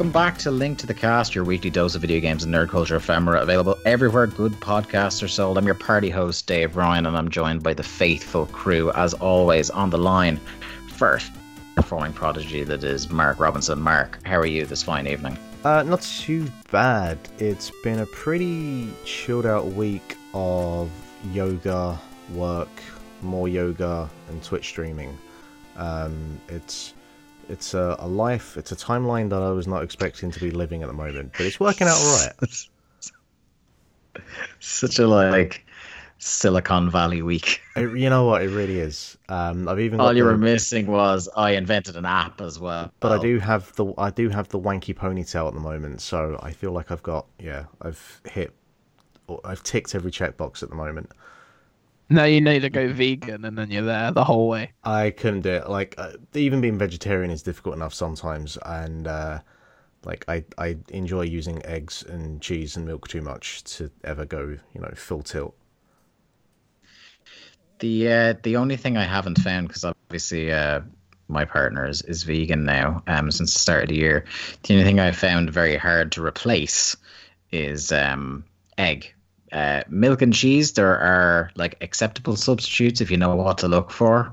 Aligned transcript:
Welcome 0.00 0.12
back 0.12 0.38
to 0.38 0.50
Link 0.50 0.78
to 0.78 0.86
the 0.86 0.94
Cast, 0.94 1.34
your 1.34 1.44
weekly 1.44 1.68
dose 1.68 1.94
of 1.94 2.00
video 2.00 2.20
games 2.20 2.42
and 2.42 2.54
nerd 2.54 2.70
culture 2.70 2.96
ephemera, 2.96 3.42
available 3.42 3.76
everywhere 3.84 4.26
good 4.26 4.52
podcasts 4.54 5.22
are 5.22 5.28
sold. 5.28 5.58
I'm 5.58 5.66
your 5.66 5.74
party 5.74 6.08
host, 6.08 6.46
Dave 6.46 6.74
Ryan, 6.74 7.04
and 7.04 7.14
I'm 7.14 7.28
joined 7.28 7.62
by 7.62 7.74
the 7.74 7.82
faithful 7.82 8.46
crew, 8.46 8.90
as 8.92 9.12
always, 9.12 9.68
on 9.68 9.90
the 9.90 9.98
line. 9.98 10.40
First, 10.88 11.30
performing 11.74 12.14
prodigy 12.14 12.64
that 12.64 12.82
is 12.82 13.10
Mark 13.10 13.38
Robinson. 13.38 13.78
Mark, 13.78 14.26
how 14.26 14.38
are 14.38 14.46
you 14.46 14.64
this 14.64 14.82
fine 14.82 15.06
evening? 15.06 15.36
Uh, 15.64 15.82
not 15.82 16.00
too 16.00 16.46
bad. 16.70 17.18
It's 17.36 17.70
been 17.84 17.98
a 17.98 18.06
pretty 18.06 18.90
chilled 19.04 19.44
out 19.44 19.66
week 19.66 20.16
of 20.32 20.90
yoga, 21.30 22.00
work, 22.32 22.70
more 23.20 23.48
yoga, 23.48 24.08
and 24.30 24.42
Twitch 24.42 24.68
streaming. 24.68 25.18
Um, 25.76 26.40
it's 26.48 26.94
it's 27.50 27.74
a, 27.74 27.96
a 27.98 28.06
life, 28.06 28.56
it's 28.56 28.72
a 28.72 28.76
timeline 28.76 29.30
that 29.30 29.42
I 29.42 29.50
was 29.50 29.66
not 29.66 29.82
expecting 29.82 30.30
to 30.30 30.40
be 30.40 30.50
living 30.50 30.82
at 30.82 30.86
the 30.86 30.94
moment, 30.94 31.32
but 31.32 31.46
it's 31.46 31.60
working 31.60 31.86
out 31.86 31.96
all 31.96 32.18
right. 32.18 32.32
Such 34.60 34.98
a 34.98 35.06
like 35.06 35.64
Silicon 36.18 36.90
Valley 36.90 37.22
week. 37.22 37.60
It, 37.76 37.96
you 37.96 38.10
know 38.10 38.26
what? 38.26 38.42
It 38.42 38.50
really 38.50 38.78
is. 38.78 39.16
Um, 39.28 39.68
I've 39.68 39.80
even 39.80 40.00
all 40.00 40.16
you 40.16 40.24
the, 40.24 40.30
were 40.30 40.38
missing 40.38 40.86
was 40.86 41.28
I 41.36 41.52
invented 41.52 41.96
an 41.96 42.06
app 42.06 42.40
as 42.40 42.58
well. 42.58 42.92
But 43.00 43.12
I 43.12 43.18
do 43.18 43.38
have 43.38 43.74
the 43.76 43.92
I 43.98 44.10
do 44.10 44.28
have 44.28 44.48
the 44.48 44.58
wanky 44.58 44.94
ponytail 44.94 45.48
at 45.48 45.54
the 45.54 45.60
moment, 45.60 46.00
so 46.00 46.38
I 46.42 46.52
feel 46.52 46.72
like 46.72 46.90
I've 46.90 47.02
got 47.02 47.26
yeah 47.38 47.64
I've 47.82 48.20
hit 48.30 48.52
I've 49.44 49.62
ticked 49.62 49.94
every 49.94 50.10
checkbox 50.10 50.62
at 50.62 50.70
the 50.70 50.76
moment. 50.76 51.10
No, 52.12 52.24
you 52.24 52.40
need 52.40 52.60
to 52.60 52.70
go 52.70 52.92
vegan, 52.92 53.44
and 53.44 53.56
then 53.56 53.70
you're 53.70 53.84
there 53.84 54.10
the 54.10 54.24
whole 54.24 54.48
way. 54.48 54.72
I 54.82 55.10
couldn't 55.10 55.42
do 55.42 55.50
it. 55.50 55.70
Like 55.70 55.94
uh, 55.96 56.14
even 56.34 56.60
being 56.60 56.76
vegetarian 56.76 57.30
is 57.30 57.44
difficult 57.44 57.76
enough 57.76 57.94
sometimes, 57.94 58.58
and 58.66 59.06
uh, 59.06 59.38
like 60.04 60.24
I 60.26 60.44
I 60.58 60.76
enjoy 60.88 61.22
using 61.22 61.64
eggs 61.64 62.02
and 62.02 62.42
cheese 62.42 62.76
and 62.76 62.84
milk 62.84 63.06
too 63.06 63.22
much 63.22 63.62
to 63.76 63.92
ever 64.02 64.24
go 64.24 64.58
you 64.74 64.80
know 64.80 64.90
full 64.96 65.22
tilt. 65.22 65.54
The 67.78 68.08
uh, 68.12 68.34
the 68.42 68.56
only 68.56 68.76
thing 68.76 68.96
I 68.96 69.04
haven't 69.04 69.38
found 69.38 69.68
because 69.68 69.84
obviously 69.84 70.52
uh, 70.52 70.80
my 71.28 71.44
partner 71.44 71.86
is, 71.86 72.02
is 72.02 72.24
vegan 72.24 72.64
now 72.64 73.04
um, 73.06 73.30
since 73.30 73.54
the 73.54 73.60
start 73.60 73.84
of 73.84 73.88
the 73.90 73.96
year. 73.96 74.24
The 74.64 74.74
only 74.74 74.84
thing 74.84 74.98
I 74.98 75.12
found 75.12 75.50
very 75.50 75.76
hard 75.76 76.10
to 76.12 76.24
replace 76.24 76.96
is 77.52 77.92
um, 77.92 78.44
egg 78.78 79.14
uh, 79.52 79.82
milk 79.88 80.22
and 80.22 80.32
cheese, 80.32 80.72
there 80.72 80.98
are 80.98 81.50
like 81.54 81.76
acceptable 81.80 82.36
substitutes 82.36 83.00
if 83.00 83.10
you 83.10 83.16
know 83.16 83.34
what 83.34 83.58
to 83.58 83.68
look 83.68 83.90
for. 83.90 84.32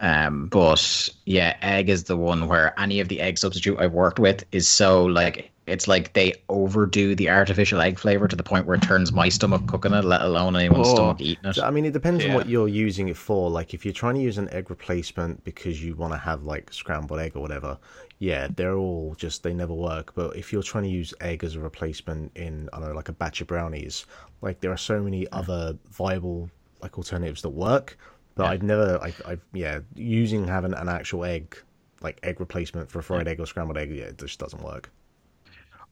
Um, 0.00 0.48
but 0.48 1.08
yeah, 1.24 1.56
egg 1.62 1.88
is 1.88 2.04
the 2.04 2.16
one 2.16 2.48
where 2.48 2.78
any 2.78 3.00
of 3.00 3.08
the 3.08 3.20
egg 3.20 3.38
substitute 3.38 3.78
I've 3.78 3.92
worked 3.92 4.18
with 4.18 4.44
is 4.52 4.68
so 4.68 5.06
like 5.06 5.50
it's 5.66 5.88
like 5.88 6.12
they 6.12 6.34
overdo 6.48 7.14
the 7.14 7.28
artificial 7.28 7.80
egg 7.80 7.98
flavor 7.98 8.28
to 8.28 8.36
the 8.36 8.42
point 8.42 8.66
where 8.66 8.76
it 8.76 8.82
turns 8.82 9.12
my 9.12 9.28
stomach 9.28 9.66
cooking 9.66 9.92
it, 9.92 10.04
let 10.04 10.22
alone 10.22 10.54
anyone's 10.54 10.88
oh. 10.88 10.94
stomach 10.94 11.20
eating 11.20 11.44
it. 11.44 11.58
I 11.58 11.70
mean, 11.70 11.84
it 11.84 11.92
depends 11.92 12.22
yeah. 12.22 12.30
on 12.30 12.36
what 12.36 12.48
you're 12.48 12.68
using 12.68 13.08
it 13.08 13.16
for. 13.16 13.50
Like, 13.50 13.74
if 13.74 13.84
you're 13.84 13.94
trying 13.94 14.14
to 14.14 14.20
use 14.20 14.38
an 14.38 14.48
egg 14.50 14.70
replacement 14.70 15.42
because 15.42 15.82
you 15.82 15.94
want 15.96 16.12
to 16.12 16.18
have 16.18 16.44
like 16.44 16.72
scrambled 16.72 17.18
egg 17.18 17.32
or 17.34 17.40
whatever, 17.40 17.78
yeah, 18.18 18.48
they're 18.54 18.76
all 18.76 19.14
just 19.18 19.42
they 19.42 19.52
never 19.52 19.74
work. 19.74 20.14
But 20.14 20.36
if 20.36 20.52
you're 20.52 20.62
trying 20.62 20.84
to 20.84 20.90
use 20.90 21.12
egg 21.20 21.44
as 21.44 21.54
a 21.54 21.60
replacement 21.60 22.32
in 22.36 22.68
I 22.72 22.78
don't 22.78 22.88
know 22.88 22.94
like 22.94 23.08
a 23.08 23.12
batch 23.12 23.40
of 23.40 23.46
brownies, 23.46 24.06
like 24.40 24.60
there 24.60 24.72
are 24.72 24.76
so 24.78 25.02
many 25.02 25.30
other 25.32 25.76
viable 25.90 26.50
like 26.82 26.96
alternatives 26.96 27.42
that 27.42 27.50
work. 27.50 27.98
But 28.34 28.44
yeah. 28.44 28.50
I've 28.50 28.62
never, 28.62 28.98
I, 29.02 29.14
I've 29.26 29.40
yeah, 29.52 29.80
using 29.94 30.46
having 30.46 30.74
an 30.74 30.88
actual 30.88 31.24
egg 31.24 31.56
like 32.02 32.18
egg 32.22 32.40
replacement 32.40 32.90
for 32.90 32.98
a 32.98 33.02
fried 33.02 33.28
egg 33.28 33.40
or 33.40 33.46
scrambled 33.46 33.78
egg, 33.78 33.90
yeah, 33.90 34.04
it 34.04 34.18
just 34.18 34.38
doesn't 34.38 34.62
work. 34.62 34.90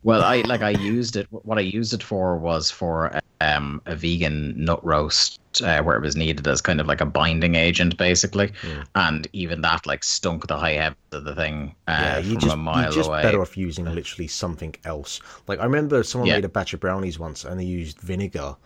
Well, 0.02 0.22
I 0.22 0.42
like 0.42 0.60
I 0.60 0.70
used 0.70 1.16
it. 1.16 1.26
What 1.30 1.56
I 1.56 1.62
used 1.62 1.94
it 1.94 2.02
for 2.02 2.36
was 2.36 2.70
for 2.70 3.18
um, 3.40 3.80
a 3.86 3.96
vegan 3.96 4.62
nut 4.62 4.84
roast 4.84 5.40
uh, 5.62 5.82
where 5.82 5.96
it 5.96 6.02
was 6.02 6.16
needed 6.16 6.46
as 6.46 6.60
kind 6.60 6.80
of 6.80 6.86
like 6.86 7.00
a 7.00 7.06
binding 7.06 7.54
agent, 7.54 7.96
basically. 7.96 8.48
Mm. 8.62 8.86
And 8.94 9.28
even 9.32 9.60
that 9.62 9.86
like 9.86 10.04
stunk 10.04 10.46
the 10.46 10.56
high 10.56 10.72
heavens 10.72 10.96
of 11.12 11.24
the 11.24 11.34
thing 11.34 11.74
uh, 11.86 11.92
yeah, 11.92 12.22
from 12.22 12.38
just, 12.38 12.54
a 12.54 12.56
mile 12.56 12.82
you're 12.82 12.92
just 12.92 13.08
away. 13.08 13.22
better 13.22 13.40
off 13.40 13.56
using 13.56 13.84
literally 13.84 14.28
something 14.28 14.74
else. 14.84 15.20
Like 15.46 15.60
I 15.60 15.64
remember 15.64 16.02
someone 16.02 16.28
yeah. 16.28 16.36
made 16.36 16.44
a 16.44 16.48
batch 16.48 16.74
of 16.74 16.80
brownies 16.80 17.18
once 17.18 17.44
and 17.44 17.58
they 17.58 17.64
used 17.64 18.00
vinegar. 18.00 18.56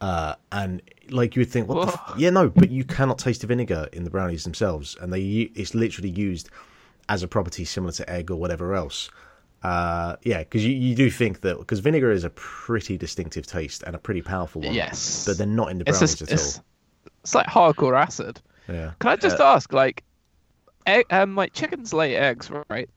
Uh, 0.00 0.34
and 0.50 0.82
like 1.10 1.36
you 1.36 1.40
would 1.40 1.50
think, 1.50 1.68
what? 1.68 1.88
F-? 1.88 2.14
Yeah, 2.18 2.30
no, 2.30 2.48
but 2.48 2.70
you 2.70 2.82
cannot 2.84 3.18
taste 3.18 3.42
the 3.42 3.46
vinegar 3.46 3.88
in 3.92 4.02
the 4.02 4.10
brownies 4.10 4.42
themselves, 4.42 4.96
and 5.00 5.12
they 5.12 5.22
it's 5.54 5.76
literally 5.76 6.10
used 6.10 6.50
as 7.08 7.22
a 7.22 7.28
property 7.28 7.64
similar 7.64 7.92
to 7.92 8.10
egg 8.10 8.30
or 8.30 8.36
whatever 8.36 8.74
else. 8.74 9.10
Uh, 9.62 10.16
yeah, 10.22 10.38
because 10.38 10.64
you, 10.64 10.72
you 10.72 10.94
do 10.94 11.08
think 11.10 11.40
that 11.42 11.58
because 11.58 11.78
vinegar 11.78 12.10
is 12.10 12.24
a 12.24 12.30
pretty 12.30 12.98
distinctive 12.98 13.46
taste 13.46 13.84
and 13.84 13.94
a 13.94 13.98
pretty 13.98 14.22
powerful 14.22 14.60
one. 14.60 14.74
Yes, 14.74 15.24
but 15.26 15.38
they're 15.38 15.46
not 15.46 15.70
in 15.70 15.78
the 15.78 15.84
brownies 15.84 16.20
at 16.20 16.32
it's, 16.32 16.58
all. 16.58 16.64
It's 17.22 17.34
like 17.34 17.46
hardcore 17.46 17.96
acid. 17.96 18.40
Yeah. 18.68 18.92
Can 18.98 19.10
I 19.10 19.16
just 19.16 19.40
uh, 19.40 19.44
ask, 19.44 19.72
like, 19.72 20.02
egg, 20.86 21.06
um, 21.10 21.36
like 21.36 21.52
chickens 21.52 21.92
lay 21.92 22.16
eggs, 22.16 22.50
right? 22.68 22.88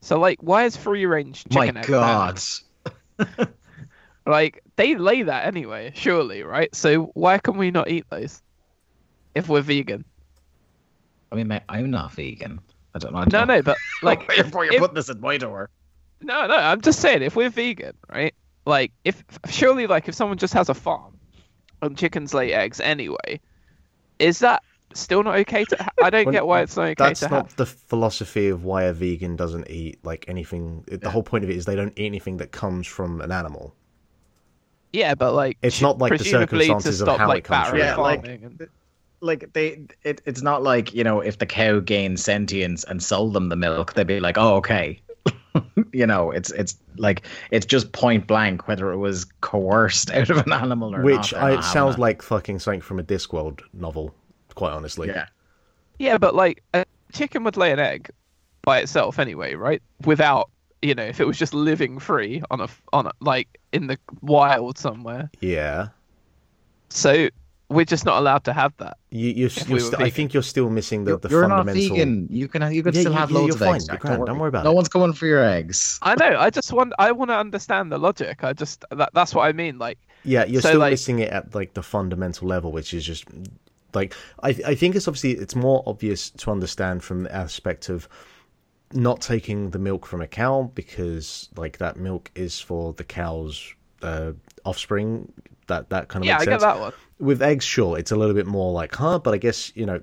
So, 0.00 0.18
like, 0.18 0.42
why 0.42 0.64
is 0.64 0.76
free 0.76 1.06
range 1.06 1.44
chicken? 1.44 1.76
Eggs 1.76 1.88
My 1.88 1.94
God. 1.94 3.48
like, 4.26 4.62
they 4.76 4.96
lay 4.96 5.22
that 5.22 5.46
anyway, 5.46 5.92
surely, 5.94 6.42
right? 6.42 6.74
So 6.74 7.04
why 7.14 7.38
can 7.38 7.56
we 7.56 7.70
not 7.70 7.88
eat 7.88 8.04
those 8.10 8.42
if 9.34 9.48
we're 9.48 9.62
vegan? 9.62 10.04
I 11.30 11.36
mean, 11.36 11.48
mate, 11.48 11.62
I'm 11.68 11.90
not 11.90 12.12
vegan. 12.12 12.60
I 12.94 12.98
don't 12.98 13.12
know. 13.12 13.20
I 13.20 13.24
don't 13.24 13.32
no, 13.32 13.44
know. 13.44 13.56
no, 13.56 13.62
but 13.62 13.78
like, 14.02 14.28
before 14.28 14.64
you're 14.64 14.74
if, 14.74 14.80
putting 14.80 14.94
this 14.94 15.08
in 15.08 15.20
my 15.20 15.38
door. 15.38 15.70
No, 16.22 16.46
no, 16.46 16.54
I'm 16.54 16.80
just 16.80 17.00
saying 17.00 17.22
if 17.22 17.36
we're 17.36 17.50
vegan, 17.50 17.94
right? 18.12 18.34
Like 18.64 18.92
if 19.04 19.22
surely 19.50 19.86
like 19.86 20.08
if 20.08 20.14
someone 20.14 20.38
just 20.38 20.54
has 20.54 20.68
a 20.68 20.74
farm 20.74 21.18
and 21.80 21.96
chickens 21.96 22.32
lay 22.32 22.52
eggs 22.52 22.80
anyway, 22.80 23.40
is 24.18 24.38
that 24.38 24.62
still 24.94 25.22
not 25.22 25.36
okay 25.40 25.64
to? 25.64 25.82
Ha- 25.82 25.90
I 26.02 26.10
don't 26.10 26.26
well, 26.26 26.32
get 26.32 26.46
why 26.46 26.62
it's 26.62 26.76
not 26.76 26.84
okay 26.84 26.94
to 26.94 27.04
have. 27.04 27.10
that's 27.10 27.20
to 27.20 27.28
not 27.28 27.46
have. 27.46 27.56
the 27.56 27.66
philosophy 27.66 28.48
of 28.48 28.64
why 28.64 28.84
a 28.84 28.92
vegan 28.92 29.36
doesn't 29.36 29.68
eat 29.68 29.98
like 30.04 30.24
anything. 30.28 30.84
The 30.86 31.00
yeah. 31.02 31.10
whole 31.10 31.22
point 31.22 31.44
of 31.44 31.50
it 31.50 31.56
is 31.56 31.64
they 31.64 31.74
don't 31.74 31.92
eat 31.98 32.06
anything 32.06 32.36
that 32.38 32.52
comes 32.52 32.86
from 32.86 33.20
an 33.20 33.32
animal. 33.32 33.74
Yeah, 34.92 35.14
but 35.14 35.32
like 35.34 35.58
it's 35.62 35.80
not 35.80 35.98
like 35.98 36.18
the 36.18 36.24
circumstances 36.24 36.98
stop, 36.98 37.14
of 37.14 37.18
how 37.18 37.28
like, 37.28 37.38
it 37.38 37.44
comes 37.44 37.68
from. 37.68 37.78
Yeah, 37.78 37.96
like, 37.96 38.26
and... 38.26 38.68
like 39.20 39.52
they, 39.54 39.86
it, 40.04 40.20
it's 40.26 40.42
not 40.42 40.62
like 40.62 40.94
you 40.94 41.02
know 41.02 41.20
if 41.20 41.38
the 41.38 41.46
cow 41.46 41.80
gained 41.80 42.20
sentience 42.20 42.84
and 42.84 43.02
sold 43.02 43.32
them 43.32 43.48
the 43.48 43.56
milk, 43.56 43.94
they'd 43.94 44.06
be 44.06 44.20
like, 44.20 44.38
oh 44.38 44.56
okay, 44.56 45.00
you 45.92 46.06
know, 46.06 46.30
it's 46.30 46.50
it's 46.52 46.76
like 46.96 47.22
it's 47.50 47.66
just 47.66 47.92
point 47.92 48.26
blank 48.26 48.68
whether 48.68 48.90
it 48.92 48.98
was 48.98 49.24
coerced 49.40 50.10
out 50.14 50.30
of 50.30 50.38
an 50.38 50.52
animal 50.52 50.94
or 50.94 51.02
Which 51.02 51.32
not. 51.32 51.50
Which 51.50 51.58
it 51.60 51.64
sounds 51.64 51.98
like 51.98 52.22
fucking 52.22 52.58
something 52.58 52.80
from 52.80 52.98
a 52.98 53.02
Discworld 53.02 53.60
novel, 53.72 54.14
quite 54.54 54.72
honestly. 54.72 55.08
Yeah. 55.08 55.26
Yeah, 55.98 56.18
but 56.18 56.34
like 56.34 56.62
a 56.74 56.84
chicken 57.12 57.44
would 57.44 57.56
lay 57.56 57.70
an 57.70 57.78
egg 57.78 58.10
by 58.62 58.78
itself 58.78 59.18
anyway, 59.18 59.54
right? 59.54 59.82
Without 60.04 60.50
you 60.82 60.94
know, 60.94 61.04
if 61.04 61.20
it 61.20 61.26
was 61.26 61.38
just 61.38 61.54
living 61.54 61.98
free 61.98 62.42
on 62.50 62.60
a 62.60 62.68
on 62.92 63.06
a, 63.06 63.12
like 63.20 63.60
in 63.72 63.86
the 63.86 63.98
wild 64.20 64.78
somewhere. 64.78 65.30
Yeah. 65.40 65.88
So 66.88 67.28
we're 67.72 67.84
just 67.84 68.04
not 68.04 68.18
allowed 68.18 68.44
to 68.44 68.52
have 68.52 68.76
that. 68.78 68.96
You, 69.10 69.28
you're, 69.28 69.50
you're 69.66 69.80
st- 69.80 70.00
I 70.00 70.10
think 70.10 70.34
you're 70.34 70.42
still 70.42 70.70
missing 70.70 71.04
the, 71.04 71.18
the 71.18 71.28
you're 71.28 71.48
fundamental. 71.48 71.82
You're 71.82 71.90
not 71.90 71.96
vegan. 71.96 72.28
You 72.30 72.48
can 72.48 72.72
you 72.72 72.82
can 72.82 72.94
yeah, 72.94 73.00
still 73.00 73.12
you, 73.12 73.18
have 73.18 73.30
loads 73.30 73.54
of 73.54 73.62
eggs. 73.62 73.86
Don't, 73.86 74.04
worry. 74.04 74.26
don't 74.26 74.38
worry 74.38 74.48
about 74.48 74.64
no 74.64 74.70
it. 74.70 74.72
No 74.72 74.76
one's 74.76 74.88
coming 74.88 75.12
for 75.12 75.26
your 75.26 75.44
eggs. 75.44 75.98
I 76.02 76.14
know. 76.14 76.38
I 76.38 76.50
just 76.50 76.72
want. 76.72 76.92
I 76.98 77.12
want 77.12 77.30
to 77.30 77.36
understand 77.36 77.90
the 77.90 77.98
logic. 77.98 78.44
I 78.44 78.52
just 78.52 78.84
that, 78.90 79.10
that's 79.14 79.34
what 79.34 79.46
I 79.46 79.52
mean. 79.52 79.78
Like. 79.78 79.98
Yeah, 80.24 80.44
you're 80.44 80.62
so, 80.62 80.68
still 80.68 80.80
like, 80.80 80.92
missing 80.92 81.18
it 81.18 81.30
at 81.30 81.54
like 81.54 81.74
the 81.74 81.82
fundamental 81.82 82.46
level, 82.46 82.70
which 82.70 82.94
is 82.94 83.04
just 83.04 83.24
like 83.94 84.14
I 84.42 84.50
I 84.66 84.74
think 84.74 84.94
it's 84.94 85.08
obviously 85.08 85.32
it's 85.32 85.56
more 85.56 85.82
obvious 85.86 86.30
to 86.30 86.50
understand 86.50 87.02
from 87.02 87.24
the 87.24 87.34
aspect 87.34 87.88
of 87.88 88.08
not 88.92 89.20
taking 89.20 89.70
the 89.70 89.78
milk 89.78 90.06
from 90.06 90.20
a 90.20 90.26
cow 90.26 90.70
because 90.74 91.48
like 91.56 91.78
that 91.78 91.96
milk 91.96 92.30
is 92.34 92.60
for 92.60 92.92
the 92.92 93.04
cow's 93.04 93.74
uh, 94.02 94.32
offspring. 94.64 95.32
That 95.68 95.90
that 95.90 96.08
kind 96.08 96.22
of 96.22 96.26
yeah, 96.26 96.34
makes 96.34 96.42
I 96.42 96.50
sense. 96.50 96.62
get 96.62 96.74
that 96.74 96.80
one 96.80 96.92
with 97.22 97.40
eggs, 97.40 97.64
sure, 97.64 97.98
it's 97.98 98.10
a 98.10 98.16
little 98.16 98.34
bit 98.34 98.46
more 98.46 98.72
like, 98.72 98.94
huh? 98.94 99.18
But 99.20 99.32
I 99.32 99.38
guess 99.38 99.72
you 99.76 99.86
know, 99.86 100.00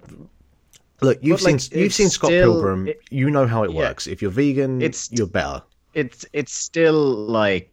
look, 1.02 1.20
you've 1.22 1.42
seen 1.42 1.60
you've 1.78 1.94
seen 1.94 2.10
Scott 2.10 2.30
still, 2.30 2.54
Pilgrim. 2.54 2.88
It, 2.88 3.02
you 3.12 3.30
know 3.30 3.46
how 3.46 3.64
it 3.64 3.72
yeah, 3.72 3.78
works. 3.78 4.08
If 4.08 4.22
you're 4.22 4.32
vegan, 4.32 4.82
it's 4.82 5.12
you're 5.12 5.28
better. 5.28 5.62
It's 5.94 6.26
it's 6.34 6.54
still 6.54 7.16
like 7.16 7.72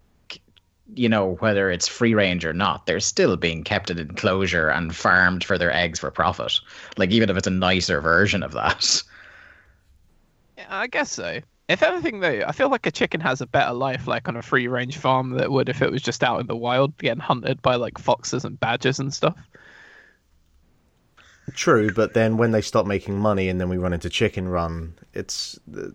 you 0.95 1.09
know 1.09 1.37
whether 1.37 1.71
it's 1.71 1.89
free 1.89 2.15
range 2.15 2.45
or 2.45 2.53
not 2.53 2.87
they're 2.87 3.01
still 3.01 3.37
being 3.37 3.65
kept 3.65 3.91
in 3.91 3.99
enclosure 3.99 4.69
and 4.69 4.95
farmed 4.95 5.43
for 5.43 5.59
their 5.59 5.73
eggs 5.73 5.99
for 5.99 6.13
profit 6.13 6.53
like 6.97 7.11
even 7.11 7.29
if 7.29 7.37
it's 7.37 7.49
a 7.49 7.51
nicer 7.51 8.01
version 8.01 8.41
of 8.41 8.53
that 8.53 9.03
yeah, 10.57 10.67
i 10.71 10.87
guess 10.87 11.11
so 11.11 11.41
if 11.69 11.83
anything, 11.83 12.21
though, 12.21 12.43
I 12.47 12.53
feel 12.53 12.71
like 12.71 12.87
a 12.87 12.91
chicken 12.91 13.21
has 13.21 13.41
a 13.41 13.47
better 13.47 13.73
life, 13.73 14.07
like 14.07 14.29
on 14.29 14.37
a 14.37 14.43
free 14.43 14.69
range 14.69 14.99
farm, 14.99 15.31
that 15.33 15.51
would 15.51 15.69
if 15.69 15.83
it 15.83 15.91
was 15.91 16.03
just 16.03 16.23
out 16.23 16.41
in 16.41 16.47
the 16.47 16.57
wild 16.57 16.97
getting 16.99 17.21
hunted 17.21 17.61
by 17.63 17.75
like 17.77 17.99
foxes 17.99 18.45
and 18.45 18.59
badgers 18.61 18.99
and 19.01 19.13
stuff. 19.13 19.37
True, 21.55 21.93
but 21.93 22.15
then 22.15 22.37
when 22.37 22.51
they 22.51 22.61
stop 22.61 22.87
making 22.87 23.17
money 23.19 23.49
and 23.49 23.61
then 23.61 23.69
we 23.69 23.77
run 23.79 23.93
into 23.93 24.09
Chicken 24.11 24.49
Run, 24.49 24.95
it's 25.15 25.59
uh, 25.77 25.89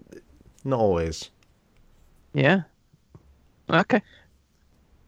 not 0.64 0.80
always. 0.80 1.30
Yeah. 2.34 2.62
Okay. 3.70 4.02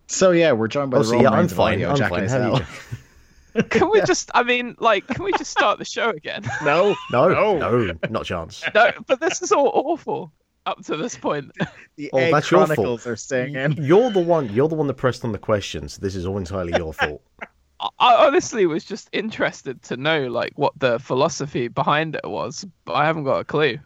So 0.08 0.32
yeah, 0.32 0.52
we're 0.52 0.68
joined 0.68 0.92
by 0.92 0.98
Oh, 0.98 1.04
the 1.04 1.08
so 1.08 1.16
yeah, 1.16 1.28
I'm 1.30 1.34
Romans 1.34 1.52
of 1.54 1.58
fine. 1.58 1.74
audio, 1.76 1.90
I'm 1.92 1.96
Jack 1.96 2.10
fine. 2.10 2.28
How 2.28 2.58
you? 2.58 3.64
Can 3.70 3.90
we 3.90 4.02
just? 4.02 4.32
I 4.34 4.44
mean, 4.44 4.76
like, 4.80 5.06
can 5.08 5.24
we 5.24 5.32
just 5.34 5.52
start 5.52 5.78
the 5.78 5.86
show 5.86 6.10
again? 6.10 6.44
No, 6.64 6.96
No, 7.12 7.30
No. 7.30 7.58
no, 7.58 7.94
not 8.10 8.26
chance. 8.26 8.64
no, 8.74 8.92
but 9.06 9.20
this 9.22 9.44
is 9.44 9.52
all 9.52 9.70
awful 9.74 10.32
up 10.66 10.84
to 10.86 10.98
this 10.98 11.18
point. 11.18 11.52
the 11.98 12.10
Oh, 12.14 12.18
Egg 12.18 12.32
that's 12.34 12.50
your 12.52 12.60
fault. 12.66 12.76
Chronicles 12.76 13.08
are 13.08 13.16
staying 13.16 13.56
in. 13.56 13.74
You're 13.74 14.10
the 14.12 14.20
one. 14.22 14.50
You're 14.54 14.68
the 14.70 14.76
one 14.76 14.88
that 14.88 14.96
pressed 14.96 15.24
on 15.26 15.32
the 15.32 15.38
questions. 15.38 15.98
This 15.98 16.16
is 16.16 16.26
all 16.26 16.38
entirely 16.38 16.74
your 16.78 16.94
fault. 16.94 17.22
I- 17.40 17.90
I 18.00 18.28
honestly 18.28 18.66
was 18.66 18.86
just 18.86 19.10
interested 19.12 19.82
to 19.84 19.98
know, 19.98 20.28
like, 20.28 20.54
what 20.56 20.72
the 20.80 21.00
philosophy 21.00 21.68
behind 21.68 22.16
it 22.16 22.30
was, 22.30 22.66
but 22.86 22.94
I 22.94 23.06
haven't 23.06 23.26
got 23.26 23.40
a 23.40 23.44
clue. 23.44 23.78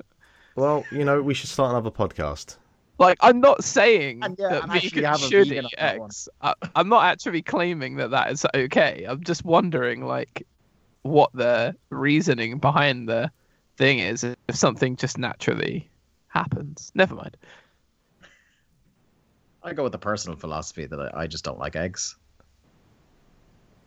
Well, 0.56 0.86
you 0.92 1.04
know, 1.04 1.22
we 1.22 1.34
should 1.34 1.50
start 1.50 1.72
another 1.72 1.90
podcast. 1.90 2.58
Like, 3.00 3.18
I'm 3.22 3.40
not 3.40 3.64
saying 3.64 4.24
And 4.24 4.36
yeah, 4.40 4.50
that 4.50 4.64
and 4.64 4.72
actually 4.72 5.02
vegans 5.02 5.06
have 5.06 5.16
a 5.24 5.28
should 5.28 5.48
vegan 5.48 5.66
eat 5.66 5.66
on 5.66 5.72
that 5.80 6.00
one. 6.00 6.06
eggs. 6.08 6.30
I, 6.42 6.54
I'm 6.76 6.90
not 6.90 7.06
actually 7.06 7.42
claiming 7.42 7.96
that 7.98 8.12
that 8.12 8.32
is 8.32 8.46
okay. 8.56 9.06
I'm 9.08 9.24
just 9.24 9.44
wondering, 9.46 10.06
like, 10.06 10.46
what 11.04 11.32
the 11.34 11.76
reasoning 11.90 12.58
behind 12.60 13.08
the 13.10 13.32
thing 13.78 14.00
is 14.00 14.24
if 14.24 14.38
something 14.56 14.96
just 14.96 15.18
naturally 15.18 15.90
happens. 16.38 16.92
Never 16.96 17.16
mind. 17.16 17.38
I 19.64 19.74
go 19.74 19.84
with 19.84 19.92
the 19.92 19.98
personal 19.98 20.38
philosophy 20.38 20.86
that 20.86 21.00
I, 21.00 21.24
I 21.24 21.28
just 21.28 21.44
don't 21.44 21.60
like 21.60 21.76
eggs. 21.76 22.16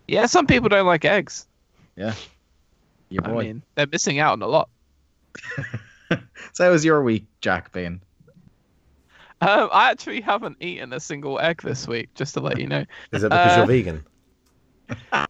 Yeah, 0.09 0.27
some 0.27 0.47
people 0.47 0.69
don't 0.69 0.87
like 0.87 1.05
eggs. 1.05 1.47
Yeah, 1.97 2.15
your 3.09 3.23
boy. 3.23 3.39
I 3.41 3.43
mean, 3.45 3.63
they're 3.75 3.87
missing 3.87 4.19
out 4.19 4.33
on 4.33 4.43
a 4.43 4.47
lot. 4.47 4.69
so 6.53 6.65
how 6.65 6.71
was 6.71 6.85
your 6.85 7.03
week, 7.03 7.27
Jack? 7.41 7.73
Bean? 7.73 8.01
Um, 9.43 9.69
I 9.73 9.91
actually 9.91 10.21
haven't 10.21 10.57
eaten 10.61 10.93
a 10.93 11.01
single 11.01 11.39
egg 11.39 11.63
this 11.63 11.87
week, 11.89 12.13
just 12.15 12.35
to 12.35 12.41
let 12.41 12.59
you 12.59 12.67
know. 12.67 12.85
Is 13.13 13.23
it 13.23 13.31
because 13.31 13.53
Uh, 13.53 13.57
you're 13.59 13.67
vegan? 13.67 14.05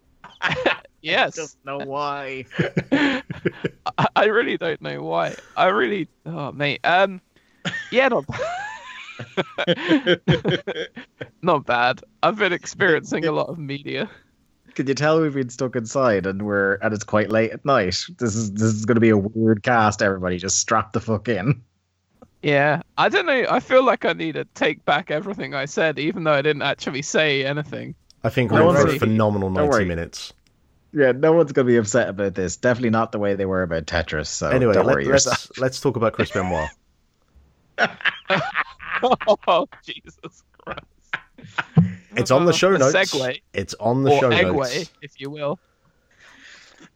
Yes. 1.03 1.39
I 1.39 1.43
don't 1.43 1.65
know 1.65 1.87
why. 1.87 2.45
I, 4.01 4.07
I 4.17 4.25
really 4.27 4.57
don't 4.57 4.81
know 4.81 5.03
why. 5.03 5.35
I 5.57 5.67
really, 5.67 6.09
oh 6.27 6.53
mate, 6.53 6.81
um, 6.85 7.21
yeah, 7.91 8.09
not, 8.09 8.25
not 11.43 11.67
bad. 11.67 12.03
I've 12.23 12.39
been 12.39 12.53
experiencing 12.53 13.27
a 13.27 13.33
lot 13.33 13.49
of 13.49 13.59
media. 13.59 14.09
Can 14.75 14.87
you 14.87 14.95
tell 14.95 15.21
we've 15.21 15.35
been 15.35 15.51
stuck 15.51 15.77
inside 15.77 16.27
and 16.27 16.43
we're 16.43 16.75
and 16.75 16.95
it's 16.95 17.05
quite 17.05 17.31
late 17.31 17.51
at 17.51 17.65
night? 17.65 17.99
This 18.19 18.35
is 18.35 18.53
this 18.53 18.63
is 18.63 18.85
going 18.87 18.97
to 18.97 19.01
be 19.01 19.11
a 19.11 19.19
weird 19.19 19.63
cast. 19.63 20.03
Everybody, 20.03 20.39
just 20.39 20.59
strap 20.59 20.93
the 20.93 21.01
fuck 21.01 21.29
in. 21.29 21.63
Yeah, 22.43 22.81
I 22.97 23.11
don't 23.11 23.27
know. 23.27 23.45
I 23.51 23.61
feel 23.61 23.85
like 23.85 24.07
I 24.07 24.15
need 24.15 24.33
to 24.33 24.47
take 24.55 24.83
back 24.87 25.11
everything 25.11 25.55
I 25.55 25.67
said, 25.67 25.99
even 25.99 26.25
though 26.25 26.33
I 26.33 26.41
didn't 26.41 26.63
actually 26.63 27.03
say 27.03 27.45
anything. 27.45 27.95
I 28.25 28.31
think 28.31 28.51
we're 28.51 28.67
in 28.71 28.87
for 28.87 28.95
a 28.95 28.99
phenomenal 28.99 29.51
90 29.51 29.85
minutes. 29.85 30.33
Yeah, 30.93 31.13
no 31.13 31.33
one's 31.33 31.53
going 31.53 31.67
to 31.67 31.73
be 31.73 31.77
upset 31.77 32.09
about 32.09 32.35
this. 32.35 32.57
Definitely 32.57 32.91
not 32.91 33.13
the 33.13 33.19
way 33.19 33.35
they 33.35 33.47
were 33.47 33.63
about 33.63 33.87
Tetris. 33.87 34.27
So 34.27 34.49
Anyway, 34.49 34.75
don't 34.75 34.87
let, 34.87 34.95
worry 34.97 35.05
let's 35.05 35.57
let's 35.59 35.81
talk 35.81 35.97
about 35.97 36.15
Chris 36.15 36.31
Benoit. 36.31 36.69
oh 39.49 39.69
Jesus 39.85 40.45
Christ! 40.59 40.85
It's 42.17 42.31
on 42.31 42.45
the 42.45 42.53
show 42.53 42.77
notes. 42.77 42.95
Segue 42.95 43.41
It's 43.53 43.75
on 43.75 44.03
the 44.03 44.11
or 44.11 44.21
show 44.21 44.31
eggway, 44.31 44.77
notes. 44.77 44.91
if 45.01 45.21
you 45.21 45.31
will. 45.31 45.59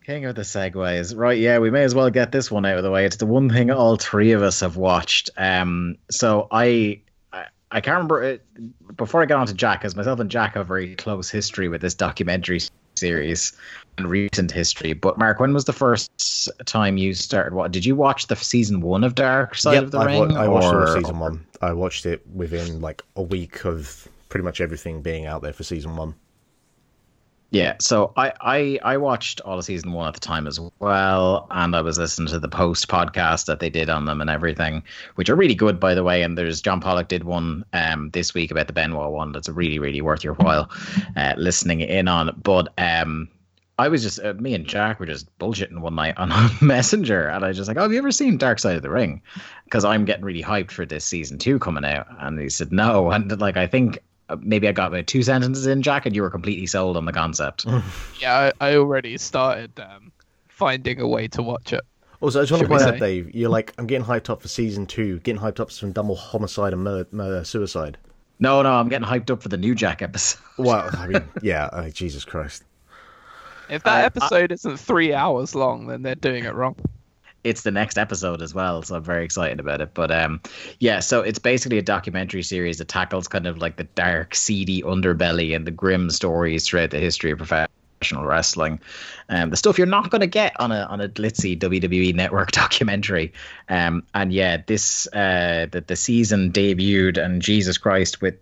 King 0.05 0.25
of 0.25 0.35
the 0.35 0.43
segues. 0.43 1.17
Right, 1.17 1.39
yeah, 1.39 1.57
we 1.57 1.71
may 1.71 1.83
as 1.83 1.95
well 1.95 2.09
get 2.11 2.31
this 2.31 2.51
one 2.51 2.65
out 2.65 2.77
of 2.77 2.83
the 2.83 2.91
way. 2.91 3.05
It's 3.05 3.15
the 3.15 3.25
one 3.25 3.49
thing 3.49 3.71
all 3.71 3.95
three 3.97 4.33
of 4.33 4.43
us 4.43 4.59
have 4.59 4.77
watched. 4.77 5.31
Um, 5.35 5.97
so 6.11 6.47
I, 6.51 7.01
I, 7.33 7.45
I 7.71 7.81
can't 7.81 7.95
remember 7.95 8.21
it, 8.21 8.45
before 8.97 9.23
I 9.23 9.25
get 9.25 9.37
on 9.37 9.47
to 9.47 9.53
Jack, 9.55 9.79
because 9.79 9.95
myself 9.95 10.19
and 10.19 10.29
Jack 10.29 10.53
have 10.53 10.61
a 10.61 10.65
very 10.65 10.95
close 10.95 11.29
history 11.31 11.69
with 11.69 11.81
this 11.81 11.95
documentary 11.95 12.61
series 12.93 13.53
and 13.97 14.09
recent 14.09 14.51
history. 14.51 14.93
But 14.93 15.17
Mark, 15.17 15.39
when 15.39 15.53
was 15.53 15.65
the 15.65 15.73
first 15.73 16.49
time 16.65 16.97
you 16.97 17.13
started? 17.13 17.53
What 17.53 17.71
did 17.71 17.85
you 17.85 17.95
watch 17.95 18.27
the 18.27 18.35
season 18.35 18.81
one 18.81 19.03
of 19.03 19.15
Dark 19.15 19.55
Side 19.55 19.73
Yep, 19.75 19.83
of 19.83 19.91
the 19.91 19.99
I, 19.99 20.05
Ring? 20.05 20.33
wa- 20.33 20.41
I 20.41 20.47
watched 20.47 20.73
or- 20.73 20.87
season 20.99 21.19
one. 21.19 21.45
I 21.61 21.73
watched 21.73 22.05
it 22.05 22.25
within 22.33 22.81
like 22.81 23.01
a 23.15 23.21
week 23.21 23.65
of 23.65 24.07
pretty 24.29 24.43
much 24.43 24.59
everything 24.61 25.01
being 25.01 25.25
out 25.25 25.41
there 25.41 25.53
for 25.53 25.63
season 25.63 25.95
one. 25.95 26.15
Yeah, 27.51 27.75
so 27.79 28.11
I, 28.17 28.33
I 28.41 28.79
I 28.83 28.97
watched 28.97 29.39
all 29.41 29.57
of 29.57 29.63
season 29.63 29.93
one 29.93 30.07
at 30.09 30.13
the 30.13 30.19
time 30.19 30.45
as 30.45 30.59
well, 30.79 31.47
and 31.51 31.73
I 31.73 31.79
was 31.81 31.97
listening 31.97 32.27
to 32.29 32.39
the 32.39 32.49
post 32.49 32.89
podcast 32.89 33.45
that 33.45 33.61
they 33.61 33.69
did 33.69 33.89
on 33.89 34.03
them 34.05 34.19
and 34.19 34.29
everything, 34.29 34.83
which 35.13 35.29
are 35.29 35.35
really 35.35 35.55
good 35.55 35.79
by 35.79 35.93
the 35.93 36.03
way. 36.03 36.21
And 36.23 36.37
there's 36.37 36.59
John 36.59 36.81
Pollock 36.81 37.07
did 37.07 37.23
one 37.23 37.63
um 37.71 38.09
this 38.09 38.33
week 38.33 38.51
about 38.51 38.67
the 38.67 38.73
Benoit 38.73 39.11
one 39.11 39.31
that's 39.31 39.47
really 39.47 39.79
really 39.79 40.01
worth 40.01 40.21
your 40.23 40.33
while 40.33 40.69
uh, 41.15 41.33
listening 41.37 41.79
in 41.79 42.09
on. 42.09 42.37
But 42.43 42.73
um 42.77 43.29
I 43.77 43.89
was 43.89 44.03
just 44.03 44.19
uh, 44.23 44.33
me 44.35 44.53
and 44.53 44.65
Jack 44.65 44.99
were 44.99 45.05
just 45.05 45.37
bullshitting 45.37 45.79
one 45.79 45.95
night 45.95 46.17
on 46.17 46.31
Messenger, 46.61 47.27
and 47.27 47.43
I 47.43 47.49
was 47.49 47.57
just 47.57 47.67
like, 47.67 47.77
"Oh, 47.77 47.81
have 47.81 47.91
you 47.91 47.97
ever 47.97 48.11
seen 48.11 48.37
Dark 48.37 48.59
Side 48.59 48.75
of 48.77 48.81
the 48.83 48.89
Ring?" 48.89 49.21
Because 49.65 49.83
I'm 49.83 50.05
getting 50.05 50.23
really 50.23 50.43
hyped 50.43 50.71
for 50.71 50.85
this 50.85 51.03
season 51.03 51.37
two 51.37 51.59
coming 51.59 51.83
out, 51.85 52.07
and 52.19 52.39
he 52.39 52.49
said 52.49 52.71
no, 52.71 53.11
and 53.15 53.39
like 53.41 53.57
I 53.57 53.67
think. 53.67 53.99
uh, 54.29 54.37
Maybe 54.39 54.67
I 54.67 54.71
got 54.71 54.87
about 54.87 55.07
two 55.07 55.21
sentences 55.23 55.67
in, 55.67 55.81
Jack, 55.81 56.05
and 56.05 56.15
you 56.15 56.21
were 56.21 56.29
completely 56.31 56.65
sold 56.67 56.97
on 56.97 57.05
the 57.05 57.13
concept. 57.13 57.65
Yeah, 58.21 58.51
I, 58.59 58.69
I 58.71 58.75
already 58.77 59.17
started 59.17 59.79
um, 59.79 60.11
finding 60.47 60.99
a 61.01 61.07
way 61.07 61.27
to 61.27 61.43
watch 61.43 61.73
it. 61.73 61.81
Also, 62.21 62.39
I 62.39 62.43
just 62.43 62.51
want 62.53 62.61
to 62.61 62.65
Should 62.65 62.71
we 62.71 62.77
point 62.79 62.95
out. 62.95 62.99
Dave, 62.99 63.35
you're 63.35 63.49
like, 63.49 63.73
I'm 63.77 63.85
getting 63.87 64.05
hyped 64.05 64.29
up 64.29 64.41
for 64.41 64.47
season 64.47 64.85
two, 64.87 65.19
getting 65.19 65.39
hyped 65.41 65.59
up 65.59 65.67
for 65.67 65.73
some 65.75 65.91
double 65.91 66.15
homicide 66.15 66.73
and 66.73 66.83
murder, 66.83 67.07
murder 67.11 67.43
suicide. 67.43 67.97
No, 68.39 68.61
no, 68.63 68.71
I'm 68.73 68.87
getting 68.89 69.07
hyped 69.07 69.29
up 69.29 69.43
for 69.43 69.49
the 69.49 69.57
new 69.57 69.75
Jack 69.75 70.01
episode. 70.01 70.39
Well, 70.57 70.89
I 70.97 71.07
mean, 71.07 71.23
yeah, 71.43 71.65
uh, 71.65 71.89
Jesus 71.89 72.23
Christ. 72.25 72.63
If 73.69 73.83
that 73.83 73.97
I- 73.97 74.03
episode 74.03 74.51
isn't 74.51 74.77
three 74.77 75.13
hours 75.13 75.55
long, 75.55 75.87
then 75.87 76.01
they're 76.01 76.15
doing 76.15 76.45
it 76.45 76.53
wrong. 76.53 76.75
It's 77.43 77.61
the 77.61 77.69
next 77.71 77.99
episode 77.99 78.41
as 78.41 78.55
well, 78.55 78.81
so 78.81 78.95
I'm 78.95 79.03
very 79.03 79.23
excited 79.23 79.59
about 79.59 79.79
it. 79.79 79.93
But 79.93 80.09
um, 80.11 80.41
yeah, 80.79 80.99
so 80.99 81.21
it's 81.21 81.37
basically 81.37 81.77
a 81.77 81.83
documentary 81.83 82.41
series 82.41 82.79
that 82.79 82.87
tackles 82.87 83.27
kind 83.27 83.45
of 83.45 83.59
like 83.59 83.75
the 83.75 83.83
dark, 83.83 84.33
seedy 84.33 84.81
underbelly 84.81 85.55
and 85.55 85.67
the 85.67 85.71
grim 85.71 86.09
stories 86.09 86.67
throughout 86.67 86.89
the 86.89 86.97
history 86.97 87.29
of 87.29 87.37
professional 87.37 88.25
wrestling. 88.25 88.79
Um, 89.29 89.51
the 89.51 89.57
stuff 89.57 89.77
you're 89.77 89.85
not 89.85 90.09
going 90.09 90.21
to 90.21 90.27
get 90.27 90.59
on 90.59 90.71
a 90.71 90.87
on 90.89 91.01
a 91.01 91.07
glitzy 91.07 91.55
WWE 91.55 92.15
network 92.15 92.51
documentary. 92.63 93.31
Um, 93.69 94.01
and 94.15 94.33
yeah, 94.33 94.63
this 94.65 95.05
uh, 95.13 95.67
the 95.69 95.81
the 95.81 95.95
season 95.95 96.51
debuted, 96.51 97.23
and 97.23 97.43
Jesus 97.43 97.77
Christ, 97.77 98.21
with 98.21 98.35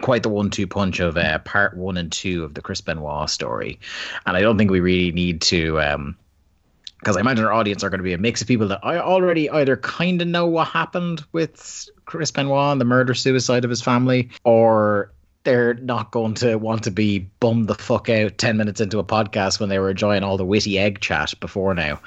quite 0.00 0.22
the 0.22 0.28
one-two 0.28 0.66
punch 0.66 1.00
of 1.00 1.16
uh, 1.16 1.38
part 1.40 1.76
one 1.76 1.96
and 1.96 2.10
two 2.10 2.44
of 2.44 2.54
the 2.54 2.60
Chris 2.60 2.80
Benoit 2.80 3.30
story, 3.30 3.78
and 4.26 4.36
I 4.36 4.40
don't 4.40 4.58
think 4.58 4.70
we 4.70 4.80
really 4.80 5.12
need 5.12 5.40
to, 5.42 6.14
because 6.98 7.16
I 7.16 7.20
imagine 7.20 7.44
our 7.44 7.52
audience 7.52 7.84
are 7.84 7.90
going 7.90 7.98
to 7.98 8.04
be 8.04 8.12
a 8.12 8.18
mix 8.18 8.42
of 8.42 8.48
people 8.48 8.68
that 8.68 8.80
I 8.82 8.98
already 8.98 9.48
either 9.50 9.76
kind 9.76 10.20
of 10.20 10.28
know 10.28 10.46
what 10.46 10.68
happened 10.68 11.24
with 11.32 11.88
Chris 12.06 12.30
Benoit 12.30 12.72
and 12.72 12.80
the 12.80 12.84
murder-suicide 12.84 13.64
of 13.64 13.70
his 13.70 13.82
family, 13.82 14.30
or 14.44 15.12
they're 15.44 15.74
not 15.74 16.10
going 16.10 16.34
to 16.34 16.56
want 16.56 16.82
to 16.84 16.90
be 16.90 17.20
bummed 17.40 17.68
the 17.68 17.74
fuck 17.74 18.08
out 18.08 18.38
10 18.38 18.56
minutes 18.56 18.80
into 18.80 18.98
a 18.98 19.04
podcast 19.04 19.60
when 19.60 19.68
they 19.68 19.78
were 19.78 19.90
enjoying 19.90 20.24
all 20.24 20.36
the 20.36 20.44
witty 20.44 20.78
egg 20.78 21.00
chat 21.00 21.32
before 21.38 21.74
now. 21.74 22.00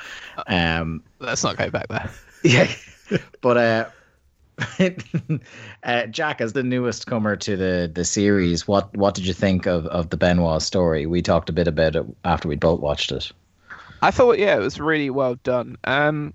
Um, 0.47 1.03
Let's 1.19 1.43
not 1.43 1.55
go 1.55 1.69
back 1.69 1.87
there. 1.87 2.09
yeah, 2.43 2.71
but 3.41 3.57
uh, 3.57 3.85
uh, 5.83 6.05
Jack, 6.07 6.41
as 6.41 6.53
the 6.53 6.63
newest 6.63 7.05
comer 7.05 7.35
to 7.35 7.55
the 7.55 7.91
the 7.93 8.03
series, 8.05 8.67
what 8.67 8.95
what 8.95 9.13
did 9.13 9.27
you 9.27 9.33
think 9.33 9.67
of 9.67 9.85
of 9.87 10.09
the 10.09 10.17
Benoit 10.17 10.61
story? 10.61 11.05
We 11.05 11.21
talked 11.21 11.49
a 11.49 11.53
bit 11.53 11.67
about 11.67 11.95
it 11.95 12.05
after 12.25 12.47
we 12.47 12.55
both 12.55 12.79
watched 12.79 13.11
it. 13.11 13.31
I 14.01 14.11
thought, 14.11 14.39
yeah, 14.39 14.55
it 14.55 14.59
was 14.59 14.79
really 14.79 15.09
well 15.09 15.35
done. 15.43 15.77
Um, 15.83 16.33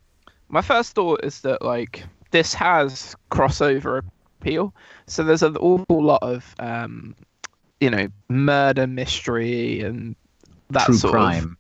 my 0.49 0.63
first 0.63 0.95
thought 0.95 1.25
is 1.25 1.41
that 1.43 1.63
like 1.63 2.05
this 2.31 2.55
has 2.55 3.17
crossover 3.31 4.03
appeal, 4.41 4.75
so 5.07 5.25
there's 5.25 5.43
an 5.43 5.57
awful 5.57 6.03
lot 6.03 6.23
of 6.23 6.55
um, 6.61 7.17
you 7.81 7.91
know, 7.91 8.07
murder 8.29 8.87
mystery 8.87 9.81
and 9.81 10.15
that 10.71 10.87
True 10.87 10.95
sort 10.97 11.13
crime. 11.15 11.45
of 11.45 11.57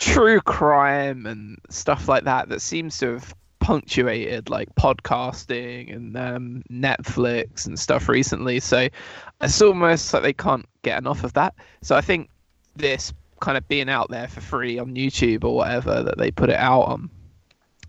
true 0.00 0.40
crime 0.40 1.26
and 1.26 1.58
stuff 1.68 2.08
like 2.08 2.24
that 2.24 2.48
that 2.48 2.60
seems 2.60 2.98
to 2.98 3.12
have 3.12 3.34
punctuated 3.70 4.50
like 4.50 4.68
podcasting 4.74 5.94
and 5.94 6.16
um, 6.16 6.60
Netflix 6.72 7.68
and 7.68 7.78
stuff 7.78 8.08
recently. 8.08 8.58
So 8.58 8.88
it's 9.40 9.62
almost 9.62 10.12
like 10.12 10.24
they 10.24 10.32
can't 10.32 10.66
get 10.82 10.98
enough 10.98 11.22
of 11.22 11.34
that. 11.34 11.54
So 11.80 11.94
I 11.94 12.00
think 12.00 12.30
this 12.74 13.12
kind 13.40 13.56
of 13.56 13.68
being 13.68 13.88
out 13.88 14.10
there 14.10 14.26
for 14.26 14.40
free 14.40 14.80
on 14.80 14.96
YouTube 14.96 15.44
or 15.44 15.54
whatever 15.54 16.02
that 16.02 16.18
they 16.18 16.32
put 16.32 16.50
it 16.50 16.56
out 16.56 16.80
on 16.80 17.10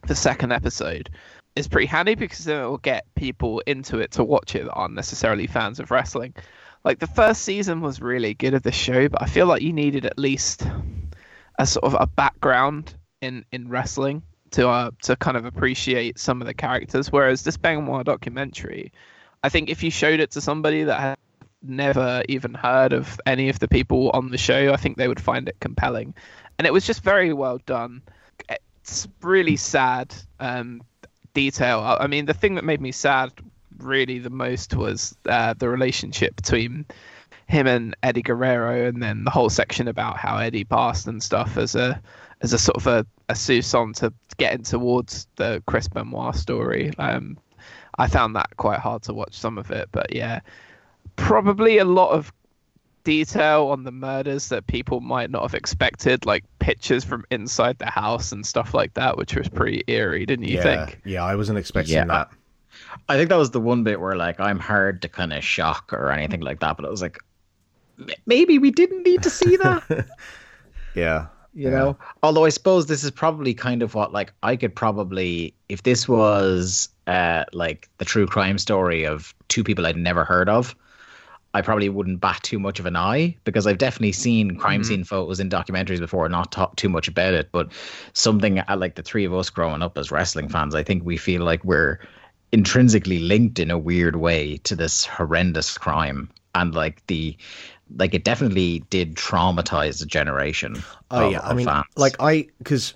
the 0.05 0.13
second 0.13 0.51
episode 0.51 1.09
is 1.55 1.67
pretty 1.67 1.88
handy 1.88 2.13
because 2.13 2.45
then 2.45 2.63
it 2.63 2.67
will 2.67 2.77
get 2.77 3.07
people 3.15 3.63
into 3.65 3.97
it 3.97 4.11
to 4.11 4.23
watch 4.23 4.53
it 4.53 4.65
that 4.65 4.73
aren't 4.73 4.93
necessarily 4.93 5.47
fans 5.47 5.79
of 5.79 5.89
wrestling. 5.89 6.35
Like 6.83 7.00
the 7.00 7.07
first 7.07 7.41
season 7.41 7.81
was 7.81 8.00
really 8.00 8.35
good 8.35 8.53
of 8.53 8.61
the 8.61 8.71
show, 8.71 9.09
but 9.09 9.23
I 9.23 9.25
feel 9.25 9.47
like 9.47 9.63
you 9.63 9.73
needed 9.73 10.05
at 10.05 10.19
least 10.19 10.63
a 11.57 11.65
sort 11.65 11.85
of 11.85 11.97
a 12.00 12.05
background 12.05 12.93
in 13.19 13.45
in 13.51 13.67
wrestling 13.67 14.21
to 14.51 14.70
uh, 14.70 14.91
to 15.03 15.15
kind 15.15 15.38
of 15.38 15.46
appreciate 15.46 16.20
some 16.20 16.41
of 16.41 16.48
the 16.48 16.53
characters. 16.53 17.12
Whereas 17.12 17.43
this 17.43 17.58
Benoit 17.58 18.05
documentary, 18.05 18.91
I 19.43 19.50
think 19.50 19.70
if 19.70 19.84
you 19.84 19.91
showed 19.91 20.20
it 20.20 20.31
to 20.31 20.41
somebody 20.41 20.84
that 20.84 21.00
had 21.00 21.17
never 21.63 22.24
even 22.27 22.53
heard 22.53 22.93
of 22.93 23.20
any 23.25 23.50
of 23.50 23.60
the 23.60 23.67
people 23.67 24.10
on 24.12 24.29
the 24.29 24.38
show, 24.38 24.74
I 24.74 24.77
think 24.77 24.98
they 24.98 25.08
would 25.08 25.20
find 25.22 25.48
it 25.48 25.60
compelling. 25.60 26.13
And 26.58 26.67
it 26.67 26.74
was 26.74 26.86
just 26.86 27.03
very 27.03 27.34
well 27.34 27.60
done. 27.65 28.01
It's 28.50 29.08
really 29.22 29.55
sad 29.55 30.13
um, 30.39 30.81
detail. 31.34 31.79
I 31.81 32.08
mean, 32.08 32.25
the 32.25 32.34
thing 32.34 32.55
that 32.55 32.63
made 32.63 32.81
me 32.81 32.91
sad 32.91 33.31
really 33.77 34.20
the 34.20 34.29
most 34.29 34.75
was 34.75 35.15
uh, 35.27 35.53
the 35.58 35.70
relationship 35.70 36.36
between 36.36 36.86
him 37.48 37.67
and 37.67 37.96
Eddie 38.03 38.22
Guerrero, 38.22 38.88
and 38.88 39.01
then 39.01 39.24
the 39.24 39.31
whole 39.31 39.50
section 39.50 39.88
about 39.88 40.17
how 40.17 40.38
Eddie 40.38 40.63
passed 40.63 41.08
and 41.08 41.22
stuff 41.22 41.58
as 41.58 41.75
a 41.75 42.01
as 42.41 42.53
a 42.53 42.58
sort 42.58 42.77
of 42.77 42.88
a, 42.88 43.05
a 43.29 43.34
sousson 43.34 43.93
to 43.93 44.12
getting 44.41 44.63
towards 44.63 45.27
the 45.36 45.62
Chris 45.67 45.88
Benoit 45.88 46.36
story. 46.36 46.91
Um, 46.98 47.38
I 48.00 48.07
found 48.07 48.36
that 48.36 48.57
quite 48.57 48.79
hard 48.79 49.03
to 49.03 49.13
watch 49.13 49.38
some 49.38 49.60
of 49.60 49.69
it, 49.69 49.88
but 49.91 50.15
yeah, 50.15 50.39
probably 51.15 51.77
a 51.77 51.86
lot 51.86 52.10
of 52.10 52.33
detail 53.03 53.67
on 53.67 53.83
the 53.83 53.91
murders 53.91 54.50
that 54.50 54.65
people 54.65 55.00
might 55.00 55.29
not 55.29 55.43
have 55.43 55.53
expected, 55.53 56.25
like 56.25 56.43
pictures 56.57 57.03
from 57.03 57.24
inside 57.29 57.77
the 57.77 57.86
house 57.86 58.31
and 58.31 58.43
stuff 58.43 58.74
like 58.74 58.95
that, 58.95 59.15
which 59.15 59.36
was 59.36 59.48
pretty 59.48 59.83
eerie, 59.88 60.25
didn't 60.25 60.45
you 60.45 60.55
yeah, 60.55 60.63
think? 60.63 61.01
Yeah, 61.05 61.24
I 61.24 61.36
wasn't 61.36 61.60
expecting 61.60 61.93
Yeah. 61.93 62.05
that. 62.05 62.31
I 63.10 63.17
think 63.17 63.29
that 63.29 63.38
was 63.38 63.51
the 63.51 63.62
one 63.62 63.83
bit 63.83 64.00
where 64.00 64.15
like 64.15 64.39
I'm 64.39 64.57
hard 64.60 65.03
to 65.03 65.07
kind 65.07 65.33
of 65.33 65.43
shock 65.43 65.93
or 65.93 66.10
anything 66.10 66.41
like 66.41 66.62
that, 66.62 66.77
but 66.77 66.86
it 66.86 66.89
was 66.89 67.03
like 67.03 67.19
m- 68.00 68.10
maybe 68.25 68.57
we 68.57 68.71
didn't 68.71 69.03
need 69.03 69.21
to 69.21 69.29
see 69.29 69.57
that. 69.57 70.07
Yeah. 70.93 71.27
You 71.53 71.70
Yeah. 71.70 71.72
know 71.72 71.98
although 72.24 72.46
i 72.46 72.50
suppose 72.50 72.86
this 72.86 73.03
is 73.03 73.12
probably 73.12 73.53
kind 73.53 73.84
of 73.84 73.93
what 73.93 74.13
like 74.13 74.31
i 74.43 74.55
could 74.55 74.74
probably 74.75 75.53
if 75.70 75.84
this 75.84 76.08
was 76.08 76.88
uh 77.08 77.43
like 77.53 77.89
the 77.98 78.05
true 78.05 78.25
crime 78.25 78.58
story 78.58 79.05
of 79.05 79.34
two 79.50 79.63
people 79.63 79.86
i'd 79.86 79.98
never 79.98 80.24
heard 80.24 80.48
of 80.48 80.75
i 81.53 81.62
probably 81.62 81.89
wouldn't 81.89 82.22
bat 82.22 82.39
too 82.41 82.58
much 82.58 82.79
of 82.79 82.86
an 82.86 82.96
eye 82.96 83.36
because 83.43 83.67
i've 83.67 83.77
definitely 83.79 84.13
seen 84.13 84.55
crime 84.55 84.81
Mhm. 84.81 84.86
scene 84.86 85.03
photos 85.03 85.41
in 85.41 85.50
documentaries 85.50 86.00
before 86.00 86.29
not 86.29 86.53
talk 86.53 86.77
too 86.77 86.88
much 86.88 87.10
about 87.10 87.34
it 87.34 87.50
but 87.51 87.70
something 88.13 88.60
uh, 88.60 88.77
like 88.77 88.96
the 88.96 89.03
three 89.03 89.25
of 89.25 89.34
us 89.34 89.50
growing 89.50 89.81
up 89.81 89.98
as 89.98 90.10
wrestling 90.10 90.48
fans 90.48 90.74
i 90.74 90.84
think 90.84 91.03
we 91.03 91.17
feel 91.17 91.43
like 91.43 91.63
we're 91.65 92.00
intrinsically 92.53 93.20
linked 93.20 93.60
in 93.60 93.72
a 93.72 93.77
weird 93.77 94.15
way 94.15 94.58
to 94.58 94.75
this 94.75 95.05
horrendous 95.05 95.77
crime 95.77 96.29
and 96.53 96.74
like 96.75 97.05
the 97.08 97.36
like 97.98 98.13
it 98.13 98.24
definitely 98.24 98.79
did 98.89 99.15
traumatize 99.15 100.01
a 100.01 100.05
generation 100.05 100.75
Oh 101.10 101.25
of- 101.27 101.31
yeah, 101.31 101.41
I 101.43 101.53
mean, 101.53 101.65
fans. 101.65 101.86
like 101.98 102.15
I 102.19 102.48
because 102.60 102.93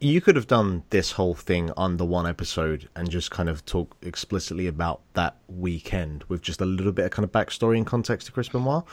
you 0.00 0.20
could 0.20 0.34
have 0.34 0.48
done 0.48 0.82
this 0.90 1.12
whole 1.12 1.34
thing 1.34 1.70
under 1.76 2.04
one 2.04 2.26
episode 2.26 2.88
and 2.96 3.08
just 3.08 3.30
kind 3.30 3.48
of 3.48 3.64
talk 3.66 3.96
explicitly 4.02 4.66
about 4.66 5.00
that 5.14 5.36
weekend 5.48 6.24
with 6.24 6.42
just 6.42 6.60
a 6.60 6.64
little 6.64 6.90
bit 6.92 7.04
of 7.04 7.10
kind 7.12 7.22
of 7.24 7.30
backstory 7.30 7.76
and 7.76 7.86
context 7.86 8.26
to 8.26 8.32
Chris 8.32 8.48
Benoit. 8.48 8.84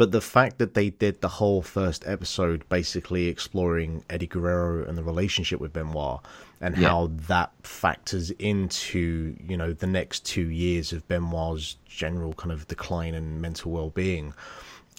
But 0.00 0.12
the 0.12 0.22
fact 0.22 0.56
that 0.56 0.72
they 0.72 0.88
did 0.88 1.20
the 1.20 1.28
whole 1.28 1.60
first 1.60 2.04
episode 2.06 2.66
basically 2.70 3.26
exploring 3.26 4.02
Eddie 4.08 4.28
Guerrero 4.28 4.88
and 4.88 4.96
the 4.96 5.02
relationship 5.02 5.60
with 5.60 5.74
Benoit 5.74 6.20
and 6.58 6.74
Yeah. 6.74 6.88
how 6.88 7.10
that 7.28 7.52
factors 7.62 8.30
into, 8.38 9.36
you 9.46 9.58
know, 9.58 9.74
the 9.74 9.86
next 9.86 10.24
two 10.24 10.48
years 10.48 10.94
of 10.94 11.06
Benoit's 11.06 11.76
general 11.84 12.32
kind 12.32 12.50
of 12.50 12.66
decline 12.66 13.14
and 13.14 13.42
mental 13.42 13.72
well 13.72 13.90
being 13.90 14.32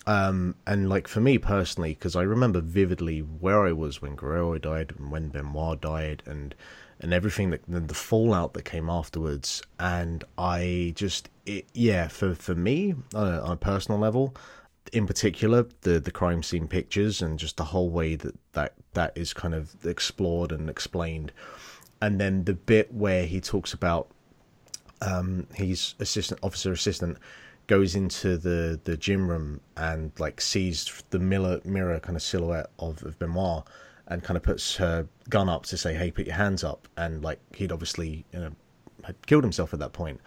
um, 0.06 0.54
and 0.68 0.88
like 0.88 1.08
for 1.08 1.20
me 1.20 1.40
personally, 1.40 1.94
because 1.96 2.16
I 2.16 2.22
remember 2.22 2.62
vividly 2.62 3.20
where 3.20 3.66
I 3.66 3.72
was 3.72 4.02
when 4.04 4.16
Guerrero 4.16 4.58
died 4.60 4.94
and 4.98 5.12
when 5.12 5.30
Benoit 5.30 5.80
died, 5.82 6.24
and 6.26 6.56
and 7.00 7.14
everything 7.14 7.52
that 7.52 7.62
the, 7.68 7.80
the 7.80 7.94
fallout 7.94 8.54
that 8.54 8.66
came 8.66 8.90
afterwards, 8.90 9.62
and 9.80 10.24
I 10.38 10.94
just 10.96 11.30
it, 11.46 11.66
yeah, 11.74 12.08
for 12.08 12.34
for 12.34 12.56
me 12.56 12.96
on 13.14 13.28
a, 13.28 13.42
on 13.42 13.52
a 13.52 13.58
personal 13.58 14.00
level, 14.00 14.36
in 14.92 15.08
particular, 15.08 15.68
the 15.82 16.00
the 16.00 16.12
crime 16.12 16.44
scene 16.44 16.68
pictures 16.68 17.22
and 17.22 17.40
just 17.40 17.58
the 17.58 17.66
whole 17.66 17.90
way 17.90 18.16
that 18.16 18.36
that 18.54 18.74
that 18.94 19.14
is 19.16 19.34
kind 19.34 19.54
of 19.54 19.86
explored 19.86 20.52
and 20.52 20.70
explained, 20.70 21.32
and 22.02 22.20
then 22.20 22.44
the 22.44 22.54
bit 22.54 22.94
where 22.94 23.26
he 23.26 23.40
talks 23.40 23.74
about 23.74 24.10
um, 25.02 25.48
he's 25.56 25.96
assistant 26.00 26.40
officer 26.44 26.72
assistant 26.72 27.18
goes 27.68 27.96
into 27.96 28.38
the 28.38 28.80
the 28.84 28.98
gym 28.98 29.30
room 29.30 29.62
and 29.78 30.12
like 30.20 30.42
sees 30.42 31.04
the 31.12 31.20
mirror 31.20 31.62
mirror 31.64 32.00
kind 32.00 32.16
of 32.16 32.22
silhouette 32.22 32.70
of, 32.80 33.02
of 33.04 33.18
Benoit 33.18 33.64
and 34.08 34.24
kind 34.24 34.36
of 34.36 34.44
puts 34.44 34.76
her 34.76 35.08
gun 35.30 35.48
up 35.48 35.66
to 35.66 35.78
say 35.78 35.94
hey 35.94 36.12
put 36.12 36.26
your 36.26 36.36
hands 36.36 36.64
up. 36.64 36.88
And 36.98 37.24
like 37.24 37.40
he'd 37.56 37.72
obviously 37.72 38.26
you 38.34 38.40
know 38.40 38.52
had 39.04 39.26
killed 39.26 39.44
himself 39.44 39.74
at 39.74 39.80
that 39.80 39.94
point 39.94 40.20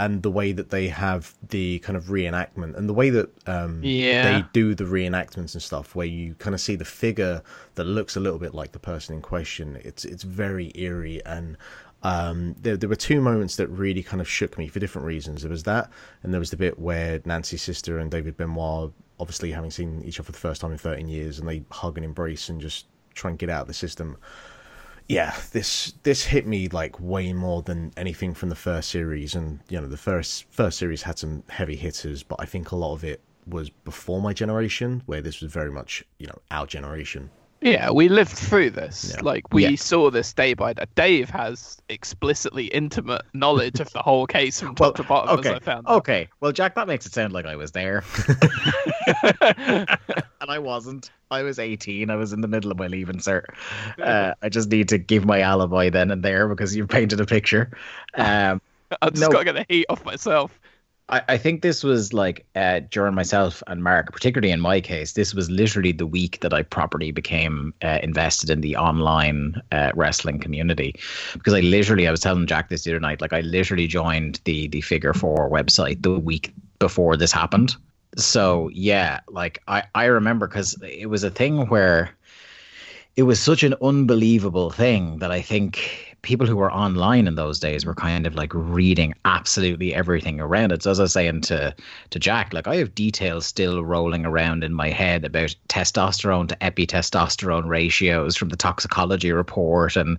and 0.00 0.22
the 0.22 0.30
way 0.30 0.52
that 0.52 0.70
they 0.70 0.88
have 0.88 1.34
the 1.48 1.78
kind 1.80 1.96
of 1.96 2.04
reenactment 2.04 2.76
and 2.76 2.88
the 2.88 2.94
way 2.94 3.10
that 3.10 3.28
um 3.48 3.80
Yeah. 3.82 4.22
they 4.40 4.44
do 4.52 4.74
the 4.74 4.84
reenactments 4.84 5.54
and 5.54 5.62
stuff 5.62 5.94
where 5.94 6.06
you 6.06 6.34
kind 6.36 6.54
of 6.54 6.60
see 6.60 6.76
the 6.76 6.84
figure 6.84 7.42
that 7.74 7.84
looks 7.84 8.16
a 8.16 8.20
little 8.20 8.38
bit 8.38 8.54
like 8.54 8.72
the 8.72 8.78
person 8.78 9.14
in 9.16 9.22
question 9.22 9.78
it's 9.82 10.04
it's 10.04 10.22
very 10.22 10.70
eerie 10.74 11.24
and 11.26 11.56
um, 12.04 12.54
there, 12.60 12.76
there 12.76 12.88
were 12.88 12.94
two 12.94 13.20
moments 13.20 13.56
that 13.56 13.66
really 13.68 14.04
kind 14.04 14.20
of 14.20 14.28
shook 14.28 14.56
me 14.56 14.68
for 14.68 14.78
different 14.78 15.04
reasons. 15.04 15.42
There 15.42 15.50
was 15.50 15.64
that, 15.64 15.90
and 16.22 16.32
there 16.32 16.38
was 16.38 16.50
the 16.50 16.56
bit 16.56 16.78
where 16.78 17.20
Nancy's 17.24 17.60
sister 17.62 17.98
and 17.98 18.08
David 18.08 18.36
Benoit, 18.36 18.92
obviously 19.18 19.50
having 19.50 19.72
seen 19.72 20.02
each 20.04 20.20
other 20.20 20.26
for 20.26 20.30
the 20.30 20.38
first 20.38 20.60
time 20.60 20.70
in 20.70 20.78
13 20.78 21.08
years, 21.08 21.40
and 21.40 21.48
they 21.48 21.64
hug 21.72 21.98
and 21.98 22.04
embrace 22.04 22.48
and 22.50 22.60
just 22.60 22.86
try 23.14 23.30
and 23.30 23.36
get 23.38 23.50
out 23.50 23.62
of 23.62 23.66
the 23.66 23.74
system. 23.74 24.16
Yeah, 25.08 25.34
this 25.52 25.94
this 26.02 26.24
hit 26.24 26.46
me 26.46 26.68
like 26.68 27.00
way 27.00 27.32
more 27.32 27.62
than 27.62 27.92
anything 27.96 28.34
from 28.34 28.50
the 28.50 28.54
first 28.54 28.90
series, 28.90 29.34
and 29.34 29.60
you 29.70 29.80
know 29.80 29.86
the 29.86 29.96
first 29.96 30.44
first 30.50 30.78
series 30.78 31.02
had 31.02 31.18
some 31.18 31.42
heavy 31.48 31.76
hitters, 31.76 32.22
but 32.22 32.36
I 32.40 32.44
think 32.44 32.72
a 32.72 32.76
lot 32.76 32.92
of 32.92 33.04
it 33.04 33.20
was 33.46 33.70
before 33.70 34.20
my 34.20 34.34
generation, 34.34 35.02
where 35.06 35.22
this 35.22 35.40
was 35.40 35.50
very 35.50 35.70
much 35.72 36.04
you 36.18 36.26
know 36.26 36.38
our 36.50 36.66
generation. 36.66 37.30
Yeah, 37.60 37.90
we 37.90 38.08
lived 38.08 38.30
through 38.30 38.70
this. 38.70 39.12
Yeah. 39.16 39.22
Like 39.22 39.52
we 39.52 39.64
Yeah. 39.66 39.74
saw 39.76 40.10
this 40.12 40.32
day 40.32 40.54
by 40.54 40.74
day. 40.74 40.84
Dave 40.94 41.28
has 41.30 41.78
explicitly 41.88 42.66
intimate 42.66 43.22
knowledge 43.34 43.80
of 43.80 43.90
the 43.94 44.00
whole 44.00 44.28
case 44.28 44.60
from 44.60 44.76
top 44.76 44.94
to 44.96 45.02
bottom, 45.02 45.38
okay, 45.40 45.48
as 45.48 45.54
I 45.56 45.58
found. 45.58 45.86
out. 45.88 45.96
okay. 45.96 46.28
Well, 46.40 46.52
Jack, 46.52 46.76
that 46.76 46.86
makes 46.86 47.04
it 47.06 47.12
sound 47.14 47.32
like 47.32 47.46
I 47.46 47.56
was 47.56 47.72
there, 47.72 48.04
and 50.40 50.50
I 50.50 50.58
wasn't. 50.58 51.10
I 51.30 51.42
was 51.42 51.58
18. 51.58 52.10
I 52.10 52.16
was 52.16 52.32
in 52.32 52.40
the 52.40 52.48
middle 52.48 52.70
of 52.70 52.78
my 52.78 52.86
leaving 52.86 53.18
cert. 53.18 53.44
Uh, 54.02 54.34
I 54.42 54.48
just 54.48 54.70
need 54.70 54.88
to 54.90 54.98
give 54.98 55.24
my 55.24 55.40
alibi 55.40 55.90
then 55.90 56.10
and 56.10 56.22
there 56.22 56.48
because 56.48 56.74
you've 56.74 56.88
painted 56.88 57.20
a 57.20 57.26
picture. 57.26 57.70
Um, 58.14 58.60
I 59.02 59.10
just 59.10 59.20
No. 59.20 59.28
got 59.30 59.40
to 59.40 59.44
get 59.44 59.54
the 59.54 59.66
heat 59.68 59.86
off 59.90 60.04
myself. 60.04 60.58
I, 61.10 61.22
I 61.28 61.38
think 61.38 61.62
this 61.62 61.82
was 61.84 62.12
like 62.12 62.46
uh, 62.54 62.80
during 62.90 63.14
myself 63.14 63.62
and 63.66 63.82
Mark, 63.82 64.12
particularly 64.12 64.50
in 64.50 64.60
my 64.60 64.80
case, 64.80 65.12
this 65.12 65.34
was 65.34 65.50
literally 65.50 65.92
the 65.92 66.06
week 66.06 66.40
that 66.40 66.52
I 66.52 66.62
properly 66.62 67.10
became 67.10 67.72
uh, 67.82 67.98
invested 68.02 68.50
in 68.50 68.60
the 68.60 68.76
online 68.76 69.60
uh, 69.72 69.92
wrestling 69.94 70.38
community 70.38 70.94
because 71.32 71.54
I 71.54 71.60
literally, 71.60 72.08
I 72.08 72.10
was 72.10 72.20
telling 72.20 72.46
Jack 72.46 72.68
this 72.68 72.84
the 72.84 72.92
other 72.92 73.00
night, 73.00 73.20
like 73.20 73.32
I 73.32 73.40
literally 73.40 73.86
joined 73.86 74.40
the 74.44 74.68
the 74.68 74.80
Figure 74.80 75.14
Four 75.14 75.50
website 75.50 76.02
the 76.02 76.18
week 76.18 76.52
before 76.78 77.16
this 77.16 77.32
happened. 77.32 77.76
So 78.16 78.70
yeah, 78.72 79.20
like 79.28 79.62
I 79.68 79.84
I 79.94 80.06
remember 80.06 80.46
because 80.46 80.76
it 80.82 81.06
was 81.10 81.24
a 81.24 81.30
thing 81.30 81.68
where 81.68 82.10
it 83.16 83.24
was 83.24 83.40
such 83.40 83.62
an 83.62 83.74
unbelievable 83.82 84.70
thing 84.70 85.18
that 85.18 85.32
I 85.32 85.40
think 85.40 86.08
people 86.22 86.46
who 86.46 86.56
were 86.56 86.72
online 86.72 87.26
in 87.26 87.36
those 87.36 87.58
days 87.60 87.84
were 87.86 87.94
kind 87.94 88.26
of 88.26 88.34
like 88.34 88.52
reading 88.54 89.14
absolutely 89.24 89.94
everything 89.94 90.40
around 90.40 90.72
it. 90.72 90.82
So 90.82 90.90
as 90.90 91.00
I 91.00 91.02
was 91.04 91.12
saying 91.12 91.40
to 91.42 91.74
to 92.10 92.18
Jack, 92.18 92.52
like 92.52 92.66
I 92.66 92.76
have 92.76 92.94
details 92.94 93.46
still 93.46 93.84
rolling 93.84 94.24
around 94.24 94.64
in 94.64 94.72
my 94.74 94.90
head 94.90 95.24
about 95.24 95.54
testosterone 95.68 96.48
to 96.48 96.56
epitestosterone 96.56 97.66
ratios 97.66 98.36
from 98.36 98.48
the 98.48 98.56
toxicology 98.56 99.32
report 99.32 99.96
and 99.96 100.18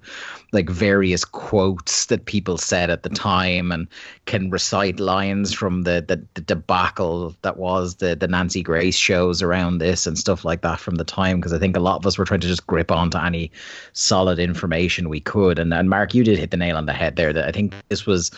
like 0.52 0.70
various 0.70 1.24
quotes 1.24 2.08
that 2.08 2.26
people 2.26 2.58
said 2.58 2.90
at 2.90 3.04
the 3.04 3.10
time 3.10 3.72
and 3.72 3.88
can 4.26 4.50
recite 4.50 5.00
lines 5.00 5.54
from 5.54 5.84
the 5.84 6.04
the, 6.08 6.24
the 6.34 6.42
debacle 6.42 7.36
that 7.42 7.58
was 7.58 7.96
the 7.96 8.16
the 8.16 8.28
Nancy 8.28 8.64
Grace 8.64 8.96
shows 8.96 9.42
around 9.42 9.78
this 9.78 10.08
and 10.08 10.18
stuff 10.18 10.44
like 10.44 10.62
that 10.62 10.80
from 10.80 10.96
the 10.96 11.04
time 11.04 11.38
because 11.38 11.54
I 11.54 11.60
think 11.60 11.78
a 11.78 11.82
lot 11.82 11.98
of 11.98 12.06
us 12.08 12.18
were 12.18 12.26
trying 12.26 12.40
to 12.42 12.48
just 12.48 12.68
grip 12.68 12.92
onto 12.92 13.18
any 13.18 13.52
solid 13.94 14.40
information 14.40 15.10
we 15.10 15.20
could. 15.20 15.60
And 15.60 15.74
and 15.74 15.90
Mark 15.90 16.14
you 16.14 16.24
did 16.24 16.40
hit 16.40 16.52
the 16.52 16.58
nail 16.58 16.78
on 16.78 16.86
the 16.86 16.94
head 16.94 17.16
there 17.16 17.34
that 17.34 17.48
I 17.48 17.52
think 17.52 17.74
this 17.90 18.06
was 18.06 18.32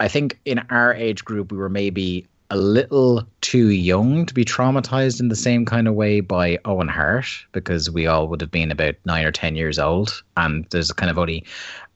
I 0.00 0.08
think 0.08 0.38
in 0.44 0.60
our 0.70 0.94
age 0.94 1.24
group 1.24 1.52
we 1.52 1.58
were 1.58 1.68
maybe 1.68 2.26
a 2.50 2.56
little 2.56 3.26
too 3.40 3.70
young 3.70 4.26
to 4.26 4.34
be 4.34 4.44
traumatized 4.44 5.20
in 5.20 5.28
the 5.28 5.36
same 5.36 5.64
kind 5.64 5.88
of 5.88 5.94
way 5.94 6.20
by 6.20 6.58
Owen 6.64 6.88
Hart 6.88 7.26
because 7.52 7.90
we 7.90 8.06
all 8.06 8.28
would 8.28 8.40
have 8.40 8.50
been 8.50 8.70
about 8.70 8.94
nine 9.04 9.24
or 9.24 9.32
ten 9.32 9.56
years 9.56 9.78
old 9.78 10.22
and 10.36 10.66
there's 10.70 10.92
kind 10.92 11.10
of 11.10 11.18
only 11.18 11.44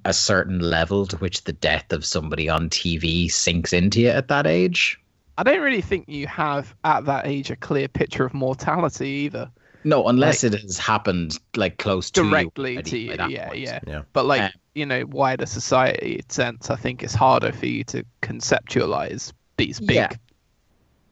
a 0.05 0.12
certain 0.12 0.61
level 0.61 1.07
to 1.07 1.17
which 1.19 1.45
the 1.45 1.52
death 1.52 1.93
of 1.93 2.05
somebody 2.05 2.49
on 2.49 2.71
TV 2.71 3.31
sinks 3.31 3.73
into 3.73 4.00
you 4.00 4.09
at 4.09 4.28
that 4.28 4.47
age. 4.47 4.99
I 5.37 5.43
don't 5.43 5.61
really 5.61 5.83
think 5.83 6.09
you 6.09 6.26
have 6.26 6.75
at 6.85 7.05
that 7.05 7.26
age 7.26 7.50
a 7.50 7.57
clear 7.57 7.87
picture 7.88 8.25
of 8.25 8.35
mortality 8.35 9.09
either. 9.09 9.50
No, 9.85 10.09
unless 10.09 10.43
it 10.43 10.55
has 10.55 10.78
happened 10.78 11.38
like 11.57 11.78
close 11.78 12.11
to 12.12 12.25
you 12.25 12.31
Directly 12.31 12.73
already 12.75 12.90
to 12.90 12.99
you, 12.99 13.14
yeah, 13.28 13.52
yeah. 13.52 13.81
Yeah. 13.87 14.02
But 14.12 14.26
like, 14.26 14.43
Um, 14.43 14.50
you 14.75 14.87
know 14.87 15.05
wider 15.07 15.47
society 15.47 16.21
sense, 16.28 16.71
I 16.71 16.76
think 16.76 17.02
it's 17.02 17.14
harder 17.14 17.52
for 17.52 17.67
you 17.67 17.85
to 17.85 18.05
conceptualize 18.23 19.33
these 19.57 19.78
big. 19.81 19.97
Yeah. 19.97 20.11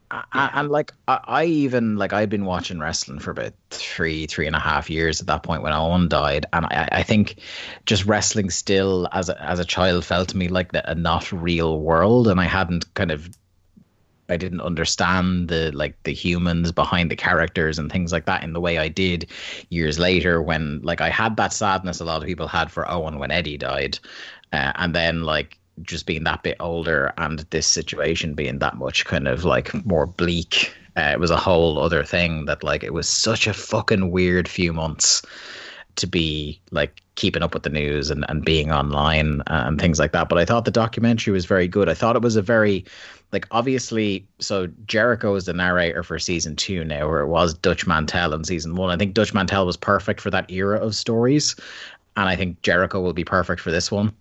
I, 0.09 0.51
and 0.53 0.69
like 0.69 0.93
I, 1.07 1.19
I 1.25 1.45
even 1.45 1.97
like 1.97 2.13
I'd 2.13 2.29
been 2.29 2.45
watching 2.45 2.79
wrestling 2.79 3.19
for 3.19 3.31
about 3.31 3.53
three 3.71 4.25
three 4.25 4.47
and 4.47 4.55
a 4.55 4.59
half 4.59 4.89
years 4.89 5.19
at 5.19 5.27
that 5.27 5.43
point 5.43 5.63
when 5.63 5.73
Owen 5.73 6.07
died, 6.07 6.45
and 6.53 6.65
I, 6.65 6.87
I 6.91 7.03
think 7.03 7.39
just 7.85 8.05
wrestling 8.05 8.49
still 8.49 9.09
as 9.11 9.29
a, 9.29 9.41
as 9.41 9.59
a 9.59 9.65
child 9.65 10.05
felt 10.05 10.29
to 10.29 10.37
me 10.37 10.47
like 10.47 10.71
a 10.73 10.95
not 10.95 11.31
real 11.31 11.79
world, 11.81 12.27
and 12.27 12.39
I 12.39 12.45
hadn't 12.45 12.93
kind 12.93 13.11
of 13.11 13.29
I 14.29 14.37
didn't 14.37 14.61
understand 14.61 15.49
the 15.49 15.71
like 15.73 16.01
the 16.03 16.13
humans 16.13 16.71
behind 16.71 17.11
the 17.11 17.15
characters 17.15 17.77
and 17.77 17.91
things 17.91 18.11
like 18.11 18.25
that 18.25 18.43
in 18.43 18.53
the 18.53 18.61
way 18.61 18.77
I 18.77 18.87
did 18.87 19.27
years 19.69 19.99
later 19.99 20.41
when 20.41 20.81
like 20.83 21.01
I 21.01 21.09
had 21.09 21.35
that 21.37 21.53
sadness 21.53 21.99
a 21.99 22.05
lot 22.05 22.21
of 22.21 22.27
people 22.27 22.47
had 22.47 22.71
for 22.71 22.89
Owen 22.89 23.19
when 23.19 23.31
Eddie 23.31 23.57
died, 23.57 23.99
uh, 24.53 24.71
and 24.75 24.95
then 24.95 25.23
like 25.23 25.57
just 25.81 26.05
being 26.05 26.23
that 26.23 26.43
bit 26.43 26.57
older 26.59 27.13
and 27.17 27.39
this 27.49 27.67
situation 27.67 28.33
being 28.33 28.59
that 28.59 28.77
much 28.77 29.05
kind 29.05 29.27
of 29.27 29.45
like 29.45 29.85
more 29.85 30.05
bleak. 30.05 30.73
Uh, 30.95 31.11
it 31.13 31.19
was 31.19 31.31
a 31.31 31.37
whole 31.37 31.79
other 31.79 32.03
thing 32.03 32.45
that 32.45 32.63
like 32.63 32.83
it 32.83 32.93
was 32.93 33.07
such 33.07 33.47
a 33.47 33.53
fucking 33.53 34.11
weird 34.11 34.47
few 34.47 34.73
months 34.73 35.21
to 35.97 36.07
be 36.07 36.59
like 36.71 37.01
keeping 37.15 37.43
up 37.43 37.53
with 37.53 37.63
the 37.63 37.69
news 37.69 38.09
and, 38.09 38.23
and 38.29 38.45
being 38.45 38.71
online 38.71 39.41
and 39.47 39.79
things 39.81 39.99
like 39.99 40.11
that. 40.11 40.29
But 40.29 40.37
I 40.37 40.45
thought 40.45 40.65
the 40.65 40.71
documentary 40.71 41.33
was 41.33 41.45
very 41.45 41.67
good. 41.67 41.89
I 41.89 41.93
thought 41.93 42.15
it 42.15 42.21
was 42.21 42.35
a 42.35 42.41
very 42.41 42.85
like 43.31 43.47
obviously 43.51 44.25
so 44.39 44.67
Jericho 44.85 45.35
is 45.35 45.45
the 45.45 45.53
narrator 45.53 46.03
for 46.03 46.17
season 46.17 46.55
two 46.55 46.85
now, 46.85 47.07
where 47.09 47.21
it 47.21 47.27
was 47.27 47.53
Dutch 47.53 47.85
Mantell 47.85 48.33
in 48.33 48.43
season 48.43 48.75
one. 48.75 48.89
I 48.89 48.97
think 48.97 49.13
Dutch 49.13 49.33
Mantell 49.33 49.65
was 49.65 49.77
perfect 49.77 50.21
for 50.21 50.29
that 50.31 50.49
era 50.49 50.79
of 50.79 50.95
stories. 50.95 51.55
And 52.15 52.27
I 52.27 52.35
think 52.35 52.61
Jericho 52.63 53.01
will 53.01 53.13
be 53.13 53.25
perfect 53.25 53.61
for 53.61 53.71
this 53.71 53.91
one. 53.91 54.13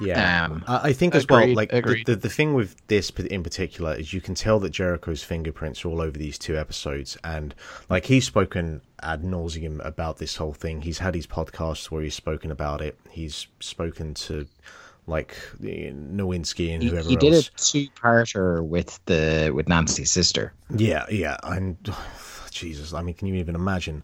Yeah, 0.00 0.44
um, 0.44 0.64
I 0.68 0.92
think 0.92 1.14
as 1.14 1.24
agreed, 1.24 1.46
well. 1.46 1.54
Like 1.56 1.70
the, 1.70 2.02
the, 2.06 2.16
the 2.16 2.28
thing 2.28 2.54
with 2.54 2.76
this 2.86 3.10
in 3.10 3.42
particular 3.42 3.94
is 3.94 4.12
you 4.12 4.20
can 4.20 4.34
tell 4.34 4.60
that 4.60 4.70
Jericho's 4.70 5.24
fingerprints 5.24 5.84
are 5.84 5.88
all 5.88 6.00
over 6.00 6.16
these 6.16 6.38
two 6.38 6.56
episodes, 6.56 7.16
and 7.24 7.54
like 7.88 8.04
he's 8.06 8.24
spoken 8.24 8.80
ad 9.02 9.22
nauseum 9.22 9.84
about 9.84 10.18
this 10.18 10.36
whole 10.36 10.52
thing. 10.52 10.82
He's 10.82 10.98
had 10.98 11.14
his 11.14 11.26
podcasts 11.26 11.86
where 11.90 12.02
he's 12.02 12.14
spoken 12.14 12.50
about 12.52 12.80
it. 12.80 12.96
He's 13.10 13.48
spoken 13.58 14.14
to 14.14 14.46
like 15.08 15.36
Nowinski 15.60 16.74
and 16.74 16.82
whoever 16.82 17.08
he, 17.08 17.14
he 17.14 17.16
did 17.16 17.32
else. 17.32 17.48
a 17.48 17.60
two-parter 17.60 18.64
with 18.64 19.00
the 19.06 19.50
with 19.54 19.68
Nancy's 19.68 20.12
sister. 20.12 20.52
Yeah, 20.76 21.06
yeah, 21.10 21.38
and 21.42 21.76
oh, 21.88 22.06
Jesus, 22.50 22.92
I 22.92 23.02
mean, 23.02 23.14
can 23.14 23.26
you 23.26 23.34
even 23.34 23.54
imagine? 23.54 24.02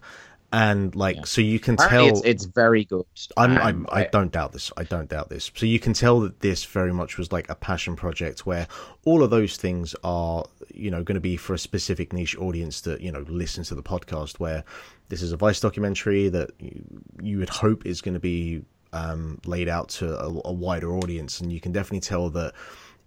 And 0.55 0.95
like 0.95 1.17
yeah. 1.17 1.23
so 1.25 1.41
you 1.41 1.59
can 1.59 1.75
Apparently 1.75 2.11
tell 2.11 2.19
it's, 2.19 2.27
it's 2.27 2.45
very 2.45 2.85
good. 2.85 3.05
I'm, 3.37 3.59
I'm, 3.59 3.87
I, 3.91 4.03
I 4.03 4.05
don't 4.05 4.31
doubt 4.31 4.53
this. 4.53 4.71
I 4.77 4.85
don't 4.85 5.09
doubt 5.09 5.29
this. 5.29 5.51
So 5.53 5.67
you 5.67 5.81
can 5.81 5.95
tell 5.95 6.21
that 6.21 6.41
this 6.41 6.65
very 6.65 6.93
much 6.93 7.19
was 7.19 7.33
like 7.33 7.51
a 7.51 7.57
passion 7.57 7.97
project 7.97 8.47
where 8.47 8.69
all 9.05 9.25
of 9.25 9.31
those 9.31 9.57
things 9.57 9.97
are 10.05 10.45
you 10.73 10.93
know 10.93 11.03
going 11.03 11.17
to 11.17 11.21
be 11.21 11.37
for 11.37 11.55
a 11.55 11.59
specific 11.59 12.13
niche 12.13 12.39
audience 12.39 12.83
that 12.83 13.01
you 13.01 13.11
know 13.11 13.25
listens 13.29 13.69
to 13.69 13.75
the 13.75 13.83
podcast. 13.83 14.39
Where 14.39 14.63
this 15.09 15.23
is 15.23 15.33
a 15.33 15.37
Vice 15.37 15.59
documentary 15.59 16.29
that 16.29 16.51
you, 16.61 16.85
you 17.21 17.39
would 17.39 17.51
hope 17.51 17.85
is 17.85 18.01
going 18.01 18.15
to 18.15 18.21
be 18.21 18.63
um, 18.93 19.41
laid 19.47 19.69
out 19.69 19.89
to 19.89 20.17
a, 20.17 20.41
a 20.45 20.53
wider 20.53 20.95
audience, 20.95 21.41
and 21.41 21.53
you 21.53 21.61
can 21.61 21.73
definitely 21.73 21.99
tell 21.99 22.31
that 22.31 22.55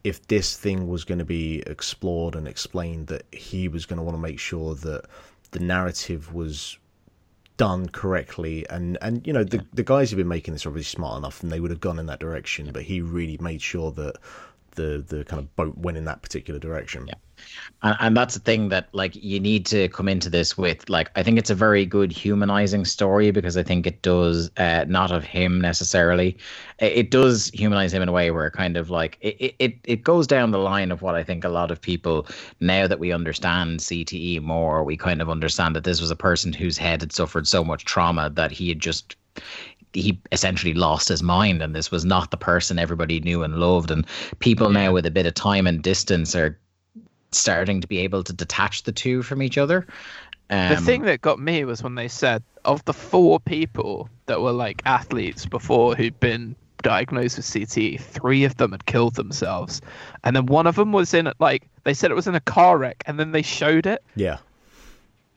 if 0.03 0.27
this 0.27 0.57
thing 0.57 0.89
was 0.89 1.05
going 1.05 1.19
to 1.19 1.25
be 1.25 1.63
explored 1.65 2.35
and 2.35 2.45
explained, 2.45 3.07
that 3.07 3.23
he 3.31 3.69
was 3.69 3.85
going 3.85 3.97
to 3.97 4.03
want 4.03 4.17
to 4.17 4.21
make 4.21 4.37
sure 4.37 4.75
that 4.75 5.05
the 5.51 5.59
narrative 5.59 6.33
was 6.33 6.77
done 7.57 7.89
correctly 7.89 8.67
and 8.69 8.97
and 9.01 9.25
you 9.25 9.33
know 9.33 9.43
the 9.43 9.65
the 9.73 9.83
guys 9.83 10.09
who've 10.09 10.17
been 10.17 10.27
making 10.27 10.53
this 10.53 10.65
are 10.65 10.69
obviously 10.69 10.95
smart 10.97 11.17
enough 11.17 11.41
and 11.41 11.51
they 11.51 11.59
would 11.59 11.71
have 11.71 11.79
gone 11.79 11.99
in 11.99 12.05
that 12.05 12.19
direction 12.19 12.69
but 12.71 12.83
he 12.83 13.01
really 13.01 13.37
made 13.41 13.61
sure 13.61 13.91
that 13.91 14.15
the 14.77 15.03
the 15.05 15.25
kind 15.25 15.39
of 15.41 15.53
boat 15.57 15.77
went 15.77 15.97
in 15.97 16.05
that 16.05 16.21
particular 16.21 16.59
direction. 16.59 17.05
Yeah, 17.07 17.15
and, 17.83 17.97
and 17.99 18.17
that's 18.17 18.35
the 18.35 18.39
thing 18.39 18.69
that 18.69 18.87
like 18.93 19.15
you 19.15 19.39
need 19.39 19.65
to 19.65 19.89
come 19.89 20.07
into 20.07 20.29
this 20.29 20.57
with 20.57 20.87
like 20.89 21.11
I 21.15 21.23
think 21.23 21.37
it's 21.37 21.49
a 21.49 21.55
very 21.55 21.85
good 21.85 22.11
humanizing 22.11 22.85
story 22.85 23.31
because 23.31 23.57
I 23.57 23.63
think 23.63 23.85
it 23.85 24.01
does 24.01 24.49
uh, 24.57 24.85
not 24.87 25.11
of 25.11 25.25
him 25.25 25.59
necessarily, 25.59 26.37
it, 26.79 27.11
does 27.11 27.49
humanize 27.53 27.93
him 27.93 28.01
in 28.01 28.09
a 28.09 28.13
way 28.13 28.31
where 28.31 28.49
kind 28.49 28.77
of 28.77 28.89
like 28.89 29.17
it, 29.19 29.55
it 29.59 29.75
it 29.83 30.03
goes 30.03 30.27
down 30.27 30.51
the 30.51 30.59
line 30.59 30.91
of 30.91 31.01
what 31.01 31.15
I 31.15 31.23
think 31.23 31.43
a 31.43 31.49
lot 31.49 31.71
of 31.71 31.81
people 31.81 32.27
now 32.59 32.87
that 32.87 32.99
we 32.99 33.11
understand 33.11 33.81
CTE 33.81 34.41
more, 34.41 34.83
we 34.83 34.95
kind 34.95 35.21
of 35.21 35.29
understand 35.29 35.75
that 35.75 35.83
this 35.83 35.99
was 35.99 36.11
a 36.11 36.15
person 36.15 36.53
whose 36.53 36.77
head 36.77 37.01
had 37.01 37.11
suffered 37.11 37.47
so 37.47 37.63
much 37.63 37.83
trauma 37.83 38.29
that 38.29 38.51
he 38.51 38.69
had 38.69 38.79
just 38.79 39.15
he 40.01 40.19
essentially 40.31 40.73
lost 40.73 41.07
his 41.09 41.23
mind 41.23 41.61
and 41.61 41.75
this 41.75 41.91
was 41.91 42.05
not 42.05 42.31
the 42.31 42.37
person 42.37 42.79
everybody 42.79 43.19
knew 43.19 43.43
and 43.43 43.55
loved 43.55 43.91
and 43.91 44.05
people 44.39 44.71
yeah. 44.71 44.85
now 44.85 44.93
with 44.93 45.05
a 45.05 45.11
bit 45.11 45.25
of 45.25 45.33
time 45.33 45.67
and 45.67 45.81
distance 45.81 46.35
are 46.35 46.57
starting 47.31 47.81
to 47.81 47.87
be 47.87 47.97
able 47.97 48.23
to 48.23 48.33
detach 48.33 48.83
the 48.83 48.91
two 48.91 49.21
from 49.21 49.41
each 49.41 49.57
other 49.57 49.85
um, 50.49 50.69
the 50.69 50.81
thing 50.81 51.01
that 51.03 51.21
got 51.21 51.39
me 51.39 51.65
was 51.65 51.83
when 51.83 51.95
they 51.95 52.07
said 52.07 52.41
of 52.63 52.83
the 52.85 52.93
four 52.93 53.39
people 53.39 54.09
that 54.27 54.41
were 54.41 54.51
like 54.51 54.81
athletes 54.85 55.45
before 55.45 55.95
who'd 55.95 56.19
been 56.19 56.55
diagnosed 56.83 57.37
with 57.37 57.45
CTE, 57.45 57.99
three 57.99 58.43
of 58.43 58.57
them 58.57 58.71
had 58.71 58.85
killed 58.85 59.15
themselves, 59.15 59.81
and 60.23 60.35
then 60.35 60.45
one 60.45 60.67
of 60.67 60.75
them 60.75 60.91
was 60.91 61.13
in 61.13 61.31
like 61.39 61.67
they 61.83 61.93
said 61.93 62.11
it 62.11 62.15
was 62.15 62.27
in 62.27 62.35
a 62.35 62.39
car 62.39 62.77
wreck, 62.77 63.03
and 63.05 63.19
then 63.19 63.31
they 63.31 63.41
showed 63.41 63.85
it. 63.85 64.03
Yeah, 64.15 64.37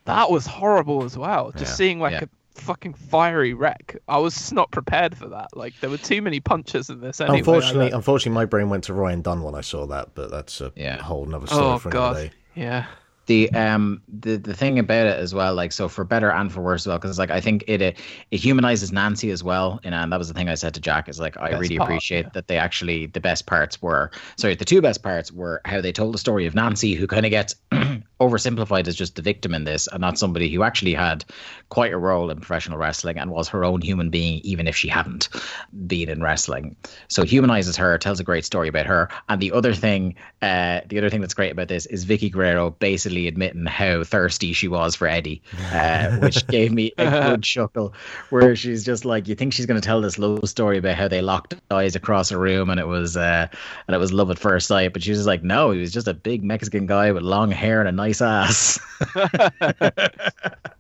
that 0.04 0.30
was 0.30 0.46
horrible 0.46 1.04
as 1.04 1.16
well. 1.16 1.50
Just 1.52 1.72
yeah. 1.72 1.74
seeing 1.74 2.00
like 2.00 2.12
yeah. 2.12 2.24
a 2.24 2.28
fucking 2.60 2.94
fiery 2.94 3.54
wreck. 3.54 3.96
I 4.08 4.18
was 4.18 4.52
not 4.52 4.70
prepared 4.70 5.16
for 5.16 5.28
that. 5.28 5.56
Like 5.56 5.74
there 5.80 5.90
were 5.90 5.98
too 5.98 6.22
many 6.22 6.40
punches 6.40 6.90
in 6.90 7.00
this. 7.00 7.20
Anyway. 7.20 7.38
Unfortunately, 7.38 7.90
unfortunately, 7.90 8.34
my 8.34 8.44
brain 8.44 8.68
went 8.68 8.84
to 8.84 8.94
Ryan 8.94 9.22
Dunn 9.22 9.42
when 9.42 9.54
I 9.54 9.60
saw 9.60 9.86
that, 9.86 10.14
but 10.14 10.30
that's 10.30 10.60
a 10.60 10.72
yeah. 10.76 11.02
whole 11.02 11.24
another 11.24 11.46
story 11.46 11.62
oh, 11.62 11.78
for 11.78 11.88
another 11.88 12.14
God. 12.14 12.30
day. 12.30 12.30
Yeah 12.54 12.86
the 13.30 13.48
um 13.52 14.02
the 14.08 14.38
the 14.38 14.54
thing 14.54 14.80
about 14.80 15.06
it 15.06 15.16
as 15.16 15.32
well 15.32 15.54
like 15.54 15.70
so 15.70 15.88
for 15.88 16.02
better 16.02 16.32
and 16.32 16.52
for 16.52 16.62
worse 16.62 16.82
as 16.82 16.88
well 16.88 16.98
because 16.98 17.16
like 17.16 17.30
i 17.30 17.40
think 17.40 17.62
it, 17.68 17.80
it 17.80 17.96
it 18.32 18.40
humanizes 18.40 18.90
nancy 18.90 19.30
as 19.30 19.44
well 19.44 19.78
and, 19.84 19.94
and 19.94 20.10
that 20.10 20.18
was 20.18 20.26
the 20.26 20.34
thing 20.34 20.48
i 20.48 20.54
said 20.56 20.74
to 20.74 20.80
jack 20.80 21.08
is 21.08 21.20
like 21.20 21.36
i 21.36 21.50
best 21.50 21.60
really 21.60 21.78
part, 21.78 21.88
appreciate 21.88 22.24
yeah. 22.24 22.30
that 22.34 22.48
they 22.48 22.58
actually 22.58 23.06
the 23.06 23.20
best 23.20 23.46
parts 23.46 23.80
were 23.80 24.10
sorry 24.36 24.56
the 24.56 24.64
two 24.64 24.82
best 24.82 25.04
parts 25.04 25.30
were 25.30 25.60
how 25.64 25.80
they 25.80 25.92
told 25.92 26.12
the 26.12 26.18
story 26.18 26.44
of 26.44 26.56
nancy 26.56 26.94
who 26.94 27.06
kind 27.06 27.24
of 27.24 27.30
gets 27.30 27.54
oversimplified 28.20 28.86
as 28.86 28.96
just 28.96 29.16
the 29.16 29.22
victim 29.22 29.54
in 29.54 29.64
this 29.64 29.86
and 29.86 30.00
not 30.00 30.18
somebody 30.18 30.52
who 30.52 30.62
actually 30.62 30.94
had 30.94 31.24
quite 31.68 31.92
a 31.92 31.98
role 31.98 32.30
in 32.30 32.38
professional 32.38 32.78
wrestling 32.78 33.18
and 33.18 33.30
was 33.30 33.48
her 33.48 33.64
own 33.64 33.80
human 33.80 34.10
being 34.10 34.40
even 34.44 34.66
if 34.66 34.76
she 34.76 34.88
hadn't 34.88 35.28
been 35.86 36.08
in 36.08 36.22
wrestling 36.22 36.76
so 37.08 37.22
humanizes 37.22 37.76
her 37.76 37.96
tells 37.98 38.20
a 38.20 38.24
great 38.24 38.44
story 38.44 38.68
about 38.68 38.86
her 38.86 39.08
and 39.28 39.40
the 39.40 39.52
other 39.52 39.72
thing 39.72 40.14
uh 40.42 40.80
the 40.88 40.98
other 40.98 41.08
thing 41.08 41.20
that's 41.20 41.34
great 41.34 41.52
about 41.52 41.68
this 41.68 41.86
is 41.86 42.04
vickie 42.04 42.30
guerrero 42.30 42.70
basically 42.70 43.26
admitting 43.26 43.66
how 43.66 44.04
thirsty 44.04 44.52
she 44.52 44.68
was 44.68 44.94
for 44.94 45.06
Eddie, 45.06 45.42
uh, 45.72 46.16
which 46.18 46.46
gave 46.48 46.72
me 46.72 46.92
a 46.98 47.10
good 47.10 47.42
chuckle. 47.42 47.94
Where 48.30 48.56
she's 48.56 48.84
just 48.84 49.04
like, 49.04 49.28
you 49.28 49.34
think 49.34 49.52
she's 49.52 49.66
going 49.66 49.80
to 49.80 49.86
tell 49.86 50.00
this 50.00 50.18
love 50.18 50.48
story 50.48 50.78
about 50.78 50.96
how 50.96 51.08
they 51.08 51.22
locked 51.22 51.54
eyes 51.70 51.96
across 51.96 52.30
a 52.30 52.38
room 52.38 52.70
and 52.70 52.80
it 52.80 52.86
was 52.86 53.16
uh, 53.16 53.48
and 53.86 53.94
it 53.94 53.98
was 53.98 54.12
love 54.12 54.30
at 54.30 54.38
first 54.38 54.66
sight, 54.66 54.92
but 54.92 55.02
she 55.02 55.10
was 55.10 55.26
like, 55.26 55.42
no, 55.42 55.70
he 55.70 55.80
was 55.80 55.92
just 55.92 56.08
a 56.08 56.14
big 56.14 56.42
Mexican 56.42 56.86
guy 56.86 57.12
with 57.12 57.22
long 57.22 57.50
hair 57.50 57.80
and 57.80 57.88
a 57.88 57.92
nice 57.92 58.09
ass. 58.20 58.78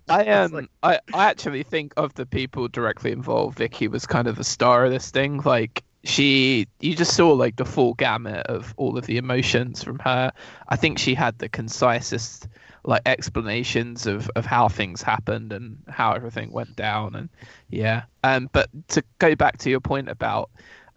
I 0.08 0.26
um 0.26 0.52
like... 0.52 0.70
I, 0.82 1.00
I 1.14 1.30
actually 1.30 1.62
think 1.62 1.92
of 1.96 2.14
the 2.14 2.26
people 2.26 2.68
directly 2.68 3.12
involved, 3.12 3.58
Vickie 3.58 3.90
was 3.90 4.06
kind 4.06 4.26
of 4.26 4.36
the 4.36 4.44
star 4.44 4.84
of 4.84 4.90
this 4.90 5.10
thing. 5.10 5.40
Like 5.44 5.84
she 6.04 6.66
you 6.80 6.94
just 6.94 7.14
saw 7.14 7.30
like 7.32 7.56
the 7.56 7.64
full 7.64 7.94
gamut 7.94 8.46
of 8.46 8.74
all 8.76 8.96
of 8.96 9.06
the 9.06 9.18
emotions 9.18 9.82
from 9.82 9.98
her 9.98 10.32
i 10.68 10.76
think 10.76 10.98
she 10.98 11.14
had 11.14 11.38
the 11.38 11.48
concisest 11.48 12.48
like 12.84 13.02
explanations 13.04 14.06
of 14.06 14.30
of 14.34 14.46
how 14.46 14.68
things 14.68 15.02
happened 15.02 15.52
and 15.52 15.76
how 15.88 16.12
everything 16.12 16.50
went 16.50 16.74
down 16.74 17.14
and 17.14 17.28
yeah 17.68 18.04
um 18.24 18.48
but 18.52 18.70
to 18.88 19.04
go 19.18 19.34
back 19.34 19.58
to 19.58 19.68
your 19.68 19.80
point 19.80 20.08
about 20.08 20.50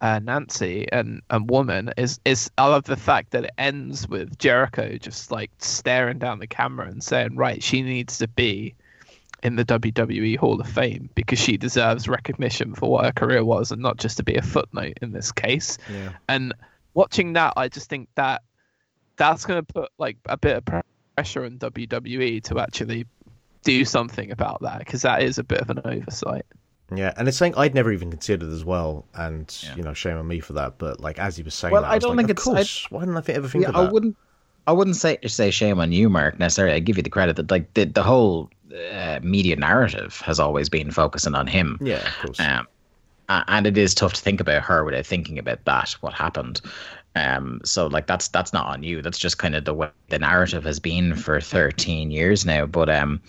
uh, 0.03 0.19
Nancy 0.19 0.85
and 0.91 1.21
and 1.29 1.49
woman 1.49 1.91
is 1.95 2.19
is 2.25 2.51
I 2.57 2.67
love 2.67 2.83
the 2.83 2.97
fact 2.97 3.31
that 3.31 3.45
it 3.45 3.51
ends 3.57 4.05
with 4.05 4.37
Jericho 4.37 4.97
just 4.97 5.31
like 5.31 5.49
staring 5.59 6.19
down 6.19 6.39
the 6.39 6.47
camera 6.47 6.87
and 6.87 7.01
saying 7.01 7.37
right 7.37 7.63
she 7.63 7.81
needs 7.81 8.17
to 8.17 8.27
be 8.27 8.75
in 9.43 9.55
the 9.55 9.63
WWE 9.63 10.37
Hall 10.37 10.59
of 10.59 10.67
Fame 10.67 11.09
because 11.15 11.39
she 11.39 11.55
deserves 11.55 12.09
recognition 12.09 12.75
for 12.75 12.91
what 12.91 13.05
her 13.05 13.13
career 13.13 13.45
was 13.45 13.71
and 13.71 13.81
not 13.81 13.95
just 13.95 14.17
to 14.17 14.23
be 14.23 14.35
a 14.35 14.41
footnote 14.41 14.97
in 15.01 15.13
this 15.13 15.31
case. 15.31 15.77
Yeah. 15.89 16.11
And 16.27 16.53
watching 16.93 17.33
that, 17.33 17.53
I 17.55 17.69
just 17.69 17.89
think 17.89 18.09
that 18.15 18.41
that's 19.15 19.45
going 19.45 19.65
to 19.65 19.73
put 19.73 19.91
like 19.97 20.17
a 20.25 20.37
bit 20.37 20.57
of 20.57 20.83
pressure 21.15 21.45
on 21.45 21.59
WWE 21.59 22.43
to 22.43 22.59
actually 22.59 23.05
do 23.63 23.85
something 23.85 24.31
about 24.31 24.61
that 24.61 24.79
because 24.79 25.03
that 25.03 25.23
is 25.23 25.37
a 25.37 25.43
bit 25.43 25.59
of 25.59 25.69
an 25.69 25.81
oversight. 25.83 26.45
Yeah, 26.97 27.13
and 27.17 27.27
it's 27.27 27.37
something 27.37 27.57
I'd 27.57 27.73
never 27.73 27.91
even 27.91 28.09
considered 28.09 28.49
as 28.49 28.63
well, 28.65 29.05
and 29.13 29.55
yeah. 29.63 29.75
you 29.75 29.83
know, 29.83 29.93
shame 29.93 30.17
on 30.17 30.27
me 30.27 30.39
for 30.39 30.53
that. 30.53 30.77
But 30.77 30.99
like 30.99 31.19
as 31.19 31.37
he 31.37 31.43
was 31.43 31.53
saying, 31.53 31.71
well, 31.71 31.81
that, 31.81 31.91
I, 31.91 31.95
I 31.95 31.99
don't 31.99 32.15
like, 32.15 32.27
think 32.27 32.31
it's. 32.31 32.43
Course, 32.43 32.87
I, 32.91 32.95
why 32.95 33.01
didn't 33.01 33.17
I 33.17 33.33
ever 33.33 33.47
think 33.47 33.63
yeah, 33.63 33.69
of 33.69 33.75
that? 33.75 33.89
I 33.89 33.91
wouldn't. 33.91 34.17
I 34.65 34.71
wouldn't 34.71 34.95
say 34.95 35.17
say 35.27 35.51
shame 35.51 35.79
on 35.79 35.91
you, 35.91 36.09
Mark. 36.09 36.39
Necessarily, 36.39 36.75
I 36.75 36.79
give 36.79 36.97
you 36.97 37.03
the 37.03 37.09
credit 37.09 37.35
that 37.35 37.51
like 37.51 37.73
the 37.73 37.85
the 37.85 38.03
whole 38.03 38.49
uh, 38.91 39.19
media 39.21 39.55
narrative 39.55 40.21
has 40.21 40.39
always 40.39 40.69
been 40.69 40.91
focusing 40.91 41.35
on 41.35 41.47
him. 41.47 41.77
Yeah, 41.81 42.07
of 42.07 42.25
course. 42.25 42.39
Um, 42.39 42.67
and 43.29 43.65
it 43.65 43.77
is 43.77 43.95
tough 43.95 44.13
to 44.13 44.21
think 44.21 44.39
about 44.39 44.63
her 44.63 44.83
without 44.83 45.05
thinking 45.05 45.39
about 45.39 45.63
that, 45.65 45.91
what 46.01 46.13
happened. 46.13 46.61
Um, 47.15 47.61
so 47.63 47.87
like 47.87 48.07
that's 48.07 48.27
that's 48.29 48.53
not 48.53 48.67
on 48.67 48.83
you. 48.83 49.01
That's 49.01 49.19
just 49.19 49.37
kind 49.37 49.55
of 49.55 49.65
the 49.65 49.73
way 49.73 49.89
the 50.09 50.19
narrative 50.19 50.63
has 50.63 50.79
been 50.79 51.15
for 51.15 51.39
13 51.39 52.11
years 52.11 52.45
now. 52.45 52.65
But 52.65 52.89
um, 52.89 53.21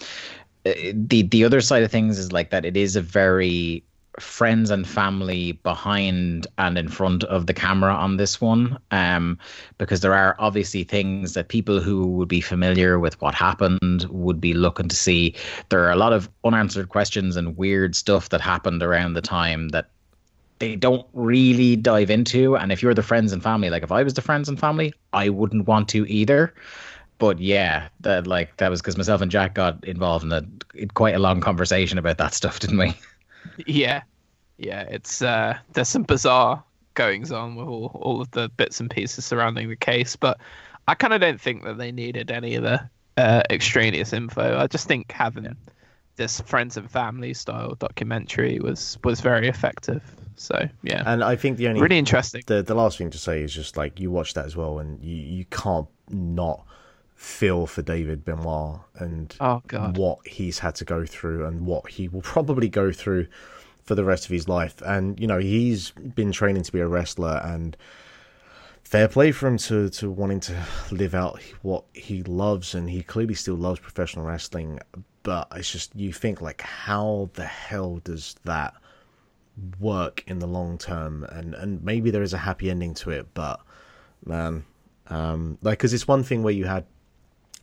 the 0.64 1.22
the 1.22 1.44
other 1.44 1.60
side 1.60 1.82
of 1.82 1.90
things 1.90 2.18
is 2.18 2.32
like 2.32 2.50
that 2.50 2.64
it 2.64 2.76
is 2.76 2.96
a 2.96 3.00
very 3.00 3.84
friends 4.20 4.70
and 4.70 4.86
family 4.86 5.52
behind 5.52 6.46
and 6.58 6.78
in 6.78 6.88
front 6.88 7.24
of 7.24 7.46
the 7.46 7.54
camera 7.54 7.92
on 7.92 8.16
this 8.16 8.40
one 8.40 8.78
um, 8.90 9.38
because 9.78 10.00
there 10.00 10.14
are 10.14 10.36
obviously 10.38 10.84
things 10.84 11.34
that 11.34 11.48
people 11.48 11.80
who 11.80 12.06
would 12.06 12.28
be 12.28 12.40
familiar 12.40 12.98
with 12.98 13.20
what 13.20 13.34
happened 13.34 14.06
would 14.10 14.40
be 14.40 14.54
looking 14.54 14.88
to 14.88 14.94
see. 14.94 15.34
There 15.68 15.84
are 15.84 15.90
a 15.90 15.96
lot 15.96 16.12
of 16.12 16.28
unanswered 16.44 16.90
questions 16.90 17.36
and 17.36 17.56
weird 17.56 17.96
stuff 17.96 18.28
that 18.28 18.40
happened 18.40 18.82
around 18.82 19.14
the 19.14 19.22
time 19.22 19.70
that 19.70 19.90
they 20.60 20.76
don't 20.76 21.06
really 21.12 21.74
dive 21.74 22.08
into. 22.08 22.56
And 22.56 22.70
if 22.70 22.82
you're 22.82 22.94
the 22.94 23.02
friends 23.02 23.32
and 23.32 23.42
family 23.42 23.68
like 23.68 23.82
if 23.82 23.90
i 23.90 24.02
was 24.02 24.14
the 24.14 24.22
friends 24.22 24.48
and 24.48 24.58
family 24.58 24.92
i 25.12 25.28
wouldn't 25.28 25.66
want 25.66 25.88
to 25.88 26.06
either 26.06 26.54
but 27.18 27.38
yeah, 27.38 27.88
that 28.00 28.26
like 28.26 28.56
that 28.58 28.70
was 28.70 28.80
because 28.80 28.96
myself 28.96 29.20
and 29.20 29.30
Jack 29.30 29.54
got 29.54 29.84
involved 29.84 30.24
in 30.24 30.32
a 30.32 30.42
in 30.74 30.88
quite 30.88 31.14
a 31.14 31.18
long 31.18 31.40
conversation 31.40 31.98
about 31.98 32.18
that 32.18 32.34
stuff, 32.34 32.58
didn't 32.60 32.78
we? 32.78 32.94
Yeah, 33.66 34.02
yeah. 34.58 34.82
It's 34.82 35.22
uh, 35.22 35.58
there's 35.72 35.88
some 35.88 36.02
bizarre 36.02 36.62
goings 36.94 37.32
on 37.32 37.56
with 37.56 37.68
all 37.68 37.90
all 37.94 38.20
of 38.20 38.30
the 38.32 38.48
bits 38.56 38.80
and 38.80 38.90
pieces 38.90 39.24
surrounding 39.24 39.68
the 39.68 39.76
case, 39.76 40.16
but 40.16 40.38
I 40.88 40.94
kind 40.94 41.12
of 41.12 41.20
don't 41.20 41.40
think 41.40 41.64
that 41.64 41.78
they 41.78 41.92
needed 41.92 42.30
any 42.30 42.56
of 42.56 42.62
the 42.62 42.88
uh, 43.16 43.42
extraneous 43.50 44.12
info. 44.12 44.58
I 44.58 44.66
just 44.66 44.86
think 44.88 45.10
having 45.12 45.44
yeah. 45.44 45.52
this 46.16 46.40
friends 46.40 46.76
and 46.76 46.90
family 46.90 47.34
style 47.34 47.74
documentary 47.76 48.58
was 48.58 48.98
was 49.04 49.20
very 49.20 49.48
effective. 49.48 50.02
So 50.36 50.68
yeah, 50.82 51.02
and 51.06 51.22
I 51.22 51.36
think 51.36 51.58
the 51.58 51.68
only 51.68 51.80
really 51.80 51.98
interesting. 51.98 52.42
The 52.46 52.62
the 52.62 52.74
last 52.74 52.98
thing 52.98 53.10
to 53.10 53.18
say 53.18 53.42
is 53.42 53.52
just 53.52 53.76
like 53.76 54.00
you 54.00 54.10
watch 54.10 54.34
that 54.34 54.46
as 54.46 54.56
well, 54.56 54.78
and 54.78 55.02
you 55.02 55.16
you 55.16 55.44
can't 55.46 55.88
not 56.10 56.64
feel 57.24 57.66
for 57.66 57.82
David 57.82 58.24
Benoit 58.24 58.80
and 58.96 59.34
oh, 59.40 59.62
God. 59.66 59.96
what 59.96 60.26
he's 60.26 60.58
had 60.58 60.74
to 60.76 60.84
go 60.84 61.06
through 61.06 61.46
and 61.46 61.66
what 61.66 61.90
he 61.90 62.06
will 62.06 62.20
probably 62.22 62.68
go 62.68 62.92
through 62.92 63.26
for 63.82 63.94
the 63.94 64.04
rest 64.04 64.26
of 64.26 64.30
his 64.30 64.48
life. 64.48 64.80
And, 64.82 65.18
you 65.18 65.26
know, 65.26 65.38
he's 65.38 65.90
been 65.90 66.32
training 66.32 66.62
to 66.64 66.72
be 66.72 66.80
a 66.80 66.86
wrestler 66.86 67.40
and 67.42 67.76
fair 68.82 69.08
play 69.08 69.32
for 69.32 69.48
him 69.48 69.56
to, 69.58 69.88
to 69.88 70.10
wanting 70.10 70.40
to 70.40 70.64
live 70.90 71.14
out 71.14 71.40
what 71.62 71.84
he 71.94 72.22
loves 72.22 72.74
and 72.74 72.88
he 72.90 73.02
clearly 73.02 73.34
still 73.34 73.56
loves 73.56 73.80
professional 73.80 74.26
wrestling. 74.26 74.78
But 75.22 75.48
it's 75.54 75.72
just, 75.72 75.96
you 75.96 76.12
think, 76.12 76.42
like, 76.42 76.60
how 76.60 77.30
the 77.34 77.46
hell 77.46 78.00
does 78.04 78.36
that 78.44 78.74
work 79.80 80.22
in 80.26 80.38
the 80.38 80.46
long 80.46 80.76
term? 80.76 81.24
And, 81.24 81.54
and 81.54 81.82
maybe 81.82 82.10
there 82.10 82.22
is 82.22 82.34
a 82.34 82.38
happy 82.38 82.70
ending 82.70 82.92
to 82.94 83.10
it, 83.10 83.28
but 83.32 83.60
man, 84.26 84.64
um, 85.08 85.58
like, 85.62 85.78
because 85.78 85.94
it's 85.94 86.06
one 86.06 86.22
thing 86.22 86.42
where 86.42 86.52
you 86.52 86.66
had 86.66 86.84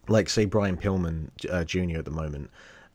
like 0.08 0.30
say 0.30 0.46
Brian 0.46 0.78
Pillman 0.78 1.30
uh, 1.50 1.64
Jr. 1.64 2.00
at 2.00 2.06
the 2.06 2.12
moment, 2.12 2.50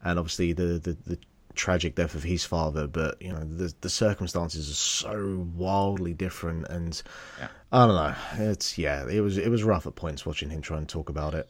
and 0.04 0.18
obviously 0.18 0.52
the, 0.52 0.78
the 0.78 0.96
the 1.06 1.18
tragic 1.54 1.94
death 1.94 2.14
of 2.14 2.22
his 2.22 2.44
father, 2.44 2.86
but 2.86 3.20
you 3.20 3.32
know 3.32 3.40
the 3.40 3.72
the 3.80 3.90
circumstances 3.90 4.70
are 4.70 4.74
so 4.74 5.46
wildly 5.54 6.14
different, 6.14 6.68
and 6.68 7.02
yeah. 7.38 7.48
I 7.72 7.86
don't 7.86 7.94
know. 7.96 8.14
It's 8.50 8.78
yeah, 8.78 9.08
it 9.08 9.20
was 9.20 9.38
it 9.38 9.48
was 9.48 9.64
rough 9.64 9.86
at 9.86 9.94
points 9.94 10.24
watching 10.24 10.50
him 10.50 10.60
try 10.62 10.78
and 10.78 10.88
talk 10.88 11.08
about 11.08 11.34
it. 11.34 11.48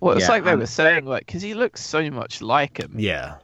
Well, 0.00 0.16
it's 0.16 0.26
yeah, 0.26 0.32
like 0.32 0.44
they 0.44 0.56
were 0.56 0.66
saying, 0.66 1.04
like 1.04 1.26
because 1.26 1.42
he 1.42 1.54
looks 1.54 1.84
so 1.84 2.10
much 2.10 2.42
like 2.42 2.78
him. 2.78 2.94
Yeah. 2.96 3.36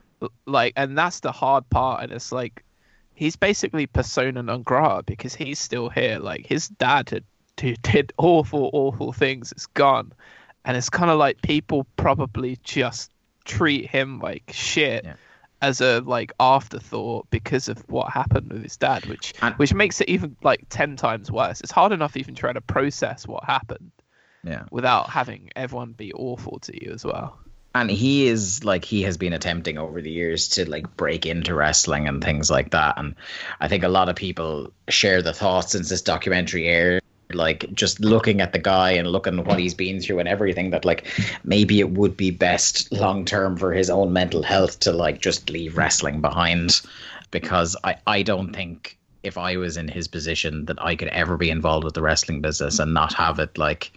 Like, 0.47 0.73
and 0.75 0.97
that's 0.97 1.19
the 1.19 1.31
hard 1.31 1.69
part, 1.69 2.03
and 2.03 2.11
it's 2.11 2.31
like 2.31 2.63
he's 3.13 3.35
basically 3.35 3.85
persona 3.85 4.41
non 4.43 4.63
grata 4.63 5.03
because 5.03 5.35
he's 5.35 5.59
still 5.59 5.89
here. 5.89 6.19
Like 6.19 6.45
his 6.45 6.69
dad 6.69 7.09
had 7.09 7.23
did 7.55 8.13
awful, 8.17 8.69
awful 8.73 9.13
things. 9.13 9.51
It's 9.51 9.67
gone 9.67 10.11
and 10.67 10.75
it's 10.75 10.89
kind 10.89 11.09
of 11.09 11.17
like 11.17 11.41
people 11.41 11.87
probably 11.95 12.59
just 12.61 13.09
treat 13.45 13.89
him 13.89 14.19
like 14.19 14.43
shit 14.53 15.05
yeah. 15.05 15.13
as 15.61 15.79
a 15.79 16.01
like 16.01 16.33
afterthought 16.39 17.25
because 17.31 17.69
of 17.69 17.79
what 17.89 18.11
happened 18.11 18.51
with 18.51 18.61
his 18.61 18.75
dad 18.75 19.05
which 19.05 19.33
and, 19.41 19.55
which 19.55 19.73
makes 19.73 20.01
it 20.01 20.09
even 20.09 20.35
like 20.43 20.65
10 20.69 20.97
times 20.97 21.31
worse. 21.31 21.61
It's 21.61 21.71
hard 21.71 21.93
enough 21.93 22.17
even 22.17 22.35
trying 22.35 22.55
to 22.55 22.61
process 22.61 23.25
what 23.25 23.45
happened 23.45 23.91
yeah. 24.43 24.65
without 24.69 25.09
having 25.09 25.49
everyone 25.55 25.93
be 25.93 26.11
awful 26.13 26.59
to 26.59 26.85
you 26.85 26.91
as 26.91 27.05
well. 27.05 27.39
And 27.73 27.89
he 27.89 28.27
is 28.27 28.65
like 28.65 28.83
he 28.83 29.03
has 29.03 29.17
been 29.17 29.33
attempting 29.33 29.77
over 29.77 30.01
the 30.01 30.11
years 30.11 30.49
to 30.49 30.69
like 30.69 30.97
break 30.97 31.25
into 31.25 31.55
wrestling 31.55 32.07
and 32.09 32.21
things 32.21 32.49
like 32.49 32.71
that. 32.71 32.95
And 32.97 33.15
i 33.61 33.69
think 33.69 33.83
a 33.83 33.87
lot 33.87 34.09
of 34.09 34.17
people 34.17 34.73
share 34.89 35.21
the 35.21 35.33
thoughts 35.33 35.71
since 35.71 35.87
this 35.87 36.01
documentary 36.01 36.67
aired 36.67 37.01
like 37.33 37.71
just 37.73 37.99
looking 37.99 38.41
at 38.41 38.53
the 38.53 38.59
guy 38.59 38.91
and 38.91 39.07
looking 39.07 39.43
what 39.43 39.59
he's 39.59 39.73
been 39.73 39.99
through 39.99 40.19
and 40.19 40.29
everything 40.29 40.69
that 40.71 40.85
like 40.85 41.07
maybe 41.43 41.79
it 41.79 41.89
would 41.91 42.15
be 42.15 42.31
best 42.31 42.91
long 42.91 43.25
term 43.25 43.57
for 43.57 43.73
his 43.73 43.89
own 43.89 44.13
mental 44.13 44.43
health 44.43 44.79
to 44.81 44.91
like 44.91 45.19
just 45.19 45.49
leave 45.49 45.77
wrestling 45.77 46.21
behind. 46.21 46.81
Because 47.31 47.75
I 47.83 47.97
I 48.07 48.23
don't 48.23 48.53
think 48.53 48.97
if 49.23 49.37
I 49.37 49.57
was 49.57 49.75
in 49.75 49.89
his 49.89 50.07
position 50.07 50.65
that 50.65 50.81
I 50.81 50.95
could 50.95 51.09
ever 51.09 51.37
be 51.37 51.49
involved 51.49 51.83
with 51.83 51.93
the 51.93 52.01
wrestling 52.01 52.41
business 52.41 52.79
and 52.79 52.93
not 52.93 53.13
have 53.13 53.39
it 53.39 53.57
like 53.57 53.91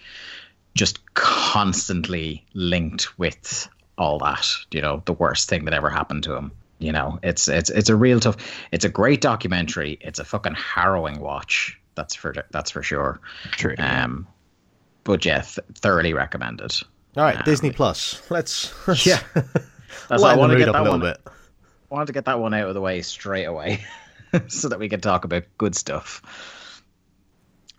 just 0.74 1.14
constantly 1.14 2.44
linked 2.54 3.18
with 3.18 3.68
all 3.98 4.18
that 4.18 4.48
you 4.70 4.80
know 4.80 5.02
the 5.04 5.12
worst 5.12 5.48
thing 5.48 5.66
that 5.66 5.74
ever 5.74 5.90
happened 5.90 6.24
to 6.24 6.34
him. 6.34 6.50
You 6.80 6.92
know 6.92 7.20
it's 7.22 7.46
it's 7.46 7.70
it's 7.70 7.90
a 7.90 7.96
real 7.96 8.18
tough 8.18 8.36
it's 8.72 8.84
a 8.84 8.88
great 8.88 9.20
documentary. 9.20 9.98
It's 10.00 10.18
a 10.18 10.24
fucking 10.24 10.54
harrowing 10.54 11.20
watch 11.20 11.79
that's 12.00 12.14
for 12.14 12.34
that's 12.50 12.70
for 12.70 12.82
sure. 12.82 13.20
True. 13.52 13.74
Um, 13.78 14.26
but 15.04 15.24
yeah, 15.24 15.42
th- 15.42 15.66
thoroughly 15.74 16.14
recommended. 16.14 16.72
All 17.16 17.24
right, 17.24 17.36
um, 17.36 17.42
Disney 17.44 17.72
Plus. 17.72 18.22
Let's, 18.30 18.72
let's 18.88 19.04
yeah. 19.04 19.20
That's 20.08 20.22
I 20.22 20.36
want 20.36 20.52
to 20.52 20.58
get 20.58 20.72
that 20.72 20.84
one. 20.84 21.00
Bit. 21.00 21.18
I 21.26 21.30
wanted 21.94 22.06
to 22.06 22.12
get 22.12 22.24
that 22.26 22.38
one 22.38 22.54
out 22.54 22.68
of 22.68 22.74
the 22.74 22.80
way 22.80 23.02
straight 23.02 23.44
away, 23.44 23.84
so 24.48 24.68
that 24.68 24.78
we 24.78 24.88
can 24.88 25.00
talk 25.00 25.24
about 25.24 25.42
good 25.58 25.74
stuff. 25.74 26.82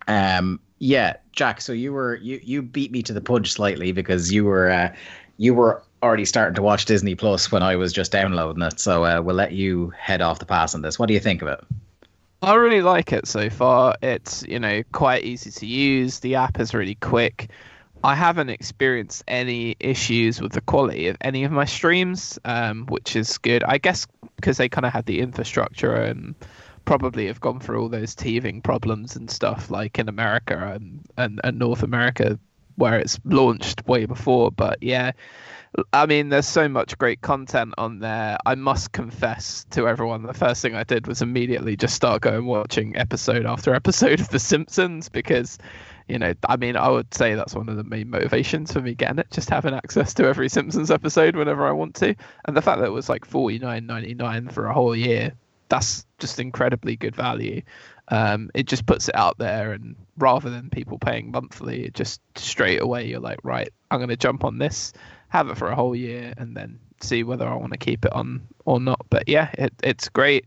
Um, 0.08 0.60
yeah, 0.80 1.16
Jack. 1.32 1.62
So 1.62 1.72
you 1.72 1.94
were 1.94 2.16
you 2.16 2.40
you 2.44 2.62
beat 2.62 2.92
me 2.92 3.02
to 3.04 3.14
the 3.14 3.22
punch 3.22 3.54
slightly 3.54 3.92
because 3.94 4.32
you 4.32 4.44
were 4.44 4.70
uh, 4.70 4.94
you 5.38 5.54
were 5.54 5.82
already 6.04 6.26
starting 6.26 6.56
to 6.56 6.62
watch 6.62 6.86
Disney 6.86 7.16
Plus 7.16 7.52
when 7.52 7.64
I 7.64 7.78
was 7.78 7.94
just 7.94 8.12
downloading 8.12 8.62
it. 8.62 8.80
So 8.80 9.06
uh, 9.06 9.22
we'll 9.22 9.36
let 9.36 9.54
you 9.54 9.94
head 9.98 10.22
off 10.22 10.40
the 10.40 10.46
pass 10.46 10.76
on 10.76 10.82
this. 10.82 11.00
What 11.00 11.08
do 11.08 11.14
you 11.14 11.22
think 11.22 11.42
of 11.42 11.48
it? 11.48 11.64
I 12.44 12.56
really 12.56 12.82
like 12.82 13.14
it 13.14 13.28
so 13.28 13.50
far. 13.50 13.96
It's 14.02 14.44
you 14.48 14.60
know 14.60 14.84
quite 14.92 15.24
easy 15.24 15.52
to 15.52 15.66
use. 15.66 16.20
The 16.20 16.36
app 16.36 16.60
is 16.60 16.74
really 16.74 16.96
quick. 16.96 17.52
I 18.04 18.16
haven't 18.16 18.50
experienced 18.50 19.24
any 19.28 19.76
issues 19.80 20.42
with 20.42 20.54
the 20.54 20.62
quality 20.62 21.08
of 21.08 21.18
any 21.22 21.44
of 21.44 21.52
my 21.52 21.66
streams, 21.66 22.40
um, 22.46 22.88
which 22.88 23.16
is 23.16 23.38
good. 23.38 23.64
I 23.64 23.78
guess 23.78 24.08
because 24.38 24.58
they 24.58 24.70
kind 24.70 24.88
of 24.88 24.94
had 24.94 25.06
the 25.06 25.20
infrastructure 25.20 25.94
and 25.94 26.34
probably 26.86 27.28
have 27.28 27.40
gone 27.40 27.60
through 27.60 27.80
all 27.80 27.90
those 27.90 28.16
teething 28.16 28.62
problems 28.62 29.16
and 29.16 29.30
stuff 29.30 29.70
like 29.70 30.00
in 30.00 30.10
America 30.10 30.72
and, 30.74 31.00
and, 31.18 31.40
and 31.44 31.60
North 31.60 31.84
America 31.84 32.40
where 32.76 32.98
it's 32.98 33.20
launched 33.24 33.86
way 33.86 34.06
before. 34.06 34.52
But 34.52 34.82
yeah, 34.82 35.12
I 35.94 36.06
mean, 36.06 36.30
there's 36.30 36.48
so 36.48 36.68
much 36.68 36.98
great 36.98 37.22
content 37.22 37.74
on 37.78 38.00
there. 38.00 38.38
I 38.46 38.56
must 38.56 38.92
confess 38.92 39.66
to 39.72 39.88
everyone, 39.88 40.24
the 40.24 40.34
first 40.34 40.62
thing 40.62 40.76
I 40.76 40.84
did 40.84 41.08
was 41.08 41.22
immediately 41.22 41.78
just 41.78 41.96
start 41.96 42.22
going 42.22 42.46
watching 42.46 42.98
episode 42.98 43.46
after 43.46 43.74
episode 43.74 44.20
of 44.20 44.28
The 44.28 44.40
Simpsons 44.40 45.08
because, 45.08 45.58
you 46.10 46.20
know, 46.20 46.34
I 46.48 46.58
mean, 46.58 46.76
I 46.76 46.90
would 46.90 47.14
say 47.14 47.36
that's 47.36 47.56
one 47.56 47.70
of 47.70 47.78
the 47.78 47.86
main 47.86 48.10
motivations 48.10 48.74
for 48.74 48.82
me 48.82 48.96
getting 48.96 49.20
it, 49.20 49.32
just 49.32 49.50
having 49.50 49.74
access 49.74 50.14
to 50.16 50.26
every 50.26 50.50
Simpsons 50.50 50.92
episode 50.92 51.38
whenever 51.38 51.66
I 51.66 51.72
want 51.72 51.96
to. 51.96 52.16
And 52.44 52.58
the 52.58 52.62
fact 52.62 52.80
that 52.80 52.88
it 52.88 52.92
was 52.92 53.08
like 53.08 53.24
forty 53.24 53.58
nine 53.58 53.86
ninety 53.86 54.14
nine 54.14 54.50
for 54.50 54.66
a 54.66 54.74
whole 54.74 54.96
year, 54.96 55.32
that's 55.70 56.06
just 56.20 56.38
incredibly 56.38 56.98
good 56.98 57.16
value. 57.16 57.62
Um, 58.10 58.52
it 58.54 58.68
just 58.68 58.86
puts 58.86 59.08
it 59.08 59.16
out 59.16 59.38
there, 59.38 59.72
and 59.72 59.96
rather 60.18 60.50
than 60.50 60.70
people 60.70 61.00
paying 61.00 61.32
monthly, 61.32 61.86
it 61.86 61.94
just 61.94 62.20
straight 62.36 62.82
away 62.82 63.08
you're 63.08 63.22
like, 63.22 63.40
right, 63.44 63.70
I'm 63.90 64.00
going 64.00 64.10
to 64.10 64.18
jump 64.18 64.44
on 64.44 64.58
this 64.58 64.92
have 65.32 65.50
it 65.50 65.58
for 65.58 65.68
a 65.68 65.76
whole 65.76 65.96
year 65.96 66.34
and 66.38 66.56
then 66.56 66.78
see 67.02 67.24
whether 67.24 67.48
I 67.48 67.56
want 67.56 67.72
to 67.72 67.78
keep 67.80 68.06
it 68.06 68.14
on 68.14 68.42
or 68.66 68.80
not. 68.80 69.06
But 69.10 69.28
yeah, 69.28 69.50
it, 69.58 69.74
it's 69.82 70.10
great. 70.10 70.46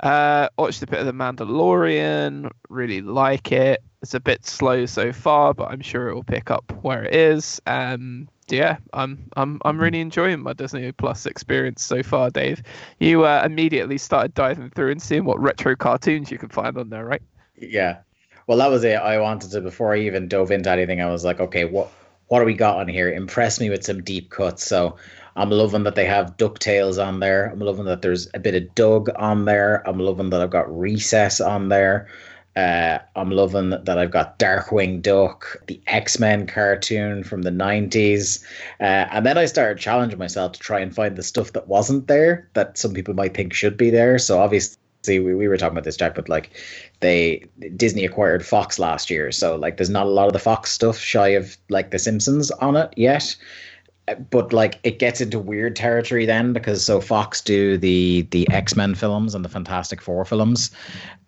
Uh, 0.00 0.48
watched 0.58 0.82
a 0.82 0.86
bit 0.86 1.00
of 1.00 1.06
The 1.06 1.12
Mandalorian, 1.12 2.50
really 2.68 3.00
like 3.00 3.52
it. 3.52 3.82
It's 4.02 4.14
a 4.14 4.20
bit 4.20 4.44
slow 4.44 4.86
so 4.86 5.12
far, 5.12 5.54
but 5.54 5.70
I'm 5.70 5.80
sure 5.80 6.08
it 6.08 6.14
will 6.14 6.24
pick 6.24 6.50
up 6.50 6.72
where 6.82 7.04
it 7.04 7.14
is. 7.14 7.60
Um, 7.66 8.28
yeah, 8.48 8.76
I'm 8.92 9.30
I'm 9.36 9.60
I'm 9.64 9.80
really 9.80 10.00
enjoying 10.00 10.40
my 10.40 10.52
Disney 10.52 10.90
Plus 10.92 11.24
experience 11.26 11.82
so 11.82 12.02
far, 12.02 12.30
Dave. 12.30 12.62
You 12.98 13.24
uh, 13.24 13.42
immediately 13.44 13.96
started 13.96 14.34
diving 14.34 14.70
through 14.70 14.90
and 14.90 15.00
seeing 15.00 15.24
what 15.24 15.40
retro 15.40 15.76
cartoons 15.76 16.30
you 16.30 16.38
can 16.38 16.50
find 16.50 16.76
on 16.76 16.90
there, 16.90 17.04
right? 17.04 17.22
Yeah. 17.58 17.98
Well, 18.46 18.58
that 18.58 18.70
was 18.70 18.84
it. 18.84 18.96
I 18.96 19.18
wanted 19.18 19.50
to 19.52 19.62
before 19.62 19.94
I 19.94 20.00
even 20.00 20.28
dove 20.28 20.50
into 20.50 20.70
anything. 20.70 21.00
I 21.00 21.10
was 21.10 21.24
like, 21.24 21.40
okay, 21.40 21.64
what 21.64 21.90
what 22.28 22.40
do 22.40 22.44
we 22.44 22.54
got 22.54 22.78
on 22.78 22.88
here? 22.88 23.12
Impress 23.12 23.60
me 23.60 23.70
with 23.70 23.84
some 23.84 24.02
deep 24.02 24.30
cuts. 24.30 24.64
So 24.66 24.96
I'm 25.36 25.50
loving 25.50 25.84
that 25.84 25.94
they 25.94 26.06
have 26.06 26.36
DuckTales 26.36 27.04
on 27.04 27.20
there. 27.20 27.46
I'm 27.46 27.58
loving 27.58 27.86
that 27.86 28.02
there's 28.02 28.28
a 28.34 28.38
bit 28.38 28.54
of 28.54 28.74
Doug 28.74 29.10
on 29.16 29.44
there. 29.44 29.86
I'm 29.88 29.98
loving 29.98 30.30
that 30.30 30.40
I've 30.40 30.50
got 30.50 30.78
Recess 30.78 31.40
on 31.40 31.68
there. 31.68 32.08
Uh, 32.56 32.98
I'm 33.16 33.30
loving 33.32 33.70
that 33.70 33.98
I've 33.98 34.12
got 34.12 34.38
Darkwing 34.38 35.02
Duck, 35.02 35.60
the 35.66 35.80
X 35.88 36.20
Men 36.20 36.46
cartoon 36.46 37.24
from 37.24 37.42
the 37.42 37.50
90s. 37.50 38.44
Uh, 38.80 39.06
and 39.10 39.26
then 39.26 39.36
I 39.36 39.46
started 39.46 39.80
challenging 39.80 40.20
myself 40.20 40.52
to 40.52 40.60
try 40.60 40.78
and 40.78 40.94
find 40.94 41.16
the 41.16 41.22
stuff 41.24 41.52
that 41.54 41.66
wasn't 41.66 42.06
there 42.06 42.48
that 42.54 42.78
some 42.78 42.94
people 42.94 43.14
might 43.14 43.34
think 43.34 43.52
should 43.52 43.76
be 43.76 43.90
there. 43.90 44.20
So 44.20 44.38
obviously, 44.38 44.78
we, 45.08 45.34
we 45.34 45.48
were 45.48 45.56
talking 45.56 45.74
about 45.74 45.82
this, 45.84 45.96
Jack, 45.96 46.14
but 46.14 46.28
like 46.28 46.50
they 47.00 47.44
Disney 47.76 48.04
acquired 48.04 48.44
Fox 48.44 48.78
last 48.78 49.10
year. 49.10 49.32
So 49.32 49.56
like 49.56 49.76
there's 49.76 49.90
not 49.90 50.06
a 50.06 50.10
lot 50.10 50.26
of 50.26 50.32
the 50.32 50.38
Fox 50.38 50.70
stuff 50.70 50.98
shy 50.98 51.28
of 51.28 51.56
like 51.68 51.90
The 51.90 51.98
Simpsons 51.98 52.50
on 52.50 52.76
it 52.76 52.92
yet 52.96 53.36
but 54.30 54.52
like 54.52 54.78
it 54.82 54.98
gets 54.98 55.20
into 55.20 55.38
weird 55.38 55.76
territory 55.76 56.26
then 56.26 56.52
because 56.52 56.84
so 56.84 57.00
Fox 57.00 57.40
do 57.40 57.78
the 57.78 58.22
the 58.30 58.48
X 58.50 58.76
Men 58.76 58.94
films 58.94 59.34
and 59.34 59.44
the 59.44 59.48
Fantastic 59.48 60.02
Four 60.02 60.24
films, 60.24 60.70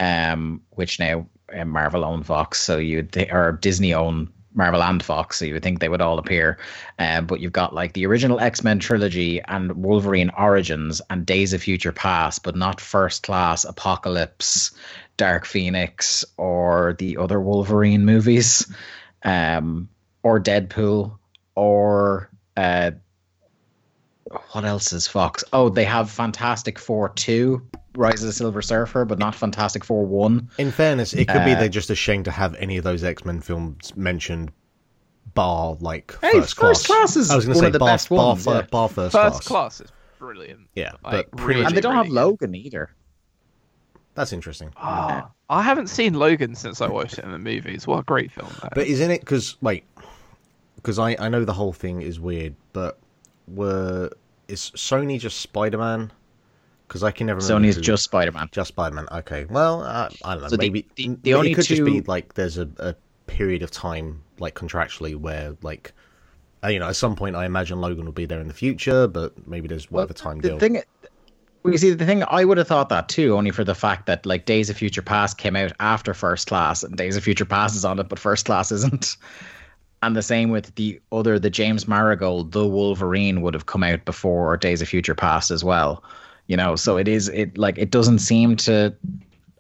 um, 0.01 0.61
which 0.71 0.99
now 0.99 1.27
uh, 1.57 1.65
Marvel 1.65 2.05
own 2.05 2.23
Fox, 2.23 2.61
so 2.61 2.77
you 2.77 3.07
or 3.31 3.53
Disney 3.53 3.95
own 3.95 4.31
Marvel 4.55 4.83
and 4.83 5.03
Fox, 5.03 5.39
so 5.39 5.45
you 5.45 5.55
would 5.55 5.63
think 5.63 5.81
they 5.81 5.89
would 5.89 6.01
all 6.01 6.19
appear. 6.19 6.59
Um, 6.99 7.27
but 7.27 7.41
you've 7.41 7.53
got 7.53 7.75
like 7.75 7.95
the 7.95 8.07
original 8.07 8.41
X 8.41 8.63
Men 8.63 8.79
trilogy 8.79 9.41
and 9.49 9.73
Wolverine 9.83 10.31
Origins 10.37 11.01
and 11.09 11.25
Days 11.25 11.55
of 11.55 11.63
Future 11.63 11.93
Past, 11.93 12.43
but 12.43 12.57
not 12.57 12.81
First 12.81 13.23
Class, 13.23 13.65
Apocalypse, 13.65 14.73
Dark 15.17 15.47
Phoenix, 15.47 16.25
or 16.37 16.95
the 16.99 17.17
other 17.17 17.41
Wolverine 17.41 18.05
movies, 18.05 18.73
um, 19.23 19.89
or 20.23 20.41
Deadpool, 20.41 21.19
or 21.55 22.31
uh, 22.57 22.93
what 24.53 24.65
else 24.65 24.93
is 24.93 25.07
Fox? 25.07 25.45
Oh, 25.53 25.69
they 25.69 25.85
have 25.85 26.11
Fantastic 26.11 26.79
Four 26.79 27.11
2, 27.11 27.63
Rise 27.95 28.23
of 28.23 28.27
the 28.27 28.33
Silver 28.33 28.63
Surfer, 28.63 29.05
but 29.05 29.19
not 29.19 29.35
Fantastic 29.35 29.85
Four 29.85 30.07
1. 30.07 30.51
In 30.59 30.71
fairness, 30.71 31.15
it 31.15 31.29
could 31.29 31.43
uh, 31.43 31.45
be 31.45 31.55
they're 31.55 31.69
just 31.69 31.91
ashamed 31.91 32.25
to 32.27 32.31
have 32.31 32.55
any 32.57 32.77
of 32.77 32.85
those 32.85 33.05
X 33.05 33.25
Men 33.25 33.41
films 33.41 33.97
mentioned, 33.97 34.53
bar 35.35 35.77
like 35.81 36.17
hey, 36.21 36.33
first, 36.33 36.57
first 36.57 36.87
class. 36.87 37.15
class 37.15 37.17
is 37.17 37.31
I 37.31 37.37
was 37.37 37.47
going 37.47 37.59
to 37.59 37.73
say 37.73 37.79
bar, 37.79 37.89
best 37.89 38.09
bar, 38.09 38.29
ones, 38.29 38.45
bar, 38.45 38.55
yeah. 38.57 38.63
bar 38.63 38.89
first, 38.89 39.13
first 39.13 39.45
class. 39.45 39.47
class 39.47 39.81
is 39.81 39.93
brilliant. 40.19 40.69
Yeah, 40.75 40.93
like, 41.05 41.31
but 41.31 41.41
really, 41.43 41.65
and 41.65 41.77
they 41.77 41.81
don't 41.81 41.95
really 41.95 42.07
have 42.07 42.13
Logan 42.13 42.55
either. 42.55 42.91
That's 44.17 44.33
interesting. 44.33 44.73
Oh, 44.83 45.23
I 45.49 45.63
haven't 45.63 45.87
seen 45.89 46.15
Logan 46.15 46.55
since 46.57 46.81
I 46.81 46.89
watched 46.89 47.19
it 47.19 47.25
in 47.25 47.31
the 47.31 47.39
movies. 47.39 47.87
What 47.87 47.99
a 48.01 48.03
great 48.03 48.33
film! 48.33 48.49
That 48.63 48.75
but 48.75 48.87
is. 48.87 48.99
isn't 49.01 49.11
it? 49.13 49.21
Because 49.21 49.57
wait, 49.63 49.85
because 50.77 50.99
I 50.99 51.17
I 51.21 51.29
know 51.29 51.45
the 51.45 51.53
whole 51.53 51.73
thing 51.73 52.03
is 52.03 52.19
weird, 52.19 52.57
but 52.73 52.99
were 53.47 54.11
is 54.49 54.73
Sony 54.75 55.21
just 55.21 55.41
Spider 55.41 55.79
Man? 55.79 56.11
Because 56.89 57.03
I 57.03 57.11
can 57.11 57.27
never. 57.27 57.41
remember 57.41 57.69
Sony's 57.69 57.77
who- 57.77 57.83
just 57.83 58.05
Spider 58.05 58.33
Man. 58.33 58.49
just 58.53 58.69
Spider 58.69 58.95
Man. 58.97 59.07
Okay, 59.13 59.45
well, 59.51 59.83
uh, 59.83 60.09
I 60.25 60.33
don't 60.35 60.43
know. 60.43 60.49
So 60.49 60.57
the- 60.57 60.63
maybe 60.63 60.87
the- 60.97 61.07
m- 61.07 61.21
the 61.23 61.31
it 61.31 61.35
only 61.35 61.55
could 61.55 61.65
just 61.67 61.85
be 61.85 62.01
two- 62.01 62.05
like 62.09 62.35
there's 62.35 62.59
a, 62.59 62.69
a 62.79 62.95
period 63.27 63.63
of 63.63 63.71
time, 63.71 64.23
like 64.39 64.55
contractually, 64.55 65.15
where 65.17 65.57
like. 65.63 65.93
uh, 66.65 66.69
You 66.69 66.79
know, 66.79 66.89
at 66.89 66.97
some 66.97 67.15
point, 67.17 67.37
I 67.37 67.45
imagine 67.45 67.81
Logan 67.81 68.07
will 68.07 68.13
be 68.13 68.25
there 68.25 68.41
in 68.41 68.49
the 68.49 68.55
future, 68.55 69.07
but 69.07 69.47
maybe 69.47 69.69
there's 69.69 69.91
whatever 69.91 70.15
time 70.15 70.39
the 70.39 70.49
deal. 70.51 70.59
thing 70.59 70.81
well, 71.67 71.73
you 71.73 71.79
see 71.79 71.91
the 71.91 72.07
thing 72.07 72.23
i 72.29 72.45
would 72.45 72.59
have 72.59 72.69
thought 72.69 72.89
that 72.89 73.09
too 73.09 73.37
only 73.37 73.51
for 73.51 73.65
the 73.65 73.75
fact 73.75 74.07
that 74.07 74.25
like 74.25 74.45
days 74.45 74.71
of 74.71 74.77
future 74.77 75.03
past 75.03 75.37
came 75.37 75.57
out 75.57 75.73
after 75.81 76.15
first 76.15 76.47
class 76.47 76.85
and 76.85 76.97
days 76.97 77.17
of 77.17 77.25
future 77.25 77.45
past 77.45 77.75
is 77.75 77.85
on 77.85 77.99
it 77.99 78.09
but 78.09 78.19
first 78.19 78.47
class 78.47 78.73
isn't. 78.73 79.17
And 80.03 80.15
the 80.15 80.23
same 80.23 80.51
with 80.51 80.73
the 80.77 81.01
other 81.11 81.39
the 81.39 81.51
james 81.51 81.89
mangold 81.89 82.53
the 82.53 82.67
wolverine 82.67 83.41
would 83.41 83.55
have 83.55 83.67
come 83.67 83.83
out 83.83 84.05
before 84.05 84.57
days 84.57 84.81
of 84.81 84.89
future 84.89 85.15
past 85.15 85.51
as 85.51 85.65
well 85.65 86.05
you 86.47 86.57
know? 86.57 86.77
So 86.77 86.97
it 86.97 87.09
is 87.09 87.29
it 87.31 87.59
like 87.59 87.77
it 87.79 87.91
doesn't 87.91 88.21
seem 88.21 88.55
to 88.59 88.95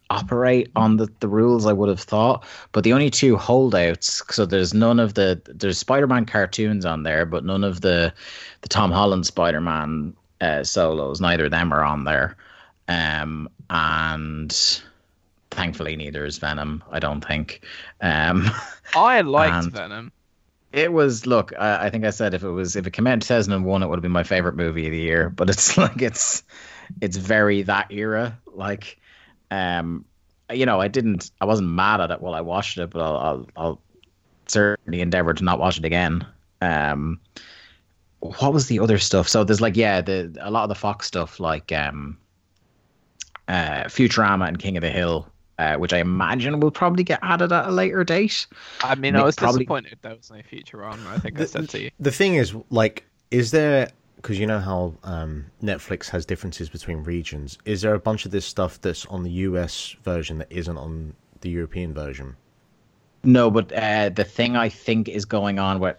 operate 0.09 0.71
on 0.77 0.99
the, 0.99 1.09
the 1.19 1.27
rules 1.27 1.67
i 1.67 1.73
would 1.73 1.89
have 1.89 1.99
thought. 1.99 2.45
But 2.71 2.85
the 2.85 2.93
only 2.93 3.11
two 3.11 3.37
holdouts 3.37 4.23
so 4.31 4.47
there's 4.47 4.73
none 4.73 5.01
of 5.01 5.15
the 5.15 5.41
there's 5.47 5.79
spider-man 5.79 6.27
cartoons 6.27 6.85
on 6.85 7.03
there 7.03 7.27
but 7.27 7.45
none 7.45 7.65
of 7.65 7.81
the 7.81 8.13
the 8.61 8.69
tom 8.69 8.93
holland 8.93 9.27
spider-man 9.27 10.15
uh, 10.41 10.65
solos. 10.65 11.21
Neither 11.21 11.47
of 11.47 11.51
them 11.51 11.73
are 11.73 11.85
on 11.85 12.05
there, 12.05 12.37
um, 12.89 13.49
and 13.71 14.81
thankfully 15.51 15.97
neither 15.97 16.25
is 16.25 16.39
Venom. 16.39 16.85
I 16.91 16.99
don't 16.99 17.25
think. 17.25 17.63
Um, 18.01 18.51
I 18.95 19.23
liked 19.23 19.73
Venom. 19.73 20.13
it 20.73 20.93
was 20.93 21.27
look. 21.27 21.53
I, 21.59 21.87
I 21.87 21.91
think 21.91 22.05
I 22.05 22.11
said 22.11 22.35
if 22.35 22.43
it 22.43 22.51
was 22.51 22.77
if 22.77 22.87
it 22.87 22.93
came 22.93 23.07
out 23.07 23.15
in 23.15 23.21
two 23.21 23.27
thousand 23.27 23.53
and 23.53 23.65
one, 23.65 23.83
it 23.83 23.89
would 23.89 23.97
have 23.97 24.03
been 24.03 24.13
my 24.13 24.25
favorite 24.25 24.57
movie 24.57 24.87
of 24.87 24.93
the 24.93 24.99
year. 24.99 25.31
But 25.31 25.51
it's 25.51 25.77
like 25.79 26.03
it's 26.03 26.43
it's 27.01 27.17
very 27.17 27.63
that 27.63 27.91
era. 27.91 28.39
Like, 28.53 28.99
um, 29.51 30.05
you 30.53 30.67
know, 30.67 30.81
I 30.81 30.89
didn't. 30.89 31.31
I 31.41 31.45
wasn't 31.45 31.71
mad 31.71 32.01
at 32.01 32.11
it 32.11 32.21
while 32.21 32.35
I 32.35 32.41
watched 32.43 32.79
it, 32.79 32.91
but 32.91 33.01
I'll 33.03 33.17
I'll, 33.17 33.49
I'll 33.57 33.81
certainly 34.47 35.01
endeavor 35.01 35.35
to 35.35 35.45
not 35.45 35.59
watch 35.59 35.79
it 35.79 35.85
again. 35.85 36.27
Um, 36.61 37.21
what 38.39 38.53
was 38.53 38.67
the 38.69 38.81
other 38.81 38.99
stuff? 38.99 39.29
So 39.29 39.45
there's 39.45 39.61
like 39.61 39.77
yeah, 39.77 40.01
the 40.01 40.37
a 40.41 40.51
lot 40.51 40.65
of 40.65 40.69
the 40.69 40.75
Fox 40.75 41.07
stuff 41.07 41.41
like 41.41 41.73
um, 41.73 42.19
uh, 43.49 43.85
Futurama 43.85 44.49
and 44.49 44.59
King 44.59 44.77
of 44.77 44.83
the 44.83 44.91
Hill, 44.91 45.29
uh, 45.59 45.77
which 45.77 45.93
I 45.93 45.99
imagine 45.99 46.61
will 46.61 46.71
probably 46.71 47.05
get 47.05 47.19
added 47.23 47.53
at 47.53 47.67
a 47.67 47.71
later 47.71 48.05
date. 48.05 48.47
I 48.83 48.95
mean, 48.95 49.15
Nick 49.15 49.23
I 49.23 49.25
was 49.25 49.37
probably- 49.37 49.61
disappointed 49.61 49.99
there 50.03 50.15
was 50.15 50.31
no 50.31 50.39
Futurama. 50.39 51.07
I 51.07 51.19
think 51.19 51.41
I 51.41 51.45
said 51.45 51.69
to 51.71 51.83
you. 51.83 51.91
The 52.01 52.11
thing 52.11 52.35
is, 52.35 52.55
like, 52.71 53.05
is 53.31 53.51
there 53.51 53.91
because 54.17 54.39
you 54.41 54.47
know 54.47 54.59
how 54.59 54.95
um, 55.05 55.47
Netflix 55.63 56.09
has 56.09 56.27
differences 56.27 56.69
between 56.69 57.05
regions? 57.05 57.59
Is 57.65 57.83
there 57.83 57.95
a 57.95 57.99
bunch 58.01 58.25
of 58.25 58.33
this 58.33 58.45
stuff 58.45 58.81
that's 58.81 59.07
on 59.07 59.23
the 59.23 59.31
US 59.31 59.95
version 60.03 60.39
that 60.39 60.49
isn't 60.51 60.77
on 60.77 61.15
the 61.43 61.51
European 61.51 61.95
version? 61.95 62.37
No, 63.23 63.51
but 63.51 63.73
uh, 63.73 64.09
the 64.09 64.25
thing 64.25 64.57
I 64.57 64.69
think 64.69 65.09
is 65.09 65.25
going 65.25 65.59
on 65.59 65.81
with 65.81 65.97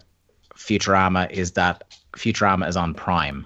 Futurama 0.55 1.29
is 1.31 1.51
that 1.53 1.83
Futurama 2.13 2.67
is 2.67 2.77
on 2.77 2.93
Prime. 2.93 3.45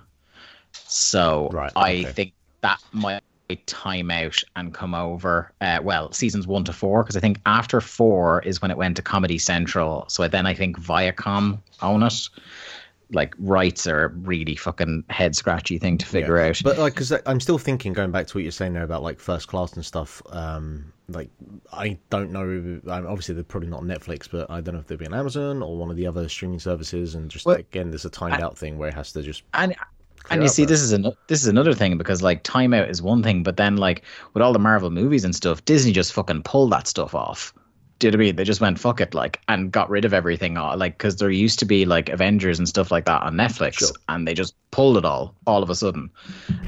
So 0.73 1.49
Right, 1.51 1.71
I 1.75 2.03
think 2.03 2.33
that 2.61 2.79
might 2.91 3.23
time 3.65 4.11
out 4.11 4.41
and 4.55 4.73
come 4.73 4.95
over. 4.95 5.51
Uh, 5.61 5.79
well, 5.83 6.11
seasons 6.11 6.47
one 6.47 6.63
to 6.65 6.73
four, 6.73 7.03
because 7.03 7.17
I 7.17 7.19
think 7.19 7.39
after 7.45 7.81
four 7.81 8.41
is 8.43 8.61
when 8.61 8.71
it 8.71 8.77
went 8.77 8.95
to 8.97 9.01
Comedy 9.01 9.37
Central. 9.37 10.05
So 10.07 10.27
then 10.27 10.45
I 10.45 10.53
think 10.53 10.79
Viacom 10.79 11.59
own 11.81 12.03
it. 12.03 12.29
Like 13.13 13.33
rights 13.39 13.87
are 13.87 14.05
a 14.05 14.07
really 14.09 14.55
fucking 14.55 15.03
head 15.09 15.35
scratchy 15.35 15.77
thing 15.77 15.97
to 15.97 16.05
figure 16.05 16.37
Yeah. 16.37 16.49
out. 16.49 16.61
But 16.63 16.77
like, 16.77 16.93
because 16.93 17.11
I'm 17.25 17.39
still 17.39 17.57
thinking, 17.57 17.93
going 17.93 18.11
back 18.11 18.27
to 18.27 18.37
what 18.37 18.43
you're 18.43 18.51
saying 18.51 18.73
there 18.73 18.83
about 18.83 19.03
like 19.03 19.19
first 19.19 19.47
class 19.47 19.73
and 19.73 19.85
stuff. 19.85 20.21
Um, 20.31 20.93
like, 21.09 21.29
I 21.73 21.97
don't 22.09 22.31
know. 22.31 22.79
I'm, 22.89 23.05
obviously, 23.05 23.35
they're 23.35 23.43
probably 23.43 23.67
not 23.69 23.81
Netflix, 23.81 24.29
but 24.31 24.49
I 24.49 24.61
don't 24.61 24.75
know 24.75 24.79
if 24.79 24.87
they'd 24.87 24.97
be 24.97 25.05
on 25.07 25.13
Amazon 25.13 25.61
or 25.61 25.75
one 25.75 25.89
of 25.89 25.97
the 25.97 26.07
other 26.07 26.29
streaming 26.29 26.59
services. 26.59 27.15
And 27.15 27.29
just 27.29 27.45
Well, 27.45 27.57
again, 27.57 27.89
there's 27.91 28.05
a 28.05 28.09
timed 28.09 28.35
I- 28.35 28.41
out 28.41 28.57
thing 28.57 28.77
where 28.77 28.87
it 28.87 28.93
has 28.93 29.11
to 29.13 29.21
just. 29.21 29.43
and 29.53 29.75
and 30.29 30.43
you 30.43 30.47
see 30.47 30.63
that. 30.63 30.69
this 30.69 30.81
is 30.81 30.91
an 30.93 31.11
this 31.27 31.41
is 31.41 31.47
another 31.47 31.73
thing 31.73 31.97
because 31.97 32.21
like 32.21 32.43
timeout 32.43 32.87
is 32.87 33.01
one 33.01 33.23
thing 33.23 33.41
but 33.41 33.57
then 33.57 33.75
like 33.77 34.03
with 34.35 34.43
all 34.43 34.53
the 34.53 34.59
marvel 34.59 34.91
movies 34.91 35.23
and 35.25 35.35
stuff 35.35 35.65
disney 35.65 35.91
just 35.91 36.13
fucking 36.13 36.43
pulled 36.43 36.71
that 36.71 36.87
stuff 36.87 37.15
off 37.15 37.51
do 38.01 38.07
you 38.07 38.11
know 38.11 38.17
what 38.17 38.21
I 38.23 38.25
mean? 38.25 38.35
They 38.35 38.43
just 38.43 38.61
went 38.61 38.79
fuck 38.79 38.99
it, 38.99 39.13
like, 39.13 39.39
and 39.47 39.71
got 39.71 39.87
rid 39.91 40.05
of 40.05 40.13
everything, 40.13 40.57
uh, 40.57 40.75
like, 40.75 40.97
because 40.97 41.17
there 41.17 41.29
used 41.29 41.59
to 41.59 41.65
be 41.65 41.85
like 41.85 42.09
Avengers 42.09 42.57
and 42.57 42.67
stuff 42.67 42.89
like 42.91 43.05
that 43.05 43.21
on 43.21 43.35
Netflix, 43.35 43.73
Sure. 43.75 43.89
and 44.09 44.27
they 44.27 44.33
just 44.33 44.55
pulled 44.71 44.97
it 44.97 45.05
all, 45.05 45.35
all 45.45 45.61
of 45.61 45.69
a 45.69 45.75
sudden, 45.75 46.09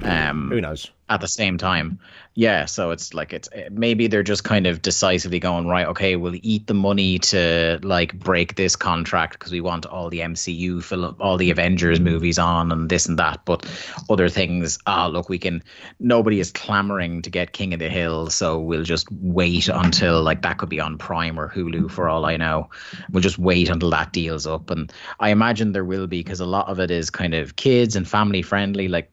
um, 0.03 0.49
Who 0.51 0.61
knows? 0.61 0.91
At 1.09 1.21
the 1.21 1.27
same 1.27 1.57
time. 1.57 1.99
Yeah, 2.35 2.65
so 2.65 2.91
it's 2.91 3.13
like 3.13 3.33
it's 3.33 3.47
eh, 3.51 3.69
maybe 3.71 4.07
they're 4.07 4.23
just 4.23 4.43
kind 4.43 4.65
of 4.65 4.81
decisively 4.81 5.39
going 5.39 5.67
right. 5.67 5.85
Okay, 5.87 6.15
we'll 6.15 6.39
eat 6.41 6.65
the 6.65 6.73
money 6.73 7.19
to 7.19 7.79
like 7.83 8.17
break 8.17 8.55
this 8.55 8.75
contract 8.75 9.33
because 9.33 9.51
we 9.51 9.61
want 9.61 9.85
all 9.85 10.09
the 10.09 10.19
MCU 10.19 10.81
film, 10.83 11.15
all 11.19 11.37
the 11.37 11.51
Avengers 11.51 11.99
movies 11.99 12.39
on, 12.39 12.71
and 12.71 12.89
this 12.89 13.05
and 13.05 13.19
that. 13.19 13.41
But 13.45 13.65
other 14.09 14.29
things, 14.29 14.79
ah, 14.87 15.07
look, 15.07 15.29
we 15.29 15.37
can. 15.37 15.61
Nobody 15.99 16.39
is 16.39 16.51
clamoring 16.51 17.21
to 17.23 17.29
get 17.29 17.53
King 17.53 17.73
of 17.73 17.79
the 17.79 17.89
Hill, 17.89 18.29
so 18.29 18.59
we'll 18.59 18.83
just 18.83 19.11
wait 19.11 19.67
until 19.67 20.23
like 20.23 20.41
that 20.41 20.57
could 20.57 20.69
be 20.69 20.79
on 20.79 20.97
Prime 20.97 21.39
or 21.39 21.49
Hulu 21.49 21.91
for 21.91 22.09
all 22.09 22.25
I 22.25 22.37
know. 22.37 22.69
We'll 23.11 23.21
just 23.21 23.37
wait 23.37 23.69
until 23.69 23.91
that 23.91 24.13
deal's 24.13 24.47
up, 24.47 24.71
and 24.71 24.91
I 25.19 25.29
imagine 25.29 25.73
there 25.73 25.85
will 25.85 26.07
be 26.07 26.23
because 26.23 26.39
a 26.39 26.45
lot 26.45 26.67
of 26.67 26.79
it 26.79 26.89
is 26.89 27.09
kind 27.09 27.35
of 27.35 27.57
kids 27.57 27.95
and 27.95 28.07
family 28.07 28.41
friendly, 28.41 28.87
like 28.87 29.11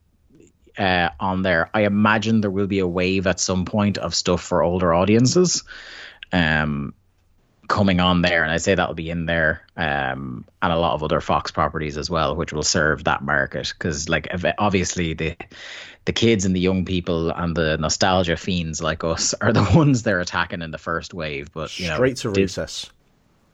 uh, 0.77 1.09
on 1.19 1.41
there. 1.41 1.69
I 1.73 1.81
imagine 1.81 2.41
there 2.41 2.51
will 2.51 2.67
be 2.67 2.79
a 2.79 2.87
wave 2.87 3.27
at 3.27 3.39
some 3.39 3.65
point 3.65 3.97
of 3.97 4.13
stuff 4.15 4.41
for 4.41 4.63
older 4.63 4.93
audiences 4.93 5.63
um, 6.31 6.93
coming 7.67 7.99
on 7.99 8.21
there. 8.21 8.43
And 8.43 8.51
I 8.51 8.57
say 8.57 8.75
that'll 8.75 8.95
be 8.95 9.09
in 9.09 9.25
there 9.25 9.61
um, 9.77 10.45
and 10.61 10.73
a 10.73 10.77
lot 10.77 10.93
of 10.93 11.03
other 11.03 11.21
Fox 11.21 11.51
properties 11.51 11.97
as 11.97 12.09
well, 12.09 12.35
which 12.35 12.53
will 12.53 12.63
serve 12.63 13.03
that 13.05 13.21
market. 13.23 13.73
Because, 13.77 14.09
like, 14.09 14.27
obviously, 14.57 15.13
the 15.13 15.35
the 16.05 16.13
kids 16.13 16.45
and 16.45 16.55
the 16.55 16.59
young 16.59 16.83
people 16.83 17.29
and 17.29 17.55
the 17.55 17.77
nostalgia 17.77 18.35
fiends 18.35 18.81
like 18.81 19.03
us 19.03 19.33
are 19.41 19.53
the 19.53 19.63
ones 19.75 20.03
they're 20.03 20.19
attacking 20.19 20.61
in 20.61 20.71
the 20.71 20.77
first 20.77 21.13
wave. 21.13 21.51
But, 21.53 21.79
you 21.79 21.87
know, 21.87 21.95
Straight 21.95 22.17
to 22.17 22.29
recess. 22.31 22.89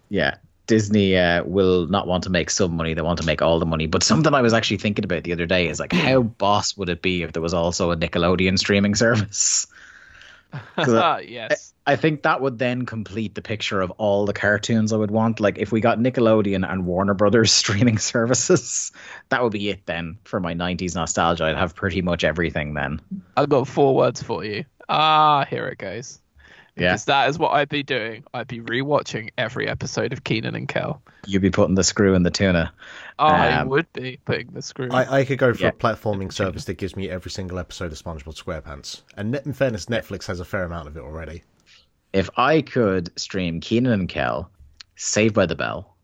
yeah. 0.10 0.38
Disney 0.68 1.18
uh, 1.18 1.44
will 1.44 1.88
not 1.88 2.08
want 2.08 2.26
to 2.26 2.30
make 2.30 2.50
some 2.50 2.76
money; 2.76 2.94
they 2.94 3.02
want 3.02 3.20
to 3.20 3.26
make 3.26 3.42
all 3.42 3.60
the 3.60 3.66
money. 3.66 3.88
But 3.88 4.04
something 4.04 4.34
I 4.34 4.42
was 4.42 4.54
actually 4.54 4.78
thinking 4.78 5.06
about 5.06 5.24
the 5.24 5.34
other 5.34 5.46
day 5.46 5.68
is 5.68 5.80
like, 5.80 5.94
how 5.94 6.22
boss 6.22 6.78
would 6.78 6.90
it 6.90 7.02
be 7.02 7.24
if 7.24 7.32
there 7.32 7.42
was 7.42 7.54
also 7.54 7.92
a 7.92 7.98
Nickelodeon 7.98 8.60
streaming 8.60 8.96
service? 8.96 9.68
I- 10.78 11.26
yes. 11.28 11.74
I 11.86 11.96
think 11.96 12.24
that 12.24 12.42
would 12.42 12.60
then 12.60 12.86
complete 12.86 13.34
the 13.34 13.42
picture 13.42 13.80
of 13.80 13.92
all 13.92 14.26
the 14.26 14.34
cartoons 14.34 14.92
I 14.92 14.98
would 14.98 15.10
want. 15.10 15.40
Like 15.40 15.58
if 15.58 15.72
we 15.72 15.80
got 15.80 16.00
Nickelodeon 16.00 16.70
and 16.70 16.86
Warner 16.86 17.14
Brothers 17.14 17.52
streaming 17.54 17.98
services, 17.98 18.92
that 19.30 19.42
would 19.42 19.54
be 19.54 19.70
it 19.70 19.86
then 19.86 20.18
for 20.26 20.42
my 20.42 20.54
90s 20.54 20.96
nostalgia. 20.96 21.46
I'd 21.46 21.56
have 21.56 21.76
pretty 21.76 22.02
much 22.02 22.26
everything 22.26 22.74
then. 22.74 23.00
I've 23.38 23.48
got 23.48 23.70
four 23.70 23.96
words 23.96 24.22
for 24.22 24.44
you. 24.44 24.66
Ah, 24.90 25.46
here 25.50 25.68
it 25.68 25.78
goes. 25.78 26.20
Yeah. 26.78 26.90
Because 26.92 27.06
that 27.06 27.30
is 27.30 27.40
what 27.40 27.54
I'd 27.54 27.70
be 27.70 27.84
doing. 27.84 28.24
I'd 28.34 28.48
be 28.48 28.60
rewatching 28.62 29.30
every 29.38 29.68
episode 29.68 30.14
of 30.14 30.24
Kenan 30.24 30.56
and 30.56 30.68
Kel. 30.68 31.02
You'd 31.26 31.42
be 31.42 31.50
putting 31.50 31.76
the 31.76 31.84
screw 31.84 32.14
in 32.14 32.24
the 32.24 32.30
tuna. 32.32 32.72
I 33.20 33.50
Um, 33.54 33.70
would 33.70 33.92
be 33.94 34.20
putting 34.26 34.52
the 34.52 34.62
screw. 34.62 34.90
I, 34.92 35.20
I 35.20 35.26
could 35.26 35.40
go 35.40 35.54
for 35.54 35.62
Yeah. 35.64 35.70
a 35.70 35.72
platforming 35.72 36.32
service 36.32 36.66
that 36.66 36.76
gives 36.76 36.96
me 36.96 37.10
every 37.10 37.32
single 37.32 37.58
episode 37.60 37.92
of 37.92 37.98
SpongeBob 37.98 38.42
SquarePants. 38.42 39.02
And 39.16 39.34
in 39.36 39.54
fairness, 39.54 39.88
Netflix 39.88 40.28
has 40.28 40.40
a 40.40 40.46
fair 40.46 40.64
amount 40.64 40.88
of 40.88 40.96
it 40.98 41.02
already. 41.02 41.44
If 42.14 42.30
I 42.38 42.62
could 42.62 43.18
stream 43.20 43.60
Kenan 43.60 43.92
and 43.94 44.10
Kel, 44.10 44.50
Saved 44.96 45.34
by 45.36 45.46
the 45.48 45.56
Bell, 45.56 45.96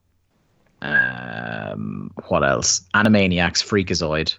um, 0.82 2.12
what 2.28 2.44
else? 2.44 2.82
Animaniacs, 2.94 3.64
Freakazoid, 3.64 4.38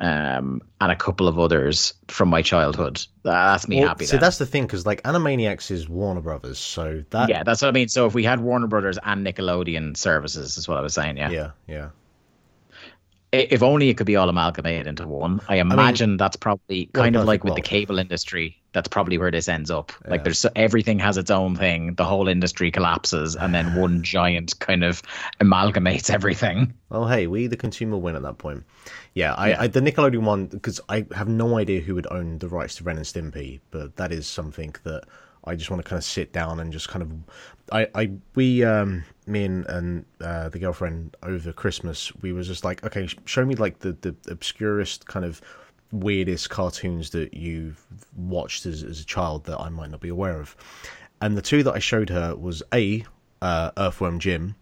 um, 0.00 0.60
and 0.80 0.92
a 0.92 0.96
couple 0.96 1.28
of 1.28 1.38
others 1.38 1.94
from 2.08 2.28
my 2.28 2.42
childhood. 2.42 3.04
That's 3.22 3.68
me 3.68 3.80
Well, 3.80 3.88
happy. 3.88 4.06
see, 4.06 4.16
that's 4.16 4.38
the 4.38 4.46
thing, 4.46 4.66
because 4.66 4.84
like 4.86 5.02
Animaniacs 5.02 5.70
is 5.70 5.88
Warner 5.88 6.20
Brothers, 6.20 6.58
so 6.58 7.04
that 7.10 7.28
yeah, 7.28 7.42
that's 7.42 7.62
what 7.62 7.68
I 7.68 7.72
mean. 7.72 7.88
So 7.88 8.06
if 8.06 8.14
we 8.14 8.24
had 8.24 8.40
Warner 8.40 8.66
Brothers 8.66 8.98
and 9.02 9.26
Nickelodeon 9.26 9.96
services, 9.96 10.58
is 10.58 10.68
what 10.68 10.78
I 10.78 10.80
was 10.80 10.94
saying. 10.94 11.16
Yeah. 11.16 11.30
yeah, 11.30 11.50
yeah. 11.66 11.88
If 13.32 13.64
only 13.64 13.88
it 13.88 13.96
could 13.96 14.06
be 14.06 14.14
all 14.14 14.28
amalgamated 14.28 14.86
into 14.86 15.08
one. 15.08 15.40
I 15.48 15.56
imagine 15.56 16.16
that's 16.16 16.36
probably 16.36 16.88
Well, 16.94 17.02
kind 17.02 17.16
of 17.16 17.24
like 17.24 17.42
with 17.42 17.56
the 17.56 17.62
cable 17.62 17.98
industry. 17.98 18.60
That's 18.72 18.86
probably 18.86 19.18
where 19.18 19.32
this 19.32 19.48
ends 19.48 19.72
up. 19.72 19.92
Yeah. 20.04 20.10
Like 20.12 20.22
there's 20.24 20.38
so, 20.38 20.50
everything 20.54 21.00
has 21.00 21.16
its 21.16 21.32
own 21.32 21.56
thing. 21.56 21.94
The 21.94 22.04
whole 22.04 22.28
industry 22.28 22.70
collapses, 22.70 23.34
and 23.34 23.52
then 23.52 23.74
one 23.80 24.04
giant 24.04 24.56
kind 24.60 24.84
of 24.84 25.02
amalgamates 25.40 26.10
everything. 26.10 26.74
Well, 26.90 27.08
hey, 27.08 27.26
we 27.26 27.48
the 27.48 27.56
consumer 27.56 27.96
win 27.96 28.14
at 28.14 28.22
that 28.22 28.38
point. 28.38 28.62
Yeah, 29.14 29.34
I, 29.34 29.50
Yeah. 29.50 29.62
I 29.62 29.66
the 29.68 29.80
Nickelodeon 29.80 30.22
one 30.22 30.46
because 30.46 30.80
I 30.88 31.06
have 31.14 31.28
no 31.28 31.56
idea 31.56 31.80
who 31.80 31.94
would 31.94 32.06
own 32.10 32.38
the 32.38 32.48
rights 32.48 32.74
to 32.76 32.84
Ren 32.84 32.96
and 32.96 33.06
Stimpy, 33.06 33.60
but 33.70 33.96
that 33.96 34.12
is 34.12 34.26
something 34.26 34.74
that 34.82 35.04
I 35.44 35.54
just 35.54 35.70
want 35.70 35.82
to 35.82 35.88
kind 35.88 35.98
of 35.98 36.04
sit 36.04 36.32
down 36.32 36.58
and 36.58 36.72
just 36.72 36.88
kind 36.88 37.02
of, 37.02 37.12
I, 37.70 37.88
I 37.94 38.10
we 38.34 38.64
um 38.64 39.04
me 39.26 39.44
and, 39.44 39.66
and 39.66 40.04
uh, 40.20 40.48
the 40.48 40.58
girlfriend 40.58 41.16
over 41.22 41.52
Christmas 41.52 42.14
we 42.22 42.32
was 42.32 42.46
just 42.48 42.64
like 42.64 42.84
okay 42.84 43.08
show 43.24 43.44
me 43.44 43.54
like 43.54 43.78
the 43.78 43.92
the 43.92 44.14
obscurest 44.30 45.06
kind 45.06 45.24
of 45.24 45.40
weirdest 45.92 46.50
cartoons 46.50 47.10
that 47.10 47.34
you've 47.34 47.86
watched 48.16 48.66
as, 48.66 48.82
as 48.82 49.00
a 49.00 49.04
child 49.04 49.44
that 49.44 49.60
I 49.60 49.68
might 49.68 49.90
not 49.90 50.00
be 50.00 50.08
aware 50.08 50.40
of, 50.40 50.56
and 51.20 51.36
the 51.36 51.42
two 51.42 51.62
that 51.62 51.74
I 51.74 51.78
showed 51.78 52.10
her 52.10 52.34
was 52.34 52.62
a 52.72 53.04
uh, 53.40 53.70
Earthworm 53.76 54.18
Jim. 54.18 54.56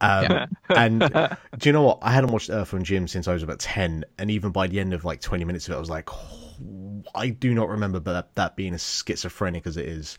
Um, 0.00 0.48
and 0.68 1.00
do 1.58 1.68
you 1.68 1.72
know 1.72 1.82
what? 1.82 1.98
I 2.02 2.12
hadn't 2.12 2.30
watched 2.30 2.50
Earth 2.50 2.66
Earthworm 2.66 2.84
Jim 2.84 3.08
since 3.08 3.28
I 3.28 3.32
was 3.32 3.42
about 3.42 3.60
ten, 3.60 4.04
and 4.18 4.30
even 4.30 4.50
by 4.50 4.66
the 4.66 4.80
end 4.80 4.92
of 4.94 5.04
like 5.04 5.20
twenty 5.20 5.44
minutes 5.44 5.68
of 5.68 5.74
it, 5.74 5.76
I 5.76 5.80
was 5.80 5.90
like, 5.90 6.08
"Oh, 6.12 7.02
I 7.14 7.28
do 7.28 7.54
not 7.54 7.68
remember 7.68 7.98
that 8.00 8.34
that 8.34 8.56
being 8.56 8.74
as 8.74 8.82
schizophrenic 8.82 9.66
as 9.66 9.76
it 9.76 9.86
is. 9.86 10.18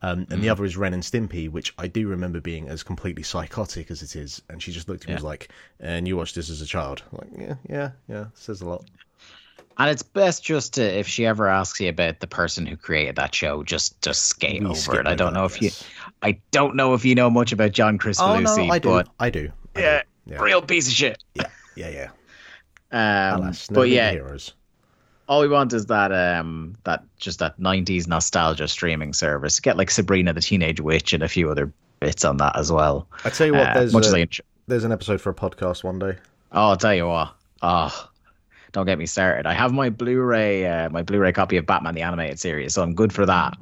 Um, 0.00 0.28
and 0.30 0.42
the 0.42 0.48
other 0.48 0.64
is 0.64 0.76
Ren 0.76 0.94
and 0.94 1.02
Stimpy, 1.02 1.50
which 1.50 1.74
I 1.76 1.88
do 1.88 2.06
remember 2.06 2.40
being 2.40 2.68
as 2.68 2.84
completely 2.84 3.24
psychotic 3.24 3.90
as 3.90 4.00
it 4.00 4.14
is. 4.14 4.40
And 4.48 4.62
she 4.62 4.70
just 4.70 4.88
looked 4.88 5.02
at 5.02 5.08
me 5.08 5.14
and 5.14 5.18
was 5.18 5.24
like, 5.24 5.48
"And 5.80 6.06
you 6.06 6.16
watched 6.16 6.36
this 6.36 6.50
as 6.50 6.62
a 6.62 6.66
child?" 6.66 7.02
I'm 7.10 7.18
like, 7.18 7.48
yeah, 7.48 7.54
yeah, 7.68 7.90
yeah, 8.08 8.26
says 8.34 8.60
a 8.60 8.66
lot. 8.68 8.84
And 9.80 9.88
it's 9.90 10.02
best 10.02 10.42
just 10.44 10.74
to, 10.74 10.82
if 10.82 11.06
she 11.06 11.24
ever 11.24 11.46
asks 11.48 11.78
you 11.78 11.88
about 11.88 12.18
the 12.20 12.26
person 12.26 12.66
who 12.66 12.76
created 12.76 13.14
that 13.16 13.32
show, 13.34 13.62
just 13.62 14.00
just 14.02 14.26
skate 14.26 14.60
We 14.60 14.66
over 14.66 14.74
skip 14.76 15.00
it. 15.00 15.06
I 15.06 15.14
don't 15.14 15.32
know 15.34 15.44
it, 15.44 15.52
if 15.52 15.62
you. 15.62 15.70
I 16.22 16.40
don't 16.50 16.74
know 16.74 16.94
if 16.94 17.04
you 17.04 17.14
know 17.14 17.30
much 17.30 17.52
about 17.52 17.70
John 17.72 17.96
Chris 17.98 18.18
Oh 18.20 18.40
no, 18.40 18.54
I 18.70 18.78
do, 18.80 18.88
but 18.88 19.08
I 19.20 19.30
do, 19.30 19.52
I 19.76 19.80
do. 19.80 19.80
yeah, 19.80 20.02
yeah, 20.26 20.40
real 20.42 20.62
piece 20.62 20.88
of 20.88 20.94
shit. 20.94 21.22
yeah, 21.34 21.46
yeah, 21.76 21.88
yeah. 21.90 22.08
Um, 22.90 23.42
Alas, 23.42 23.70
no 23.70 23.74
but 23.80 23.88
yeah, 23.90 24.10
heroes. 24.12 24.54
all 25.28 25.42
we 25.42 25.48
want 25.48 25.74
is 25.74 25.84
that 25.86 26.10
um 26.10 26.74
that 26.84 27.04
just 27.18 27.38
that 27.40 27.60
90s 27.60 28.08
nostalgia 28.08 28.66
streaming 28.66 29.12
service 29.12 29.60
get 29.60 29.76
like 29.76 29.90
sabrina 29.90 30.32
the 30.32 30.40
teenage 30.40 30.80
witch 30.80 31.12
and 31.12 31.22
a 31.22 31.28
few 31.28 31.50
other 31.50 31.70
bits 32.00 32.24
on 32.24 32.38
that 32.38 32.56
as 32.56 32.72
well 32.72 33.06
I 33.26 33.28
tell 33.28 33.46
you 33.46 33.52
what, 33.52 33.68
Uh, 33.68 33.74
there's 33.74 33.92
much 33.92 34.06
as 34.06 34.14
a- 34.14 34.20
I 34.22 34.28
there's 34.68 34.84
an 34.84 34.92
episode 34.92 35.20
for 35.20 35.28
a 35.28 35.34
podcast 35.34 35.84
one 35.84 35.98
day. 35.98 36.16
oh 36.52 36.70
i'll 36.70 36.76
tell 36.78 36.94
you 36.94 37.06
what 37.08 37.34
oh 37.60 38.08
don't 38.72 38.86
get 38.86 38.98
me 38.98 39.06
started. 39.06 39.46
I 39.46 39.52
have 39.54 39.72
my 39.72 39.90
blu-ray 39.90 40.66
uh, 40.66 40.90
my 40.90 41.02
blu-ray 41.02 41.32
copy 41.32 41.56
of 41.56 41.66
batman 41.66 41.94
the 41.94 42.02
animated 42.02 42.38
series 42.38 42.74
so 42.74 42.82
i'm 42.82 42.94
good 42.94 43.12
for 43.12 43.26
that. 43.26 43.56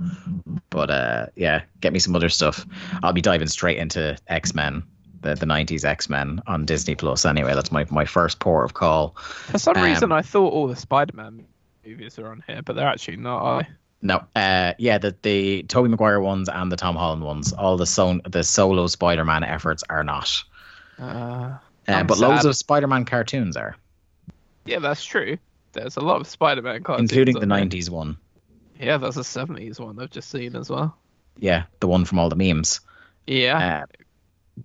But 0.70 0.90
uh 0.90 1.26
yeah 1.36 1.62
get 1.80 1.92
me 1.92 1.98
some 1.98 2.14
other 2.16 2.28
stuff. 2.28 2.66
I'll 3.02 3.12
be 3.12 3.22
diving 3.22 3.48
straight 3.48 3.78
into 3.78 4.16
x-men 4.28 4.82
the, 5.22 5.34
the 5.34 5.46
90s 5.46 5.84
x-men 5.84 6.40
on 6.46 6.64
disney 6.64 6.94
plus. 6.94 7.24
Anyway 7.24 7.54
that's 7.54 7.72
my, 7.72 7.86
my 7.90 8.04
first 8.04 8.38
port 8.40 8.64
of 8.64 8.74
call. 8.74 9.16
For 9.18 9.58
some 9.58 9.76
Um, 9.76 9.84
reason, 9.84 10.12
I 10.12 10.22
thought 10.22 10.52
all 10.52 10.66
the 10.68 10.76
Spider-Man 10.76 11.44
movies 11.84 12.18
are 12.18 12.28
on 12.30 12.42
here, 12.46 12.62
but 12.62 12.76
they're 12.76 12.86
actually 12.88 13.16
not. 13.16 13.38
Are 13.42 13.62
they? 13.62 13.68
No, 14.02 14.22
uh, 14.36 14.74
yeah, 14.78 14.98
the 14.98 15.16
the 15.22 15.62
Tobey 15.64 15.88
Maguire 15.88 16.20
ones 16.20 16.48
and 16.48 16.70
the 16.70 16.76
Tom 16.76 16.96
Holland 16.96 17.22
ones, 17.22 17.52
all 17.52 17.76
the 17.78 17.86
so, 17.86 18.20
the 18.28 18.44
solo 18.44 18.86
Spider-Man 18.88 19.42
efforts 19.42 19.82
are 19.88 20.04
not. 20.04 20.30
Uh, 20.98 21.54
Uh, 21.88 22.02
but 22.04 22.18
loads 22.18 22.44
of 22.44 22.54
Spider-Man 22.56 23.04
cartoons 23.04 23.56
are, 23.56 23.74
yeah, 24.66 24.78
that's 24.78 25.04
true. 25.04 25.38
There's 25.72 25.96
a 25.96 26.00
lot 26.00 26.20
of 26.20 26.26
Spider-Man 26.26 26.82
cartoons, 26.82 27.10
including 27.10 27.34
the 27.40 27.46
there. 27.46 27.58
'90s 27.58 27.90
one. 27.90 28.16
Yeah, 28.80 28.96
there's 28.98 29.16
a 29.16 29.20
'70s 29.20 29.78
one 29.80 29.98
I've 30.00 30.10
just 30.10 30.30
seen 30.30 30.56
as 30.56 30.70
well. 30.70 30.96
Yeah, 31.38 31.64
the 31.80 31.88
one 31.88 32.04
from 32.04 32.18
all 32.18 32.28
the 32.28 32.36
memes. 32.36 32.80
Yeah, 33.26 33.82
Uh, 33.82 34.02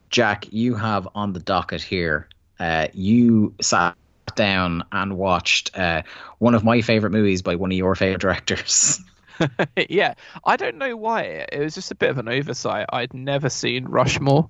Jack, 0.09 0.51
you 0.53 0.75
have 0.75 1.07
on 1.15 1.33
the 1.33 1.39
docket 1.39 1.81
here. 1.81 2.27
Uh, 2.59 2.87
you 2.93 3.53
sat 3.61 3.97
down 4.35 4.83
and 4.91 5.17
watched 5.17 5.77
uh, 5.77 6.03
one 6.37 6.55
of 6.55 6.63
my 6.63 6.81
favorite 6.81 7.11
movies 7.11 7.41
by 7.41 7.55
one 7.55 7.71
of 7.71 7.77
your 7.77 7.95
favorite 7.95 8.21
directors. 8.21 9.01
yeah. 9.89 10.13
I 10.45 10.55
don't 10.55 10.77
know 10.77 10.95
why. 10.95 11.23
It 11.51 11.59
was 11.59 11.73
just 11.75 11.91
a 11.91 11.95
bit 11.95 12.11
of 12.11 12.19
an 12.19 12.29
oversight. 12.29 12.85
I'd 12.93 13.13
never 13.13 13.49
seen 13.49 13.85
Rushmore. 13.85 14.47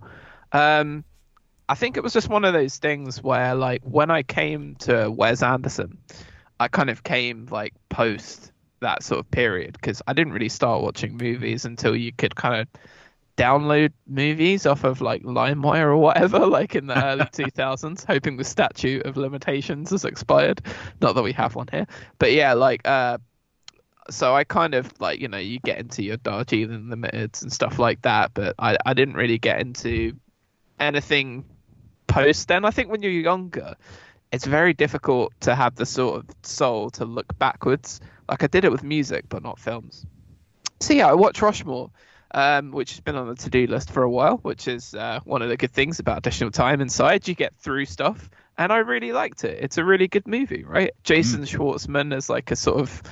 Um, 0.51 1.03
I 1.71 1.75
think 1.75 1.95
it 1.95 2.03
was 2.03 2.12
just 2.12 2.27
one 2.27 2.43
of 2.43 2.51
those 2.51 2.79
things 2.79 3.23
where, 3.23 3.55
like, 3.55 3.81
when 3.84 4.12
I 4.12 4.23
came 4.23 4.75
to 4.79 5.10
Wes 5.10 5.41
Anderson, 5.41 5.99
I 6.60 6.67
kind 6.67 6.89
of 6.89 7.03
came 7.05 7.47
like 7.49 7.73
post 7.88 8.51
that 8.81 9.03
sort 9.03 9.21
of 9.21 9.31
period 9.31 9.77
because 9.79 10.01
I 10.05 10.12
didn't 10.12 10.34
really 10.34 10.49
start 10.49 10.84
watching 10.84 11.15
movies 11.15 11.63
until 11.63 11.95
you 11.95 12.12
could 12.12 12.36
kind 12.36 12.60
of 12.60 12.67
download 13.38 13.93
movies 14.05 14.65
off 14.65 14.84
of 14.84 14.99
like 14.99 15.23
LimeWire 15.23 15.86
or 15.86 15.95
whatever, 15.95 16.39
like 16.45 16.75
in 16.75 16.88
the 16.88 17.05
early 17.05 17.23
2000s, 17.31 18.05
hoping 18.05 18.36
the 18.36 18.43
statute 18.43 19.05
of 19.05 19.15
limitations 19.15 19.91
has 19.91 20.03
expired. 20.03 20.62
Not 20.99 21.15
that 21.15 21.23
we 21.23 21.31
have 21.31 21.55
one 21.55 21.69
here, 21.71 21.88
but 22.19 22.34
yeah, 22.34 22.51
like 22.51 22.86
uh, 22.86 23.17
so 24.09 24.36
I 24.36 24.43
kind 24.43 24.74
of 24.74 24.91
like 24.99 25.22
you 25.22 25.30
know 25.30 25.38
you 25.38 25.59
get 25.59 25.78
into 25.78 26.03
your 26.03 26.17
Darjeeling 26.17 26.88
Limiteds 26.88 27.41
and 27.41 27.53
stuff 27.53 27.80
like 27.80 28.01
that, 28.01 28.32
but 28.34 28.55
I 28.59 28.76
I 28.86 28.93
didn't 28.93 29.15
really 29.15 29.38
get 29.38 29.61
into 29.61 30.17
anything 30.78 31.45
post 32.12 32.47
then. 32.47 32.66
I 32.66 32.72
think 32.72 32.89
when 32.89 33.01
you're 33.01 33.12
younger, 33.12 33.76
it's 34.32 34.45
very 34.45 34.74
difficult 34.74 35.34
to 35.41 35.55
have 35.55 35.76
the 35.76 35.86
sort 35.86 36.20
of 36.20 36.26
soul 36.43 36.89
to 36.91 37.05
look 37.05 37.38
backwards. 37.38 37.99
Like 38.30 38.43
I 38.43 38.47
did 38.47 38.66
it 38.66 38.72
with 38.72 38.84
music, 38.84 39.26
but 39.30 39.43
not 39.43 39.59
films. 39.59 40.05
So 40.80 40.93
yeah, 40.93 41.07
I 41.07 41.14
watched 41.14 41.41
Rushmore, 41.41 41.91
um, 42.34 42.72
which 42.72 42.91
has 42.91 42.99
been 43.01 43.16
on 43.16 43.28
the 43.28 43.36
to-do 43.36 43.68
list 43.68 43.91
for 43.91 44.03
a 44.03 44.09
while, 44.09 44.38
which 44.38 44.68
is 44.68 44.95
uh, 44.95 45.20
one 45.26 45.41
of 45.41 45.49
the 45.49 45.57
good 45.57 45.72
things 45.72 45.99
about 45.99 46.20
additional 46.20 46.51
time 46.51 46.82
inside. 46.82 47.28
You 47.28 47.36
get 47.36 47.55
through 47.57 47.86
stuff, 47.86 48.30
and 48.57 48.72
I 48.72 48.78
really 48.78 49.12
liked 49.12 49.43
it. 49.43 49.59
It's 49.62 49.78
a 49.78 49.84
really 49.84 50.07
good 50.07 50.28
movie, 50.28 50.64
right? 50.64 50.91
Jason 51.03 51.43
Schwartzman 51.43 52.16
is 52.16 52.30
like 52.30 52.51
a 52.51 52.55
sort 52.55 52.80
of 52.80 53.03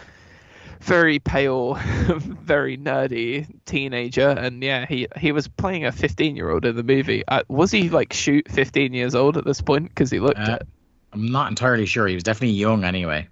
very 0.79 1.19
pale, 1.19 1.73
very 1.75 2.77
nerdy 2.77 3.47
teenager, 3.65 4.29
and 4.29 4.63
yeah, 4.63 4.85
he 4.85 5.07
he 5.17 5.31
was 5.31 5.47
playing 5.47 5.85
a 5.85 5.91
15 5.91 6.35
year 6.35 6.49
old 6.49 6.65
in 6.65 6.75
the 6.75 6.83
movie. 6.83 7.23
Uh, 7.27 7.43
was 7.47 7.71
he 7.71 7.89
like 7.89 8.13
shoot 8.13 8.49
15 8.49 8.93
years 8.93 9.15
old 9.15 9.37
at 9.37 9.45
this 9.45 9.61
point? 9.61 9.89
Because 9.89 10.09
he 10.09 10.19
looked 10.19 10.39
Uh, 10.39 10.59
it. 10.61 10.67
I'm 11.11 11.31
not 11.31 11.49
entirely 11.49 11.85
sure. 11.85 12.07
He 12.07 12.13
was 12.13 12.23
definitely 12.23 12.55
young 12.55 12.83
anyway. 12.83 13.27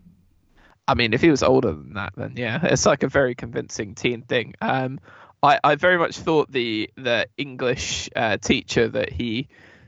I 0.88 0.94
mean, 0.96 1.14
if 1.14 1.22
he 1.22 1.30
was 1.30 1.44
older 1.44 1.74
than 1.74 1.94
that, 1.94 2.14
then 2.16 2.34
yeah, 2.38 2.60
it's 2.64 2.86
like 2.86 3.04
a 3.04 3.08
very 3.08 3.36
convincing 3.36 3.94
teen 3.96 4.22
thing. 4.22 4.54
Um, 4.62 5.00
I, 5.44 5.60
I 5.64 5.76
very 5.76 5.98
much 5.98 6.18
thought 6.18 6.52
the 6.52 6.90
the 6.96 7.28
English 7.38 8.10
uh, 8.16 8.38
teacher 8.38 8.88
that 8.88 9.12
he 9.12 9.48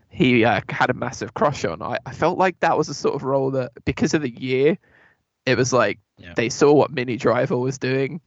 he 0.10 0.44
uh, 0.44 0.62
had 0.70 0.90
a 0.90 0.94
massive 0.94 1.34
crush 1.34 1.66
on. 1.66 1.82
I, 1.82 1.98
I 2.06 2.12
felt 2.14 2.38
like 2.38 2.60
that 2.62 2.78
was 2.78 2.90
a 2.90 2.94
sort 2.94 3.16
of 3.16 3.24
role 3.24 3.52
that 3.52 3.72
because 3.86 4.14
of 4.14 4.22
the 4.22 4.30
year, 4.30 4.78
it 5.46 5.58
was 5.58 5.72
like 5.74 6.00
Yeah. 6.20 6.34
they 6.36 6.50
saw 6.50 6.74
what 6.74 6.92
Minnie 6.92 7.18
Driver 7.18 7.58
was 7.58 7.78
doing. 7.78 8.22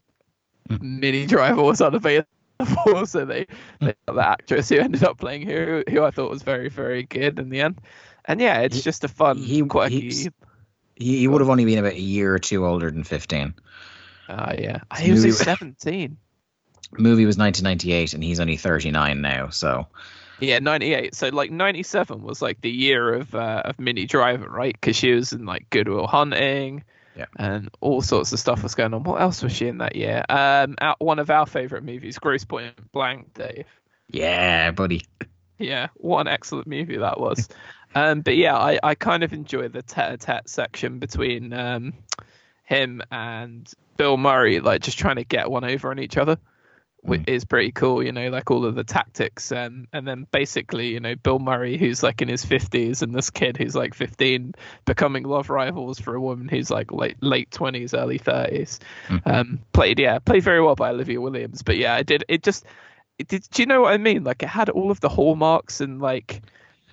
Hmm. 0.69 1.01
Minnie 1.01 1.27
Driver 1.27 1.63
was 1.63 1.81
unavailable 1.81 2.27
so 3.07 3.25
they, 3.25 3.47
they 3.81 3.95
got 4.07 4.15
the 4.15 4.27
actress 4.29 4.69
who 4.69 4.77
ended 4.79 5.03
up 5.05 5.19
playing 5.19 5.43
who 5.49 5.83
who 5.91 6.05
I 6.05 6.11
thought 6.11 6.31
was 6.31 6.43
very 6.43 6.69
very 6.69 7.03
good 7.03 7.39
in 7.39 7.49
the 7.51 7.61
end. 7.61 7.81
And 8.25 8.41
yeah, 8.41 8.61
it's 8.61 8.77
He- 8.77 8.83
just 8.83 9.03
a 9.05 9.09
fun, 9.09 9.39
he- 9.39 9.63
quirky. 9.63 10.11
He, 10.11 10.31
he 10.97 11.27
would 11.29 11.41
have 11.41 11.51
only 11.51 11.65
been 11.65 11.79
about 11.79 11.95
a 11.95 12.01
year 12.01 12.33
or 12.35 12.39
two 12.39 12.65
older 12.67 12.91
than 12.91 13.03
15. 13.03 13.55
Ah, 14.29 14.53
yeah, 14.57 14.79
he 15.01 15.11
was 15.11 15.25
movie- 15.25 15.33
17. 15.37 16.17
Movie 16.99 17.25
was 17.27 17.37
1998, 17.39 18.15
and 18.15 18.23
he's 18.23 18.39
only 18.39 18.57
39 18.57 19.21
now. 19.21 19.49
So 19.49 19.87
Yeah, 20.41 20.59
98. 20.61 21.15
So 21.15 21.29
like 21.31 21.51
97 21.51 22.23
was 22.23 22.41
like 22.43 22.61
the 22.61 22.71
year 22.71 23.15
of 23.15 23.35
uh, 23.35 23.63
of 23.65 23.79
Minnie 23.81 24.07
Driver, 24.07 24.49
right? 24.49 24.75
Because 24.75 24.95
she 24.97 25.13
was 25.13 25.33
in 25.33 25.45
like 25.47 25.69
Good 25.71 25.89
Will 25.89 26.07
Hunting. 26.07 26.85
Yeah. 27.17 27.27
And 27.37 27.71
all 27.81 28.01
sorts 28.01 28.33
of 28.33 28.39
stuff 28.39 28.63
was 28.63 28.75
going 28.75 28.95
on. 28.95 29.05
What 29.05 29.21
else 29.21 29.43
was 29.43 29.53
she 29.53 29.69
in 29.69 29.79
that 29.79 29.97
year? 29.97 30.25
Um, 30.29 30.77
out, 30.81 31.01
one 31.01 31.19
of 31.19 31.31
our 31.31 31.47
favorite 31.47 31.85
movies, 31.85 32.19
Grosse 32.19 32.45
Pointe 32.45 32.93
Blank, 32.93 33.35
Dave. 33.35 33.67
yeah, 34.09 34.71
buddy. 34.71 35.03
Yeah, 35.59 35.89
what 35.95 36.23
an 36.23 36.29
excellent 36.29 36.67
movie 36.67 36.97
that 36.97 37.21
was. 37.21 37.49
um, 37.95 38.23
but 38.23 38.37
yeah, 38.37 38.57
I, 38.57 38.79
I 38.83 38.95
kind 38.95 39.23
of 39.23 39.33
enjoy 39.33 39.69
the 39.69 39.83
tete-a-tete 39.83 40.49
section 40.49 40.99
between 40.99 41.53
um, 41.53 41.93
him 42.65 43.03
and 43.11 43.71
Bill 43.97 44.17
Murray, 44.17 44.61
like 44.61 44.83
just 44.83 44.99
trying 44.99 45.17
to 45.17 45.25
get 45.25 45.51
one 45.51 45.65
over 45.65 45.91
on 45.91 45.99
each 45.99 46.17
other, 46.17 46.39
which 47.03 47.23
hmm. 47.23 47.31
is 47.31 47.45
pretty 47.45 47.73
cool. 47.73 48.03
You 48.03 48.13
know, 48.13 48.29
like 48.31 48.51
all 48.51 48.65
of 48.65 48.75
the 48.75 48.85
tactics, 48.85 49.53
and 49.53 49.89
and 49.93 50.07
then 50.07 50.27
basically, 50.31 50.89
you 50.89 51.01
know, 51.01 51.15
Bill 51.17 51.39
Murray, 51.39 51.77
who's 51.77 52.03
like 52.03 52.23
in 52.23 52.29
his 52.29 52.45
fifties, 52.45 53.03
and 53.03 53.15
this 53.15 53.31
kid 53.31 53.57
who's 53.57 53.75
like 53.75 53.95
fifteen, 53.95 54.55
becoming 54.85 55.25
love 55.25 55.51
rivals 55.51 55.99
for 55.99 56.15
a 56.15 56.21
woman 56.21 56.49
who's 56.49 56.71
like 56.71 56.93
late 56.93 57.17
late 57.21 57.51
twenties, 57.51 57.95
early 57.95 58.19
30s 58.19 58.79
hmm. 59.09 59.17
Um, 59.27 59.61
played 59.73 59.99
yeah, 59.99 60.19
played 60.19 60.43
very 60.43 60.63
well 60.63 60.75
by 60.75 60.91
Olivia 60.91 61.21
Williams. 61.21 61.63
But 61.63 61.77
yeah, 61.77 61.95
I 61.95 62.03
did 62.03 62.25
it 62.29 62.43
just. 62.43 62.65
It 63.19 63.29
did, 63.29 63.47
do 63.51 63.63
you 63.63 63.67
know 63.67 63.83
what 63.83 63.93
I 63.93 63.99
mean? 63.99 64.25
Like 64.25 64.43
it 64.43 64.49
had 64.49 64.71
all 64.71 64.91
of 64.91 65.01
the 65.01 65.09
hallmarks 65.09 65.81
and 65.81 66.01
like 66.01 66.41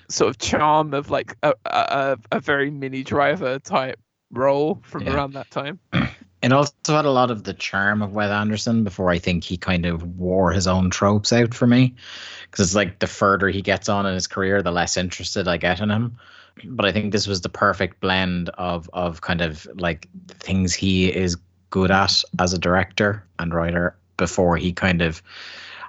sort 0.09 0.29
of 0.29 0.37
charm 0.37 0.93
of 0.93 1.09
like 1.09 1.35
a 1.43 1.53
a, 1.65 2.17
a 2.31 2.39
very 2.39 2.69
Minnie 2.71 3.03
Driver 3.03 3.57
type 3.59 3.99
role 4.31 4.81
from 4.83 5.03
Yeah. 5.03 5.13
around 5.13 5.33
that 5.33 5.49
time. 5.49 5.79
It 6.41 6.53
also 6.53 6.73
had 6.87 7.05
a 7.05 7.11
lot 7.11 7.31
of 7.31 7.43
the 7.43 7.53
charm 7.53 8.01
of 8.01 8.13
Wes 8.13 8.31
Anderson 8.31 8.83
before 8.83 9.09
I 9.09 9.19
think 9.19 9.43
he 9.43 9.57
kind 9.57 9.85
of 9.85 10.17
wore 10.17 10.51
his 10.51 10.67
own 10.67 10.89
tropes 10.89 11.33
out 11.33 11.53
for 11.53 11.67
me. 11.67 11.95
Because 12.43 12.67
it's 12.67 12.75
like 12.75 12.99
the 12.99 13.07
further 13.07 13.49
he 13.49 13.61
gets 13.61 13.89
on 13.89 14.05
in 14.05 14.13
his 14.13 14.27
career, 14.27 14.61
the 14.61 14.71
less 14.71 14.95
interested 14.95 15.47
I 15.47 15.57
get 15.57 15.81
in 15.81 15.89
him. 15.89 16.17
But 16.63 16.85
I 16.85 16.91
think 16.91 17.11
this 17.11 17.27
was 17.27 17.41
the 17.41 17.49
perfect 17.49 17.99
blend 17.99 18.49
of 18.49 18.89
of 18.93 19.21
kind 19.21 19.41
of 19.41 19.67
like 19.75 20.07
things 20.27 20.73
he 20.73 21.13
is 21.13 21.37
good 21.69 21.91
at 21.91 22.23
as 22.39 22.53
a 22.53 22.57
director 22.57 23.23
and 23.37 23.53
writer 23.53 23.95
before 24.17 24.57
he 24.57 24.73
kind 24.73 25.01
of 25.01 25.21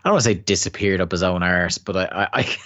I 0.05 0.09
don't 0.09 0.15
want 0.15 0.25
to 0.25 0.31
say 0.31 0.35
disappeared 0.35 1.01
up 1.01 1.13
his 1.13 1.23
own 1.23 1.43
arse, 1.43 1.79
but 1.79 1.97
I 1.97 2.05
I, 2.05 2.29
I 2.41 2.57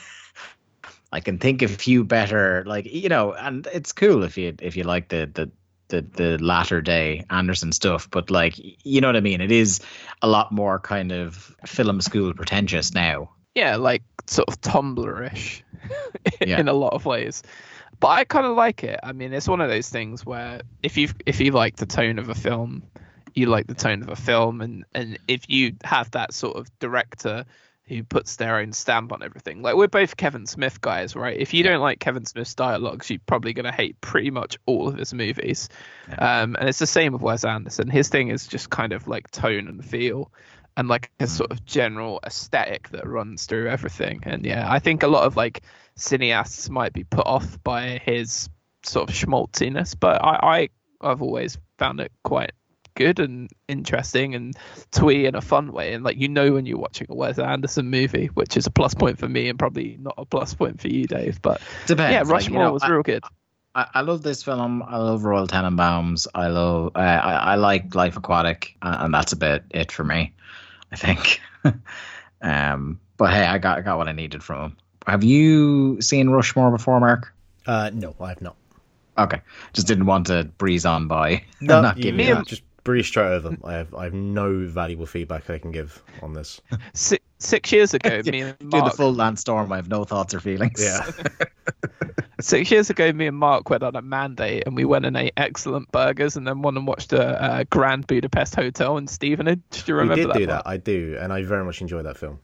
I 1.12 1.20
can 1.20 1.39
think 1.39 1.62
of 1.62 1.70
few 1.70 2.05
better 2.05 2.64
like 2.66 2.87
you 2.87 3.09
know, 3.09 3.32
and 3.32 3.66
it's 3.72 3.93
cool 3.93 4.22
if 4.22 4.37
you 4.37 4.55
if 4.61 4.76
you 4.76 4.85
like 4.85 5.09
the 5.09 5.30
the 5.32 5.51
the 5.89 6.03
the 6.03 6.39
latter 6.39 6.80
day 6.80 7.24
Anderson 7.30 7.72
stuff, 7.72 8.09
but 8.11 8.30
like 8.30 8.55
you 8.85 9.01
know 9.01 9.09
what 9.09 9.16
I 9.16 9.20
mean. 9.20 9.41
It 9.41 9.53
is 9.53 9.80
a 10.22 10.28
lot 10.28 10.53
more 10.53 10.78
kind 10.78 11.12
of 11.12 11.55
film 11.66 12.01
school 12.01 12.32
pretentious 12.35 12.95
now. 12.95 13.30
Yeah, 13.55 13.76
like 13.76 14.03
sort 14.26 14.49
of 14.49 14.61
Tumblr-ish 14.61 15.62
Yeah. 16.41 16.59
in 16.59 16.68
a 16.68 16.72
lot 16.72 16.95
of 16.95 17.05
ways. 17.07 17.43
But 18.01 18.09
I 18.09 18.24
kind 18.24 18.47
of 18.47 18.57
like 18.57 18.82
it. 18.82 18.99
I 19.03 19.12
mean, 19.12 19.32
it's 19.32 19.47
one 19.49 19.61
of 19.61 19.68
those 19.68 19.89
things 19.89 20.26
where 20.26 20.62
if 20.82 20.97
you 20.97 21.09
if 21.26 21.41
you 21.41 21.53
like 21.53 21.76
the 21.76 21.87
tone 21.87 22.18
of 22.18 22.28
a 22.28 22.35
film, 22.35 22.82
you 23.35 23.47
like 23.47 23.66
the 23.66 23.74
tone 23.74 24.03
of 24.03 24.09
a 24.09 24.16
film, 24.16 24.61
and 24.61 24.85
and 24.95 25.18
if 25.28 25.49
you 25.49 25.76
have 25.85 26.11
that 26.12 26.35
sort 26.35 26.57
of 26.57 26.66
director 26.80 27.45
who 27.87 28.03
puts 28.03 28.37
their 28.37 28.57
own 28.57 28.72
stamp 28.72 29.12
on 29.12 29.22
everything, 29.22 29.62
like 29.62 29.76
we're 29.76 29.89
both 29.89 30.16
Kevin 30.16 30.47
Smith 30.47 30.80
guys, 30.80 31.14
right? 31.14 31.39
If 31.39 31.53
you 31.53 31.62
don't 31.62 31.80
like 31.80 32.01
Kevin 32.01 32.24
Smith's 32.24 32.55
dialogues, 32.55 33.11
you're 33.11 33.20
probably 33.26 33.53
gonna 33.53 33.72
hate 33.72 34.01
pretty 34.01 34.30
much 34.30 34.57
all 34.66 34.89
of 34.89 34.97
his 34.97 35.12
movies. 35.12 35.68
Um, 36.18 36.57
and 36.59 36.68
it's 36.68 36.78
the 36.78 36.87
same 36.87 37.12
with 37.12 37.22
Wes 37.22 37.45
Anderson. 37.45 37.89
His 37.89 38.09
thing 38.09 38.28
is 38.28 38.47
just 38.47 38.70
kind 38.70 38.93
of 38.93 39.07
like 39.07 39.30
tone 39.30 39.68
and 39.68 39.85
feel 39.85 40.30
and 40.76 40.89
like 40.89 41.11
a 41.20 41.26
sort 41.26 41.51
of 41.51 41.64
general 41.64 42.20
aesthetic 42.24 42.89
that 42.91 43.07
runs 43.07 43.47
through 43.47 43.68
everything. 43.68 44.20
And 44.24 44.45
yeah, 44.45 44.66
I 44.70 44.78
think 44.78 45.03
a 45.03 45.09
lot 45.09 45.24
of 45.24 45.37
like 45.37 45.62
cineasts 45.97 46.68
might 46.68 46.93
be 46.93 47.05
put 47.05 47.26
off 47.26 47.62
by 47.62 48.01
his 48.05 48.49
sort 48.82 49.09
of 49.09 49.14
schmaltziness, 49.14 49.95
but 49.99 50.22
I, 50.22 50.39
I 50.43 50.68
I've 51.01 51.22
always 51.22 51.59
found 51.78 52.01
it 52.01 52.12
quite 52.22 52.53
good 52.95 53.19
and 53.19 53.51
interesting 53.69 54.35
and 54.35 54.57
twee 54.93 55.27
in 55.27 55.35
a 55.35 55.41
fun 55.41 55.73
way. 55.73 55.93
And 55.93 56.05
like 56.05 56.17
you 56.19 56.29
know 56.29 56.53
when 56.53 56.67
you're 56.67 56.79
watching 56.79 57.07
a 57.11 57.15
Wes 57.15 57.39
Anderson 57.39 57.91
movie, 57.91 58.27
which 58.35 58.57
is 58.57 58.67
a 58.67 58.71
plus 58.71 58.95
point 58.95 59.19
for 59.19 59.29
me 59.29 59.49
and 59.49 59.59
probably 59.59 59.97
not 60.01 60.15
a 60.19 60.25
plus 60.25 60.55
point 60.55 60.81
for 60.81 60.89
you, 60.89 61.07
Dave. 61.07 61.41
But 61.43 61.61
Depends. 61.87 62.13
yeah, 62.13 62.21
like, 62.21 62.29
Rushmore 62.29 62.63
you 62.63 62.67
know, 62.67 62.73
was 62.73 62.83
I, 62.83 62.89
real 62.89 63.03
good. 63.03 63.25
I, 63.75 63.87
I 63.95 64.01
love 64.03 64.23
this 64.23 64.43
film. 64.43 64.83
I 64.83 64.97
love 64.99 65.25
Royal 65.25 65.47
Tenenbaums. 65.47 66.27
I 66.35 66.49
love. 66.49 66.93
Uh, 66.95 66.99
I, 66.99 67.33
I 67.33 67.55
like 67.57 67.95
Life 67.95 68.17
Aquatic, 68.17 68.77
uh, 68.83 68.99
and 69.01 69.13
that's 69.13 69.33
about 69.33 69.63
it 69.71 69.91
for 69.91 70.05
me. 70.05 70.33
I 70.93 70.97
think. 70.97 71.41
um, 72.43 73.01
but 73.17 73.33
hey, 73.33 73.45
I 73.45 73.59
got 73.59 73.79
I 73.79 73.81
got 73.81 73.99
what 73.99 74.09
I 74.09 74.13
needed 74.13 74.43
from 74.43 74.63
him. 74.63 74.77
Have 75.07 75.25
you 75.25 76.01
seen 76.01 76.31
Rushmore 76.31 76.71
before, 76.71 76.99
Mark? 77.01 77.35
Uh, 77.67 77.91
no, 77.93 78.15
I 78.21 78.31
have 78.31 78.41
not. 78.41 78.57
Okay, 79.17 79.41
just 79.73 79.87
didn't 79.87 80.07
want 80.07 80.27
to 80.27 80.45
breeze 80.59 80.85
on 80.85 81.09
by. 81.09 81.45
No, 81.61 81.81
not 81.81 81.97
you, 81.97 82.05
give 82.05 82.15
me 82.15 82.29
you 82.29 82.35
that. 82.35 82.47
just 82.47 82.63
breeze 82.85 83.07
straight 83.07 83.26
over 83.26 83.49
them. 83.49 83.61
I 83.64 83.74
have 83.74 83.95
I 83.95 84.05
have 84.05 84.14
no 84.14 84.66
valuable 84.66 85.07
feedback 85.07 85.51
I 85.51 85.59
can 85.59 85.72
give 85.72 86.03
on 86.22 86.35
this. 86.35 86.61
Six, 86.95 87.24
six 87.39 87.72
years 87.72 87.95
ago, 87.95 88.22
me 88.26 88.43
and 88.43 88.57
Mark, 88.61 88.85
Do 88.85 88.91
the 88.91 88.97
full 88.97 89.12
Lance 89.12 89.41
Storm. 89.41 89.72
I 89.72 89.76
have 89.76 89.89
no 89.89 90.05
thoughts 90.05 90.35
or 90.35 90.41
feelings. 90.41 90.82
Yeah, 90.82 91.11
Six 92.41 92.70
years 92.70 92.91
ago, 92.91 93.12
me 93.12 93.26
and 93.26 93.37
Mark 93.37 93.70
went 93.70 93.82
on 93.82 93.97
a 93.97 94.03
mandate 94.03 94.64
and 94.66 94.76
we 94.76 94.85
went 94.85 95.07
and 95.07 95.16
ate 95.16 95.32
excellent 95.37 95.91
burgers 95.93 96.37
and 96.37 96.47
then 96.47 96.62
went 96.62 96.76
and 96.76 96.87
watched 96.87 97.12
a, 97.12 97.61
a 97.61 97.64
Grand 97.64 98.07
Budapest 98.07 98.55
Hotel 98.55 98.97
in 98.99 99.07
Stevenage. 99.07 99.61
Do 99.70 99.82
you 99.87 99.95
remember? 99.95 100.14
we 100.16 100.20
remember 100.22 100.39
did 100.39 100.43
that? 100.43 100.47
do 100.47 100.53
Mark? 100.53 100.64
that. 100.64 100.70
I 100.70 100.76
do, 100.76 101.16
and 101.20 101.32
I 101.32 101.43
very 101.43 101.64
much 101.64 101.80
enjoyed 101.80 102.05
that 102.07 102.16
film. 102.16 102.39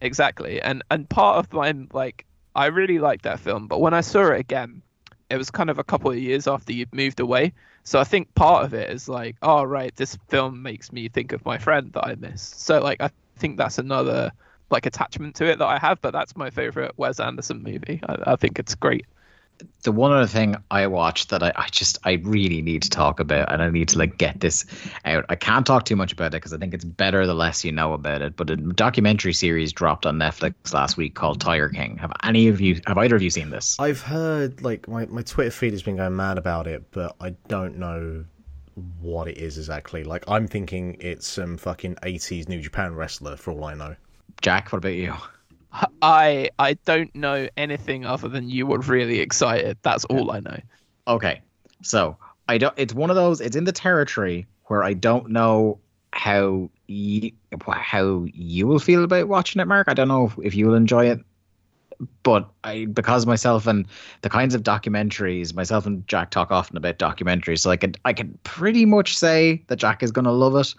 Exactly. 0.00 0.60
And 0.62 0.82
and 0.90 1.08
part 1.08 1.38
of 1.38 1.52
my 1.52 1.74
like, 1.92 2.24
I 2.54 2.66
really 2.66 2.98
liked 2.98 3.24
that 3.24 3.40
film, 3.40 3.66
but 3.66 3.80
when 3.80 3.94
I 3.94 4.00
saw 4.00 4.30
it 4.30 4.40
again, 4.40 4.82
it 5.30 5.36
was 5.36 5.50
kind 5.50 5.70
of 5.70 5.78
a 5.78 5.84
couple 5.84 6.10
of 6.10 6.18
years 6.18 6.46
after 6.46 6.72
you'd 6.72 6.92
moved 6.94 7.20
away. 7.20 7.52
So 7.84 7.98
I 7.98 8.04
think 8.04 8.34
part 8.34 8.64
of 8.64 8.74
it 8.74 8.90
is 8.90 9.08
like, 9.08 9.36
oh 9.42 9.62
right, 9.62 9.94
this 9.96 10.18
film 10.28 10.62
makes 10.62 10.92
me 10.92 11.08
think 11.08 11.32
of 11.32 11.44
my 11.44 11.58
friend 11.58 11.92
that 11.94 12.06
I 12.06 12.16
miss. 12.16 12.42
So 12.42 12.80
like, 12.80 13.00
I 13.00 13.10
think 13.36 13.56
that's 13.56 13.78
another 13.78 14.32
like 14.70 14.86
attachment 14.86 15.36
to 15.36 15.46
it 15.46 15.58
that 15.58 15.66
I 15.66 15.78
have. 15.78 16.00
But 16.00 16.12
that's 16.12 16.36
my 16.36 16.50
favorite 16.50 16.92
Wes 16.96 17.20
Anderson 17.20 17.62
movie. 17.62 18.00
I, 18.06 18.32
I 18.32 18.36
think 18.36 18.58
it's 18.58 18.74
great. 18.74 19.06
The 19.82 19.92
one 19.92 20.12
other 20.12 20.26
thing 20.26 20.56
I 20.70 20.86
watched 20.86 21.30
that 21.30 21.42
I, 21.42 21.52
I 21.56 21.66
just 21.70 21.98
I 22.04 22.12
really 22.22 22.62
need 22.62 22.82
to 22.82 22.90
talk 22.90 23.20
about 23.20 23.52
and 23.52 23.62
I 23.62 23.70
need 23.70 23.88
to 23.88 23.98
like 23.98 24.18
get 24.18 24.40
this 24.40 24.64
out. 25.04 25.24
I 25.28 25.36
can't 25.36 25.66
talk 25.66 25.84
too 25.84 25.96
much 25.96 26.12
about 26.12 26.28
it 26.28 26.32
because 26.32 26.52
I 26.52 26.58
think 26.58 26.74
it's 26.74 26.84
better 26.84 27.26
the 27.26 27.34
less 27.34 27.64
you 27.64 27.72
know 27.72 27.92
about 27.92 28.22
it. 28.22 28.36
But 28.36 28.50
a 28.50 28.56
documentary 28.56 29.32
series 29.32 29.72
dropped 29.72 30.06
on 30.06 30.18
Netflix 30.18 30.72
last 30.72 30.96
week 30.96 31.14
called 31.14 31.40
Tiger 31.40 31.68
King. 31.68 31.96
Have 31.98 32.12
any 32.22 32.48
of 32.48 32.60
you 32.60 32.80
have 32.86 32.98
either 32.98 33.16
of 33.16 33.22
you 33.22 33.30
seen 33.30 33.50
this? 33.50 33.78
I've 33.78 34.00
heard 34.00 34.62
like 34.62 34.88
my, 34.88 35.06
my 35.06 35.22
Twitter 35.22 35.50
feed 35.50 35.72
has 35.72 35.82
been 35.82 35.96
going 35.96 36.16
mad 36.16 36.38
about 36.38 36.66
it, 36.66 36.90
but 36.90 37.16
I 37.20 37.30
don't 37.48 37.78
know 37.78 38.24
what 39.00 39.28
it 39.28 39.38
is 39.38 39.58
exactly. 39.58 40.04
Like 40.04 40.24
I'm 40.28 40.46
thinking 40.46 40.96
it's 41.00 41.26
some 41.26 41.56
fucking 41.56 41.96
eighties 42.02 42.48
New 42.48 42.60
Japan 42.60 42.94
wrestler 42.94 43.36
for 43.36 43.52
all 43.52 43.64
I 43.64 43.74
know. 43.74 43.96
Jack, 44.40 44.72
what 44.72 44.78
about 44.78 44.94
you? 44.94 45.14
I 46.02 46.50
I 46.58 46.74
don't 46.84 47.14
know 47.14 47.48
anything 47.56 48.04
other 48.04 48.28
than 48.28 48.48
you 48.48 48.66
were 48.66 48.78
really 48.80 49.20
excited. 49.20 49.78
That's 49.82 50.04
all 50.06 50.32
I 50.32 50.40
know. 50.40 50.58
Okay, 51.06 51.40
so 51.82 52.16
I 52.48 52.58
don't. 52.58 52.74
It's 52.76 52.94
one 52.94 53.10
of 53.10 53.16
those. 53.16 53.40
It's 53.40 53.56
in 53.56 53.64
the 53.64 53.72
territory 53.72 54.46
where 54.64 54.82
I 54.82 54.94
don't 54.94 55.30
know 55.30 55.78
how 56.12 56.70
you 56.86 57.30
how 57.68 58.26
you 58.32 58.66
will 58.66 58.78
feel 58.78 59.04
about 59.04 59.28
watching 59.28 59.60
it, 59.60 59.68
Mark. 59.68 59.88
I 59.88 59.94
don't 59.94 60.08
know 60.08 60.26
if, 60.26 60.38
if 60.42 60.54
you 60.54 60.66
will 60.66 60.74
enjoy 60.74 61.06
it, 61.10 61.20
but 62.22 62.48
I 62.64 62.86
because 62.86 63.26
myself 63.26 63.66
and 63.66 63.86
the 64.22 64.30
kinds 64.30 64.54
of 64.54 64.62
documentaries 64.62 65.54
myself 65.54 65.86
and 65.86 66.06
Jack 66.08 66.30
talk 66.30 66.50
often 66.50 66.76
about 66.76 66.98
documentaries, 66.98 67.60
so 67.60 67.70
I 67.70 67.76
could 67.76 67.98
I 68.04 68.12
can 68.12 68.38
pretty 68.42 68.84
much 68.84 69.16
say 69.16 69.62
that 69.68 69.76
Jack 69.76 70.02
is 70.02 70.10
to 70.24 70.32
love 70.32 70.56
it. 70.56 70.74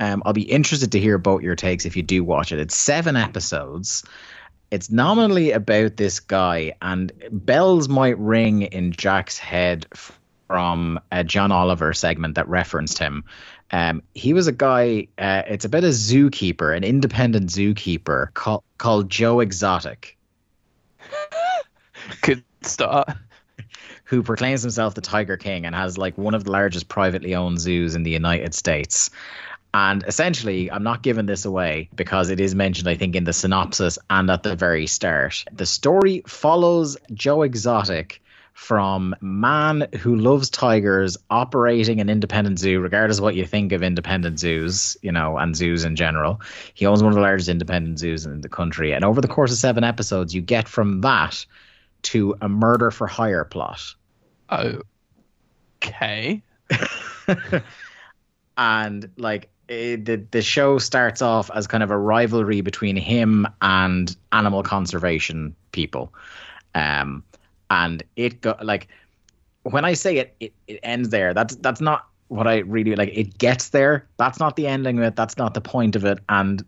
Um, 0.00 0.22
I'll 0.24 0.32
be 0.32 0.42
interested 0.42 0.92
to 0.92 1.00
hear 1.00 1.14
about 1.16 1.42
your 1.42 1.56
takes 1.56 1.84
if 1.84 1.96
you 1.96 2.02
do 2.02 2.24
watch 2.24 2.52
it. 2.52 2.58
It's 2.58 2.76
seven 2.76 3.16
episodes. 3.16 4.04
It's 4.70 4.90
nominally 4.90 5.52
about 5.52 5.96
this 5.98 6.18
guy, 6.18 6.74
and 6.80 7.12
bells 7.30 7.88
might 7.88 8.18
ring 8.18 8.62
in 8.62 8.92
Jack's 8.92 9.38
head 9.38 9.86
from 10.46 10.98
a 11.10 11.24
John 11.24 11.52
Oliver 11.52 11.92
segment 11.92 12.34
that 12.36 12.48
referenced 12.48 12.98
him. 12.98 13.24
Um, 13.70 14.02
he 14.14 14.32
was 14.32 14.46
a 14.46 14.52
guy. 14.52 15.08
Uh, 15.18 15.42
it's 15.46 15.64
about 15.64 15.84
a 15.84 15.88
zookeeper, 15.88 16.76
an 16.76 16.84
independent 16.84 17.50
zookeeper 17.50 18.32
called 18.34 18.62
called 18.78 19.10
Joe 19.10 19.40
Exotic, 19.40 20.16
Good 22.22 22.44
start. 22.62 23.08
who 24.04 24.22
proclaims 24.22 24.62
himself 24.62 24.94
the 24.94 25.00
Tiger 25.00 25.36
King 25.36 25.64
and 25.64 25.74
has 25.74 25.96
like 25.96 26.18
one 26.18 26.34
of 26.34 26.44
the 26.44 26.50
largest 26.50 26.88
privately 26.88 27.34
owned 27.34 27.60
zoos 27.60 27.94
in 27.94 28.02
the 28.02 28.10
United 28.10 28.54
States. 28.54 29.08
And 29.74 30.04
essentially, 30.06 30.70
I'm 30.70 30.82
not 30.82 31.02
giving 31.02 31.26
this 31.26 31.44
away 31.46 31.88
because 31.94 32.28
it 32.28 32.40
is 32.40 32.54
mentioned, 32.54 32.88
I 32.88 32.94
think, 32.94 33.16
in 33.16 33.24
the 33.24 33.32
synopsis 33.32 33.98
and 34.10 34.30
at 34.30 34.42
the 34.42 34.54
very 34.54 34.86
start. 34.86 35.44
The 35.52 35.64
story 35.64 36.22
follows 36.26 36.98
Joe 37.14 37.42
Exotic 37.42 38.22
from 38.52 39.16
man 39.22 39.88
who 39.98 40.14
loves 40.14 40.50
tigers 40.50 41.16
operating 41.30 42.00
an 42.00 42.10
independent 42.10 42.58
zoo, 42.58 42.80
regardless 42.80 43.18
of 43.18 43.24
what 43.24 43.34
you 43.34 43.46
think 43.46 43.72
of 43.72 43.82
independent 43.82 44.38
zoos, 44.38 44.96
you 45.00 45.10
know, 45.10 45.38
and 45.38 45.56
zoos 45.56 45.84
in 45.84 45.96
general. 45.96 46.42
He 46.74 46.84
owns 46.84 47.02
one 47.02 47.12
of 47.12 47.16
the 47.16 47.22
largest 47.22 47.48
independent 47.48 47.98
zoos 47.98 48.26
in 48.26 48.42
the 48.42 48.50
country. 48.50 48.92
And 48.92 49.04
over 49.04 49.22
the 49.22 49.28
course 49.28 49.52
of 49.52 49.58
seven 49.58 49.84
episodes, 49.84 50.34
you 50.34 50.42
get 50.42 50.68
from 50.68 51.00
that 51.00 51.46
to 52.02 52.36
a 52.42 52.48
murder 52.48 52.90
for 52.90 53.06
hire 53.06 53.44
plot. 53.44 53.94
Okay. 55.80 56.42
and 58.58 59.10
like 59.16 59.48
the 59.96 60.22
the 60.30 60.42
show 60.42 60.78
starts 60.78 61.22
off 61.22 61.50
as 61.54 61.66
kind 61.66 61.82
of 61.82 61.90
a 61.90 61.98
rivalry 61.98 62.60
between 62.60 62.96
him 62.96 63.46
and 63.60 64.16
animal 64.32 64.62
conservation 64.62 65.54
people. 65.72 66.12
Um 66.74 67.22
and 67.70 68.02
it 68.16 68.40
got 68.40 68.64
like 68.64 68.88
when 69.62 69.84
I 69.84 69.94
say 69.94 70.18
it, 70.18 70.34
it, 70.40 70.52
it 70.66 70.80
ends 70.82 71.08
there. 71.10 71.34
That's 71.34 71.56
that's 71.56 71.80
not 71.80 72.06
what 72.28 72.46
I 72.46 72.58
really 72.58 72.96
like. 72.96 73.10
It 73.12 73.38
gets 73.38 73.70
there. 73.70 74.06
That's 74.16 74.38
not 74.38 74.56
the 74.56 74.66
ending 74.66 74.98
of 74.98 75.04
it. 75.04 75.16
That's 75.16 75.36
not 75.36 75.54
the 75.54 75.60
point 75.60 75.96
of 75.96 76.04
it. 76.04 76.18
And 76.28 76.64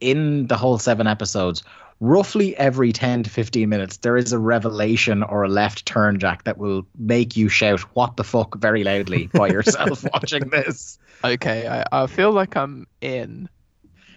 in 0.00 0.46
the 0.46 0.56
whole 0.56 0.78
seven 0.78 1.06
episodes, 1.06 1.62
roughly 2.00 2.56
every 2.56 2.92
10 2.92 3.24
to 3.24 3.30
15 3.30 3.68
minutes, 3.68 3.98
there 3.98 4.16
is 4.16 4.32
a 4.32 4.38
revelation 4.38 5.22
or 5.22 5.44
a 5.44 5.48
left 5.48 5.86
turn, 5.86 6.18
Jack, 6.18 6.44
that 6.44 6.58
will 6.58 6.86
make 6.98 7.36
you 7.36 7.48
shout, 7.48 7.80
What 7.94 8.16
the 8.16 8.24
fuck, 8.24 8.56
very 8.56 8.84
loudly 8.84 9.26
by 9.32 9.48
yourself 9.48 10.04
watching 10.12 10.48
this. 10.50 10.98
Okay, 11.22 11.66
I, 11.66 12.04
I 12.04 12.06
feel 12.06 12.32
like 12.32 12.56
I'm 12.56 12.86
in. 13.00 13.48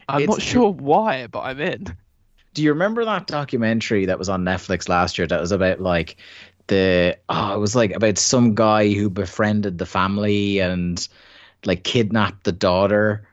I'm 0.10 0.22
it's, 0.22 0.30
not 0.30 0.42
sure 0.42 0.72
why, 0.72 1.28
but 1.28 1.42
I'm 1.42 1.60
in 1.60 1.98
do 2.58 2.64
you 2.64 2.72
remember 2.72 3.06
that 3.06 3.28
documentary 3.28 4.08
that 4.08 4.18
was 4.18 4.30
on 4.30 4.44
Netflix 4.44 4.90
last 4.90 5.20
year 5.20 5.28
that 5.28 5.40
was 5.40 5.52
about 5.52 5.80
like 5.80 6.18
the 6.66 7.16
oh 7.30 7.54
it 7.54 7.60
was 7.60 7.76
like 7.76 7.92
about 7.92 8.18
some 8.18 8.56
guy 8.56 8.92
who 8.92 9.12
befriended 9.12 9.78
the 9.78 9.86
family 9.86 10.58
and 10.58 11.08
like 11.66 11.84
kidnapped 11.84 12.46
the 12.46 12.52
daughter. 12.52 13.28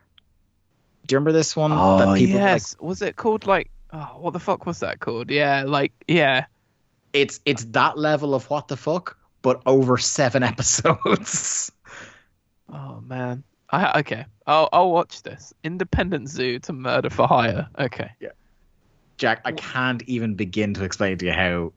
Do 1.07 1.13
you 1.13 1.17
remember 1.17 1.31
this 1.31 1.55
one? 1.55 1.71
Oh 1.73 2.13
yes, 2.13 2.75
like, 2.75 2.87
was 2.87 3.01
it 3.01 3.15
called 3.15 3.47
like 3.47 3.71
oh 3.95 4.17
what 4.19 4.33
the 4.33 4.39
fuck 4.39 4.65
was 4.65 4.79
that 4.81 4.99
called? 4.99 5.31
Yeah, 5.31 5.63
like 5.65 5.93
yeah. 6.07 6.45
It's 7.13 7.39
it's 7.45 7.63
that 7.65 7.97
level 7.97 8.35
of 8.35 8.49
what 8.49 8.67
the 8.67 8.77
fuck, 8.77 9.17
but 9.41 9.61
over 9.65 9.97
seven 9.97 10.43
episodes. 10.51 11.71
Oh 12.71 13.01
man. 13.01 13.43
I 13.69 13.99
okay. 13.99 14.25
I'll 14.45 14.69
I'll 14.71 14.91
watch 14.91 15.23
this. 15.23 15.53
Independent 15.63 16.29
Zoo 16.29 16.59
to 16.59 16.73
Murder 16.73 17.09
for 17.09 17.27
Hire. 17.27 17.67
Okay. 17.77 18.11
Yeah. 18.19 18.29
Jack, 19.17 19.41
I 19.45 19.53
can't 19.53 20.03
even 20.03 20.35
begin 20.35 20.73
to 20.73 20.83
explain 20.83 21.17
to 21.19 21.25
you 21.25 21.31
how. 21.31 21.73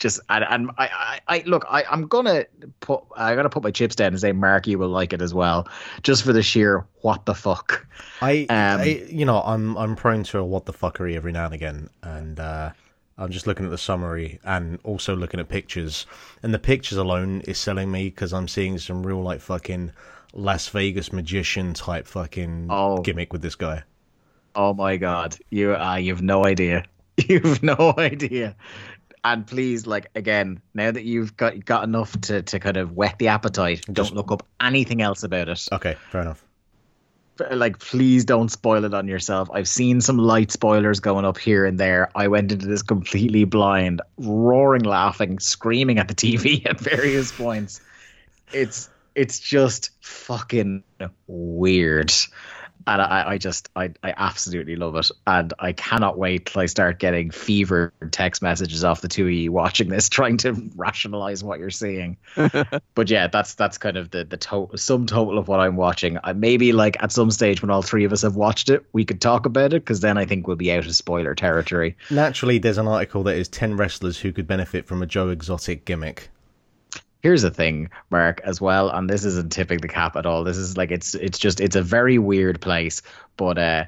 Just 0.00 0.18
and, 0.30 0.44
and 0.48 0.70
I, 0.78 0.88
I, 0.88 1.20
I 1.36 1.42
look, 1.46 1.64
I, 1.68 1.84
I'm 1.90 2.08
gonna 2.08 2.46
put 2.80 3.04
I'm 3.16 3.36
gonna 3.36 3.50
put 3.50 3.62
my 3.62 3.70
chips 3.70 3.94
down 3.94 4.08
and 4.08 4.20
say 4.20 4.32
Mark, 4.32 4.66
you 4.66 4.78
will 4.78 4.88
like 4.88 5.12
it 5.12 5.22
as 5.22 5.32
well, 5.32 5.68
just 6.02 6.24
for 6.24 6.32
the 6.32 6.42
sheer 6.42 6.86
what 7.02 7.26
the 7.26 7.34
fuck. 7.34 7.86
I, 8.22 8.46
um, 8.48 8.80
I 8.80 9.04
you 9.08 9.26
know, 9.26 9.42
I'm 9.42 9.76
I'm 9.76 9.94
prone 9.94 10.24
to 10.24 10.38
a 10.38 10.44
what 10.44 10.64
the 10.64 10.72
fuckery 10.72 11.14
every 11.16 11.32
now 11.32 11.44
and 11.44 11.54
again, 11.54 11.90
and 12.02 12.40
uh, 12.40 12.70
I'm 13.18 13.30
just 13.30 13.46
looking 13.46 13.66
at 13.66 13.70
the 13.70 13.78
summary 13.78 14.40
and 14.42 14.78
also 14.82 15.14
looking 15.14 15.38
at 15.38 15.50
pictures, 15.50 16.06
and 16.42 16.54
the 16.54 16.58
pictures 16.58 16.96
alone 16.96 17.42
is 17.42 17.58
selling 17.58 17.92
me 17.92 18.04
because 18.04 18.32
I'm 18.32 18.48
seeing 18.48 18.78
some 18.78 19.06
real 19.06 19.22
like 19.22 19.42
fucking 19.42 19.92
Las 20.32 20.68
Vegas 20.68 21.12
magician 21.12 21.74
type 21.74 22.06
fucking 22.06 22.68
oh. 22.70 23.02
gimmick 23.02 23.34
with 23.34 23.42
this 23.42 23.54
guy. 23.54 23.82
Oh 24.54 24.72
my 24.72 24.96
god, 24.96 25.36
you 25.50 25.74
uh, 25.74 25.96
you've 25.96 26.22
no 26.22 26.46
idea. 26.46 26.84
You've 27.28 27.62
no 27.62 27.92
idea. 27.98 28.56
And 29.22 29.46
please, 29.46 29.86
like 29.86 30.10
again, 30.14 30.62
now 30.74 30.90
that 30.90 31.04
you've 31.04 31.36
got 31.36 31.64
got 31.64 31.84
enough 31.84 32.18
to 32.22 32.42
to 32.42 32.58
kind 32.58 32.76
of 32.76 32.92
whet 32.92 33.18
the 33.18 33.28
appetite, 33.28 33.84
Just, 33.90 33.94
don't 33.94 34.14
look 34.14 34.32
up 34.32 34.46
anything 34.60 35.02
else 35.02 35.22
about 35.22 35.48
it. 35.48 35.66
Okay, 35.72 35.96
fair 36.10 36.22
enough. 36.22 36.44
Like, 37.50 37.78
please 37.78 38.26
don't 38.26 38.50
spoil 38.50 38.84
it 38.84 38.92
on 38.92 39.08
yourself. 39.08 39.48
I've 39.50 39.68
seen 39.68 40.02
some 40.02 40.18
light 40.18 40.50
spoilers 40.52 41.00
going 41.00 41.24
up 41.24 41.38
here 41.38 41.64
and 41.64 41.80
there. 41.80 42.10
I 42.14 42.28
went 42.28 42.52
into 42.52 42.66
this 42.66 42.82
completely 42.82 43.44
blind, 43.44 44.02
roaring, 44.18 44.82
laughing, 44.82 45.38
screaming 45.38 45.98
at 45.98 46.08
the 46.08 46.14
TV 46.14 46.66
at 46.70 46.78
various 46.78 47.32
points. 47.32 47.80
It's 48.52 48.90
it's 49.14 49.38
just 49.38 49.90
fucking 50.00 50.82
weird 51.26 52.12
and 52.86 53.02
I, 53.02 53.30
I 53.30 53.38
just 53.38 53.68
I, 53.76 53.90
I 54.02 54.14
absolutely 54.16 54.76
love 54.76 54.96
it. 54.96 55.10
And 55.26 55.52
i 55.58 55.72
cannot 55.72 56.18
wait 56.18 56.46
till 56.46 56.62
i 56.62 56.66
start 56.66 56.98
getting 56.98 57.30
fever 57.30 57.92
text 58.10 58.42
messages 58.42 58.84
off 58.84 59.00
the 59.00 59.08
two 59.08 59.26
of 59.26 59.32
you 59.32 59.52
watching 59.52 59.88
this 59.88 60.08
trying 60.20 60.36
to 60.38 60.52
rationalize 60.76 61.42
what 61.44 61.58
you're 61.58 61.70
seeing. 61.70 62.16
But 62.94 63.08
yeah 63.08 63.28
that's 63.28 63.54
that's 63.54 63.78
kind 63.78 63.96
of 63.96 64.10
the 64.10 64.24
the 64.24 64.36
total 64.36 64.76
sum 64.76 65.06
total 65.06 65.38
of 65.38 65.48
what 65.48 65.60
i'm 65.60 65.76
watching. 65.76 66.18
I, 66.22 66.32
maybe 66.32 66.72
like 66.72 67.02
at 67.02 67.12
some 67.12 67.30
stage 67.30 67.62
when 67.62 67.70
all 67.70 67.82
three 67.82 68.04
of 68.04 68.12
us 68.12 68.22
have 68.22 68.36
watched 68.36 68.68
it 68.68 68.84
we 68.92 69.04
could 69.04 69.20
talk 69.20 69.46
about 69.46 69.72
it 69.72 69.82
because 69.82 70.00
then 70.00 70.18
i 70.18 70.24
think 70.24 70.46
we'll 70.46 70.56
be 70.56 70.72
out 70.72 70.86
of 70.86 70.94
spoiler 70.94 71.34
territory. 71.34 71.96
Naturally 72.10 72.58
there's 72.58 72.78
an 72.78 72.88
article 72.88 73.22
that 73.24 73.36
is 73.36 73.48
10 73.48 73.76
wrestlers 73.76 74.18
who 74.18 74.32
could 74.32 74.46
benefit 74.46 74.86
from 74.86 75.02
a 75.02 75.06
joe 75.06 75.28
exotic 75.28 75.84
gimmick 75.84 76.30
here's 77.22 77.42
the 77.42 77.50
thing, 77.50 77.90
Mark, 78.10 78.40
as 78.44 78.60
well, 78.60 78.90
and 78.90 79.08
this 79.08 79.24
isn't 79.24 79.52
tipping 79.52 79.78
the 79.78 79.88
cap 79.88 80.16
at 80.16 80.26
all. 80.26 80.44
This 80.44 80.56
is 80.56 80.76
like 80.76 80.90
it's 80.90 81.14
it's 81.14 81.38
just 81.38 81.60
it's 81.60 81.76
a 81.76 81.82
very 81.82 82.18
weird 82.18 82.60
place, 82.60 83.02
but 83.36 83.58
uh 83.58 83.84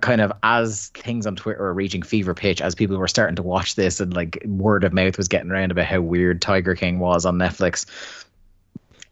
kind 0.00 0.20
of 0.20 0.32
as 0.42 0.88
things 0.88 1.26
on 1.26 1.36
Twitter 1.36 1.64
are 1.64 1.74
reaching 1.74 2.02
fever 2.02 2.34
pitch, 2.34 2.60
as 2.60 2.74
people 2.74 2.96
were 2.96 3.08
starting 3.08 3.36
to 3.36 3.42
watch 3.42 3.74
this 3.76 4.00
and 4.00 4.14
like 4.14 4.42
word 4.46 4.84
of 4.84 4.92
mouth 4.92 5.16
was 5.16 5.28
getting 5.28 5.50
around 5.50 5.70
about 5.70 5.86
how 5.86 6.00
weird 6.00 6.42
Tiger 6.42 6.74
King 6.74 6.98
was 6.98 7.26
on 7.26 7.36
Netflix. 7.36 7.86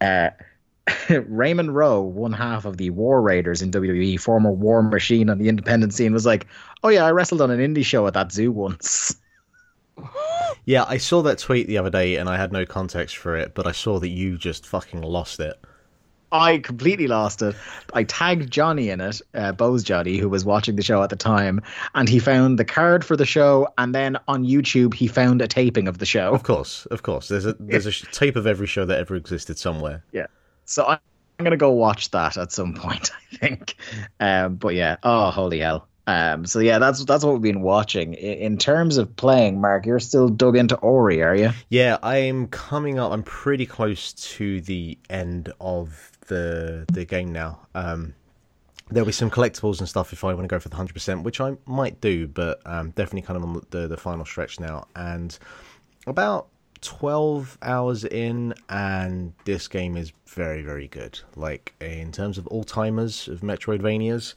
Uh 0.01 0.29
Raymond 1.09 1.73
Rowe, 1.73 2.01
one 2.01 2.33
half 2.33 2.65
of 2.65 2.75
the 2.75 2.89
War 2.89 3.21
Raiders 3.21 3.61
in 3.61 3.71
WWE, 3.71 4.19
former 4.19 4.51
War 4.51 4.83
Machine 4.83 5.29
on 5.29 5.37
the 5.37 5.47
independent 5.47 5.93
scene, 5.93 6.11
was 6.11 6.25
like, 6.25 6.45
"Oh 6.83 6.89
yeah, 6.89 7.05
I 7.05 7.11
wrestled 7.11 7.41
on 7.41 7.51
an 7.51 7.59
indie 7.59 7.85
show 7.85 8.05
at 8.05 8.15
that 8.15 8.33
zoo 8.33 8.51
once." 8.51 9.15
Yeah, 10.65 10.85
I 10.87 10.97
saw 10.97 11.21
that 11.23 11.39
tweet 11.39 11.67
the 11.67 11.77
other 11.77 11.89
day 11.89 12.15
and 12.15 12.29
I 12.29 12.37
had 12.37 12.51
no 12.51 12.65
context 12.65 13.17
for 13.17 13.35
it, 13.35 13.53
but 13.53 13.67
I 13.67 13.71
saw 13.71 13.99
that 13.99 14.09
you 14.09 14.37
just 14.37 14.65
fucking 14.65 15.01
lost 15.01 15.39
it. 15.39 15.59
I 16.33 16.57
completely 16.57 17.05
lost 17.07 17.43
it. 17.43 17.55
I 17.93 18.03
tagged 18.03 18.49
Johnny 18.49 18.89
in 18.89 18.99
it, 18.99 19.21
uh, 19.35 19.51
Bose 19.51 19.83
Johnny, 19.83 20.17
who 20.17 20.27
was 20.27 20.43
watching 20.43 20.75
the 20.75 20.81
show 20.81 21.03
at 21.03 21.11
the 21.11 21.15
time, 21.15 21.61
and 21.93 22.09
he 22.09 22.17
found 22.17 22.57
the 22.57 22.65
card 22.65 23.05
for 23.05 23.15
the 23.15 23.25
show, 23.25 23.67
and 23.77 23.93
then 23.93 24.17
on 24.27 24.43
YouTube 24.43 24.95
he 24.95 25.05
found 25.05 25.43
a 25.43 25.47
taping 25.47 25.87
of 25.87 25.99
the 25.99 26.07
show. 26.07 26.33
Of 26.33 26.41
course, 26.41 26.87
of 26.87 27.03
course. 27.03 27.27
There's 27.27 27.45
a 27.45 27.53
there's 27.59 27.85
a 27.85 27.91
tape 28.07 28.35
of 28.35 28.47
every 28.47 28.65
show 28.65 28.83
that 28.83 28.97
ever 28.97 29.15
existed 29.15 29.59
somewhere. 29.59 30.03
Yeah. 30.11 30.25
So 30.65 30.85
I'm 30.87 30.99
gonna 31.37 31.55
go 31.55 31.69
watch 31.69 32.09
that 32.11 32.35
at 32.35 32.51
some 32.51 32.73
point, 32.73 33.11
I 33.31 33.35
think. 33.35 33.75
Um, 34.19 34.55
but 34.55 34.73
yeah, 34.73 34.97
oh 35.03 35.29
holy 35.29 35.59
hell. 35.59 35.87
Um, 36.05 36.45
so 36.45 36.59
yeah, 36.59 36.79
that's 36.79 37.05
that's 37.05 37.23
what 37.23 37.33
we've 37.33 37.41
been 37.41 37.61
watching. 37.61 38.13
In 38.13 38.57
terms 38.57 38.97
of 38.97 39.15
playing, 39.15 39.61
Mark, 39.61 39.85
you're 39.85 39.99
still 39.99 40.27
dug 40.27 40.57
into 40.57 40.75
Ori, 40.77 41.23
are 41.23 41.35
you? 41.35 41.51
Yeah, 41.69 41.97
I'm 42.03 42.47
coming 42.47 42.99
up. 42.99 43.11
I'm 43.11 43.23
pretty 43.23 43.65
close 43.65 44.11
to 44.13 44.59
the 44.61 44.97
end 45.09 45.53
of 45.61 46.11
the 46.27 46.85
the 46.91 47.05
game 47.05 47.31
now. 47.31 47.59
Um, 47.73 48.13
there'll 48.89 49.05
be 49.07 49.13
some 49.13 49.31
collectibles 49.31 49.79
and 49.79 49.87
stuff 49.87 50.11
if 50.11 50.23
I 50.25 50.33
want 50.33 50.43
to 50.43 50.47
go 50.47 50.59
for 50.59 50.69
the 50.69 50.75
hundred 50.75 50.93
percent, 50.93 51.23
which 51.23 51.39
I 51.39 51.55
might 51.65 52.01
do, 52.01 52.27
but 52.27 52.59
um, 52.65 52.89
definitely 52.91 53.21
kind 53.21 53.37
of 53.37 53.43
on 53.43 53.61
the 53.69 53.87
the 53.87 53.97
final 53.97 54.25
stretch 54.25 54.59
now. 54.59 54.87
And 54.95 55.37
about 56.05 56.47
12 56.81 57.57
hours 57.61 58.03
in 58.03 58.53
and 58.67 59.33
this 59.45 59.69
game 59.69 59.95
is 59.95 60.11
very 60.27 60.61
very 60.61 60.89
good 60.89 61.17
like 61.37 61.73
in 61.79 62.11
terms 62.11 62.37
of 62.37 62.45
all 62.47 62.65
timers 62.65 63.29
of 63.29 63.39
metroidvanias 63.39 64.33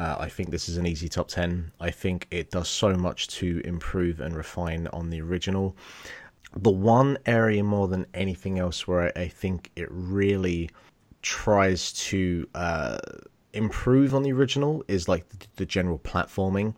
uh, 0.00 0.16
I 0.18 0.30
think 0.30 0.50
this 0.50 0.66
is 0.66 0.78
an 0.78 0.86
easy 0.86 1.10
top 1.10 1.28
10. 1.28 1.72
I 1.78 1.90
think 1.90 2.26
it 2.30 2.50
does 2.50 2.70
so 2.70 2.94
much 2.94 3.28
to 3.38 3.60
improve 3.66 4.20
and 4.20 4.34
refine 4.34 4.86
on 4.94 5.10
the 5.10 5.20
original. 5.20 5.76
The 6.56 6.70
one 6.70 7.18
area 7.26 7.62
more 7.62 7.86
than 7.86 8.06
anything 8.14 8.58
else 8.58 8.88
where 8.88 9.12
I, 9.14 9.24
I 9.24 9.28
think 9.28 9.70
it 9.76 9.88
really 9.90 10.70
tries 11.20 11.92
to 11.92 12.48
uh, 12.54 12.98
improve 13.52 14.14
on 14.14 14.22
the 14.22 14.32
original 14.32 14.82
is 14.88 15.06
like 15.06 15.28
the, 15.28 15.46
the 15.56 15.66
general 15.66 15.98
platforming 15.98 16.74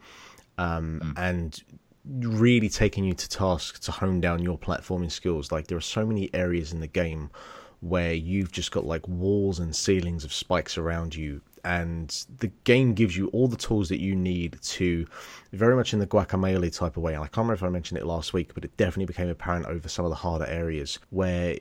um, 0.58 1.00
mm. 1.04 1.12
and 1.16 1.62
really 2.04 2.68
taking 2.68 3.04
you 3.04 3.14
to 3.14 3.28
task 3.28 3.80
to 3.84 3.92
hone 3.92 4.20
down 4.20 4.42
your 4.42 4.58
platforming 4.58 5.12
skills. 5.12 5.52
Like 5.52 5.68
there 5.68 5.78
are 5.78 5.80
so 5.80 6.04
many 6.04 6.28
areas 6.34 6.72
in 6.72 6.80
the 6.80 6.88
game 6.88 7.30
where 7.78 8.14
you've 8.14 8.50
just 8.50 8.72
got 8.72 8.84
like 8.84 9.06
walls 9.06 9.60
and 9.60 9.76
ceilings 9.76 10.24
of 10.24 10.32
spikes 10.32 10.76
around 10.76 11.14
you 11.14 11.40
and 11.64 12.26
the 12.38 12.48
game 12.64 12.94
gives 12.94 13.16
you 13.16 13.28
all 13.28 13.48
the 13.48 13.56
tools 13.56 13.88
that 13.88 14.00
you 14.00 14.14
need 14.16 14.58
to 14.62 15.06
very 15.52 15.76
much 15.76 15.92
in 15.92 15.98
the 15.98 16.06
Guacamelee 16.06 16.76
type 16.76 16.96
of 16.96 17.02
way. 17.02 17.14
And 17.14 17.22
I 17.22 17.26
can't 17.26 17.38
remember 17.38 17.54
if 17.54 17.62
I 17.62 17.68
mentioned 17.68 17.98
it 17.98 18.06
last 18.06 18.32
week, 18.32 18.52
but 18.54 18.64
it 18.64 18.76
definitely 18.76 19.06
became 19.06 19.28
apparent 19.28 19.66
over 19.66 19.88
some 19.88 20.04
of 20.04 20.10
the 20.10 20.16
harder 20.16 20.46
areas 20.46 20.98
where 21.10 21.58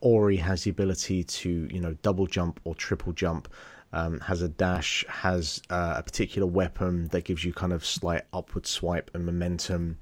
Ori 0.00 0.36
has 0.36 0.64
the 0.64 0.70
ability 0.70 1.24
to, 1.24 1.68
you 1.70 1.80
know, 1.80 1.94
double 2.02 2.26
jump 2.26 2.60
or 2.64 2.74
triple 2.74 3.12
jump. 3.12 3.48
um, 3.94 4.18
has 4.20 4.42
a 4.42 4.48
dash, 4.48 5.04
has 5.08 5.62
uh, 5.70 5.94
a 5.96 6.02
particular 6.02 6.46
weapon 6.48 7.06
that 7.08 7.24
gives 7.24 7.44
you 7.44 7.52
kind 7.52 7.72
of 7.72 7.86
slight 7.86 8.22
upward 8.32 8.66
swipe 8.66 9.10
and 9.14 9.24
momentum. 9.24 9.98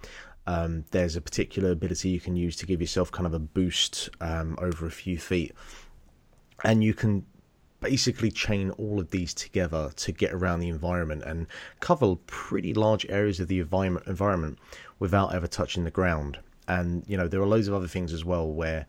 Um, 0.46 0.84
there's 0.92 1.14
a 1.14 1.20
particular 1.20 1.70
ability 1.70 2.08
you 2.08 2.18
can 2.18 2.34
use 2.34 2.56
to 2.56 2.66
give 2.66 2.80
yourself 2.80 3.12
kind 3.12 3.26
of 3.26 3.34
a 3.34 3.38
boost 3.38 4.08
um, 4.20 4.56
over 4.60 4.86
a 4.86 4.90
few 4.90 5.18
feet, 5.18 5.52
and 6.64 6.82
you 6.82 6.94
can 6.94 7.26
basically 7.82 8.30
chain 8.30 8.70
all 8.72 9.00
of 9.00 9.10
these 9.10 9.34
together 9.34 9.90
to 9.96 10.12
get 10.12 10.32
around 10.32 10.60
the 10.60 10.68
environment 10.68 11.22
and 11.24 11.46
cover 11.80 12.14
pretty 12.26 12.72
large 12.72 13.04
areas 13.10 13.40
of 13.40 13.48
the 13.48 13.58
environment 13.58 14.58
without 14.98 15.34
ever 15.34 15.46
touching 15.46 15.84
the 15.84 15.90
ground. 15.90 16.38
And 16.68 17.04
you 17.06 17.16
know 17.16 17.28
there 17.28 17.42
are 17.42 17.46
loads 17.46 17.68
of 17.68 17.74
other 17.74 17.88
things 17.88 18.12
as 18.12 18.24
well 18.24 18.50
where 18.50 18.86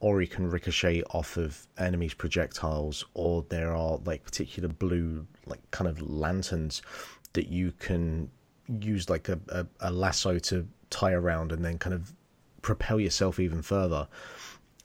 Ori 0.00 0.26
can 0.26 0.50
ricochet 0.50 1.02
off 1.10 1.38
of 1.38 1.66
enemies' 1.78 2.12
projectiles, 2.12 3.04
or 3.14 3.44
there 3.48 3.74
are 3.74 3.98
like 4.04 4.22
particular 4.22 4.68
blue 4.68 5.26
like 5.46 5.60
kind 5.70 5.88
of 5.88 6.02
lanterns 6.02 6.82
that 7.32 7.48
you 7.48 7.72
can 7.78 8.30
use 8.80 9.08
like 9.08 9.28
a, 9.28 9.40
a, 9.48 9.66
a 9.80 9.90
lasso 9.90 10.38
to 10.38 10.68
tie 10.90 11.12
around 11.12 11.52
and 11.52 11.64
then 11.64 11.78
kind 11.78 11.94
of 11.94 12.12
propel 12.62 13.00
yourself 13.00 13.38
even 13.40 13.62
further 13.62 14.06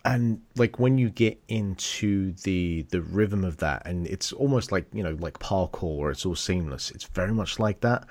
and 0.06 0.42
like 0.56 0.80
when 0.80 0.98
you 0.98 1.10
get 1.10 1.42
into 1.50 2.32
the 2.44 2.84
the 2.90 3.02
rhythm 3.02 3.44
of 3.44 3.58
that 3.58 3.82
and 3.86 4.08
it's 4.08 4.32
almost 4.32 4.72
like 4.72 4.86
you 4.94 5.04
know 5.04 5.18
like 5.20 5.38
parkour 5.40 5.98
where 5.98 6.12
it's 6.12 6.26
all 6.26 6.36
seamless 6.36 6.90
it's 6.92 7.06
very 7.06 7.34
much 7.34 7.60
like 7.60 7.82
that 7.82 8.06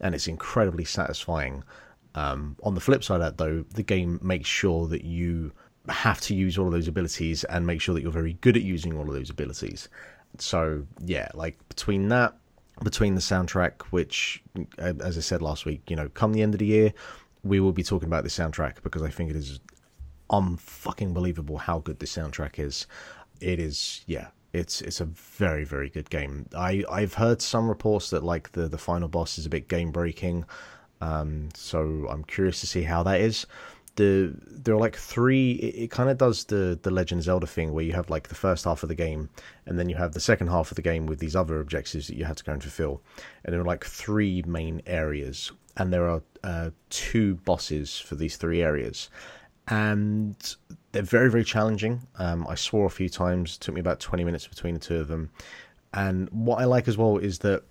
and 0.00 0.14
it's 0.14 0.28
incredibly 0.28 0.84
satisfying. 0.84 1.62
Um, 2.16 2.56
on 2.62 2.76
the 2.76 2.80
flip 2.80 3.02
side 3.02 3.16
of 3.16 3.22
that 3.22 3.38
though 3.38 3.64
the 3.74 3.82
game 3.82 4.20
makes 4.22 4.48
sure 4.48 4.86
that 4.86 5.04
you 5.04 5.52
have 5.88 6.20
to 6.22 6.34
use 6.34 6.56
all 6.56 6.66
of 6.66 6.72
those 6.72 6.86
abilities 6.86 7.42
and 7.44 7.66
make 7.66 7.80
sure 7.80 7.94
that 7.94 8.02
you're 8.02 8.12
very 8.12 8.34
good 8.34 8.56
at 8.56 8.62
using 8.62 8.96
all 8.96 9.08
of 9.08 9.14
those 9.14 9.30
abilities. 9.30 9.88
So 10.38 10.86
yeah 11.04 11.28
like 11.34 11.58
between 11.68 12.08
that 12.08 12.36
between 12.82 13.14
the 13.14 13.20
soundtrack 13.20 13.82
which 13.90 14.42
as 14.78 15.16
i 15.16 15.20
said 15.20 15.40
last 15.42 15.64
week 15.64 15.82
you 15.88 15.94
know 15.94 16.08
come 16.08 16.32
the 16.32 16.42
end 16.42 16.54
of 16.54 16.58
the 16.58 16.66
year 16.66 16.92
we 17.44 17.60
will 17.60 17.72
be 17.72 17.84
talking 17.84 18.08
about 18.08 18.24
the 18.24 18.30
soundtrack 18.30 18.82
because 18.82 19.00
i 19.00 19.08
think 19.08 19.30
it 19.30 19.36
is 19.36 19.60
unfucking 20.30 21.14
believable 21.14 21.58
how 21.58 21.78
good 21.80 21.98
this 21.98 22.16
soundtrack 22.16 22.58
is. 22.58 22.86
It 23.40 23.58
is, 23.58 24.02
yeah, 24.06 24.28
it's 24.54 24.80
it's 24.80 25.00
a 25.00 25.04
very 25.04 25.64
very 25.64 25.90
good 25.90 26.08
game. 26.08 26.46
I 26.56 26.84
I've 26.88 27.14
heard 27.14 27.42
some 27.42 27.68
reports 27.68 28.10
that 28.10 28.22
like 28.22 28.52
the 28.52 28.68
the 28.68 28.78
final 28.78 29.08
boss 29.08 29.36
is 29.36 29.46
a 29.46 29.50
bit 29.50 29.68
game 29.68 29.90
breaking, 29.90 30.44
um, 31.00 31.48
so 31.54 32.06
I'm 32.08 32.24
curious 32.24 32.60
to 32.60 32.66
see 32.66 32.82
how 32.82 33.02
that 33.02 33.20
is. 33.20 33.46
The 33.96 34.32
there 34.48 34.74
are 34.74 34.80
like 34.80 34.96
three. 34.96 35.52
It, 35.52 35.84
it 35.84 35.90
kind 35.90 36.08
of 36.08 36.18
does 36.18 36.44
the 36.44 36.78
the 36.80 36.90
Legend 36.90 37.24
Zelda 37.24 37.46
thing 37.46 37.72
where 37.72 37.84
you 37.84 37.92
have 37.92 38.10
like 38.10 38.28
the 38.28 38.34
first 38.36 38.64
half 38.64 38.84
of 38.84 38.88
the 38.88 38.94
game, 38.94 39.28
and 39.66 39.78
then 39.78 39.88
you 39.88 39.96
have 39.96 40.12
the 40.12 40.20
second 40.20 40.48
half 40.48 40.70
of 40.70 40.76
the 40.76 40.82
game 40.82 41.06
with 41.06 41.18
these 41.18 41.36
other 41.36 41.60
objectives 41.60 42.06
that 42.06 42.16
you 42.16 42.24
have 42.24 42.36
to 42.36 42.44
go 42.44 42.52
and 42.52 42.62
fulfill, 42.62 43.02
and 43.44 43.52
there 43.52 43.60
are 43.60 43.64
like 43.64 43.84
three 43.84 44.42
main 44.46 44.82
areas, 44.86 45.50
and 45.76 45.92
there 45.92 46.08
are 46.08 46.22
uh, 46.44 46.70
two 46.90 47.34
bosses 47.44 47.98
for 47.98 48.14
these 48.14 48.36
three 48.36 48.62
areas 48.62 49.10
and 49.68 50.56
they're 50.92 51.02
very 51.02 51.30
very 51.30 51.44
challenging. 51.44 52.00
Um, 52.18 52.46
I 52.48 52.54
swore 52.54 52.86
a 52.86 52.90
few 52.90 53.08
times. 53.08 53.56
It 53.56 53.60
took 53.60 53.74
me 53.74 53.80
about 53.80 54.00
twenty 54.00 54.24
minutes 54.24 54.46
between 54.46 54.74
the 54.74 54.80
two 54.80 54.96
of 54.96 55.08
them. 55.08 55.30
And 55.92 56.28
what 56.30 56.60
I 56.60 56.64
like 56.64 56.88
as 56.88 56.98
well 56.98 57.18
is 57.18 57.38
that 57.40 57.62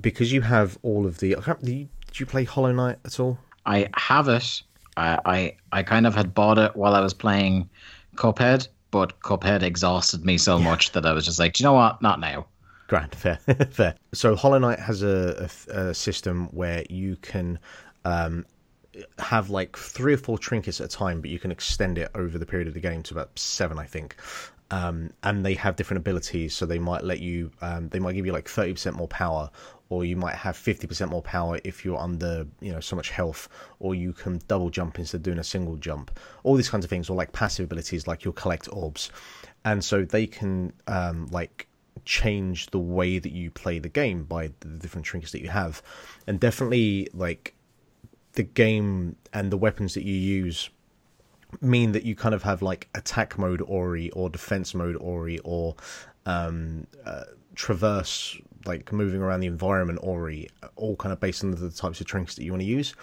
because 0.00 0.32
you 0.32 0.42
have 0.42 0.78
all 0.82 1.06
of 1.06 1.18
the. 1.18 1.36
Did 1.62 2.20
you 2.20 2.26
play 2.26 2.44
Hollow 2.44 2.72
Knight 2.72 2.98
at 3.04 3.18
all? 3.18 3.38
I 3.64 3.88
have 3.96 4.28
it. 4.28 4.62
I, 4.96 5.18
I 5.24 5.56
I 5.72 5.82
kind 5.82 6.06
of 6.06 6.14
had 6.14 6.34
bought 6.34 6.58
it 6.58 6.74
while 6.76 6.94
I 6.94 7.00
was 7.00 7.14
playing 7.14 7.68
Cuphead, 8.16 8.68
but 8.90 9.20
Cuphead 9.20 9.62
exhausted 9.62 10.24
me 10.24 10.38
so 10.38 10.58
yeah. 10.58 10.64
much 10.64 10.92
that 10.92 11.04
I 11.04 11.12
was 11.12 11.24
just 11.24 11.38
like, 11.38 11.54
Do 11.54 11.62
you 11.62 11.66
know 11.66 11.74
what? 11.74 12.00
Not 12.02 12.20
now. 12.20 12.46
Grand, 12.88 13.14
fair, 13.16 13.36
fair. 13.70 13.94
So 14.12 14.36
Hollow 14.36 14.58
Knight 14.58 14.78
has 14.78 15.02
a, 15.02 15.50
a, 15.68 15.78
a 15.78 15.94
system 15.94 16.46
where 16.52 16.84
you 16.88 17.16
can 17.16 17.58
um, 18.04 18.46
have 19.18 19.50
like 19.50 19.76
three 19.76 20.14
or 20.14 20.18
four 20.18 20.38
trinkets 20.38 20.80
at 20.80 20.86
a 20.86 20.96
time, 20.96 21.20
but 21.20 21.30
you 21.30 21.38
can 21.38 21.50
extend 21.50 21.98
it 21.98 22.10
over 22.14 22.38
the 22.38 22.46
period 22.46 22.68
of 22.68 22.74
the 22.74 22.80
game 22.80 23.02
to 23.04 23.14
about 23.14 23.38
seven, 23.38 23.78
I 23.78 23.84
think. 23.84 24.16
Um, 24.70 25.10
and 25.22 25.46
they 25.46 25.54
have 25.54 25.76
different 25.76 25.98
abilities, 25.98 26.54
so 26.54 26.66
they 26.66 26.80
might 26.80 27.04
let 27.04 27.20
you, 27.20 27.52
um, 27.62 27.88
they 27.88 28.00
might 28.00 28.14
give 28.14 28.26
you 28.26 28.32
like 28.32 28.48
thirty 28.48 28.72
percent 28.72 28.96
more 28.96 29.06
power, 29.06 29.48
or 29.90 30.04
you 30.04 30.16
might 30.16 30.34
have 30.34 30.56
fifty 30.56 30.88
percent 30.88 31.10
more 31.10 31.22
power 31.22 31.60
if 31.62 31.84
you're 31.84 31.98
under, 31.98 32.46
you 32.60 32.72
know, 32.72 32.80
so 32.80 32.96
much 32.96 33.10
health, 33.10 33.48
or 33.78 33.94
you 33.94 34.12
can 34.12 34.40
double 34.48 34.68
jump 34.68 34.98
instead 34.98 35.18
of 35.18 35.22
doing 35.22 35.38
a 35.38 35.44
single 35.44 35.76
jump. 35.76 36.18
All 36.42 36.56
these 36.56 36.68
kinds 36.68 36.84
of 36.84 36.90
things, 36.90 37.08
or 37.08 37.16
like 37.16 37.30
passive 37.30 37.64
abilities, 37.66 38.08
like 38.08 38.24
you'll 38.24 38.34
collect 38.34 38.68
orbs, 38.72 39.12
and 39.64 39.84
so 39.84 40.04
they 40.04 40.26
can 40.26 40.72
um, 40.88 41.28
like 41.30 41.68
change 42.04 42.66
the 42.70 42.78
way 42.78 43.20
that 43.20 43.32
you 43.32 43.52
play 43.52 43.78
the 43.78 43.88
game 43.88 44.24
by 44.24 44.48
the 44.60 44.78
different 44.78 45.06
trinkets 45.06 45.30
that 45.30 45.42
you 45.42 45.48
have, 45.48 45.80
and 46.26 46.40
definitely 46.40 47.08
like 47.14 47.54
the 48.36 48.42
game 48.42 49.16
and 49.32 49.50
the 49.50 49.56
weapons 49.56 49.94
that 49.94 50.04
you 50.04 50.14
use 50.14 50.70
mean 51.60 51.92
that 51.92 52.04
you 52.04 52.14
kind 52.14 52.34
of 52.34 52.42
have 52.42 52.62
like 52.62 52.88
attack 52.94 53.38
mode 53.38 53.62
Ori 53.62 54.10
or 54.10 54.30
defense 54.30 54.74
mode 54.74 54.96
Ori 54.96 55.38
or 55.40 55.74
um, 56.26 56.86
uh, 57.04 57.24
traverse 57.54 58.38
like 58.66 58.92
moving 58.92 59.20
around 59.20 59.40
the 59.40 59.46
environment 59.46 59.98
Ori, 60.02 60.48
all 60.76 60.96
kind 60.96 61.12
of 61.12 61.20
based 61.20 61.44
on 61.44 61.52
the 61.52 61.70
types 61.70 62.00
of 62.00 62.06
trinkets 62.06 62.36
that 62.36 62.44
you 62.44 62.52
want 62.52 62.62
to 62.62 62.66
use. 62.66 62.94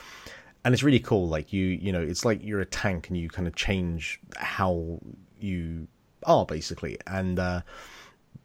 And 0.65 0.73
it's 0.73 0.83
really 0.83 0.99
cool. 0.99 1.27
Like 1.27 1.51
you, 1.51 1.65
you 1.65 1.91
know, 1.91 2.01
it's 2.01 2.25
like 2.25 2.43
you're 2.43 2.61
a 2.61 2.65
tank 2.65 3.09
and 3.09 3.17
you 3.17 3.29
kind 3.29 3.47
of 3.47 3.55
change 3.55 4.19
how 4.37 4.99
you 5.39 5.87
are 6.25 6.45
basically. 6.45 6.97
And 7.07 7.39
uh, 7.39 7.61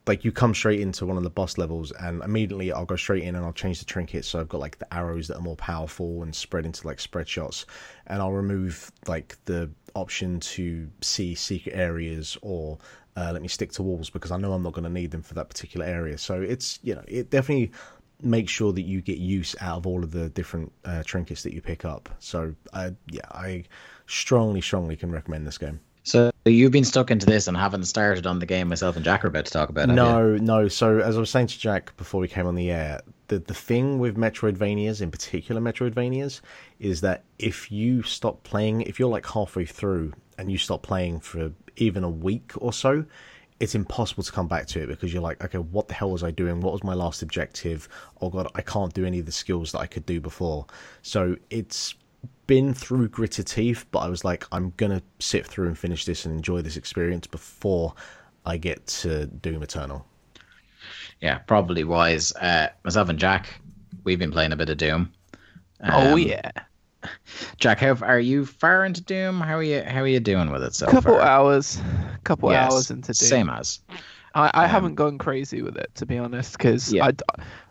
like 0.08 0.24
you 0.24 0.32
come 0.32 0.54
straight 0.54 0.80
into 0.80 1.06
one 1.06 1.16
of 1.16 1.22
the 1.22 1.30
boss 1.30 1.58
levels 1.58 1.92
and 1.92 2.22
immediately 2.22 2.72
I'll 2.72 2.86
go 2.86 2.96
straight 2.96 3.22
in 3.22 3.34
and 3.36 3.44
I'll 3.44 3.52
change 3.52 3.78
the 3.78 3.84
trinket. 3.84 4.24
So 4.24 4.40
I've 4.40 4.48
got 4.48 4.60
like 4.60 4.78
the 4.78 4.92
arrows 4.92 5.28
that 5.28 5.36
are 5.36 5.42
more 5.42 5.56
powerful 5.56 6.22
and 6.22 6.34
spread 6.34 6.64
into 6.66 6.86
like 6.86 6.98
spread 6.98 7.28
shots. 7.28 7.66
And 8.06 8.20
I'll 8.20 8.32
remove 8.32 8.90
like 9.06 9.36
the 9.44 9.70
option 9.94 10.40
to 10.40 10.88
see 11.02 11.34
secret 11.34 11.74
areas 11.74 12.36
or 12.42 12.78
uh, 13.16 13.30
let 13.32 13.42
me 13.42 13.48
stick 13.48 13.72
to 13.72 13.82
walls 13.82 14.10
because 14.10 14.30
I 14.30 14.38
know 14.38 14.52
I'm 14.52 14.62
not 14.62 14.72
going 14.72 14.84
to 14.84 14.90
need 14.90 15.10
them 15.10 15.22
for 15.22 15.34
that 15.34 15.48
particular 15.48 15.86
area. 15.86 16.16
So 16.18 16.40
it's 16.40 16.78
you 16.82 16.94
know 16.94 17.04
it 17.06 17.30
definitely 17.30 17.72
makes 18.22 18.50
sure 18.50 18.72
that 18.72 18.82
you 18.82 19.00
get 19.00 19.18
use 19.18 19.54
out 19.60 19.78
of 19.78 19.86
all 19.86 20.02
of 20.02 20.10
the 20.10 20.28
different 20.30 20.72
uh, 20.84 21.02
trinkets 21.04 21.42
that 21.42 21.52
you 21.52 21.60
pick 21.60 21.84
up. 21.84 22.08
So 22.18 22.54
uh, 22.72 22.92
yeah 23.10 23.28
I 23.30 23.64
strongly 24.06 24.60
strongly 24.60 24.96
can 24.96 25.10
recommend 25.12 25.46
this 25.46 25.58
game 25.58 25.80
so 26.08 26.32
you've 26.46 26.72
been 26.72 26.84
stuck 26.84 27.10
into 27.10 27.26
this 27.26 27.48
and 27.48 27.56
haven't 27.56 27.84
started 27.84 28.26
on 28.26 28.38
the 28.38 28.46
game 28.46 28.68
myself 28.68 28.96
and 28.96 29.04
Jack 29.04 29.24
are 29.24 29.28
about 29.28 29.44
to 29.44 29.52
talk 29.52 29.68
about. 29.68 29.90
It. 29.90 29.92
No, 29.92 30.36
no. 30.36 30.66
So 30.68 31.00
as 31.00 31.16
I 31.16 31.20
was 31.20 31.28
saying 31.28 31.48
to 31.48 31.58
Jack 31.58 31.94
before 31.96 32.20
we 32.20 32.28
came 32.28 32.46
on 32.46 32.54
the 32.54 32.70
air, 32.70 33.00
the 33.28 33.40
the 33.40 33.54
thing 33.54 33.98
with 33.98 34.16
Metroidvanias, 34.16 35.02
in 35.02 35.10
particular 35.10 35.60
Metroidvanias, 35.60 36.40
is 36.80 37.02
that 37.02 37.24
if 37.38 37.70
you 37.70 38.02
stop 38.02 38.42
playing, 38.42 38.82
if 38.82 38.98
you're 38.98 39.10
like 39.10 39.26
halfway 39.26 39.66
through 39.66 40.14
and 40.38 40.50
you 40.50 40.56
stop 40.56 40.82
playing 40.82 41.20
for 41.20 41.52
even 41.76 42.04
a 42.04 42.10
week 42.10 42.52
or 42.56 42.72
so, 42.72 43.04
it's 43.60 43.74
impossible 43.74 44.22
to 44.22 44.32
come 44.32 44.48
back 44.48 44.66
to 44.68 44.82
it 44.82 44.86
because 44.86 45.12
you're 45.12 45.22
like, 45.22 45.44
okay, 45.44 45.58
what 45.58 45.88
the 45.88 45.94
hell 45.94 46.10
was 46.10 46.22
I 46.22 46.30
doing? 46.30 46.60
What 46.60 46.72
was 46.72 46.84
my 46.84 46.94
last 46.94 47.22
objective? 47.22 47.88
Oh 48.22 48.30
god, 48.30 48.50
I 48.54 48.62
can't 48.62 48.94
do 48.94 49.04
any 49.04 49.18
of 49.18 49.26
the 49.26 49.32
skills 49.32 49.72
that 49.72 49.80
I 49.80 49.86
could 49.86 50.06
do 50.06 50.20
before. 50.20 50.66
So 51.02 51.36
it's 51.50 51.94
been 52.48 52.74
through 52.74 53.06
gritted 53.08 53.46
teeth, 53.46 53.86
but 53.92 54.00
I 54.00 54.08
was 54.08 54.24
like, 54.24 54.44
I'm 54.50 54.72
gonna 54.76 55.02
sit 55.20 55.46
through 55.46 55.68
and 55.68 55.78
finish 55.78 56.04
this 56.04 56.24
and 56.24 56.34
enjoy 56.34 56.62
this 56.62 56.76
experience 56.76 57.28
before 57.28 57.94
I 58.44 58.56
get 58.56 58.84
to 58.88 59.26
Doom 59.26 59.62
Eternal. 59.62 60.04
Yeah, 61.20 61.38
probably 61.38 61.84
wise. 61.84 62.32
Uh, 62.32 62.70
myself 62.82 63.08
and 63.08 63.18
Jack, 63.18 63.60
we've 64.02 64.18
been 64.18 64.32
playing 64.32 64.52
a 64.52 64.56
bit 64.56 64.70
of 64.70 64.78
Doom. 64.78 65.12
Oh, 65.84 66.00
um, 66.00 66.06
oh 66.08 66.16
yeah. 66.16 66.50
Jack, 67.58 67.78
how 67.78 67.94
are 68.02 68.18
you 68.18 68.44
far 68.44 68.84
into 68.84 69.02
Doom? 69.02 69.40
How 69.40 69.58
are 69.58 69.62
you? 69.62 69.82
How 69.82 70.00
are 70.00 70.08
you 70.08 70.18
doing 70.18 70.50
with 70.50 70.64
it 70.64 70.74
so 70.74 70.86
couple 70.86 71.14
far? 71.14 71.20
hours, 71.20 71.80
couple 72.24 72.50
yes, 72.50 72.72
hours 72.72 72.90
into 72.90 73.12
Doom. 73.12 73.28
Same 73.28 73.50
as. 73.50 73.80
I, 74.34 74.50
I 74.54 74.64
um, 74.64 74.70
haven't 74.70 74.94
gone 74.96 75.18
crazy 75.18 75.62
with 75.62 75.76
it 75.76 75.90
to 75.96 76.06
be 76.06 76.18
honest, 76.18 76.56
because 76.56 76.92
yeah. 76.92 77.06
I 77.06 77.12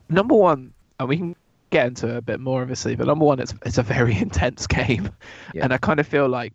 number 0.07 0.35
one, 0.35 0.73
and 0.99 1.09
we 1.09 1.17
can 1.17 1.35
get 1.69 1.87
into 1.87 2.15
a 2.15 2.21
bit 2.21 2.39
more 2.39 2.61
obviously 2.61 2.95
but 2.95 3.07
number 3.07 3.25
one 3.25 3.39
it's 3.39 3.53
it's 3.65 3.77
a 3.77 3.83
very 3.83 4.17
intense 4.21 4.67
game 4.67 5.09
yeah. 5.53 5.63
and 5.63 5.73
i 5.73 5.77
kind 5.77 5.99
of 5.99 6.07
feel 6.07 6.27
like 6.27 6.53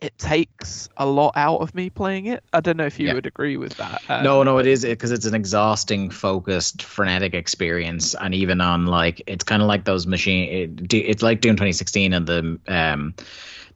it 0.00 0.18
takes 0.18 0.88
a 0.96 1.06
lot 1.06 1.32
out 1.36 1.58
of 1.58 1.72
me 1.74 1.88
playing 1.88 2.26
it 2.26 2.42
i 2.52 2.60
don't 2.60 2.76
know 2.76 2.86
if 2.86 2.98
you 2.98 3.06
yeah. 3.06 3.14
would 3.14 3.26
agree 3.26 3.56
with 3.56 3.76
that 3.76 4.02
um, 4.08 4.24
no 4.24 4.42
no 4.42 4.58
it 4.58 4.66
is 4.66 4.84
because 4.84 5.12
it's 5.12 5.26
an 5.26 5.34
exhausting 5.34 6.10
focused 6.10 6.82
frenetic 6.82 7.34
experience 7.34 8.14
and 8.14 8.34
even 8.34 8.60
on 8.60 8.86
like 8.86 9.22
it's 9.28 9.44
kind 9.44 9.62
of 9.62 9.68
like 9.68 9.84
those 9.84 10.06
machine 10.06 10.80
it, 10.82 10.92
it's 10.92 11.22
like 11.22 11.40
doom 11.40 11.54
2016 11.54 12.12
and 12.12 12.26
the 12.26 12.58
um 12.66 13.14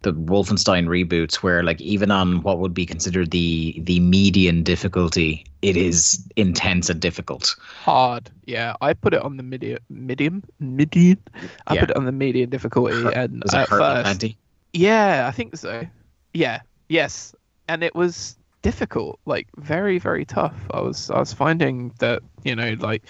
the 0.03 0.13
Wolfenstein 0.13 0.87
reboots, 0.87 1.37
where 1.37 1.63
like 1.63 1.81
even 1.81 2.11
on 2.11 2.43
what 2.43 2.59
would 2.59 2.73
be 2.73 2.87
considered 2.87 3.31
the 3.31 3.81
the 3.85 4.01
median 4.01 4.63
difficulty, 4.63 5.45
it 5.63 5.77
is 5.77 6.27
intense 6.37 6.89
and 6.89 7.01
difficult. 7.01 7.55
Hard, 7.61 8.31
yeah. 8.47 8.75
I 8.81 8.95
put 8.95 9.13
it 9.13 9.23
on 9.23 9.37
the 9.37 9.43
medium, 9.43 9.79
medium, 9.91 10.43
median. 10.59 11.19
I 11.67 11.75
yeah. 11.75 11.81
put 11.81 11.91
it 11.91 11.97
on 11.97 12.07
the 12.07 12.13
median 12.13 12.51
difficulty, 12.51 12.95
and 13.15 13.43
at 13.55 13.69
first, 13.69 14.03
plenty? 14.03 14.37
yeah, 14.73 15.27
I 15.29 15.31
think 15.33 15.57
so. 15.57 15.87
Yeah, 16.33 16.61
yes, 16.89 17.35
and 17.69 17.83
it 17.83 17.95
was 17.95 18.37
difficult, 18.63 19.19
like 19.27 19.49
very 19.57 19.99
very 19.99 20.25
tough. 20.25 20.57
I 20.71 20.81
was 20.81 21.11
I 21.11 21.19
was 21.19 21.33
finding 21.33 21.93
that 21.99 22.23
you 22.45 22.57
know 22.57 22.75
like 22.79 23.03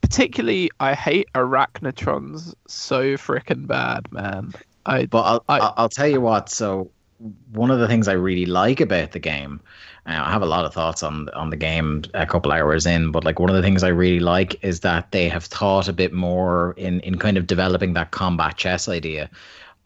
particularly 0.00 0.70
I 0.80 0.94
hate 0.94 1.28
arachnotrons 1.34 2.54
so 2.66 3.14
freaking 3.14 3.66
bad, 3.66 4.10
man. 4.12 4.52
I 4.88 5.06
But 5.06 5.22
I'll, 5.22 5.44
I- 5.48 5.72
I'll 5.76 5.88
tell 5.88 6.06
you 6.08 6.20
what. 6.20 6.48
So 6.48 6.90
one 7.52 7.70
of 7.70 7.78
the 7.80 7.88
things 7.88 8.08
I 8.08 8.12
really 8.12 8.46
like 8.46 8.80
about 8.80 9.12
the 9.12 9.18
game, 9.18 9.60
uh, 10.06 10.22
I 10.24 10.30
have 10.30 10.42
a 10.42 10.46
lot 10.46 10.64
of 10.64 10.72
thoughts 10.72 11.02
on 11.02 11.28
on 11.30 11.50
the 11.50 11.56
game 11.56 12.04
a 12.14 12.26
couple 12.26 12.52
hours 12.52 12.86
in, 12.86 13.10
but 13.12 13.24
like 13.24 13.38
one 13.40 13.50
of 13.50 13.56
the 13.56 13.62
things 13.62 13.82
I 13.82 13.88
really 13.88 14.20
like 14.20 14.62
is 14.64 14.80
that 14.80 15.10
they 15.12 15.28
have 15.28 15.44
thought 15.44 15.88
a 15.88 15.92
bit 15.92 16.12
more 16.12 16.74
in 16.76 17.00
in 17.00 17.18
kind 17.18 17.36
of 17.36 17.46
developing 17.46 17.94
that 17.94 18.10
combat 18.12 18.56
chess 18.56 18.88
idea 18.88 19.30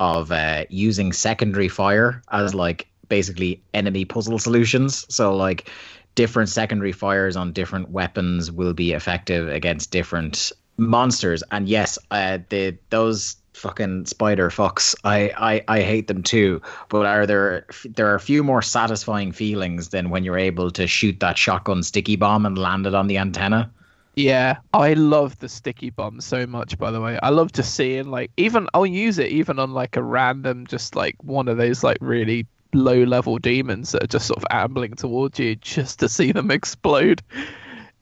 of 0.00 0.32
uh, 0.32 0.64
using 0.68 1.12
secondary 1.12 1.68
fire 1.68 2.22
as 2.30 2.54
like 2.54 2.88
basically 3.08 3.62
enemy 3.74 4.04
puzzle 4.04 4.38
solutions. 4.38 5.06
So 5.14 5.36
like 5.36 5.70
different 6.14 6.48
secondary 6.48 6.92
fires 6.92 7.36
on 7.36 7.52
different 7.52 7.90
weapons 7.90 8.50
will 8.50 8.74
be 8.74 8.92
effective 8.92 9.48
against 9.48 9.90
different 9.90 10.52
monsters. 10.76 11.42
And 11.50 11.68
yes, 11.68 11.98
uh, 12.10 12.38
the 12.48 12.78
those 12.90 13.36
fucking 13.54 14.06
spider 14.06 14.50
fucks, 14.50 14.94
I, 15.04 15.32
I 15.68 15.78
I 15.78 15.80
hate 15.82 16.06
them 16.08 16.22
too. 16.22 16.60
But 16.88 17.06
are 17.06 17.26
there 17.26 17.66
there 17.84 18.08
are 18.08 18.14
a 18.14 18.20
few 18.20 18.42
more 18.42 18.62
satisfying 18.62 19.32
feelings 19.32 19.88
than 19.90 20.10
when 20.10 20.24
you're 20.24 20.38
able 20.38 20.70
to 20.72 20.86
shoot 20.86 21.20
that 21.20 21.38
shotgun 21.38 21.82
sticky 21.82 22.16
bomb 22.16 22.46
and 22.46 22.56
land 22.58 22.86
it 22.86 22.94
on 22.94 23.06
the 23.06 23.18
antenna? 23.18 23.70
Yeah, 24.14 24.58
I 24.74 24.92
love 24.92 25.38
the 25.38 25.48
sticky 25.48 25.88
bomb 25.90 26.20
so 26.20 26.46
much. 26.46 26.76
By 26.78 26.90
the 26.90 27.00
way, 27.00 27.18
I 27.22 27.30
love 27.30 27.52
just 27.52 27.74
seeing 27.74 28.10
like 28.10 28.30
even 28.36 28.68
I'll 28.74 28.84
use 28.84 29.18
it 29.18 29.28
even 29.28 29.58
on 29.58 29.72
like 29.72 29.96
a 29.96 30.02
random, 30.02 30.66
just 30.66 30.94
like 30.94 31.16
one 31.22 31.48
of 31.48 31.56
those 31.56 31.82
like 31.82 31.96
really 32.00 32.46
low 32.74 33.04
level 33.04 33.38
demons 33.38 33.92
that 33.92 34.02
are 34.04 34.06
just 34.06 34.26
sort 34.26 34.38
of 34.38 34.46
ambling 34.50 34.94
towards 34.94 35.38
you, 35.38 35.56
just 35.56 35.98
to 36.00 36.08
see 36.08 36.32
them 36.32 36.50
explode. 36.58 37.22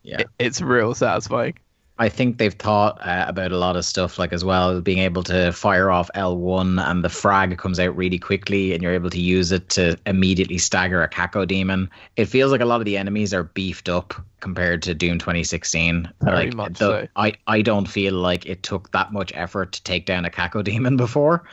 Yeah. 0.03 0.21
It- 0.23 0.29
it's 0.39 0.61
real 0.61 0.95
satisfying. 0.95 1.55
I 2.01 2.09
think 2.09 2.39
they've 2.39 2.55
thought 2.55 2.99
uh, 3.07 3.27
about 3.29 3.53
a 3.53 3.59
lot 3.59 3.77
of 3.77 3.85
stuff, 3.85 4.19
like 4.19 4.33
as 4.33 4.43
well, 4.43 4.81
being 4.81 5.01
able 5.01 5.23
to 5.25 5.53
fire 5.53 5.91
off 5.91 6.11
L1 6.15 6.83
and 6.83 7.05
the 7.05 7.11
frag 7.11 7.59
comes 7.59 7.79
out 7.79 7.95
really 7.95 8.19
quickly, 8.19 8.73
and 8.73 8.83
you're 8.83 8.95
able 8.95 9.11
to 9.11 9.21
use 9.21 9.53
it 9.53 9.69
to 9.71 9.99
immediately 10.07 10.57
stagger 10.57 11.03
a 11.03 11.11
Cacodemon. 11.11 11.91
It 12.17 12.25
feels 12.25 12.53
like 12.53 12.63
a 12.63 12.65
lot 12.65 12.81
of 12.81 12.87
the 12.87 12.97
enemies 12.97 13.35
are 13.35 13.43
beefed 13.45 13.91
up 13.91 14.15
compared 14.41 14.81
to 14.85 14.95
Doom 14.95 15.19
2016. 15.19 16.11
Very 16.23 16.37
like, 16.47 16.55
much 16.55 16.79
the- 16.79 17.03
so. 17.03 17.09
I, 17.17 17.35
I 17.47 17.61
don't 17.61 17.87
feel 17.87 18.15
like 18.15 18.47
it 18.47 18.63
took 18.63 18.91
that 18.93 19.13
much 19.13 19.31
effort 19.35 19.73
to 19.73 19.83
take 19.83 20.07
down 20.07 20.25
a 20.25 20.31
Kako 20.31 20.65
demon 20.71 20.97
before, 20.97 21.45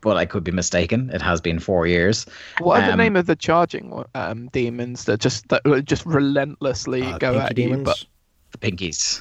but 0.00 0.16
I 0.16 0.24
could 0.24 0.44
be 0.44 0.50
mistaken. 0.50 1.10
It 1.12 1.20
has 1.20 1.42
been 1.42 1.58
four 1.58 1.86
years. 1.86 2.24
What 2.60 2.80
are 2.80 2.86
the 2.86 2.92
Um, 2.92 2.98
name 2.98 3.16
of 3.16 3.26
the 3.26 3.36
charging 3.36 4.02
um, 4.14 4.48
demons 4.50 5.04
that 5.04 5.20
just 5.20 5.46
that 5.50 5.84
just 5.84 6.06
relentlessly 6.06 7.02
Uh, 7.02 7.18
go 7.18 7.38
at 7.38 7.50
you? 7.58 7.64
Demons? 7.64 7.84
But 7.84 8.02
The 8.52 8.58
Pinkies. 8.58 9.20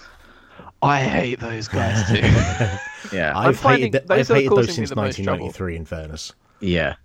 I 0.82 1.02
hate 1.02 1.40
those 1.40 1.68
guys 1.68 2.08
too. 2.08 2.22
Yeah. 3.14 3.38
I've 3.38 3.58
finding 3.58 3.94
hated, 3.94 4.08
th- 4.08 4.20
I've 4.20 4.28
those 4.28 4.38
hated 4.38 4.52
those 4.52 4.76
since 4.76 4.90
the 4.90 4.96
most 4.98 5.16
trouble. 5.24 5.46
1993. 5.46 5.76
In 5.78 5.86
fairness, 5.86 6.34
yeah. 6.60 6.96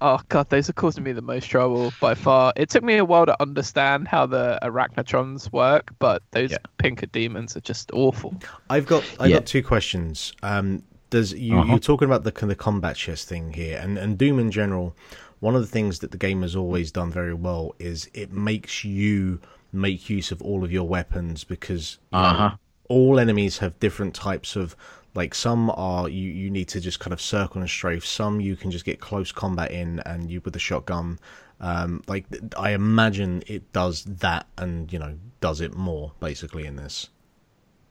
Oh 0.00 0.18
god, 0.30 0.48
those 0.48 0.70
are 0.70 0.72
causing 0.72 1.04
me 1.04 1.12
the 1.12 1.20
most 1.20 1.46
trouble 1.50 1.92
by 2.00 2.14
far. 2.14 2.54
It 2.56 2.70
took 2.70 2.82
me 2.82 2.96
a 2.96 3.04
while 3.04 3.26
to 3.26 3.36
understand 3.42 4.08
how 4.08 4.24
the 4.24 4.58
arachnotrons 4.62 5.52
work, 5.52 5.90
but 5.98 6.22
those 6.30 6.52
Yeah. 6.52 6.58
pinker 6.78 7.04
demons 7.06 7.56
are 7.58 7.60
just 7.60 7.90
awful. 7.92 8.34
I've 8.70 8.86
got 8.86 9.04
I've 9.20 9.28
Yeah. 9.30 9.36
got 9.38 9.46
two 9.46 9.62
questions. 9.62 10.32
Um, 10.42 10.82
does 11.10 11.34
you 11.34 11.58
Uh-huh. 11.58 11.68
you're 11.72 11.78
talking 11.78 12.06
about 12.06 12.24
the 12.24 12.46
the 12.46 12.54
combat 12.54 12.96
chess 12.96 13.24
thing 13.24 13.52
here, 13.52 13.78
and 13.82 13.98
and 13.98 14.16
Doom 14.16 14.38
in 14.38 14.50
general. 14.50 14.96
One 15.40 15.54
of 15.54 15.60
the 15.60 15.66
things 15.68 15.98
that 15.98 16.10
the 16.10 16.18
game 16.18 16.40
has 16.42 16.54
always 16.56 16.90
done 16.90 17.10
very 17.10 17.34
well 17.34 17.74
is 17.78 18.08
it 18.14 18.32
makes 18.32 18.84
you 18.84 19.40
make 19.72 20.08
use 20.08 20.30
of 20.32 20.40
all 20.42 20.64
of 20.64 20.72
your 20.72 20.86
weapons 20.88 21.44
because 21.44 21.98
you 22.12 22.18
know, 22.18 22.24
Uh-huh. 22.24 22.50
All 22.90 23.20
enemies 23.20 23.58
have 23.58 23.78
different 23.78 24.14
types 24.14 24.56
of 24.56 24.76
like 25.14 25.34
some 25.34 25.70
are 25.70 26.08
you 26.08 26.30
you 26.30 26.50
need 26.50 26.68
to 26.68 26.80
just 26.80 27.00
kind 27.00 27.12
of 27.12 27.20
circle 27.20 27.60
and 27.60 27.70
strafe. 27.70 28.04
Some 28.04 28.40
you 28.40 28.56
can 28.56 28.70
just 28.70 28.84
get 28.84 29.00
close 29.00 29.32
combat 29.32 29.70
in 29.70 30.00
and 30.00 30.30
you 30.30 30.40
with 30.44 30.52
the 30.54 30.60
shotgun. 30.60 31.18
Um 31.60 32.02
like 32.08 32.24
i 32.56 32.70
imagine 32.72 33.42
it 33.46 33.72
does 33.72 34.04
that 34.04 34.46
and 34.58 34.92
you 34.92 34.98
know 34.98 35.16
does 35.40 35.60
it 35.60 35.74
more 35.74 36.12
basically 36.20 36.66
in 36.66 36.76
this. 36.76 37.08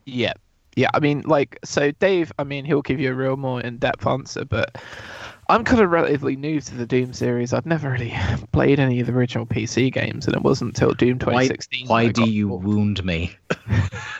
Yeah. 0.06 0.34
Yeah, 0.76 0.90
I 0.94 1.00
mean 1.00 1.24
like 1.26 1.58
so 1.64 1.92
Dave, 1.92 2.32
I 2.38 2.44
mean 2.44 2.66
he'll 2.66 2.82
give 2.82 3.00
you 3.00 3.12
a 3.12 3.16
real 3.16 3.38
more 3.38 3.60
in-depth 3.62 4.06
answer, 4.06 4.46
but 4.46 4.78
I'm 5.50 5.64
kind 5.64 5.82
of 5.82 5.90
relatively 5.90 6.36
new 6.36 6.62
to 6.62 6.76
the 6.76 6.86
Doom 6.86 7.12
series. 7.12 7.54
I've 7.54 7.66
never 7.66 7.90
really 7.90 8.16
played 8.52 8.80
any 8.80 9.00
of 9.00 9.08
the 9.08 9.14
original 9.14 9.48
PC 9.48 9.92
games 9.92 10.28
and 10.28 10.36
it 10.36 10.44
wasn't 10.44 10.70
until 10.70 10.94
Doom 10.94 11.18
2016. 11.18 11.88
why 11.88 12.04
that 12.04 12.10
I 12.10 12.12
do 12.12 12.30
you 12.30 12.46
involved. 12.46 12.66
wound 12.66 13.04
me? 13.04 13.36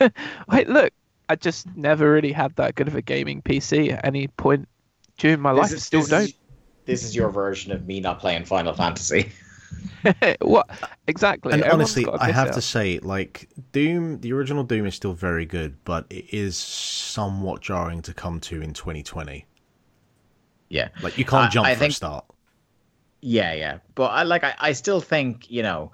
Wait, 0.48 0.68
look, 0.68 0.92
I 1.28 1.36
just 1.36 1.68
never 1.76 2.10
really 2.10 2.32
had 2.32 2.56
that 2.56 2.74
good 2.74 2.88
of 2.88 2.96
a 2.96 3.02
gaming 3.02 3.42
PC 3.42 3.92
at 3.92 4.04
any 4.04 4.26
point 4.26 4.68
during 5.18 5.38
my 5.38 5.52
life. 5.52 5.70
Still 5.78 6.04
don't. 6.04 6.34
this 6.84 7.04
is 7.04 7.14
your 7.14 7.30
version 7.30 7.70
of 7.70 7.86
me 7.86 8.00
not 8.00 8.18
playing 8.18 8.44
Final 8.44 8.72
Fantasy. 8.74 9.30
what 10.40 10.68
exactly? 11.06 11.52
and 11.52 11.62
Everyone's 11.62 11.90
honestly 11.90 12.04
got 12.04 12.16
a 12.16 12.22
i 12.22 12.26
miss 12.26 12.34
have 12.36 12.48
out. 12.48 12.54
to 12.54 12.60
say 12.60 12.98
like 12.98 13.48
doom 13.70 14.20
the 14.20 14.32
original 14.32 14.64
doom 14.64 14.84
is 14.84 14.96
still 14.96 15.12
very 15.12 15.46
good 15.46 15.76
but 15.84 16.06
it 16.10 16.24
is 16.34 16.56
somewhat 16.56 17.60
jarring 17.60 18.02
to 18.02 18.12
come 18.12 18.40
to 18.40 18.60
in 18.60 18.72
2020 18.72 19.46
Yeah. 20.70 20.88
like 21.02 21.18
you 21.18 21.24
can't 21.26 21.48
I- 21.48 21.50
jump 21.50 21.66
I 21.66 21.74
for 21.74 21.80
think- 21.80 21.90
a 21.92 21.94
start 21.96 22.24
Yeah, 23.20 23.52
yeah. 23.52 23.78
But 23.94 24.12
I 24.12 24.22
like 24.22 24.44
I, 24.44 24.54
I 24.58 24.72
still 24.72 25.00
think, 25.02 25.50
you 25.50 25.62
know, 25.62 25.92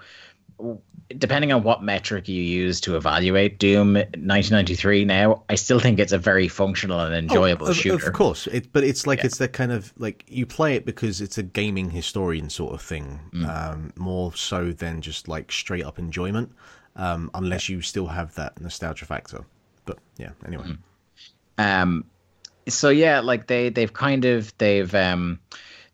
depending 1.19 1.53
on 1.53 1.63
what 1.63 1.83
metric 1.83 2.29
you 2.29 2.41
use 2.43 2.81
to 2.83 2.97
evaluate 2.97 3.59
Doom 3.59 3.95
1993 3.95 5.05
now, 5.05 5.43
I 5.49 5.55
still 5.55 5.79
think 5.81 5.99
it's 5.99 6.13
a 6.13 6.19
very 6.19 6.49
functional 6.49 7.01
and 7.01 7.15
enjoyable 7.15 7.67
Oh, 7.67 7.71
of, 7.71 7.77
shooter. 7.77 8.07
Of 8.07 8.13
course, 8.13 8.47
it, 8.49 8.73
but 8.73 8.85
it's 8.85 9.07
like 9.07 9.21
Yeah. 9.21 9.27
it's 9.27 9.39
that 9.39 9.53
kind 9.53 9.73
of 9.73 9.93
like 9.99 10.25
you 10.29 10.47
play 10.47 10.75
it 10.77 10.85
because 10.87 11.21
it's 11.21 11.39
a 11.39 11.43
gaming 11.43 11.91
historian 11.91 12.49
sort 12.51 12.75
of 12.75 12.81
thing, 12.83 13.21
Mm. 13.33 13.49
um, 13.49 13.93
more 13.97 14.33
so 14.35 14.73
than 14.73 15.01
just 15.01 15.27
like 15.29 15.51
straight 15.53 15.85
up 15.85 15.99
enjoyment. 15.99 16.53
Um, 16.97 17.31
unless 17.35 17.69
you 17.69 17.83
still 17.83 18.07
have 18.07 18.35
that 18.37 18.59
nostalgia 18.59 19.05
factor. 19.05 19.45
But 19.85 19.99
yeah, 20.17 20.31
anyway. 20.47 20.65
Mm. 21.59 21.83
Um 21.83 22.05
so 22.69 22.89
yeah, 22.89 23.21
like 23.21 23.47
they 23.47 23.69
they've 23.69 23.93
kind 23.93 24.25
of 24.25 24.57
they've 24.59 24.95
um 24.95 25.39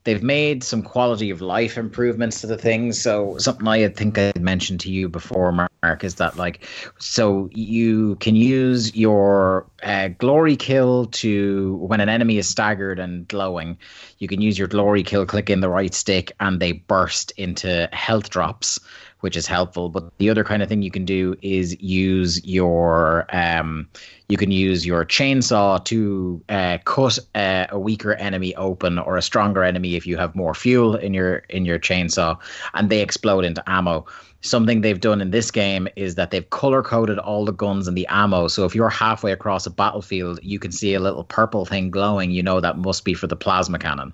they've 0.04 0.22
made 0.22 0.64
some 0.64 0.82
quality 0.82 1.30
of 1.30 1.40
life 1.40 1.78
improvements 1.78 2.40
to 2.40 2.46
the 2.46 2.56
things. 2.56 3.00
So 3.00 3.38
something 3.38 3.66
I 3.68 3.88
think 3.88 4.18
I 4.18 4.32
mentioned 4.38 4.80
to 4.80 4.90
you 4.90 5.08
before, 5.08 5.52
Mark, 5.52 6.04
is 6.04 6.16
that 6.16 6.36
like 6.36 6.66
so 6.98 7.48
you 7.52 8.16
can 8.16 8.34
use 8.34 8.94
your 8.96 9.66
uh, 9.82 10.08
glory 10.08 10.56
kill 10.56 11.06
to 11.06 11.76
when 11.76 12.00
an 12.00 12.08
enemy 12.08 12.38
is 12.38 12.48
staggered 12.48 12.98
and 12.98 13.28
glowing, 13.28 13.78
you 14.18 14.28
can 14.28 14.40
use 14.40 14.58
your 14.58 14.68
glory 14.68 15.02
kill, 15.02 15.26
click 15.26 15.50
in 15.50 15.60
the 15.60 15.68
right 15.68 15.94
stick, 15.94 16.32
and 16.40 16.60
they 16.60 16.72
burst 16.72 17.32
into 17.36 17.88
health 17.92 18.30
drops. 18.30 18.80
Which 19.22 19.36
is 19.36 19.46
helpful, 19.46 19.88
but 19.88 20.10
the 20.18 20.30
other 20.30 20.42
kind 20.42 20.62
of 20.62 20.68
thing 20.68 20.82
you 20.82 20.90
can 20.90 21.04
do 21.04 21.36
is 21.42 21.80
use 21.80 22.44
your 22.44 23.24
um, 23.32 23.88
you 24.28 24.36
can 24.36 24.50
use 24.50 24.84
your 24.84 25.04
chainsaw 25.04 25.84
to 25.84 26.42
uh, 26.48 26.78
cut 26.84 27.18
a 27.34 27.78
weaker 27.78 28.14
enemy 28.14 28.52
open 28.56 28.98
or 28.98 29.16
a 29.16 29.22
stronger 29.22 29.62
enemy 29.62 29.94
if 29.94 30.06
you 30.06 30.16
have 30.16 30.34
more 30.34 30.54
fuel 30.54 30.96
in 30.96 31.14
your 31.14 31.36
in 31.50 31.64
your 31.64 31.78
chainsaw, 31.78 32.36
and 32.74 32.90
they 32.90 33.00
explode 33.00 33.44
into 33.44 33.62
ammo. 33.70 34.06
Something 34.40 34.80
they've 34.80 35.00
done 35.00 35.20
in 35.20 35.30
this 35.30 35.52
game 35.52 35.86
is 35.94 36.16
that 36.16 36.32
they've 36.32 36.50
color 36.50 36.82
coded 36.82 37.20
all 37.20 37.44
the 37.44 37.52
guns 37.52 37.86
and 37.86 37.96
the 37.96 38.08
ammo. 38.08 38.48
So 38.48 38.64
if 38.64 38.74
you're 38.74 38.88
halfway 38.88 39.30
across 39.30 39.66
a 39.66 39.70
battlefield, 39.70 40.40
you 40.42 40.58
can 40.58 40.72
see 40.72 40.94
a 40.94 41.00
little 41.00 41.22
purple 41.22 41.64
thing 41.64 41.92
glowing. 41.92 42.32
You 42.32 42.42
know 42.42 42.60
that 42.60 42.76
must 42.76 43.04
be 43.04 43.14
for 43.14 43.28
the 43.28 43.36
plasma 43.36 43.78
cannon. 43.78 44.12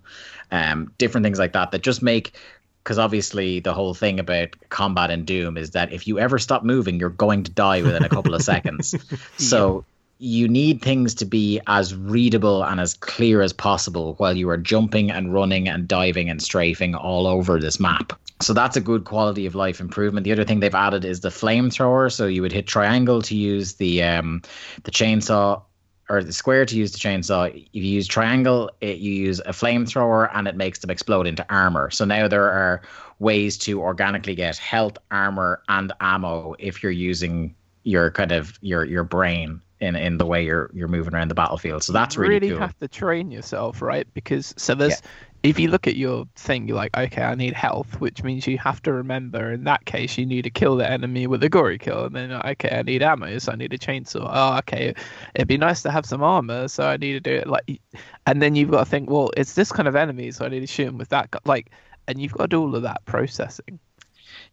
Um, 0.51 0.93
different 0.99 1.25
things 1.25 1.39
like 1.39 1.55
that 1.55 1.71
that 1.71 1.83
just 1.83 2.03
make 2.03 2.35
because 2.83 2.99
obviously 2.99 3.61
the 3.61 3.75
whole 3.75 3.95
thing 3.95 4.21
about 4.21 4.57
combat 4.69 5.11
in 5.11 5.25
Doom 5.25 5.57
is 5.57 5.73
that 5.73 5.93
if 5.93 6.07
you 6.07 6.19
ever 6.19 6.39
stop 6.39 6.65
moving, 6.65 6.99
you're 6.99 7.11
going 7.11 7.45
to 7.45 7.51
die 7.51 7.83
within 7.83 8.05
a 8.05 8.09
couple 8.09 8.35
of 8.35 8.43
seconds. 8.43 8.95
So 9.37 9.85
you 10.19 10.49
need 10.49 10.83
things 10.83 11.15
to 11.17 11.25
be 11.25 11.61
as 11.67 11.95
readable 11.95 12.65
and 12.65 12.81
as 12.81 12.95
clear 12.95 13.41
as 13.41 13.53
possible 13.53 14.15
while 14.15 14.37
you 14.37 14.49
are 14.51 14.57
jumping 14.57 15.11
and 15.11 15.33
running 15.33 15.69
and 15.69 15.87
diving 15.87 16.29
and 16.29 16.43
strafing 16.43 16.95
all 16.95 17.27
over 17.27 17.61
this 17.61 17.79
map. 17.79 18.19
So 18.41 18.53
that's 18.53 18.77
a 18.77 18.81
good 18.81 19.05
quality 19.05 19.47
of 19.47 19.55
life 19.55 19.81
improvement. 19.81 20.25
The 20.25 20.33
other 20.33 20.45
thing 20.45 20.61
they've 20.61 20.75
added 20.75 21.05
is 21.05 21.21
the 21.21 21.29
flamethrower. 21.29 22.13
So 22.13 22.27
you 22.27 22.43
would 22.43 22.53
hit 22.53 22.67
triangle 22.67 23.23
to 23.23 23.37
use 23.37 23.75
the 23.75 24.03
um, 24.05 24.43
the 24.85 24.91
chainsaw 24.91 25.63
or 26.09 26.23
the 26.23 26.33
square 26.33 26.65
to 26.65 26.77
use 26.77 26.93
the 26.93 26.99
chainsaw. 26.99 27.49
If 27.55 27.69
you 27.73 27.83
use 27.83 28.07
triangle, 28.07 28.71
it, 28.81 28.99
you 28.99 29.13
use 29.13 29.41
a 29.41 29.51
flamethrower 29.51 30.31
and 30.33 30.49
it 30.49 30.57
makes 30.57 30.79
them 30.79 30.91
explode 30.91 31.27
into 31.27 31.45
armor. 31.51 31.91
So 31.91 32.05
now 32.05 32.29
there 32.29 32.51
are 32.51 32.83
ways 33.19 33.59
to 33.59 33.81
organically 33.81 34.35
get 34.35 34.57
health, 34.57 34.97
armor, 35.11 35.63
and 35.69 35.93
ammo 36.01 36.55
if 36.59 36.83
you're 36.83 36.93
using 36.93 37.55
your 37.85 38.11
kind 38.11 38.33
of 38.33 38.59
your 38.61 38.85
your 38.85 39.05
brain 39.05 39.63
in 39.81 39.97
in 39.97 40.19
the 40.19 40.27
way 40.27 40.45
you're 40.45 40.71
you're 40.75 40.89
moving 40.89 41.15
around 41.15 41.29
the 41.29 41.35
battlefield. 41.35 41.83
So 41.83 41.93
that's 41.93 42.17
you 42.17 42.23
really, 42.23 42.35
really 42.35 42.51
cool. 42.51 42.59
have 42.59 42.79
to 42.79 42.89
train 42.89 43.31
yourself, 43.31 43.81
right? 43.81 44.07
Because 44.15 44.55
so 44.57 44.75
there's 44.75 45.03
if 45.43 45.59
you 45.59 45.71
look 45.71 45.87
at 45.87 45.97
your 45.97 46.27
thing, 46.35 46.67
you're 46.67 46.77
like, 46.77 46.97
okay, 46.97 47.23
I 47.23 47.35
need 47.35 47.53
health, 47.53 48.01
which 48.01 48.23
means 48.23 48.47
you 48.47 48.59
have 48.59 48.83
to 48.83 48.93
remember 48.93 49.53
in 49.53 49.65
that 49.65 49.85
case 49.85 50.19
you 50.19 50.27
need 50.27 50.43
to 50.43 50.51
kill 50.51 50.77
the 50.77 50.91
enemy 50.91 51.27
with 51.27 51.43
a 51.45 51.49
glory 51.49 51.79
kill, 51.79 52.07
and 52.07 52.17
then 52.17 52.33
okay, 52.33 52.77
I 52.79 52.83
need 52.83 53.03
ammo, 53.03 53.39
so 53.39 53.53
I 53.53 53.57
need 53.57 53.73
a 53.73 53.79
chainsaw. 53.79 54.29
Oh, 54.31 54.59
okay, 54.59 54.95
it'd 55.35 55.49
be 55.49 55.57
nice 55.57 55.83
to 55.83 55.91
have 55.91 56.05
some 56.07 56.23
armor, 56.23 56.69
so 56.69 56.89
I 56.89 56.97
need 56.97 57.13
to 57.13 57.21
do 57.21 57.33
it 57.33 57.47
like, 57.47 57.81
and 58.27 58.43
then 58.43 58.57
you've 58.57 58.71
got 58.71 58.81
to 58.85 58.91
think, 58.91 59.11
well, 59.11 59.31
it's 59.37 59.55
this 59.55 59.71
kind 59.71 59.87
of 59.87 59.95
enemy, 59.95 60.31
so 60.33 60.45
I 60.45 60.49
need 60.49 60.61
to 60.61 60.67
shoot 60.67 60.89
him 60.89 60.99
with 60.99 61.11
that, 61.11 61.29
like, 61.45 61.71
and 62.09 62.21
you've 62.21 62.33
got 62.33 62.45
to 62.45 62.49
do 62.49 62.61
all 62.61 62.75
of 62.75 62.83
that 62.83 63.05
processing. 63.05 63.79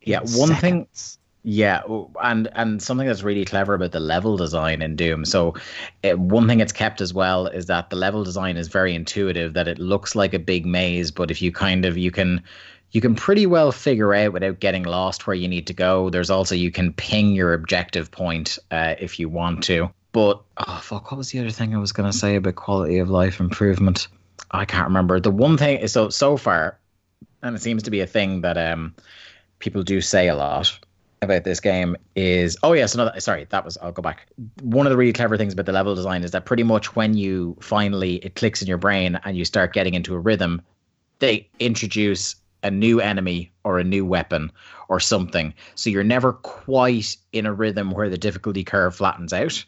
Yeah, 0.01 0.19
one 0.19 0.49
thing- 0.55 0.87
seconds. 0.87 1.19
Yeah, 1.47 1.83
and 2.23 2.49
and 2.53 2.81
something 2.81 3.05
that's 3.05 3.21
really 3.21 3.45
clever 3.45 3.75
about 3.75 3.91
the 3.91 3.99
level 3.99 4.35
design 4.35 4.81
in 4.81 4.95
Doom. 4.95 5.25
So, 5.25 5.53
uh, 6.03 6.17
one 6.17 6.47
thing 6.47 6.59
it's 6.59 6.71
kept 6.71 7.01
as 7.01 7.13
well 7.13 7.45
is 7.45 7.67
that 7.67 7.91
the 7.91 7.95
level 7.95 8.23
design 8.23 8.57
is 8.57 8.67
very 8.67 8.95
intuitive. 8.95 9.53
That 9.53 9.67
it 9.67 9.77
looks 9.77 10.15
like 10.15 10.33
a 10.33 10.39
big 10.39 10.65
maze, 10.65 11.11
but 11.11 11.29
if 11.29 11.43
you 11.43 11.51
kind 11.51 11.85
of 11.85 11.99
you 11.99 12.09
can 12.09 12.41
you 12.93 12.99
can 12.99 13.13
pretty 13.13 13.45
well 13.45 13.71
figure 13.71 14.15
out 14.15 14.33
without 14.33 14.59
getting 14.59 14.85
lost 14.85 15.27
where 15.27 15.35
you 15.35 15.47
need 15.47 15.67
to 15.67 15.73
go. 15.73 16.09
There's 16.09 16.31
also 16.31 16.55
you 16.55 16.71
can 16.71 16.91
ping 16.93 17.33
your 17.33 17.53
objective 17.53 18.09
point 18.09 18.57
uh, 18.71 18.95
if 18.99 19.19
you 19.19 19.29
want 19.29 19.63
to. 19.65 19.91
But 20.13 20.41
oh 20.57 20.79
fuck, 20.81 21.11
what 21.11 21.19
was 21.19 21.29
the 21.29 21.41
other 21.41 21.51
thing 21.51 21.75
I 21.75 21.77
was 21.77 21.91
gonna 21.91 22.11
say 22.11 22.37
about 22.37 22.55
quality 22.55 22.97
of 22.97 23.11
life 23.11 23.39
improvement? 23.39 24.07
I 24.49 24.65
can't 24.65 24.87
remember. 24.87 25.19
The 25.19 25.29
one 25.29 25.59
thing 25.59 25.77
is 25.77 25.91
so 25.91 26.09
so 26.09 26.37
far, 26.37 26.79
and 27.43 27.55
it 27.55 27.61
seems 27.61 27.83
to 27.83 27.91
be 27.91 27.99
a 27.99 28.07
thing 28.07 28.41
that 28.41 28.57
um 28.57 28.95
people 29.59 29.83
do 29.83 30.01
say 30.01 30.27
a 30.27 30.35
lot 30.35 30.79
about 31.21 31.43
this 31.43 31.59
game 31.59 31.95
is 32.15 32.57
oh 32.61 32.73
yes 32.73 32.93
another 32.93 33.19
sorry 33.19 33.45
that 33.49 33.65
was 33.65 33.77
I'll 33.81 33.91
go 33.91 34.01
back. 34.01 34.27
One 34.61 34.85
of 34.85 34.91
the 34.91 34.97
really 34.97 35.13
clever 35.13 35.37
things 35.37 35.53
about 35.53 35.65
the 35.65 35.71
level 35.71 35.95
design 35.95 36.23
is 36.23 36.31
that 36.31 36.45
pretty 36.45 36.63
much 36.63 36.95
when 36.95 37.15
you 37.15 37.57
finally 37.61 38.15
it 38.17 38.35
clicks 38.35 38.61
in 38.61 38.67
your 38.67 38.77
brain 38.77 39.19
and 39.23 39.37
you 39.37 39.45
start 39.45 39.73
getting 39.73 39.93
into 39.93 40.13
a 40.13 40.19
rhythm 40.19 40.61
they 41.19 41.49
introduce 41.59 42.35
a 42.63 42.71
new 42.71 42.99
enemy 42.99 43.51
or 43.63 43.79
a 43.79 43.83
new 43.83 44.05
weapon 44.05 44.51
or 44.89 44.99
something. 44.99 45.53
So 45.75 45.89
you're 45.89 46.03
never 46.03 46.33
quite 46.33 47.15
in 47.31 47.45
a 47.45 47.53
rhythm 47.53 47.91
where 47.91 48.09
the 48.09 48.17
difficulty 48.17 48.63
curve 48.63 48.95
flattens 48.95 49.33
out. 49.33 49.63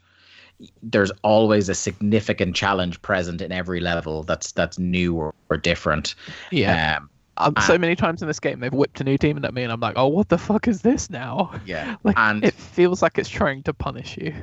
There's 0.81 1.11
always 1.23 1.69
a 1.69 1.75
significant 1.75 2.55
challenge 2.55 3.01
present 3.03 3.41
in 3.41 3.51
every 3.51 3.79
level 3.79 4.23
that's 4.23 4.51
that's 4.51 4.79
new 4.79 5.15
or, 5.15 5.35
or 5.49 5.57
different. 5.57 6.15
Yeah. 6.49 6.97
um, 6.97 7.09
Um, 7.39 7.53
so 7.65 7.77
many 7.77 7.95
times 7.95 8.21
in 8.21 8.27
this 8.27 8.39
game 8.39 8.59
they've 8.59 8.73
whipped 8.73 8.99
a 9.01 9.03
new 9.03 9.17
demon 9.17 9.45
at 9.45 9.53
me, 9.53 9.63
and 9.63 9.71
I'm 9.71 9.79
like, 9.79 9.93
oh, 9.95 10.07
what 10.07 10.29
the 10.29 10.37
fuck 10.37 10.67
is 10.67 10.81
this 10.81 11.09
now? 11.09 11.51
yeah 11.65 11.95
Like 12.03 12.17
and 12.17 12.43
it 12.43 12.53
feels 12.53 13.01
like 13.01 13.17
it's 13.17 13.29
trying 13.29 13.63
to 13.63 13.73
punish 13.73 14.17
you. 14.17 14.33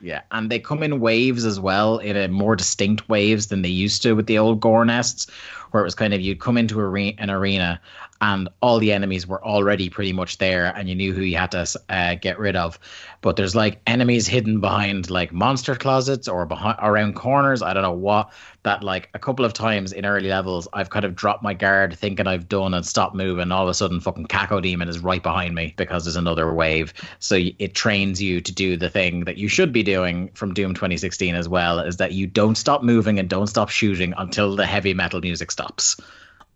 Yeah, 0.00 0.22
and 0.32 0.50
they 0.50 0.58
come 0.58 0.82
in 0.82 1.00
waves 1.00 1.44
as 1.44 1.60
well, 1.60 1.98
in 1.98 2.16
a 2.16 2.28
more 2.28 2.56
distinct 2.56 3.08
waves 3.08 3.46
than 3.46 3.62
they 3.62 3.68
used 3.68 4.02
to 4.02 4.14
with 4.14 4.26
the 4.26 4.38
old 4.38 4.60
gore 4.60 4.84
nests, 4.84 5.28
where 5.70 5.80
it 5.80 5.84
was 5.84 5.94
kind 5.94 6.12
of 6.12 6.20
you'd 6.20 6.40
come 6.40 6.58
into 6.58 6.80
a 6.80 6.86
re- 6.86 7.14
an 7.18 7.30
arena 7.30 7.80
and 8.22 8.48
all 8.60 8.78
the 8.78 8.92
enemies 8.92 9.26
were 9.26 9.44
already 9.44 9.90
pretty 9.90 10.12
much 10.12 10.38
there, 10.38 10.66
and 10.76 10.88
you 10.88 10.94
knew 10.94 11.12
who 11.12 11.22
you 11.22 11.36
had 11.36 11.50
to 11.50 11.66
uh, 11.88 12.14
get 12.14 12.38
rid 12.38 12.54
of. 12.54 12.78
But 13.20 13.34
there's 13.34 13.56
like 13.56 13.80
enemies 13.84 14.28
hidden 14.28 14.60
behind 14.60 15.10
like 15.10 15.32
monster 15.32 15.74
closets 15.74 16.28
or 16.28 16.46
behind 16.46 16.78
around 16.80 17.14
corners. 17.14 17.62
I 17.62 17.74
don't 17.74 17.82
know 17.82 17.92
what. 17.92 18.32
That 18.62 18.84
like 18.84 19.10
a 19.12 19.18
couple 19.18 19.44
of 19.44 19.52
times 19.54 19.92
in 19.92 20.06
early 20.06 20.28
levels, 20.28 20.68
I've 20.72 20.88
kind 20.88 21.04
of 21.04 21.16
dropped 21.16 21.42
my 21.42 21.52
guard, 21.52 21.98
thinking 21.98 22.28
I've 22.28 22.48
done 22.48 22.74
and 22.74 22.86
stopped 22.86 23.16
moving. 23.16 23.50
All 23.50 23.64
of 23.64 23.68
a 23.68 23.74
sudden, 23.74 23.98
fucking 23.98 24.28
Cacodemon 24.28 24.88
is 24.88 25.00
right 25.00 25.22
behind 25.22 25.56
me 25.56 25.74
because 25.76 26.04
there's 26.04 26.14
another 26.14 26.54
wave. 26.54 26.94
So 27.18 27.36
it 27.58 27.74
trains 27.74 28.22
you 28.22 28.40
to 28.40 28.52
do 28.52 28.76
the 28.76 28.88
thing 28.88 29.24
that 29.24 29.36
you 29.36 29.48
should 29.48 29.72
be 29.72 29.82
doing 29.82 30.28
from 30.34 30.54
Doom 30.54 30.74
2016 30.74 31.34
as 31.34 31.48
well, 31.48 31.80
is 31.80 31.96
that 31.96 32.12
you 32.12 32.28
don't 32.28 32.54
stop 32.54 32.84
moving 32.84 33.18
and 33.18 33.28
don't 33.28 33.48
stop 33.48 33.68
shooting 33.68 34.14
until 34.16 34.54
the 34.54 34.64
heavy 34.64 34.94
metal 34.94 35.20
music 35.20 35.50
stops. 35.50 35.96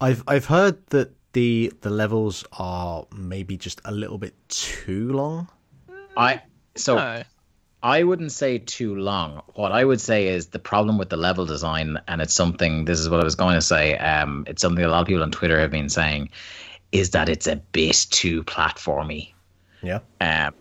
I've 0.00 0.22
I've 0.28 0.44
heard 0.44 0.78
that 0.90 1.10
the 1.36 1.70
the 1.82 1.90
levels 1.90 2.46
are 2.52 3.06
maybe 3.14 3.58
just 3.58 3.82
a 3.84 3.92
little 3.92 4.16
bit 4.16 4.34
too 4.48 5.12
long. 5.12 5.46
I 6.16 6.40
so 6.76 6.96
No. 6.96 7.22
I 7.82 8.04
wouldn't 8.04 8.32
say 8.32 8.56
too 8.58 8.96
long. 8.96 9.42
What 9.54 9.70
I 9.70 9.84
would 9.84 10.00
say 10.00 10.28
is 10.28 10.46
the 10.46 10.58
problem 10.58 10.96
with 10.96 11.10
the 11.10 11.18
level 11.18 11.44
design, 11.44 11.98
and 12.08 12.22
it's 12.22 12.32
something. 12.34 12.86
This 12.86 12.98
is 12.98 13.10
what 13.10 13.20
I 13.20 13.24
was 13.24 13.34
going 13.34 13.54
to 13.54 13.60
say. 13.60 13.98
Um, 13.98 14.44
it's 14.48 14.62
something 14.62 14.82
a 14.82 14.88
lot 14.88 15.02
of 15.02 15.06
people 15.06 15.22
on 15.22 15.30
Twitter 15.30 15.60
have 15.60 15.70
been 15.70 15.90
saying, 15.90 16.30
is 16.90 17.10
that 17.10 17.28
it's 17.28 17.46
a 17.46 17.56
bit 17.56 18.06
too 18.10 18.42
platformy. 18.44 19.34
Yeah. 19.82 20.00
Um, 20.22 20.54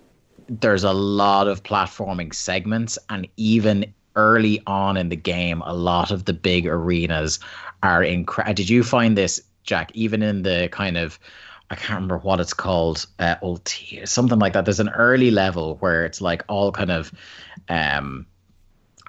there's 0.49 0.83
a 0.83 0.93
lot 0.93 1.47
of 1.47 1.63
platforming 1.63 2.33
segments, 2.35 2.99
and 3.09 3.29
even 3.37 3.93
early 4.17 4.61
on 4.67 4.97
in 4.97 5.07
the 5.07 5.15
game, 5.15 5.61
a 5.61 5.73
lot 5.73 6.11
of 6.11 6.25
the 6.25 6.33
big 6.33 6.67
arenas 6.67 7.39
are 7.81 8.03
in. 8.03 8.25
Did 8.53 8.69
you 8.69 8.83
find 8.83 9.17
this, 9.17 9.41
Jack? 9.65 9.91
Even 9.93 10.23
in 10.23 10.43
the 10.43 10.69
kind 10.71 10.97
of, 10.97 11.19
I 11.69 11.75
can't 11.75 11.95
remember 11.95 12.19
what 12.19 12.39
it's 12.39 12.53
called, 12.53 13.05
uh, 13.19 13.35
Ulti, 13.43 14.07
something 14.07 14.39
like 14.39 14.53
that. 14.53 14.65
There's 14.65 14.79
an 14.79 14.89
early 14.89 15.31
level 15.31 15.77
where 15.77 16.05
it's 16.05 16.21
like 16.21 16.43
all 16.47 16.71
kind 16.71 16.91
of, 16.91 17.11
um, 17.69 18.25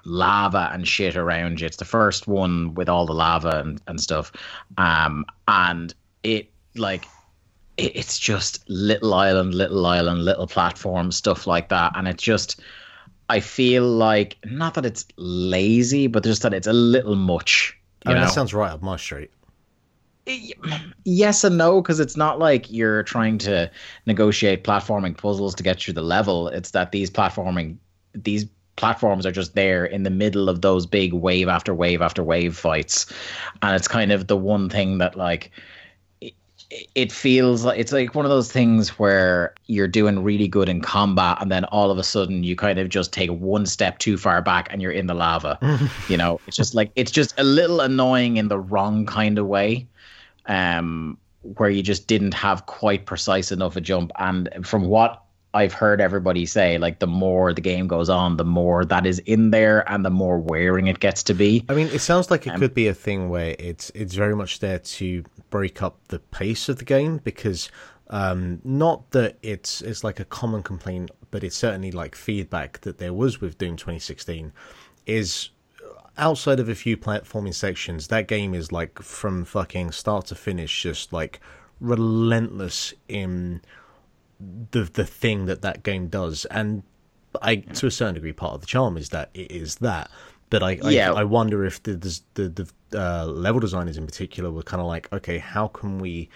lava 0.07 0.71
and 0.73 0.87
shit 0.87 1.17
around 1.17 1.61
you. 1.61 1.67
It's 1.67 1.77
the 1.77 1.85
first 1.85 2.27
one 2.27 2.75
with 2.75 2.89
all 2.89 3.07
the 3.07 3.13
lava 3.13 3.61
and, 3.61 3.81
and 3.87 4.01
stuff. 4.01 4.33
Um, 4.79 5.27
and 5.49 5.93
it 6.23 6.51
like 6.77 7.07
it, 7.77 7.97
it's 7.97 8.19
just 8.19 8.65
little 8.69 9.13
island, 9.13 9.55
little 9.55 9.85
island, 9.85 10.25
little 10.25 10.47
platform, 10.47 11.13
stuff 11.13 11.47
like 11.47 11.69
that. 11.69 11.93
And 11.97 12.09
it 12.09 12.19
just 12.19 12.61
I 13.29 13.41
feel 13.41 13.85
like 13.85 14.39
not 14.45 14.75
that 14.75 14.87
it's 14.87 15.05
lazy, 15.17 16.07
but 16.07 16.25
just 16.25 16.43
that 16.43 16.55
it's 16.55 16.69
a 16.69 16.73
little 16.73 17.17
much. 17.17 17.77
I 18.05 18.11
mean, 18.11 18.19
know? 18.19 18.25
that 18.27 18.33
sounds 18.33 18.55
right 18.55 18.71
up 18.71 18.83
my 18.83 18.97
street. 18.97 19.31
Yes 21.05 21.45
and 21.45 21.57
no 21.57 21.81
because 21.81 22.01
it's 22.01 22.16
not 22.16 22.39
like 22.39 22.70
you're 22.70 23.03
trying 23.05 23.39
to 23.39 23.70
negotiate 24.07 24.64
platforming 24.64 25.16
puzzles 25.16 25.55
to 25.55 25.62
get 25.62 25.81
through 25.81 25.95
the 25.95 26.03
level. 26.03 26.49
It's 26.49 26.72
that 26.72 26.93
these 26.93 27.11
platforming 27.11 27.77
these 28.14 28.47
platforms 28.77 29.24
are 29.24 29.33
just 29.33 29.55
there 29.55 29.85
in 29.85 30.03
the 30.03 30.11
middle 30.11 30.49
of 30.49 30.61
those 30.62 30.87
big 30.87 31.12
wave 31.12 31.49
after 31.49 31.74
wave 31.74 32.03
after 32.03 32.22
wave 32.22 32.57
fights. 32.57 33.07
And 33.62 33.74
it's 33.74 33.89
kind 33.89 34.12
of 34.12 34.27
the 34.27 34.37
one 34.37 34.68
thing 34.68 34.99
that 34.99 35.16
like 35.16 35.51
it, 36.20 36.35
it 36.95 37.12
feels 37.12 37.64
like 37.64 37.79
it's 37.79 37.93
like 37.93 38.14
one 38.14 38.24
of 38.24 38.31
those 38.31 38.51
things 38.51 38.99
where 38.99 39.55
you're 39.66 39.89
doing 39.89 40.22
really 40.22 40.49
good 40.49 40.68
in 40.68 40.81
combat 40.81 41.39
and 41.41 41.51
then 41.51 41.64
all 41.66 41.91
of 41.91 41.99
a 41.99 42.03
sudden 42.03 42.43
you 42.43 42.57
kind 42.57 42.79
of 42.79 42.89
just 42.89 43.12
take 43.12 43.31
one 43.31 43.64
step 43.64 43.99
too 43.99 44.18
far 44.18 44.43
back 44.43 44.68
and 44.70 44.83
you're 44.83 44.93
in 44.93 45.07
the 45.07 45.14
lava. 45.14 45.59
You 46.09 46.16
know 46.16 46.41
it's 46.47 46.57
just 46.57 46.74
like 46.74 46.91
it's 46.97 47.11
just 47.11 47.35
a 47.39 47.45
little 47.45 47.81
annoying 47.81 48.37
in 48.37 48.49
the 48.49 48.59
wrong 48.59 49.07
kind 49.07 49.39
of 49.39 49.47
way 49.47 49.87
um, 50.47 51.19
where 51.43 51.71
you 51.71 51.83
just 51.83 52.07
didn't 52.07 52.35
have 52.35 52.67
quite 52.67 53.07
precise 53.07 53.53
enough 53.53 53.77
a 53.77 53.81
jump. 53.81 54.13
And 54.19 54.49
from 54.65 54.87
what 54.87 55.23
I've 55.55 55.73
heard 55.73 56.01
everybody 56.01 56.45
say, 56.45 56.77
like 56.77 56.99
the 56.99 57.07
more 57.07 57.53
the 57.55 57.61
game 57.63 57.87
goes 57.89 58.11
on, 58.11 58.37
the 58.37 58.45
more 58.45 58.85
that 58.85 59.07
is 59.07 59.21
in 59.21 59.51
there 59.51 59.89
and 59.91 60.05
the 60.05 60.11
more 60.11 60.39
wearing 60.39 60.87
it 60.87 61.01
gets 61.01 61.23
to 61.25 61.35
be. 61.35 61.65
I 61.69 61.75
mean, 61.75 61.87
it 61.89 62.01
sounds 62.01 62.31
like 62.31 62.47
it 62.47 62.51
Um, 62.55 62.61
could 62.61 62.75
be 62.75 62.89
a 62.89 62.95
thing 62.95 63.29
where 63.31 63.57
it's 63.59 63.91
it's 63.95 64.15
very 64.15 64.37
much 64.37 64.59
there 64.61 64.79
to 64.79 65.25
break 65.51 65.83
up 65.83 65.97
the 66.09 66.19
pace 66.19 66.69
of 66.69 66.77
the 66.79 66.85
game 66.85 67.19
because 67.25 67.71
um, 68.11 68.61
not 68.65 69.11
that 69.13 69.39
it's 69.43 69.81
it's 69.81 70.05
like 70.05 70.21
a 70.21 70.25
common 70.27 70.63
complaint, 70.63 71.11
but 71.31 71.43
it's 71.43 71.57
certainly 71.57 71.91
like 71.91 72.15
feedback 72.15 72.81
that 72.83 72.99
there 72.99 73.15
was 73.15 73.41
with 73.41 73.57
Doom 73.57 73.77
2016 73.77 74.53
is 75.07 75.49
outside 76.19 76.61
of 76.61 76.69
a 76.69 76.75
few 76.75 76.97
platforming 76.97 77.55
sections, 77.55 78.09
that 78.09 78.29
game 78.29 78.55
is 78.55 78.73
like 78.73 79.01
from 79.03 79.45
fucking 79.45 79.93
start 79.93 80.27
to 80.27 80.35
finish, 80.35 80.83
just 80.83 81.12
like 81.12 81.41
relentless 81.81 82.95
in 83.09 83.61
the 84.71 84.83
the 84.93 85.05
thing 85.07 85.47
that 85.47 85.62
that 85.62 85.83
game 85.83 86.09
does, 86.09 86.45
and 86.47 86.83
I 87.43 87.57
to 87.57 87.87
a 87.87 87.91
certain 87.91 88.14
degree 88.14 88.33
part 88.33 88.55
of 88.55 88.61
the 88.61 88.67
charm 88.67 88.97
is 88.97 89.11
that 89.11 89.31
it 89.35 89.51
is 89.51 89.77
that. 89.77 90.11
But 90.49 90.62
I 90.62 90.73
Yeah. 90.73 91.12
I, 91.12 91.21
I 91.21 91.25
wonder 91.25 91.64
if 91.64 91.83
the 91.83 91.97
the 92.35 92.49
the, 92.49 92.69
uh, 92.95 93.27
level 93.27 93.61
designers 93.61 93.97
in 93.97 94.07
particular 94.07 94.51
were 94.51 94.62
kind 94.62 94.81
of 94.81 94.87
like, 94.87 95.12
okay, 95.12 95.39
how 95.39 95.69
can 95.69 95.99
we 95.99 96.29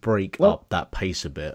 break 0.00 0.36
Well- 0.38 0.52
up 0.52 0.68
that 0.70 0.90
pace 0.90 1.24
a 1.24 1.30
bit? 1.30 1.54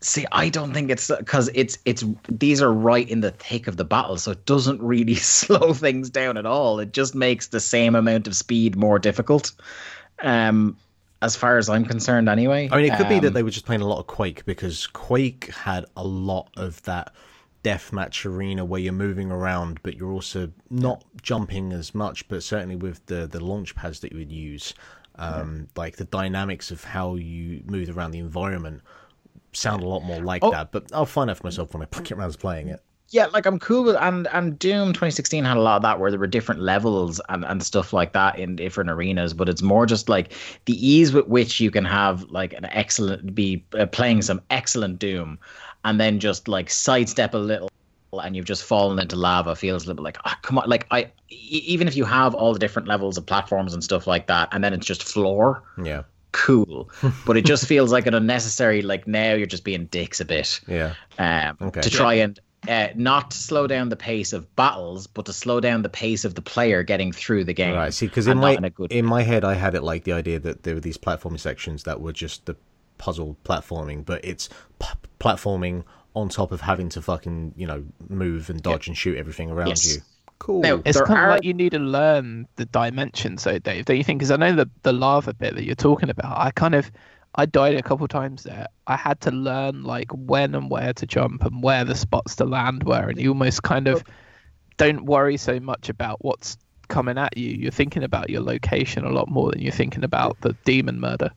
See, 0.00 0.26
I 0.30 0.50
don't 0.50 0.74
think 0.74 0.90
it's 0.90 1.10
because 1.10 1.48
it's 1.54 1.78
it's 1.86 2.04
these 2.28 2.60
are 2.60 2.72
right 2.72 3.08
in 3.08 3.20
the 3.20 3.30
thick 3.30 3.66
of 3.66 3.78
the 3.78 3.84
battle, 3.84 4.18
so 4.18 4.32
it 4.32 4.44
doesn't 4.44 4.80
really 4.82 5.14
slow 5.16 5.72
things 5.72 6.10
down 6.10 6.36
at 6.36 6.44
all. 6.46 6.78
It 6.80 6.92
just 6.92 7.14
makes 7.14 7.48
the 7.48 7.60
same 7.60 7.94
amount 7.94 8.26
of 8.26 8.36
speed 8.36 8.76
more 8.76 8.98
difficult. 8.98 9.52
Um, 10.20 10.76
as 11.22 11.34
far 11.34 11.56
as 11.56 11.70
I'm 11.70 11.86
concerned, 11.86 12.28
anyway. 12.28 12.68
I 12.70 12.76
mean, 12.76 12.92
it 12.92 12.96
could 12.98 13.08
be 13.08 13.18
that 13.20 13.28
Um, 13.28 13.32
they 13.32 13.42
were 13.42 13.50
just 13.50 13.64
playing 13.64 13.80
a 13.80 13.86
lot 13.86 13.98
of 13.98 14.06
Quake 14.06 14.44
because 14.44 14.86
Quake 14.86 15.50
had 15.50 15.86
a 15.96 16.04
lot 16.04 16.50
of 16.56 16.82
that 16.82 17.14
deathmatch 17.64 18.26
arena 18.26 18.64
where 18.66 18.80
you're 18.80 18.92
moving 18.92 19.32
around, 19.32 19.80
but 19.82 19.96
you're 19.96 20.12
also 20.12 20.52
not 20.70 21.04
jumping 21.22 21.72
as 21.72 21.94
much. 21.94 22.28
But 22.28 22.42
certainly 22.42 22.76
with 22.76 23.04
the 23.06 23.26
the 23.26 23.40
launch 23.42 23.74
pads 23.74 24.00
that 24.00 24.12
you 24.12 24.18
would 24.18 24.30
use, 24.30 24.74
um, 25.16 25.68
like 25.74 25.96
the 25.96 26.04
dynamics 26.04 26.70
of 26.70 26.84
how 26.84 27.14
you 27.14 27.62
move 27.66 27.96
around 27.96 28.10
the 28.10 28.18
environment 28.18 28.82
sound 29.56 29.82
a 29.82 29.88
lot 29.88 30.02
more 30.04 30.20
like 30.20 30.44
Oh. 30.44 30.50
that. 30.50 30.72
But 30.72 30.84
I'll 30.92 31.06
find 31.06 31.30
out 31.30 31.38
for 31.38 31.46
myself 31.46 31.72
when 31.74 31.82
I 31.82 32.00
get 32.00 32.12
around 32.12 32.32
to 32.32 32.38
playing 32.38 32.68
it. 32.68 32.80
yeah, 33.10 33.26
like 33.26 33.46
I'm 33.46 33.58
cool 33.58 33.84
with 33.84 33.96
and 33.96 34.26
and 34.32 34.58
Doom 34.58 34.88
2016 34.92 35.44
had 35.44 35.56
a 35.56 35.60
lot 35.60 35.76
of 35.76 35.82
that 35.82 36.00
where 36.00 36.10
there 36.10 36.18
were 36.20 36.26
different 36.26 36.60
levels 36.60 37.20
and 37.28 37.44
and 37.44 37.62
stuff 37.62 37.92
like 37.92 38.12
that 38.14 38.38
in 38.38 38.56
different 38.56 38.90
arenas, 38.90 39.32
but 39.32 39.48
it's 39.48 39.62
more 39.62 39.86
just 39.86 40.08
like 40.08 40.32
the 40.64 40.74
ease 40.86 41.12
with 41.12 41.26
which 41.28 41.60
you 41.60 41.70
can 41.70 41.84
have 41.84 42.24
like 42.30 42.52
an 42.52 42.64
excellent 42.66 43.34
be 43.34 43.64
uh, 43.78 43.86
playing 43.86 44.22
some 44.22 44.40
excellent 44.50 44.98
Doom, 44.98 45.38
and 45.84 46.00
then 46.00 46.18
just 46.20 46.48
like 46.48 46.68
sidestep 46.70 47.34
a 47.34 47.38
little. 47.38 47.70
And 48.22 48.34
you've 48.34 48.46
just 48.46 48.62
fallen 48.62 48.98
into 48.98 49.14
lava. 49.14 49.54
Feels 49.54 49.84
a 49.84 49.88
little 49.88 49.96
bit 50.02 50.04
like, 50.04 50.18
oh, 50.24 50.32
come 50.40 50.56
on! 50.58 50.66
Like 50.70 50.86
I, 50.90 51.10
even 51.28 51.86
if 51.86 51.96
you 51.96 52.04
have 52.06 52.34
all 52.34 52.52
the 52.54 52.58
different 52.58 52.88
levels 52.88 53.18
of 53.18 53.26
platforms 53.26 53.74
and 53.74 53.84
stuff 53.84 54.06
like 54.06 54.26
that, 54.28 54.48
and 54.52 54.64
then 54.64 54.72
it's 54.72 54.86
just 54.86 55.02
floor. 55.04 55.62
Yeah. 55.84 56.04
Cool, 56.36 56.90
but 57.24 57.36
it 57.36 57.44
just 57.46 57.66
feels 57.72 57.90
like 57.90 58.06
an 58.06 58.14
unnecessary. 58.14 58.82
Like 58.82 59.06
now 59.08 59.32
you're 59.34 59.46
just 59.46 59.64
being 59.64 59.86
dicks 59.86 60.20
a 60.20 60.24
bit. 60.24 60.60
Yeah. 60.68 60.94
Um, 61.18 61.56
Okay. 61.60 61.80
to 61.80 61.90
try 61.90 62.14
and 62.14 62.38
uh, 62.68 62.88
not 62.94 63.30
to 63.30 63.36
slow 63.36 63.66
down 63.66 63.88
the 63.88 63.96
pace 63.96 64.32
of 64.32 64.54
battles, 64.56 65.06
but 65.06 65.26
to 65.26 65.32
slow 65.32 65.60
down 65.60 65.82
the 65.82 65.88
pace 65.88 66.24
of 66.24 66.34
the 66.34 66.42
player 66.42 66.82
getting 66.82 67.12
through 67.12 67.44
the 67.44 67.54
game. 67.54 67.74
Right. 67.74 67.94
See, 67.94 68.06
because 68.06 68.26
in 68.26 68.38
my 68.38 68.52
in 68.56 68.72
in 68.90 69.06
my 69.06 69.22
head, 69.22 69.44
I 69.44 69.54
had 69.54 69.74
it 69.74 69.82
like 69.82 70.04
the 70.04 70.12
idea 70.12 70.38
that 70.40 70.62
there 70.64 70.74
were 70.74 70.80
these 70.80 70.98
platforming 70.98 71.40
sections 71.40 71.84
that 71.84 72.00
were 72.00 72.12
just 72.12 72.44
the 72.46 72.56
puzzle 72.98 73.36
platforming, 73.44 74.04
but 74.04 74.24
it's 74.24 74.48
p- 74.78 74.88
platforming 75.20 75.84
on 76.14 76.28
top 76.28 76.50
of 76.52 76.62
having 76.62 76.88
to 76.90 77.00
fucking 77.02 77.54
you 77.56 77.66
know 77.66 77.84
move 78.08 78.50
and 78.50 78.62
dodge 78.62 78.88
and 78.88 78.96
shoot 78.96 79.16
everything 79.16 79.50
around 79.50 79.68
Yes. 79.68 79.94
you. 79.96 80.02
Cool. 80.38 80.60
Now, 80.60 80.82
It's 80.84 81.00
kind 81.00 81.18
are 81.18 81.30
of 81.30 81.34
like 81.36 81.44
you 81.44 81.54
need 81.54 81.72
to 81.72 81.78
learn 81.78 82.46
the 82.56 82.66
dimensions, 82.66 83.44
though, 83.44 83.58
Dave. 83.58 83.84
Don't 83.86 83.96
you 83.96 84.04
think? 84.04 84.18
Because 84.18 84.30
I 84.30 84.36
know 84.36 84.54
the 84.54 84.68
the 84.82 84.92
lava 84.92 85.34
bit 85.34 85.54
that 85.54 85.64
you're 85.64 85.74
talking 85.74 86.10
about. 86.10 86.36
I 86.38 86.50
kind 86.50 86.74
of 86.74 86.90
I 87.34 87.46
died 87.46 87.74
a 87.76 87.82
couple 87.82 88.06
times 88.08 88.44
there. 88.44 88.66
I 88.86 88.96
had 88.96 89.20
to 89.22 89.30
learn 89.30 89.82
like 89.82 90.10
when 90.12 90.54
and 90.54 90.70
where 90.70 90.92
to 90.94 91.06
jump 91.06 91.44
and 91.44 91.62
where 91.62 91.84
the 91.84 91.94
spots 91.94 92.36
to 92.36 92.44
land 92.44 92.84
were, 92.84 93.08
and 93.08 93.18
you 93.20 93.30
almost 93.30 93.62
kind 93.62 93.88
of 93.88 94.04
don't 94.76 95.04
worry 95.06 95.36
so 95.36 95.58
much 95.60 95.88
about 95.88 96.24
what's 96.24 96.56
coming 96.88 97.18
at 97.18 97.36
you. 97.36 97.50
You're 97.50 97.70
thinking 97.70 98.04
about 98.04 98.30
your 98.30 98.42
location 98.42 99.04
a 99.04 99.10
lot 99.10 99.28
more 99.28 99.50
than 99.50 99.60
you're 99.60 99.72
thinking 99.72 100.04
about 100.04 100.40
the 100.42 100.54
demon 100.64 101.00
murder. 101.00 101.30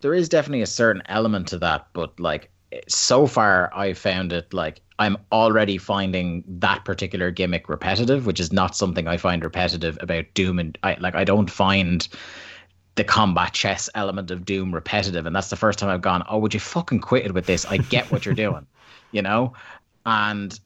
there 0.00 0.14
is 0.14 0.28
definitely 0.28 0.62
a 0.62 0.66
certain 0.66 1.02
element 1.06 1.46
to 1.48 1.58
that, 1.58 1.86
but 1.92 2.18
like 2.18 2.50
so 2.88 3.26
far, 3.26 3.70
I 3.74 3.94
found 3.94 4.32
it 4.32 4.52
like 4.52 4.80
I'm 5.02 5.18
already 5.32 5.78
finding 5.78 6.44
that 6.46 6.84
particular 6.84 7.32
gimmick 7.32 7.68
repetitive, 7.68 8.24
which 8.24 8.38
is 8.38 8.52
not 8.52 8.76
something 8.76 9.08
I 9.08 9.16
find 9.16 9.42
repetitive 9.42 9.98
about 10.00 10.26
Doom. 10.34 10.60
And 10.60 10.78
I 10.84 10.96
like 11.00 11.16
I 11.16 11.24
don't 11.24 11.50
find 11.50 12.06
the 12.94 13.02
combat 13.02 13.52
chess 13.52 13.90
element 13.96 14.30
of 14.30 14.44
Doom 14.44 14.72
repetitive, 14.72 15.26
and 15.26 15.34
that's 15.34 15.50
the 15.50 15.56
first 15.56 15.80
time 15.80 15.88
I've 15.88 16.02
gone, 16.02 16.22
oh, 16.28 16.38
would 16.38 16.54
you 16.54 16.60
fucking 16.60 17.00
quit 17.00 17.26
it 17.26 17.34
with 17.34 17.46
this? 17.46 17.66
I 17.66 17.78
get 17.78 18.12
what 18.12 18.24
you're 18.24 18.34
doing, 18.34 18.64
you 19.10 19.22
know. 19.22 19.54
And 20.06 20.58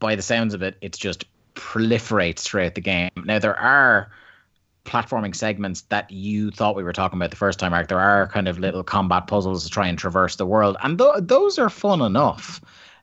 by 0.00 0.16
the 0.16 0.22
sounds 0.22 0.54
of 0.54 0.62
it, 0.62 0.76
it's 0.80 0.98
just 0.98 1.24
proliferates 1.54 2.40
throughout 2.40 2.74
the 2.74 2.80
game. 2.80 3.10
Now 3.16 3.38
there 3.38 3.58
are 3.58 4.10
platforming 4.84 5.36
segments 5.36 5.82
that 5.82 6.10
you 6.10 6.50
thought 6.50 6.74
we 6.74 6.82
were 6.82 6.92
talking 6.92 7.18
about 7.18 7.30
the 7.30 7.36
first 7.36 7.60
time, 7.60 7.70
Mark. 7.70 7.86
There 7.86 8.00
are 8.00 8.26
kind 8.26 8.48
of 8.48 8.58
little 8.58 8.82
combat 8.82 9.28
puzzles 9.28 9.62
to 9.62 9.70
try 9.70 9.86
and 9.86 9.96
traverse 9.96 10.34
the 10.34 10.46
world, 10.46 10.76
and 10.82 10.98
th- 10.98 11.14
those 11.20 11.60
are 11.60 11.70
fun 11.70 12.00
enough. 12.00 12.60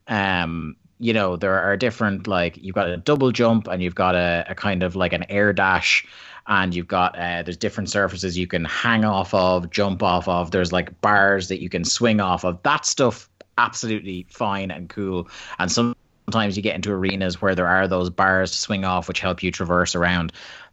Um, 0.10 0.76
you 1.02 1.14
know, 1.14 1.36
there 1.36 1.60
are 1.60 1.76
different 1.76 2.28
like 2.28 2.58
you've 2.62 2.76
got 2.76 2.88
a 2.88 2.96
double 2.96 3.32
jump 3.32 3.68
and 3.68 3.82
you've 3.82 3.96
got 3.96 4.14
a, 4.14 4.46
a 4.50 4.56
kind 4.56 4.84
of 4.84 4.96
like 4.96 5.14
an 5.14 5.26
air 5.30 5.52
dash, 5.52 6.06
and 6.48 6.76
you've 6.76 6.88
got 6.88 7.18
uh, 7.18 7.42
there's 7.42 7.58
different 7.58 7.90
surfaces 7.90 8.38
you 8.38 8.46
can 8.46 8.66
hang 8.66 9.04
off 9.04 9.34
of, 9.34 9.72
jump 9.72 10.04
off 10.04 10.28
of. 10.28 10.52
There's 10.52 10.72
like 10.72 11.02
bars 11.02 11.48
that 11.48 11.60
you 11.60 11.70
can 11.70 11.84
swing 11.84 12.22
off 12.22 12.46
of. 12.46 12.62
That 12.62 12.86
stuff 12.86 13.28
absolutely 13.58 14.28
fine 14.30 14.70
and 14.70 14.90
cool, 14.90 15.28
and 15.58 15.72
some 15.72 15.96
sometimes 16.28 16.56
you 16.56 16.64
get 16.64 16.76
into 16.76 16.92
arenas 16.92 17.42
where 17.42 17.56
there 17.56 17.68
are 17.68 17.88
those 17.88 18.10
bars 18.10 18.52
to 18.52 18.58
swing 18.58 18.86
off 18.86 19.08
which 19.08 19.20
help 19.20 19.44
you 19.44 19.52
traverse 19.52 19.96
around 19.96 20.32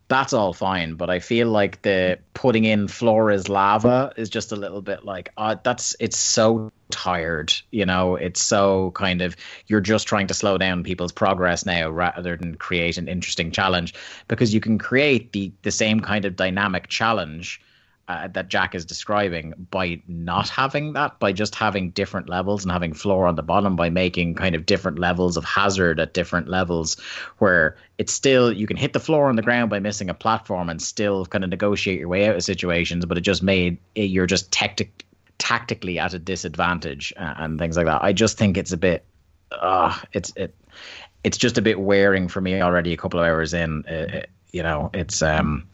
that's 0.08 0.32
all 0.32 0.52
fine 0.52 0.94
but 0.94 1.10
i 1.10 1.18
feel 1.18 1.48
like 1.48 1.82
the 1.82 2.18
putting 2.34 2.64
in 2.64 2.88
floor 2.88 3.30
is 3.30 3.48
lava 3.48 4.12
is 4.16 4.30
just 4.30 4.52
a 4.52 4.56
little 4.56 4.82
bit 4.82 5.04
like 5.04 5.30
uh, 5.36 5.56
that's 5.62 5.94
it's 6.00 6.16
so 6.16 6.70
tired 6.90 7.52
you 7.70 7.86
know? 7.86 8.16
It's 8.16 8.40
so 8.40 8.90
kind 8.92 9.22
of 9.22 9.36
you're 9.66 9.80
just 9.80 10.08
trying 10.08 10.26
to 10.28 10.34
slow 10.34 10.58
down 10.58 10.82
people's 10.82 11.12
progress 11.12 11.66
now 11.66 11.90
rather 11.90 12.36
than 12.36 12.56
create 12.56 12.98
an 12.98 13.08
interesting 13.08 13.50
challenge 13.50 13.94
because 14.26 14.54
you 14.54 14.60
can 14.60 14.78
create 14.78 15.32
the 15.32 15.52
the 15.62 15.70
same 15.70 16.00
kind 16.00 16.24
of 16.24 16.36
dynamic 16.36 16.88
challenge 16.88 17.60
uh, 18.08 18.26
that 18.28 18.48
Jack 18.48 18.74
is 18.74 18.84
describing 18.84 19.52
by 19.70 20.00
not 20.08 20.48
having 20.48 20.94
that, 20.94 21.18
by 21.18 21.32
just 21.32 21.54
having 21.54 21.90
different 21.90 22.28
levels 22.28 22.64
and 22.64 22.72
having 22.72 22.94
floor 22.94 23.26
on 23.26 23.34
the 23.34 23.42
bottom, 23.42 23.76
by 23.76 23.90
making 23.90 24.34
kind 24.34 24.54
of 24.54 24.64
different 24.64 24.98
levels 24.98 25.36
of 25.36 25.44
hazard 25.44 26.00
at 26.00 26.14
different 26.14 26.48
levels, 26.48 26.98
where 27.38 27.76
it's 27.98 28.12
still 28.12 28.50
you 28.50 28.66
can 28.66 28.76
hit 28.76 28.94
the 28.94 29.00
floor 29.00 29.28
on 29.28 29.36
the 29.36 29.42
ground 29.42 29.68
by 29.68 29.78
missing 29.78 30.08
a 30.08 30.14
platform 30.14 30.70
and 30.70 30.80
still 30.80 31.26
kind 31.26 31.44
of 31.44 31.50
negotiate 31.50 32.00
your 32.00 32.08
way 32.08 32.26
out 32.26 32.34
of 32.34 32.42
situations, 32.42 33.04
but 33.04 33.18
it 33.18 33.20
just 33.20 33.42
made 33.42 33.76
it, 33.94 34.04
you're 34.04 34.26
just 34.26 34.50
tactic, 34.50 35.04
tactically 35.36 35.98
at 35.98 36.14
a 36.14 36.18
disadvantage 36.18 37.12
uh, 37.18 37.34
and 37.36 37.58
things 37.58 37.76
like 37.76 37.86
that. 37.86 38.02
I 38.02 38.12
just 38.12 38.38
think 38.38 38.56
it's 38.56 38.72
a 38.72 38.78
bit, 38.78 39.04
uh, 39.52 39.96
it's 40.12 40.32
it, 40.34 40.54
it's 41.24 41.36
just 41.36 41.58
a 41.58 41.62
bit 41.62 41.78
wearing 41.78 42.28
for 42.28 42.40
me 42.40 42.62
already. 42.62 42.92
A 42.92 42.96
couple 42.96 43.20
of 43.20 43.26
hours 43.26 43.52
in, 43.52 43.84
uh, 43.86 44.18
uh, 44.18 44.22
you 44.52 44.62
know, 44.62 44.88
it's 44.94 45.20
um 45.20 45.68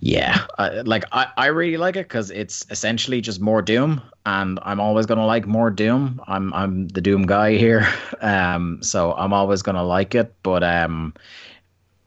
yeah. 0.00 0.46
Uh, 0.58 0.82
like 0.86 1.04
I, 1.12 1.28
I 1.36 1.46
really 1.46 1.76
like 1.76 1.96
it 1.96 2.08
because 2.08 2.30
it's 2.30 2.64
essentially 2.70 3.20
just 3.20 3.38
more 3.40 3.60
doom 3.60 4.00
and 4.24 4.58
i'm 4.62 4.80
always 4.80 5.06
going 5.06 5.18
to 5.18 5.26
like 5.26 5.46
more 5.46 5.70
doom. 5.70 6.20
I'm 6.26 6.52
i'm 6.54 6.88
the 6.88 7.00
doom 7.00 7.26
guy 7.26 7.56
here. 7.56 7.86
Um 8.22 8.82
so 8.82 9.14
i'm 9.14 9.32
always 9.32 9.62
going 9.62 9.76
to 9.76 9.82
like 9.82 10.14
it 10.14 10.34
but 10.42 10.62
um 10.62 11.14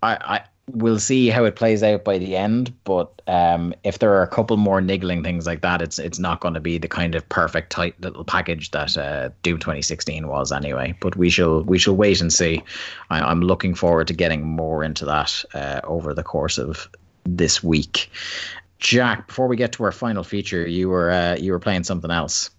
i 0.04 0.16
i 0.16 0.42
we'll 0.68 1.00
see 1.00 1.30
how 1.30 1.44
it 1.44 1.56
plays 1.56 1.82
out 1.82 2.04
by 2.04 2.20
the 2.20 2.36
end 2.36 2.72
but 2.84 3.20
um 3.28 3.74
if 3.84 3.98
there 3.98 4.14
are 4.14 4.22
a 4.22 4.28
couple 4.28 4.56
more 4.58 4.80
niggling 4.80 5.24
things 5.24 5.48
like 5.48 5.62
that 5.62 5.82
it's 5.82 5.98
it's 5.98 6.20
not 6.20 6.40
going 6.40 6.54
to 6.54 6.60
be 6.60 6.78
the 6.78 6.88
kind 6.88 7.16
of 7.16 7.28
perfect 7.30 7.72
tight 7.72 8.00
little 8.00 8.24
package 8.24 8.70
that 8.72 8.96
uh, 8.96 9.30
doom 9.42 9.58
2016 9.58 10.28
was 10.28 10.52
anyway. 10.52 10.96
But 11.02 11.16
we 11.16 11.32
shall 11.32 11.64
we 11.64 11.80
shall 11.80 11.96
wait 11.96 12.22
and 12.22 12.32
see. 12.32 12.62
I, 13.10 13.22
i'm 13.22 13.42
looking 13.42 13.74
forward 13.74 14.08
to 14.08 14.14
getting 14.14 14.46
more 14.46 14.84
into 14.84 15.06
that 15.06 15.44
uh, 15.56 15.82
over 15.84 16.14
the 16.14 16.24
course 16.24 16.60
of 16.60 16.88
this 17.26 17.64
week. 17.64 18.10
Jack, 18.80 19.28
before 19.28 19.48
we 19.48 19.56
get 19.56 19.72
to 19.74 19.84
our 19.84 19.92
final 19.92 20.24
feature, 20.24 20.68
you 20.68 20.90
were 20.90 21.10
uh, 21.10 21.36
you 21.40 21.52
were 21.52 21.60
playing 21.60 21.84
something 21.84 22.12
else. 22.12 22.50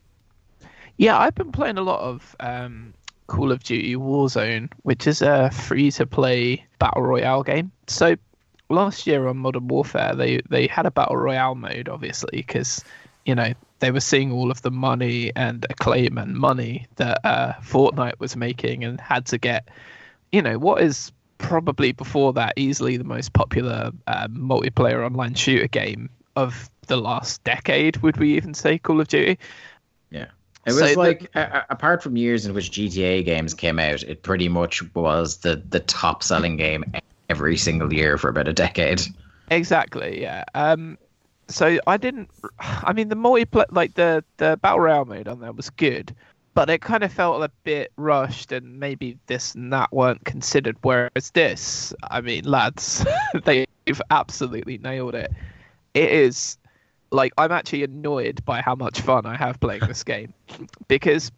Yeah, 0.96 1.18
I've 1.18 1.34
been 1.34 1.52
playing 1.52 1.76
a 1.76 1.82
lot 1.82 2.00
of 2.00 2.36
um, 2.40 2.94
Call 3.26 3.52
of 3.52 3.62
Duty 3.62 3.96
Warzone, 3.96 4.70
which 4.82 5.06
is 5.06 5.22
a 5.22 5.50
free-to-play 5.50 6.64
battle 6.78 7.02
royale 7.02 7.42
game. 7.42 7.72
So 7.88 8.16
last 8.68 9.06
year 9.06 9.26
on 9.26 9.38
Modern 9.38 9.68
Warfare, 9.68 10.14
they 10.14 10.40
they 10.48 10.66
had 10.66 10.86
a 10.86 10.90
battle 10.90 11.16
royale 11.16 11.54
mode, 11.54 11.88
obviously, 11.88 12.38
because 12.38 12.82
you 13.26 13.34
know 13.34 13.52
they 13.80 13.90
were 13.90 14.00
seeing 14.00 14.32
all 14.32 14.50
of 14.50 14.62
the 14.62 14.70
money 14.70 15.30
and 15.36 15.66
acclaim 15.68 16.16
and 16.16 16.34
money 16.34 16.86
that 16.96 17.20
uh, 17.24 17.52
Fortnite 17.60 18.18
was 18.18 18.36
making, 18.36 18.84
and 18.84 19.00
had 19.00 19.26
to 19.26 19.38
get, 19.38 19.68
you 20.32 20.40
know, 20.40 20.58
what 20.58 20.82
is 20.82 21.12
probably 21.44 21.92
before 21.92 22.32
that 22.32 22.54
easily 22.56 22.96
the 22.96 23.04
most 23.04 23.32
popular 23.32 23.90
uh, 24.06 24.28
multiplayer 24.28 25.04
online 25.04 25.34
shooter 25.34 25.68
game 25.68 26.08
of 26.36 26.68
the 26.86 26.96
last 26.96 27.42
decade. 27.44 27.96
Would 27.98 28.16
we 28.16 28.36
even 28.36 28.54
say 28.54 28.78
Call 28.78 29.00
of 29.00 29.08
Duty? 29.08 29.38
Yeah. 30.10 30.26
It 30.66 30.72
was 30.72 30.78
the- 30.78 30.94
like 30.98 31.30
a- 31.34 31.64
apart 31.70 32.02
from 32.02 32.16
years 32.16 32.46
in 32.46 32.54
which 32.54 32.70
GTA 32.72 33.24
games 33.24 33.52
came 33.54 33.78
out, 33.78 34.02
it 34.02 34.22
pretty 34.22 34.48
much 34.48 34.82
was 34.94 35.38
the 35.38 35.62
the 35.68 35.80
top 35.80 36.22
selling 36.22 36.56
game 36.56 36.84
every 37.28 37.56
single 37.56 37.92
year 37.92 38.16
for 38.16 38.28
about 38.30 38.48
a 38.48 38.52
decade. 38.52 39.02
Exactly, 39.50 40.22
yeah. 40.22 40.44
Um, 40.54 40.96
so 41.48 41.78
I 41.86 41.98
didn't. 41.98 42.30
I 42.58 42.94
mean, 42.94 43.08
the 43.10 43.16
multiplayer, 43.16 43.66
like 43.70 43.94
the 43.94 44.24
the 44.38 44.58
battle 44.62 44.80
royale 44.80 45.04
mode 45.04 45.28
on 45.28 45.40
there 45.40 45.52
was 45.52 45.68
good, 45.68 46.14
but 46.54 46.70
it 46.70 46.80
kind 46.80 47.02
of 47.02 47.12
felt 47.12 47.42
a 47.42 47.50
bit 47.64 47.92
rushed, 47.96 48.52
and 48.52 48.78
maybe 48.78 49.18
this 49.26 49.54
and 49.54 49.72
that 49.72 49.92
weren't 49.92 50.24
considered. 50.24 50.76
Whereas 50.82 51.30
this, 51.32 51.92
I 52.10 52.20
mean, 52.20 52.44
lads, 52.44 53.04
they've 53.44 54.02
absolutely 54.10 54.78
nailed 54.78 55.14
it. 55.14 55.32
It 55.94 56.10
is 56.10 56.56
like 57.10 57.32
I'm 57.38 57.52
actually 57.52 57.84
annoyed 57.84 58.44
by 58.44 58.60
how 58.60 58.74
much 58.74 59.00
fun 59.00 59.26
I 59.26 59.36
have 59.36 59.60
playing 59.60 59.82
this 59.86 60.02
game 60.02 60.34
because 60.88 61.30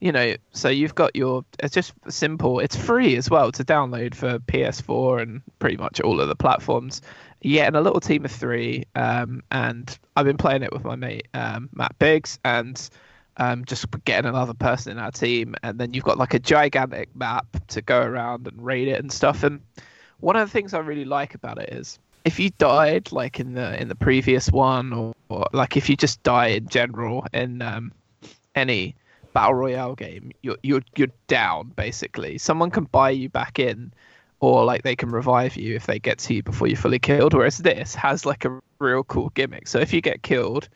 you 0.00 0.10
know, 0.10 0.34
so 0.50 0.68
you've 0.68 0.96
got 0.96 1.14
your. 1.14 1.44
It's 1.60 1.72
just 1.72 1.92
simple. 2.08 2.58
It's 2.58 2.74
free 2.74 3.16
as 3.16 3.30
well 3.30 3.52
to 3.52 3.64
download 3.64 4.16
for 4.16 4.40
PS4 4.40 5.22
and 5.22 5.42
pretty 5.60 5.76
much 5.76 6.00
all 6.00 6.20
of 6.20 6.26
the 6.26 6.34
platforms. 6.34 7.02
Yeah, 7.40 7.68
and 7.68 7.76
a 7.76 7.80
little 7.80 8.00
team 8.00 8.24
of 8.24 8.32
three. 8.32 8.82
Um, 8.96 9.44
and 9.52 9.96
I've 10.16 10.24
been 10.24 10.36
playing 10.36 10.64
it 10.64 10.72
with 10.72 10.82
my 10.82 10.96
mate 10.96 11.28
um, 11.34 11.68
Matt 11.72 11.96
Biggs, 12.00 12.40
and 12.44 12.90
um, 13.36 13.64
just 13.64 13.86
getting 14.04 14.28
another 14.28 14.54
person 14.54 14.92
in 14.92 14.98
our 14.98 15.10
team. 15.10 15.54
And 15.62 15.78
then 15.78 15.94
you've 15.94 16.04
got 16.04 16.18
like 16.18 16.34
a 16.34 16.38
gigantic 16.38 17.14
map 17.16 17.46
to 17.68 17.82
go 17.82 18.02
around 18.02 18.46
and 18.46 18.64
raid 18.64 18.88
it 18.88 19.00
and 19.00 19.10
stuff. 19.10 19.42
And 19.42 19.60
one 20.20 20.36
of 20.36 20.46
the 20.46 20.52
things 20.52 20.74
I 20.74 20.78
really 20.78 21.04
like 21.04 21.34
about 21.34 21.58
it 21.58 21.70
is 21.70 21.98
if 22.24 22.38
you 22.38 22.50
died 22.58 23.10
like 23.12 23.40
in 23.40 23.54
the 23.54 23.80
in 23.80 23.88
the 23.88 23.94
previous 23.94 24.50
one, 24.50 24.92
or, 24.92 25.14
or 25.28 25.46
like 25.52 25.76
if 25.76 25.88
you 25.88 25.96
just 25.96 26.22
die 26.22 26.48
in 26.48 26.68
general 26.68 27.26
in 27.32 27.62
um, 27.62 27.92
any 28.54 28.94
battle 29.32 29.54
royale 29.54 29.94
game, 29.94 30.30
you're 30.42 30.58
you're 30.62 30.82
you're 30.96 31.08
down 31.26 31.72
basically. 31.74 32.38
Someone 32.38 32.70
can 32.70 32.84
buy 32.84 33.10
you 33.10 33.28
back 33.28 33.58
in, 33.58 33.92
or 34.40 34.64
like 34.64 34.82
they 34.82 34.94
can 34.94 35.10
revive 35.10 35.56
you 35.56 35.74
if 35.74 35.86
they 35.86 35.98
get 35.98 36.18
to 36.18 36.34
you 36.34 36.42
before 36.42 36.68
you're 36.68 36.76
fully 36.76 36.98
killed. 36.98 37.34
Whereas 37.34 37.58
this 37.58 37.94
has 37.94 38.24
like 38.24 38.44
a 38.44 38.60
real 38.78 39.04
cool 39.04 39.30
gimmick. 39.30 39.66
So 39.66 39.78
if 39.78 39.92
you 39.92 40.00
get 40.00 40.22
killed 40.22 40.68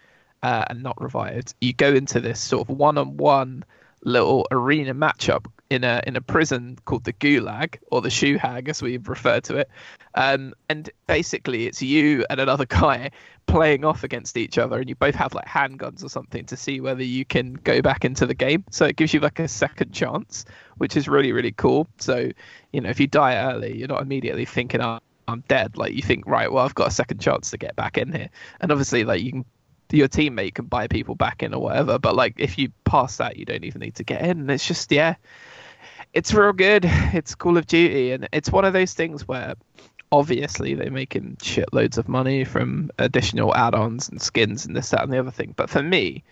uh, 0.42 0.64
and 0.68 0.82
not 0.82 1.00
revived, 1.00 1.54
you 1.60 1.72
go 1.72 1.92
into 1.92 2.20
this 2.20 2.40
sort 2.40 2.68
of 2.68 2.76
one-on-one 2.76 3.64
little 4.02 4.46
arena 4.50 4.94
matchup 4.94 5.46
in 5.68 5.82
a 5.82 6.00
in 6.06 6.14
a 6.16 6.20
prison 6.20 6.78
called 6.84 7.04
the 7.04 7.12
Gulag 7.12 7.78
or 7.90 8.00
the 8.00 8.10
Shoe 8.10 8.38
Hag, 8.38 8.68
as 8.68 8.80
we 8.80 8.98
refer 8.98 9.40
to 9.40 9.56
it. 9.56 9.68
Um, 10.14 10.54
and 10.68 10.88
basically, 11.06 11.66
it's 11.66 11.82
you 11.82 12.24
and 12.30 12.40
another 12.40 12.66
guy 12.68 13.10
playing 13.46 13.84
off 13.84 14.04
against 14.04 14.36
each 14.36 14.58
other, 14.58 14.78
and 14.78 14.88
you 14.88 14.94
both 14.94 15.14
have 15.14 15.34
like 15.34 15.46
handguns 15.46 16.04
or 16.04 16.08
something 16.08 16.44
to 16.46 16.56
see 16.56 16.80
whether 16.80 17.02
you 17.02 17.24
can 17.24 17.54
go 17.54 17.82
back 17.82 18.04
into 18.04 18.26
the 18.26 18.34
game. 18.34 18.64
So 18.70 18.86
it 18.86 18.96
gives 18.96 19.12
you 19.12 19.20
like 19.20 19.38
a 19.38 19.48
second 19.48 19.92
chance, 19.92 20.44
which 20.76 20.96
is 20.96 21.08
really 21.08 21.32
really 21.32 21.52
cool. 21.52 21.88
So 21.98 22.30
you 22.72 22.80
know, 22.80 22.90
if 22.90 23.00
you 23.00 23.06
die 23.06 23.36
early, 23.36 23.76
you're 23.76 23.88
not 23.88 24.02
immediately 24.02 24.44
thinking, 24.44 24.80
"Oh, 24.80 25.00
I'm 25.26 25.42
dead." 25.48 25.76
Like 25.76 25.94
you 25.94 26.02
think, 26.02 26.26
right, 26.26 26.50
well, 26.50 26.64
I've 26.64 26.74
got 26.74 26.88
a 26.88 26.92
second 26.92 27.18
chance 27.18 27.50
to 27.50 27.58
get 27.58 27.74
back 27.74 27.98
in 27.98 28.12
here. 28.12 28.30
And 28.60 28.70
obviously, 28.70 29.04
like 29.04 29.22
you 29.22 29.32
can 29.32 29.44
your 29.90 30.08
teammate 30.08 30.54
can 30.54 30.66
buy 30.66 30.86
people 30.88 31.14
back 31.14 31.42
in 31.42 31.54
or 31.54 31.62
whatever. 31.62 31.98
But 31.98 32.16
like 32.16 32.34
if 32.38 32.58
you 32.58 32.70
pass 32.84 33.16
that, 33.18 33.36
you 33.36 33.44
don't 33.44 33.64
even 33.64 33.80
need 33.80 33.94
to 33.96 34.04
get 34.04 34.22
in. 34.22 34.40
And 34.40 34.50
it's 34.50 34.66
just 34.66 34.90
yeah, 34.90 35.14
it's 36.12 36.32
real 36.32 36.52
good. 36.52 36.84
It's 37.12 37.34
Call 37.34 37.56
of 37.56 37.66
Duty, 37.66 38.12
and 38.12 38.28
it's 38.32 38.50
one 38.50 38.64
of 38.64 38.72
those 38.72 38.94
things 38.94 39.26
where 39.28 39.54
obviously 40.12 40.74
they're 40.74 40.90
making 40.90 41.36
shitloads 41.42 41.98
of 41.98 42.08
money 42.08 42.44
from 42.44 42.90
additional 42.98 43.54
add-ons 43.54 44.08
and 44.08 44.20
skins 44.20 44.64
and 44.64 44.76
this, 44.76 44.90
that, 44.90 45.02
and 45.02 45.12
the 45.12 45.18
other 45.18 45.30
thing. 45.30 45.52
But 45.56 45.68
for 45.68 45.82
me, 45.82 46.22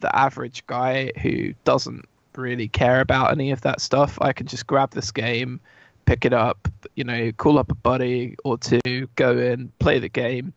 the 0.00 0.14
average 0.14 0.66
guy 0.66 1.10
who 1.22 1.54
doesn't 1.64 2.06
really 2.36 2.68
care 2.68 3.00
about 3.00 3.32
any 3.32 3.50
of 3.50 3.62
that 3.62 3.80
stuff, 3.80 4.18
I 4.20 4.32
can 4.32 4.46
just 4.46 4.66
grab 4.66 4.90
this 4.90 5.10
game, 5.10 5.60
pick 6.04 6.24
it 6.24 6.32
up, 6.32 6.68
you 6.94 7.04
know, 7.04 7.32
call 7.32 7.58
up 7.58 7.70
a 7.70 7.76
buddy 7.76 8.36
or 8.44 8.58
two, 8.58 9.08
go 9.16 9.38
in, 9.38 9.72
play 9.78 9.98
the 9.98 10.08
game 10.08 10.52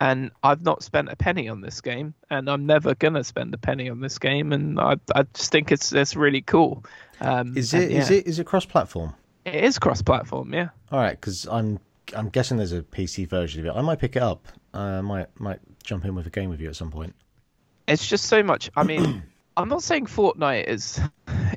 and 0.00 0.30
I've 0.42 0.62
not 0.62 0.82
spent 0.82 1.08
a 1.10 1.16
penny 1.16 1.48
on 1.48 1.60
this 1.60 1.80
game, 1.80 2.14
and 2.30 2.48
I'm 2.50 2.66
never 2.66 2.94
gonna 2.94 3.24
spend 3.24 3.54
a 3.54 3.58
penny 3.58 3.88
on 3.88 4.00
this 4.00 4.18
game, 4.18 4.52
and 4.52 4.78
I 4.80 4.96
I 5.14 5.24
just 5.34 5.52
think 5.52 5.72
it's 5.72 5.92
it's 5.92 6.16
really 6.16 6.42
cool. 6.42 6.84
Um, 7.20 7.56
Is 7.56 7.72
it 7.74 7.84
and, 7.84 7.92
is 7.92 8.10
yeah, 8.10 8.16
it 8.18 8.26
is 8.26 8.38
it 8.38 8.44
cross 8.44 8.64
platform? 8.66 9.14
It 9.46 9.62
is 9.62 9.78
cross-platform, 9.78 10.52
yeah. 10.52 10.70
All 10.90 10.98
right, 10.98 11.12
because 11.18 11.46
I'm 11.46 11.78
I'm 12.16 12.30
guessing 12.30 12.56
there's 12.56 12.72
a 12.72 12.82
PC 12.82 13.28
version 13.28 13.60
of 13.60 13.66
it. 13.74 13.78
I 13.78 13.80
might 13.80 14.00
pick 14.00 14.16
it 14.16 14.22
up. 14.22 14.48
Uh, 14.74 14.78
I 14.78 15.00
might 15.02 15.28
might 15.40 15.60
jump 15.84 16.04
in 16.04 16.16
with 16.16 16.26
a 16.26 16.30
game 16.30 16.50
with 16.50 16.60
you 16.60 16.68
at 16.68 16.74
some 16.74 16.90
point. 16.90 17.14
It's 17.86 18.06
just 18.06 18.24
so 18.24 18.42
much. 18.42 18.70
I 18.74 18.82
mean, 18.82 19.22
I'm 19.56 19.68
not 19.68 19.84
saying 19.84 20.06
Fortnite 20.06 20.64
is 20.66 21.00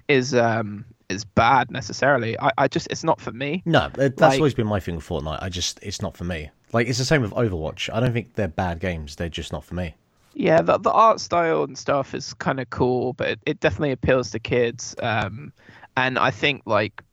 is 0.08 0.36
um 0.36 0.86
is 1.10 1.26
bad 1.26 1.72
necessarily. 1.72 2.40
I, 2.40 2.52
I 2.60 2.68
just 2.68 2.88
it's 2.92 3.04
not 3.04 3.20
for 3.20 3.32
me. 3.32 3.64
No, 3.66 3.80
uh, 3.80 3.90
that's 3.96 4.22
Like- 4.22 4.40
always 4.40 4.54
been 4.54 4.68
my 4.68 4.80
thing 4.80 4.96
with 4.96 5.08
Fortnite. 5.08 5.40
I 5.42 5.50
just 5.50 5.80
it's 5.82 6.00
not 6.02 6.16
for 6.16 6.26
me. 6.26 6.52
Like 6.72 6.88
it's 6.88 6.98
the 7.00 7.06
same 7.06 7.22
with 7.22 7.32
Overwatch. 7.32 7.90
I 7.94 8.00
don't 8.00 8.14
think 8.14 8.36
they're 8.36 8.48
bad 8.48 8.80
games. 8.80 9.16
They're 9.16 9.30
just 9.30 9.52
not 9.52 9.64
for 9.64 9.76
me. 9.76 9.96
Yeah, 10.34 10.62
the, 10.62 10.78
the 10.78 10.92
art 10.92 11.20
style 11.20 11.64
and 11.64 11.78
stuff 11.78 12.14
is 12.14 12.34
kind 12.36 12.60
of 12.60 12.70
cool, 12.70 13.14
but 13.14 13.30
it, 13.30 13.40
it 13.46 13.60
definitely 13.60 13.92
appeals 13.92 14.32
to 14.32 14.40
kids. 14.40 14.96
Um, 15.02 15.52
and 15.98 16.20
I 16.20 16.32
think 16.32 16.62
like 16.66 17.04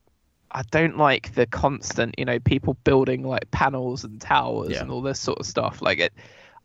I 0.53 0.63
don't 0.71 0.97
like 0.97 1.35
the 1.35 1.47
constant, 1.47 2.15
you 2.19 2.25
know, 2.25 2.39
people 2.39 2.77
building 2.85 3.23
like 3.25 3.51
panels 3.51 4.05
and 4.05 4.21
towers 4.21 4.71
Yeah. 4.71 4.83
and 4.83 4.91
all 4.91 5.03
this 5.03 5.19
sort 5.19 5.39
of 5.39 5.47
stuff. 5.47 5.81
Like 5.83 5.99
it, 5.99 6.13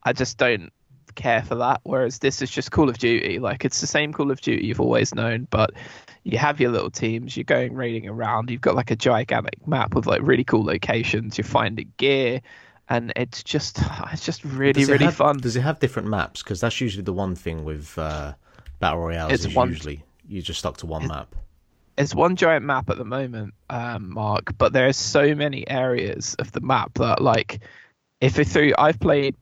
I 0.03 0.13
just 0.13 0.37
don't 0.37 0.71
care 1.15 1.41
for 1.41 1.55
that. 1.55 1.79
Whereas 1.83 2.19
this 2.19 2.41
is 2.41 2.51
just 2.51 2.71
Call 2.71 2.89
of 2.89 2.97
Duty. 2.97 3.39
Like 3.39 3.65
it's 3.65 3.81
the 3.81 3.87
same 3.87 4.13
Call 4.13 4.29
of 4.31 4.41
Duty 4.41 4.65
you've 4.65 4.81
always 4.81 5.15
known, 5.15 5.47
but 5.49 5.71
you 6.23 6.37
have 6.37 6.59
your 6.59 6.71
little 6.71 6.91
teams. 6.91 7.35
You're 7.35 7.43
going 7.45 7.73
raiding 7.73 8.07
around. 8.07 8.51
You've 8.51 8.61
got 8.61 8.75
like 8.75 8.91
a 8.91 8.95
gigantic 8.95 9.65
map 9.67 9.95
with 9.95 10.05
like 10.05 10.21
really 10.21 10.43
cool 10.43 10.63
locations. 10.63 11.37
You're 11.37 11.45
finding 11.45 11.91
gear. 11.97 12.41
And 12.91 13.13
it's 13.15 13.41
just, 13.41 13.79
it's 14.11 14.25
just 14.25 14.43
really, 14.43 14.83
really 14.85 15.05
have- 15.05 15.15
fun. 15.15 15.37
Does 15.37 15.55
it 15.55 15.61
have 15.61 15.79
different 15.79 16.09
maps? 16.09 16.43
Because 16.43 16.59
that's 16.59 16.79
usually 16.81 17.03
the 17.03 17.13
one 17.13 17.35
thing 17.35 17.63
with 17.63 17.97
uh, 17.97 18.33
battle 18.79 18.99
royales. 18.99 19.31
It's 19.31 19.45
is 19.45 19.55
one- 19.55 19.69
usually 19.69 20.03
you're 20.27 20.41
just 20.43 20.59
stuck 20.59 20.77
to 20.77 20.85
one 20.85 21.07
map. 21.07 21.33
it's 21.97 22.13
one 22.15 22.35
giant 22.35 22.65
map 22.65 22.89
at 22.89 22.97
the 22.97 23.05
moment, 23.05 23.53
um, 23.69 24.13
Mark, 24.13 24.57
but 24.57 24.71
there 24.73 24.87
are 24.87 24.93
so 24.93 25.35
many 25.35 25.67
areas 25.69 26.35
of 26.39 26.51
the 26.51 26.61
map 26.61 26.93
that 26.95 27.21
like 27.21 27.59
if 28.21 28.37
it 28.39 28.45
through 28.47 28.73
I've 28.77 28.99
played 28.99 29.35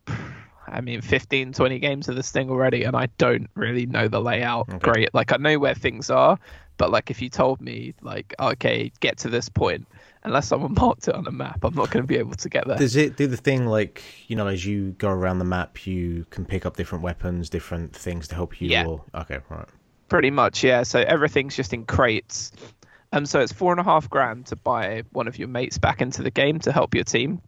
I 0.68 0.82
mean 0.82 1.02
15 1.02 1.54
20 1.54 1.80
games 1.80 2.10
of 2.10 2.16
this 2.16 2.32
thing 2.32 2.50
already 2.50 2.84
and 2.84 2.96
I 2.96 3.08
don't 3.18 3.50
really 3.56 3.86
know 3.86 4.08
the 4.08 4.22
layout 4.22 4.70
Okay. 4.70 4.80
great. 4.80 5.14
Like 5.14 5.32
I 5.32 5.38
know 5.38 5.60
where 5.60 5.76
things 5.76 6.10
are, 6.10 6.40
but 6.78 6.90
like 6.92 7.12
if 7.12 7.22
you 7.22 7.30
told 7.30 7.62
me 7.62 7.94
like 8.02 8.34
okay, 8.40 8.92
get 9.00 9.18
to 9.20 9.30
this 9.30 9.50
point 9.50 9.86
unless 10.24 10.48
someone 10.48 10.74
marked 10.80 11.08
it 11.08 11.16
on 11.16 11.28
a 11.28 11.32
map, 11.32 11.64
I'm 11.64 11.76
not 11.76 11.92
going 11.92 12.04
to 12.04 12.08
be 12.08 12.18
able 12.18 12.36
to 12.36 12.50
get 12.50 12.68
there. 12.68 12.78
Does 12.78 12.96
it 12.96 13.18
do 13.18 13.28
the 13.28 13.38
thing 13.38 13.66
like 13.66 14.04
you 14.28 14.36
know 14.36 14.48
as 14.48 14.66
you 14.66 14.92
go 14.92 15.10
around 15.10 15.40
the 15.40 15.46
map, 15.46 15.86
you 15.86 16.26
can 16.30 16.46
pick 16.46 16.66
up 16.66 16.76
different 16.76 17.04
weapons, 17.04 17.50
different 17.50 17.96
things 17.96 18.28
to 18.30 18.36
help 18.36 18.62
you? 18.62 18.70
Yeah. 18.70 18.86
Or... 18.86 19.04
Okay, 19.16 19.40
right. 19.50 19.68
Pretty 20.08 20.32
much, 20.32 20.64
yeah. 20.64 20.84
So 20.84 21.00
everything's 21.00 21.56
just 21.56 21.74
in 21.74 21.86
crates. 21.86 22.52
Um, 23.12 23.26
so 23.26 23.40
it's 23.40 23.54
four 23.54 23.72
and 23.72 23.80
a 23.80 23.84
half 23.84 24.10
grand 24.10 24.48
to 24.48 24.56
buy 24.56 25.04
one 25.12 25.28
of 25.28 25.40
your 25.40 25.48
mates 25.48 25.78
back 25.78 26.02
into 26.02 26.22
the 26.22 26.30
game 26.30 26.60
to 26.60 26.72
help 26.72 26.94
your 26.94 27.04
team. 27.04 27.42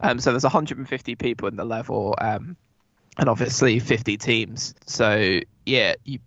Um, 0.00 0.20
so 0.20 0.30
there's 0.30 0.44
150 0.44 1.16
people 1.16 1.48
in 1.48 1.56
the 1.56 1.64
level, 1.64 2.14
um, 2.18 2.56
and 3.16 3.28
obviously 3.28 3.80
50 3.80 4.16
teams. 4.16 4.74
So 4.86 5.40
yeah, 5.66 5.94
you 6.04 6.20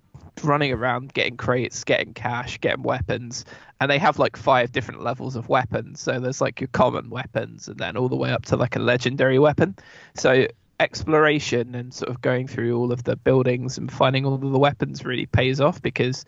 running 0.43 0.71
around 0.71 1.13
getting 1.13 1.37
crates, 1.37 1.83
getting 1.83 2.13
cash, 2.13 2.59
getting 2.59 2.83
weapons, 2.83 3.45
and 3.79 3.89
they 3.89 3.97
have 3.97 4.19
like 4.19 4.37
five 4.37 4.71
different 4.71 5.03
levels 5.03 5.35
of 5.35 5.49
weapons. 5.49 5.99
So 6.01 6.19
there's 6.19 6.41
like 6.41 6.59
your 6.61 6.69
common 6.69 7.09
weapons, 7.09 7.67
and 7.67 7.77
then 7.77 7.97
all 7.97 8.09
the 8.09 8.15
way 8.15 8.31
up 8.31 8.45
to 8.45 8.55
like 8.55 8.75
a 8.75 8.79
legendary 8.79 9.39
weapon. 9.39 9.75
So 10.15 10.47
exploration 10.79 11.75
and 11.75 11.93
sort 11.93 12.09
of 12.09 12.21
going 12.21 12.47
through 12.47 12.75
all 12.75 12.91
of 12.91 13.03
the 13.03 13.15
buildings 13.15 13.77
and 13.77 13.91
finding 13.91 14.25
all 14.25 14.33
of 14.33 14.41
the 14.41 14.59
weapons 14.59 15.05
really 15.05 15.27
pays 15.27 15.61
off 15.61 15.79
because 15.81 16.25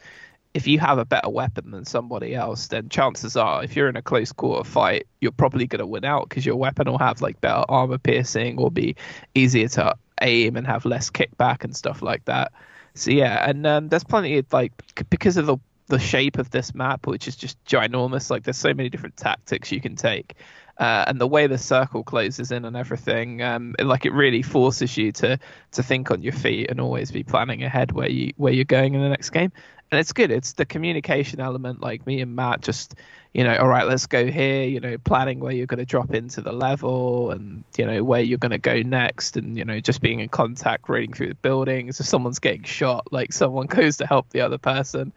if 0.54 0.68
you 0.68 0.78
have 0.78 1.00
a 1.00 1.06
better 1.06 1.30
weapon 1.30 1.72
than 1.72 1.84
somebody 1.84 2.36
else, 2.36 2.68
then 2.68 2.88
chances 2.88 3.36
are, 3.36 3.64
if 3.64 3.76
you're 3.76 3.90
in 3.90 3.96
a 3.96 4.02
close 4.04 4.32
quarter 4.32 4.64
fight, 4.64 5.08
you're 5.20 5.32
probably 5.32 5.66
going 5.66 5.80
to 5.80 5.88
win 5.88 6.06
out 6.06 6.30
because 6.30 6.46
your 6.46 6.56
weapon 6.56 6.88
will 6.88 7.00
have 7.00 7.22
like 7.22 7.42
better 7.42 7.66
armor 7.68 7.98
piercing 7.98 8.60
or 8.60 8.70
be 8.70 8.96
easier 9.34 9.68
to 9.70 9.96
aim 10.22 10.56
and 10.56 10.68
have 10.68 10.86
less 10.86 11.10
kickback 11.10 11.64
and 11.64 11.76
stuff 11.76 12.04
like 12.04 12.24
that. 12.26 12.52
So 12.96 13.12
yeah, 13.12 13.48
and 13.50 13.66
um, 13.66 13.90
there's 13.90 14.04
plenty 14.04 14.38
of 14.38 14.52
like 14.54 14.72
because 15.10 15.38
of 15.38 15.46
the 15.46 15.58
the 15.88 16.00
shape 16.00 16.38
of 16.38 16.50
this 16.50 16.74
map, 16.74 17.08
which 17.08 17.28
is 17.28 17.36
just 17.36 17.64
ginormous. 17.66 18.30
Like 18.30 18.44
there's 18.44 18.58
so 18.58 18.74
many 18.74 18.90
different 18.90 19.18
tactics 19.18 19.72
you 19.72 19.82
can 19.82 19.96
take. 19.96 20.36
Uh, 20.80 21.06
and 21.08 21.22
the 21.22 21.28
way 21.28 21.46
the 21.46 21.58
circle 21.58 22.04
closes 22.04 22.52
in 22.52 22.66
and 22.66 22.76
everything, 22.76 23.42
um, 23.44 23.76
it- 23.78 23.86
like 23.86 24.06
it 24.06 24.14
really 24.14 24.42
forces 24.42 24.98
you 24.98 25.12
to 25.12 25.38
to 25.72 25.84
think 25.84 26.10
on 26.12 26.22
your 26.22 26.34
feet 26.34 26.70
and 26.70 26.80
always 26.80 27.12
be 27.12 27.24
planning 27.24 27.64
ahead 27.64 27.92
where 27.92 28.10
you 28.10 28.32
where 28.38 28.54
you're 28.54 28.66
going 28.66 28.94
in 28.96 29.02
the 29.02 29.10
next 29.10 29.30
game. 29.32 29.52
And 29.94 30.00
it's 30.00 30.12
good. 30.12 30.32
It's 30.32 30.54
the 30.54 30.66
communication 30.66 31.40
element. 31.40 31.80
Like 31.80 32.08
me 32.08 32.20
and 32.22 32.36
Matt, 32.36 32.62
just 32.62 32.96
you 33.32 33.44
know, 33.44 33.56
all 33.56 33.68
right, 33.68 33.86
let's 33.86 34.08
go 34.08 34.26
here. 34.26 34.64
You 34.64 34.80
know, 34.80 34.98
planning 34.98 35.40
where 35.40 35.52
you're 35.52 35.68
going 35.68 35.78
to 35.78 35.86
drop 35.86 36.16
into 36.16 36.42
the 36.42 36.52
level 36.52 37.30
and 37.30 37.64
you 37.78 37.86
know 37.86 38.04
where 38.04 38.22
you're 38.22 38.40
going 38.40 38.54
to 38.54 38.58
go 38.58 38.82
next, 38.82 39.38
and 39.38 39.56
you 39.56 39.64
know, 39.64 39.80
just 39.80 40.02
being 40.02 40.20
in 40.20 40.30
contact, 40.30 40.90
reading 40.90 41.14
through 41.14 41.28
the 41.28 41.36
buildings. 41.36 42.00
If 42.00 42.08
someone's 42.08 42.40
getting 42.40 42.64
shot, 42.64 43.14
like 43.14 43.34
someone 43.34 43.68
goes 43.68 43.98
to 43.98 44.08
help 44.08 44.32
the 44.32 44.42
other 44.42 44.58
person. 44.58 45.14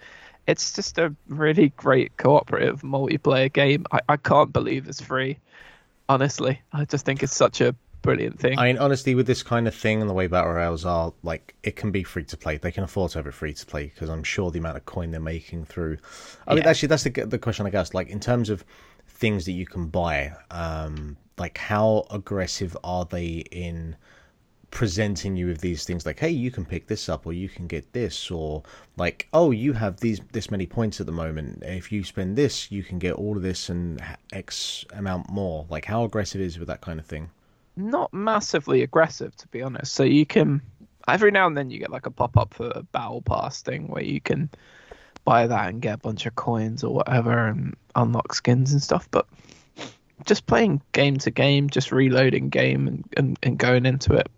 It's 0.46 0.74
just 0.74 0.98
a 0.98 1.16
really 1.26 1.70
great 1.70 2.14
cooperative 2.18 2.82
multiplayer 2.82 3.50
game. 3.50 3.86
I, 3.90 4.00
I 4.10 4.16
can't 4.18 4.52
believe 4.52 4.88
it's 4.88 5.00
free 5.00 5.38
honestly. 6.06 6.60
I 6.70 6.84
just 6.84 7.04
think 7.04 7.22
it's 7.22 7.34
such 7.34 7.60
a 7.60 7.74
brilliant 8.06 8.38
thing. 8.38 8.58
I 8.58 8.66
mean, 8.66 8.78
honestly, 8.78 9.14
with 9.14 9.26
this 9.26 9.42
kind 9.42 9.68
of 9.68 9.74
thing 9.74 10.00
and 10.00 10.08
the 10.08 10.14
way 10.14 10.26
battle 10.26 10.52
royales 10.52 10.84
are, 10.84 11.12
like, 11.22 11.54
it 11.62 11.76
can 11.76 11.90
be 11.90 12.02
free 12.02 12.24
to 12.24 12.36
play. 12.36 12.56
They 12.56 12.72
can 12.72 12.84
afford 12.84 13.12
to 13.12 13.18
have 13.18 13.26
it 13.26 13.34
free 13.34 13.52
to 13.52 13.66
play 13.66 13.86
because 13.86 14.08
I'm 14.08 14.24
sure 14.24 14.50
the 14.50 14.58
amount 14.58 14.76
of 14.76 14.86
coin 14.86 15.10
they're 15.10 15.20
making 15.20 15.66
through. 15.66 15.98
I 16.46 16.54
mean, 16.54 16.64
actually, 16.64 16.88
that's 16.88 17.04
the 17.04 17.10
the 17.10 17.38
question 17.38 17.66
I 17.66 17.70
guess. 17.70 17.92
Like, 17.92 18.08
in 18.08 18.20
terms 18.20 18.50
of 18.50 18.64
things 19.08 19.44
that 19.44 19.52
you 19.52 19.66
can 19.66 19.86
buy, 19.88 20.32
um, 20.50 21.16
like, 21.38 21.58
how 21.58 22.06
aggressive 22.10 22.76
are 22.82 23.04
they 23.04 23.44
in 23.50 23.96
presenting 24.70 25.36
you 25.36 25.46
with 25.46 25.60
these 25.60 25.84
things? 25.84 26.04
Like, 26.04 26.18
hey, 26.18 26.30
you 26.30 26.50
can 26.50 26.64
pick 26.64 26.86
this 26.86 27.08
up, 27.08 27.26
or 27.26 27.32
you 27.32 27.48
can 27.48 27.66
get 27.66 27.92
this, 27.92 28.30
or 28.30 28.62
like, 28.96 29.28
oh, 29.32 29.50
you 29.50 29.72
have 29.72 30.00
these 30.00 30.20
this 30.32 30.50
many 30.50 30.66
points 30.66 31.00
at 31.00 31.06
the 31.06 31.12
moment. 31.12 31.62
If 31.62 31.92
you 31.92 32.04
spend 32.04 32.36
this, 32.36 32.70
you 32.70 32.82
can 32.82 32.98
get 32.98 33.14
all 33.14 33.36
of 33.36 33.42
this 33.42 33.70
and 33.70 34.02
X 34.32 34.84
amount 34.92 35.30
more. 35.30 35.66
Like, 35.70 35.84
how 35.84 36.04
aggressive 36.04 36.40
is 36.40 36.56
it 36.56 36.58
with 36.58 36.68
that 36.68 36.80
kind 36.80 36.98
of 36.98 37.06
thing? 37.06 37.30
Not 37.76 38.12
massively 38.12 38.82
aggressive, 38.82 39.36
to 39.36 39.48
be 39.48 39.62
honest. 39.62 39.92
So 39.92 40.02
you 40.02 40.24
can 40.26 40.62
every 41.08 41.30
now 41.30 41.46
and 41.46 41.56
then 41.56 41.70
you 41.70 41.78
get 41.78 41.90
like 41.90 42.06
a 42.06 42.10
pop 42.10 42.36
up 42.36 42.54
for 42.54 42.72
a 42.74 42.82
battle 42.82 43.22
pass 43.22 43.62
thing 43.62 43.88
where 43.88 44.02
you 44.02 44.20
can 44.20 44.50
buy 45.24 45.46
that 45.46 45.68
and 45.68 45.82
get 45.82 45.94
a 45.94 45.98
bunch 45.98 46.26
of 46.26 46.34
coins 46.34 46.82
or 46.84 46.94
whatever 46.94 47.46
and 47.46 47.76
unlock 47.94 48.34
skins 48.34 48.72
and 48.72 48.82
stuff. 48.82 49.08
But 49.10 49.26
just 50.24 50.46
playing 50.46 50.82
game 50.92 51.16
to 51.18 51.30
game, 51.30 51.68
just 51.68 51.92
reloading 51.92 52.48
game 52.48 52.88
and, 52.88 53.04
and, 53.16 53.38
and 53.42 53.58
going 53.58 53.86
into 53.86 54.14
it, 54.14 54.28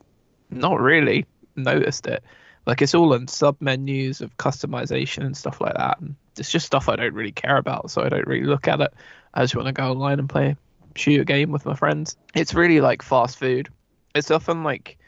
not 0.51 0.81
really 0.81 1.27
noticed 1.57 2.07
it. 2.07 2.23
Like 2.67 2.83
it's 2.83 2.95
all 2.95 3.15
in 3.15 3.29
sub 3.29 3.57
menus 3.61 4.21
of 4.21 4.37
customization 4.37 5.25
and 5.25 5.37
stuff 5.37 5.61
like 5.61 5.75
that. 5.75 6.01
And 6.01 6.17
it's 6.37 6.51
just 6.51 6.67
stuff 6.67 6.89
I 6.89 6.97
don't 6.97 7.15
really 7.15 7.33
care 7.33 7.57
about, 7.57 7.91
so 7.91 8.03
I 8.03 8.09
don't 8.09 8.27
really 8.27 8.47
look 8.47 8.69
at 8.69 8.81
it. 8.81 8.93
I 9.33 9.43
just 9.43 9.55
want 9.55 9.67
to 9.67 9.73
go 9.73 9.91
online 9.91 10.19
and 10.19 10.29
play 10.29 10.57
shoot 10.99 11.21
a 11.21 11.25
game 11.25 11.51
with 11.51 11.67
my 11.67 11.75
friends. 11.75 12.17
It's 12.35 12.55
really 12.55 12.81
like 12.81 13.03
fast 13.03 13.39
food. 13.39 13.69
It's 14.15 14.31
often 14.31 14.65
like 14.65 14.99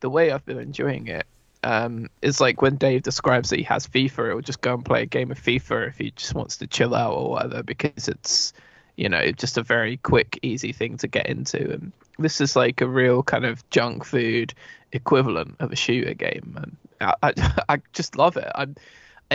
the 0.00 0.10
way 0.10 0.30
I've 0.30 0.44
been 0.44 0.58
enjoying 0.58 1.08
it 1.08 1.26
um, 1.64 2.08
is 2.22 2.40
like 2.40 2.62
when 2.62 2.76
Dave 2.76 3.02
describes 3.02 3.50
that 3.50 3.58
he 3.58 3.64
has 3.64 3.86
FIFA, 3.86 4.28
he'll 4.28 4.40
just 4.40 4.60
go 4.60 4.74
and 4.74 4.84
play 4.84 5.02
a 5.02 5.06
game 5.06 5.30
of 5.30 5.40
FIFA 5.40 5.88
if 5.88 5.98
he 5.98 6.10
just 6.12 6.34
wants 6.34 6.58
to 6.58 6.66
chill 6.66 6.94
out 6.94 7.14
or 7.14 7.30
whatever, 7.30 7.62
because 7.62 8.08
it's, 8.08 8.52
you 8.96 9.08
know, 9.08 9.30
just 9.32 9.58
a 9.58 9.62
very 9.62 9.96
quick, 9.98 10.38
easy 10.42 10.72
thing 10.72 10.96
to 10.98 11.08
get 11.08 11.26
into. 11.26 11.72
And 11.72 11.92
this 12.18 12.40
is 12.40 12.54
like 12.54 12.80
a 12.80 12.86
real 12.86 13.22
kind 13.22 13.44
of 13.44 13.68
junk 13.70 14.04
food 14.04 14.54
equivalent 14.92 15.56
of 15.60 15.72
a 15.72 15.76
shooter 15.76 16.14
game, 16.14 16.54
and 16.56 16.76
I, 17.00 17.14
I, 17.22 17.62
I 17.68 17.82
just 17.92 18.16
love 18.16 18.36
it. 18.36 18.50
I'm, 18.54 18.76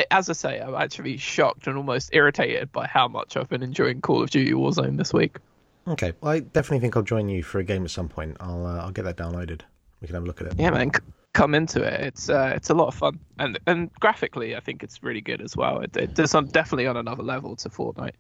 as 0.09 0.29
I 0.29 0.33
say, 0.33 0.59
I'm 0.59 0.75
actually 0.75 1.17
shocked 1.17 1.67
and 1.67 1.77
almost 1.77 2.09
irritated 2.13 2.71
by 2.71 2.87
how 2.87 3.07
much 3.07 3.37
I've 3.37 3.49
been 3.49 3.63
enjoying 3.63 4.01
Call 4.01 4.23
of 4.23 4.29
Duty 4.29 4.53
Warzone 4.53 4.97
this 4.97 5.13
week. 5.13 5.37
Okay, 5.87 6.13
well, 6.21 6.31
I 6.31 6.39
definitely 6.39 6.79
think 6.79 6.95
I'll 6.95 7.03
join 7.03 7.27
you 7.27 7.43
for 7.43 7.59
a 7.59 7.63
game 7.63 7.83
at 7.83 7.91
some 7.91 8.07
point. 8.07 8.37
I'll 8.39 8.65
uh, 8.65 8.79
I'll 8.79 8.91
get 8.91 9.03
that 9.03 9.17
downloaded. 9.17 9.61
We 10.01 10.07
can 10.07 10.15
have 10.15 10.23
a 10.23 10.27
look 10.27 10.41
at 10.41 10.47
it. 10.47 10.53
Yeah, 10.57 10.71
man, 10.71 10.93
c- 10.93 11.01
come 11.33 11.53
into 11.53 11.81
it. 11.83 11.99
It's 12.01 12.29
uh, 12.29 12.53
it's 12.55 12.69
a 12.69 12.73
lot 12.73 12.87
of 12.87 12.95
fun, 12.95 13.19
and 13.39 13.59
and 13.67 13.93
graphically, 13.99 14.55
I 14.55 14.61
think 14.61 14.83
it's 14.83 15.03
really 15.03 15.21
good 15.21 15.41
as 15.41 15.57
well. 15.57 15.81
It, 15.81 15.95
it's 15.97 16.33
on, 16.35 16.47
definitely 16.47 16.87
on 16.87 16.95
another 16.97 17.23
level 17.23 17.55
to 17.57 17.69
Fortnite. 17.69 18.13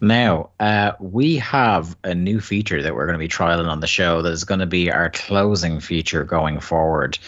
Now, 0.00 0.50
uh, 0.60 0.92
we 1.00 1.36
have 1.36 1.96
a 2.04 2.14
new 2.14 2.40
feature 2.40 2.82
that 2.82 2.94
we're 2.94 3.06
going 3.06 3.18
to 3.18 3.18
be 3.18 3.28
trialing 3.28 3.68
on 3.68 3.80
the 3.80 3.86
show 3.86 4.22
that 4.22 4.32
is 4.32 4.44
going 4.44 4.60
to 4.60 4.66
be 4.66 4.90
our 4.90 5.10
closing 5.10 5.80
feature 5.80 6.24
going 6.24 6.60
forward. 6.60 7.18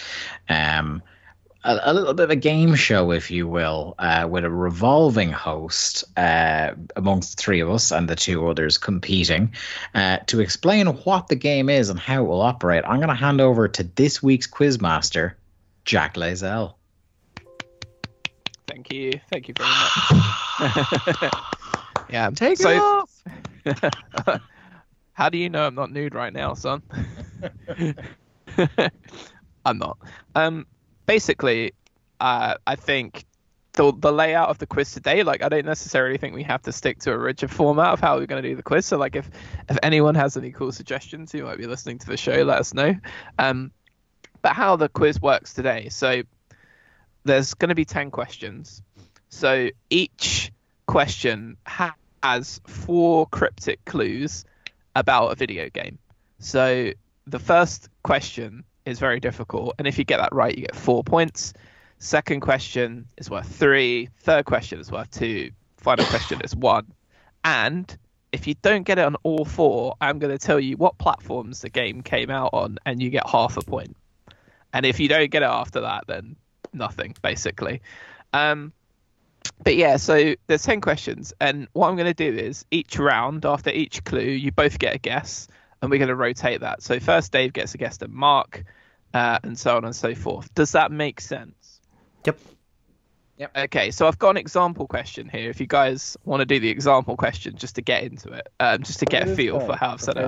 Um, 0.48 1.02
a, 1.64 1.80
a, 1.84 1.94
little 1.94 2.14
bit 2.14 2.24
of 2.24 2.30
a 2.30 2.36
game 2.36 2.74
show, 2.74 3.12
if 3.12 3.30
you 3.30 3.46
will, 3.46 3.94
uh, 3.98 4.26
with 4.28 4.44
a 4.44 4.50
revolving 4.50 5.30
host 5.30 6.04
uh, 6.16 6.72
amongst 6.96 7.36
the 7.36 7.42
three 7.42 7.60
of 7.60 7.70
us 7.70 7.92
and 7.92 8.08
the 8.08 8.16
two 8.16 8.46
others 8.48 8.78
competing. 8.78 9.52
Uh, 9.94 10.18
to 10.26 10.40
explain 10.40 10.86
what 10.88 11.28
the 11.28 11.36
game 11.36 11.68
is 11.68 11.88
and 11.88 12.00
how 12.00 12.24
it 12.24 12.26
will 12.26 12.40
operate, 12.40 12.84
I'm 12.84 12.96
going 12.96 13.08
to 13.08 13.14
hand 13.14 13.40
over 13.40 13.68
to 13.68 13.84
this 13.84 14.22
week's 14.22 14.46
quizmaster, 14.46 15.34
Jack 15.84 16.14
Layzell. 16.14 16.74
Thank 18.66 18.92
you. 18.92 19.12
Thank 19.30 19.48
you 19.48 19.54
very 19.56 19.68
much. 19.68 21.32
yeah. 22.10 22.30
Take 22.30 22.58
so, 22.58 22.70
it 22.70 22.78
off. 22.78 24.40
how 25.12 25.28
do 25.28 25.38
you 25.38 25.48
know 25.50 25.66
I'm 25.66 25.74
not 25.74 25.92
nude 25.92 26.14
right 26.14 26.32
now, 26.32 26.54
son? 26.54 26.82
I'm 29.64 29.78
not. 29.78 29.98
Um, 30.34 30.66
basically, 31.06 31.72
uh, 32.20 32.54
I 32.66 32.76
think 32.76 33.24
the 33.74 33.92
the 33.92 34.12
layout 34.12 34.48
of 34.48 34.58
the 34.58 34.66
quiz 34.66 34.92
today, 34.92 35.22
like 35.22 35.42
I 35.42 35.48
don't 35.48 35.64
necessarily 35.64 36.18
think 36.18 36.34
we 36.34 36.42
have 36.42 36.62
to 36.62 36.72
stick 36.72 36.98
to 37.00 37.12
a 37.12 37.18
rigid 37.18 37.50
format 37.50 37.92
of 37.92 38.00
how 38.00 38.18
we're 38.18 38.26
going 38.26 38.42
to 38.42 38.48
do 38.48 38.54
the 38.54 38.62
quiz. 38.62 38.86
So 38.86 38.98
like 38.98 39.16
if 39.16 39.30
if 39.68 39.78
anyone 39.82 40.14
has 40.14 40.36
any 40.36 40.52
cool 40.52 40.72
suggestions 40.72 41.32
who 41.32 41.44
might 41.44 41.58
be 41.58 41.66
listening 41.66 41.98
to 41.98 42.06
the 42.06 42.16
show, 42.16 42.42
let 42.42 42.58
us 42.58 42.74
know. 42.74 42.94
Um, 43.38 43.72
but 44.42 44.52
how 44.52 44.76
the 44.76 44.88
quiz 44.88 45.20
works 45.22 45.54
today, 45.54 45.88
so 45.88 46.22
there's 47.24 47.54
going 47.54 47.70
to 47.70 47.74
be 47.74 47.84
ten 47.84 48.10
questions. 48.10 48.82
So 49.28 49.70
each 49.88 50.52
question 50.86 51.56
ha- 51.66 51.94
has 52.22 52.60
four 52.66 53.26
cryptic 53.26 53.84
clues 53.84 54.44
about 54.94 55.28
a 55.28 55.34
video 55.34 55.70
game. 55.70 55.98
So 56.40 56.92
the 57.26 57.38
first 57.38 57.88
question 58.02 58.64
is 58.86 58.98
very 58.98 59.20
difficult. 59.20 59.74
And 59.78 59.86
if 59.86 59.98
you 59.98 60.04
get 60.04 60.18
that 60.18 60.34
right, 60.34 60.56
you 60.56 60.62
get 60.62 60.74
four 60.74 61.04
points. 61.04 61.54
Second 61.98 62.40
question 62.40 63.06
is 63.16 63.30
worth 63.30 63.46
three. 63.46 64.08
Third 64.20 64.44
question 64.44 64.80
is 64.80 64.90
worth 64.90 65.10
two. 65.10 65.50
Final 65.76 66.04
question 66.06 66.40
is 66.42 66.54
one. 66.54 66.92
And 67.44 67.96
if 68.32 68.46
you 68.46 68.54
don't 68.62 68.84
get 68.84 68.98
it 68.98 69.04
on 69.04 69.16
all 69.22 69.44
four, 69.44 69.94
I'm 70.00 70.18
going 70.18 70.36
to 70.36 70.44
tell 70.44 70.58
you 70.58 70.76
what 70.76 70.98
platforms 70.98 71.60
the 71.60 71.70
game 71.70 72.02
came 72.02 72.30
out 72.30 72.50
on, 72.52 72.78
and 72.86 73.02
you 73.02 73.10
get 73.10 73.28
half 73.28 73.56
a 73.56 73.62
point. 73.62 73.96
And 74.72 74.86
if 74.86 74.98
you 74.98 75.08
don't 75.08 75.30
get 75.30 75.42
it 75.42 75.46
after 75.46 75.80
that, 75.82 76.04
then 76.06 76.36
nothing, 76.72 77.14
basically. 77.22 77.82
Um, 78.32 78.72
but 79.62 79.76
yeah, 79.76 79.96
so 79.96 80.34
there's 80.46 80.62
10 80.62 80.80
questions. 80.80 81.32
And 81.40 81.68
what 81.72 81.88
I'm 81.88 81.96
going 81.96 82.12
to 82.12 82.14
do 82.14 82.36
is 82.36 82.64
each 82.70 82.98
round, 82.98 83.44
after 83.44 83.70
each 83.70 84.02
clue, 84.04 84.22
you 84.22 84.50
both 84.50 84.78
get 84.78 84.94
a 84.94 84.98
guess 84.98 85.46
and 85.82 85.90
we're 85.90 85.98
going 85.98 86.08
to 86.08 86.16
rotate 86.16 86.60
that. 86.60 86.82
So 86.82 87.00
first, 87.00 87.32
Dave 87.32 87.52
gets 87.52 87.74
a 87.74 87.78
guess 87.78 88.00
at 88.00 88.10
Mark, 88.10 88.64
uh, 89.12 89.40
and 89.42 89.58
so 89.58 89.76
on 89.76 89.84
and 89.84 89.94
so 89.94 90.14
forth. 90.14 90.54
Does 90.54 90.72
that 90.72 90.92
make 90.92 91.20
sense? 91.20 91.80
Yep. 92.24 92.38
Yep. 93.38 93.56
Okay, 93.56 93.90
so 93.90 94.06
I've 94.06 94.18
got 94.18 94.30
an 94.30 94.36
example 94.36 94.86
question 94.86 95.28
here. 95.28 95.50
If 95.50 95.60
you 95.60 95.66
guys 95.66 96.16
want 96.24 96.40
to 96.40 96.46
do 96.46 96.60
the 96.60 96.70
example 96.70 97.16
question, 97.16 97.56
just 97.56 97.74
to 97.74 97.82
get 97.82 98.04
into 98.04 98.30
it, 98.30 98.48
um, 98.60 98.82
just 98.84 99.00
to 99.00 99.06
get 99.06 99.28
a 99.28 99.34
feel 99.34 99.58
for 99.58 99.74
how 99.74 99.92
I've 99.92 100.00
set 100.00 100.16
it 100.16 100.24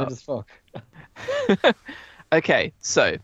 up. 1.57 1.77
okay, 2.33 2.73
so 2.81 3.17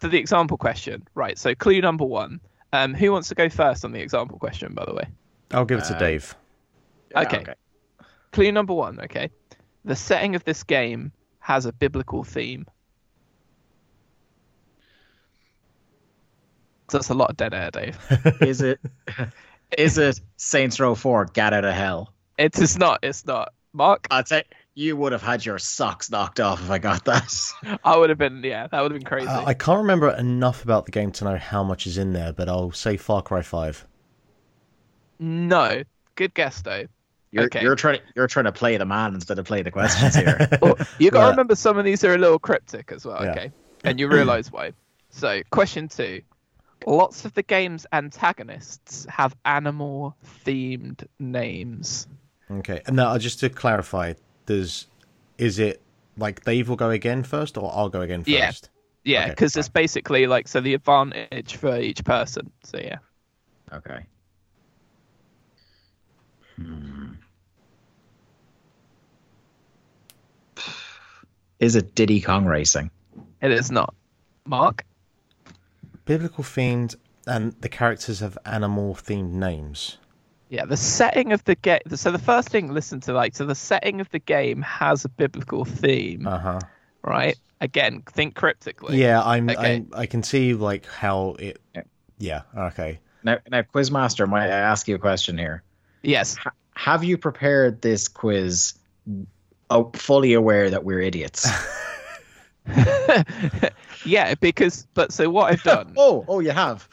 for 0.00 0.08
the 0.08 0.18
example 0.18 0.56
question, 0.56 1.06
right? 1.14 1.38
So 1.38 1.54
clue 1.54 1.80
number 1.80 2.04
one. 2.04 2.40
Um, 2.72 2.94
who 2.94 3.12
wants 3.12 3.28
to 3.28 3.34
go 3.34 3.48
first 3.48 3.84
on 3.84 3.92
the 3.92 4.00
example 4.00 4.38
question? 4.38 4.74
By 4.74 4.84
the 4.84 4.92
way, 4.92 5.06
I'll 5.52 5.64
give 5.64 5.78
it 5.78 5.84
to 5.84 5.94
uh, 5.94 5.98
Dave. 5.98 6.36
Yeah, 7.12 7.20
okay. 7.20 7.38
okay. 7.38 7.54
Clue 8.32 8.50
number 8.50 8.74
one. 8.74 9.00
Okay, 9.00 9.30
the 9.84 9.94
setting 9.94 10.34
of 10.34 10.44
this 10.44 10.64
game 10.64 11.12
has 11.46 11.64
a 11.64 11.72
biblical 11.72 12.24
theme. 12.24 12.66
So 16.90 16.98
that's 16.98 17.08
a 17.08 17.14
lot 17.14 17.30
of 17.30 17.36
dead 17.36 17.54
air, 17.54 17.70
Dave. 17.70 17.96
is 18.40 18.62
it? 18.62 18.80
Is 19.78 19.96
it 19.96 20.20
Saints 20.36 20.80
Row 20.80 20.96
Four? 20.96 21.26
Get 21.26 21.52
out 21.52 21.64
of 21.64 21.72
hell. 21.72 22.12
It 22.36 22.58
is 22.58 22.76
not. 22.76 22.98
It's 23.04 23.24
not. 23.24 23.52
Mark. 23.72 24.08
I'd 24.10 24.26
say 24.26 24.42
you 24.74 24.96
would 24.96 25.12
have 25.12 25.22
had 25.22 25.46
your 25.46 25.60
socks 25.60 26.10
knocked 26.10 26.40
off 26.40 26.60
if 26.60 26.68
I 26.70 26.78
got 26.78 27.04
that. 27.04 27.78
I 27.84 27.96
would 27.96 28.10
have 28.10 28.18
been. 28.18 28.42
Yeah, 28.42 28.66
that 28.66 28.80
would 28.80 28.90
have 28.90 29.00
been 29.00 29.08
crazy. 29.08 29.28
Uh, 29.28 29.44
I 29.44 29.54
can't 29.54 29.78
remember 29.78 30.10
enough 30.10 30.64
about 30.64 30.86
the 30.86 30.90
game 30.90 31.12
to 31.12 31.24
know 31.24 31.36
how 31.36 31.62
much 31.62 31.86
is 31.86 31.96
in 31.96 32.12
there, 32.12 32.32
but 32.32 32.48
I'll 32.48 32.72
say 32.72 32.96
Far 32.96 33.22
Cry 33.22 33.42
Five. 33.42 33.86
No, 35.20 35.84
good 36.16 36.34
guess 36.34 36.60
though. 36.62 36.86
You're, 37.36 37.44
okay. 37.44 37.62
you're 37.62 37.76
trying 37.76 38.00
you're 38.14 38.26
trying 38.26 38.46
to 38.46 38.52
play 38.52 38.76
the 38.76 38.86
man 38.86 39.14
instead 39.14 39.38
of 39.38 39.44
play 39.44 39.62
the 39.62 39.70
questions 39.70 40.14
here. 40.14 40.48
well, 40.62 40.78
you 40.98 41.10
got 41.10 41.24
to 41.24 41.30
remember 41.30 41.54
some 41.54 41.76
of 41.76 41.84
these 41.84 42.02
are 42.02 42.14
a 42.14 42.18
little 42.18 42.38
cryptic 42.38 42.90
as 42.92 43.04
well. 43.04 43.22
Yeah. 43.22 43.30
Okay, 43.32 43.52
and 43.84 44.00
you 44.00 44.08
realise 44.08 44.50
why. 44.50 44.72
So, 45.10 45.42
question 45.50 45.88
two: 45.88 46.22
Lots 46.86 47.26
of 47.26 47.34
the 47.34 47.42
game's 47.42 47.86
antagonists 47.92 49.06
have 49.10 49.36
animal-themed 49.44 51.06
names. 51.18 52.06
Okay, 52.50 52.80
and 52.86 52.96
now 52.96 53.16
just 53.18 53.40
to 53.40 53.50
clarify, 53.50 54.14
does 54.46 54.86
is 55.36 55.58
it 55.58 55.82
like 56.16 56.44
Dave 56.44 56.70
will 56.70 56.76
go 56.76 56.90
again 56.90 57.22
first, 57.22 57.58
or 57.58 57.70
I'll 57.74 57.90
go 57.90 58.00
again 58.00 58.20
first? 58.24 58.30
Yeah, 58.30 58.50
yeah, 59.04 59.28
because 59.28 59.54
okay, 59.54 59.60
it's 59.60 59.68
basically 59.68 60.26
like 60.26 60.48
so 60.48 60.60
the 60.60 60.72
advantage 60.72 61.56
for 61.56 61.78
each 61.78 62.02
person. 62.02 62.50
So 62.64 62.78
yeah. 62.78 62.98
Okay. 63.72 64.06
Hmm. 66.56 66.95
Is 71.58 71.76
it 71.76 71.94
Diddy 71.94 72.20
Kong 72.20 72.46
Racing? 72.46 72.90
It 73.40 73.50
is 73.50 73.70
not. 73.70 73.94
Mark? 74.44 74.84
Biblical 76.04 76.44
themed 76.44 76.96
and 77.26 77.52
the 77.60 77.68
characters 77.68 78.20
have 78.20 78.38
animal 78.44 78.94
themed 78.94 79.32
names. 79.32 79.98
Yeah, 80.48 80.64
the 80.64 80.76
setting 80.76 81.32
of 81.32 81.42
the 81.44 81.56
game. 81.56 81.80
So 81.94 82.12
the 82.12 82.18
first 82.18 82.50
thing, 82.50 82.72
listen 82.72 83.00
to 83.00 83.12
like, 83.12 83.34
so 83.34 83.44
the 83.46 83.54
setting 83.54 84.00
of 84.00 84.08
the 84.10 84.20
game 84.20 84.62
has 84.62 85.04
a 85.04 85.08
biblical 85.08 85.64
theme. 85.64 86.26
Uh 86.26 86.38
huh. 86.38 86.60
Right. 87.02 87.36
Again, 87.60 88.02
think 88.02 88.34
cryptically. 88.34 89.00
Yeah, 89.00 89.22
I'm. 89.22 89.50
Okay. 89.50 89.84
i 89.92 90.02
I 90.02 90.06
can 90.06 90.22
see 90.22 90.54
like 90.54 90.86
how 90.86 91.36
it. 91.38 91.60
Yeah. 92.18 92.42
Okay. 92.56 93.00
Now, 93.24 93.38
now, 93.50 93.62
Quizmaster, 93.62 94.28
might 94.28 94.46
I 94.46 94.58
ask 94.58 94.86
you 94.86 94.94
a 94.94 94.98
question 94.98 95.36
here? 95.36 95.64
Yes. 96.02 96.36
H- 96.38 96.52
have 96.74 97.02
you 97.02 97.18
prepared 97.18 97.82
this 97.82 98.06
quiz 98.06 98.74
fully 99.94 100.34
aware 100.34 100.70
that 100.70 100.84
we're 100.84 101.00
idiots? 101.00 101.48
yeah, 104.04 104.34
because 104.34 104.86
but 104.94 105.12
so 105.12 105.30
what 105.30 105.52
I've 105.52 105.62
done. 105.62 105.94
oh, 105.96 106.24
oh, 106.28 106.40
you 106.40 106.50
have. 106.50 106.88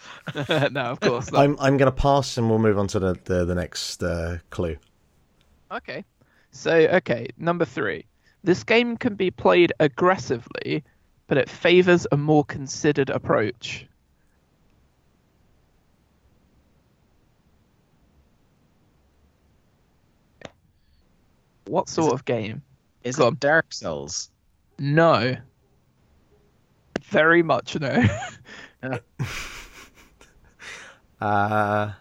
no, 0.72 0.82
of 0.82 1.00
course 1.00 1.32
not. 1.32 1.42
I'm 1.42 1.58
I'm 1.60 1.78
gonna 1.78 1.92
pass, 1.92 2.38
and 2.38 2.50
we'll 2.50 2.60
move 2.60 2.78
on 2.78 2.88
to 2.90 3.00
the 3.00 3.18
the, 3.26 3.46
the 3.46 3.56
next 3.56 4.04
uh, 4.04 4.38
clue. 4.50 4.78
Okay, 5.72 6.04
so 6.52 6.72
okay, 6.72 7.28
number 7.38 7.66
three. 7.66 8.06
This 8.44 8.64
game 8.64 8.98
can 8.98 9.16
be 9.16 9.32
played 9.32 9.72
aggressively, 9.80 10.84
but 11.28 11.38
it 11.38 11.50
favors 11.50 12.06
a 12.12 12.18
more 12.18 12.44
considered 12.44 13.10
approach. 13.10 13.88
What 21.66 21.90
sort 21.90 22.12
it, 22.12 22.14
of 22.14 22.26
game? 22.26 22.62
Is 23.04 23.18
Go 23.18 23.26
it 23.26 23.28
on. 23.28 23.38
Dark 23.40 23.74
Souls? 23.74 24.30
No. 24.80 25.36
Very 27.06 27.44
much 27.44 27.80
no. 27.80 28.04
Uh, 31.22 31.94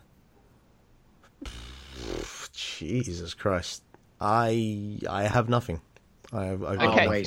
Jesus 2.52 3.34
Christ. 3.34 3.82
I 4.20 4.98
I 5.08 5.24
have 5.24 5.48
nothing. 5.48 5.80
I 6.32 6.44
have, 6.46 6.64
I've 6.64 6.80
Okay. 6.80 7.06
Nothing. 7.06 7.26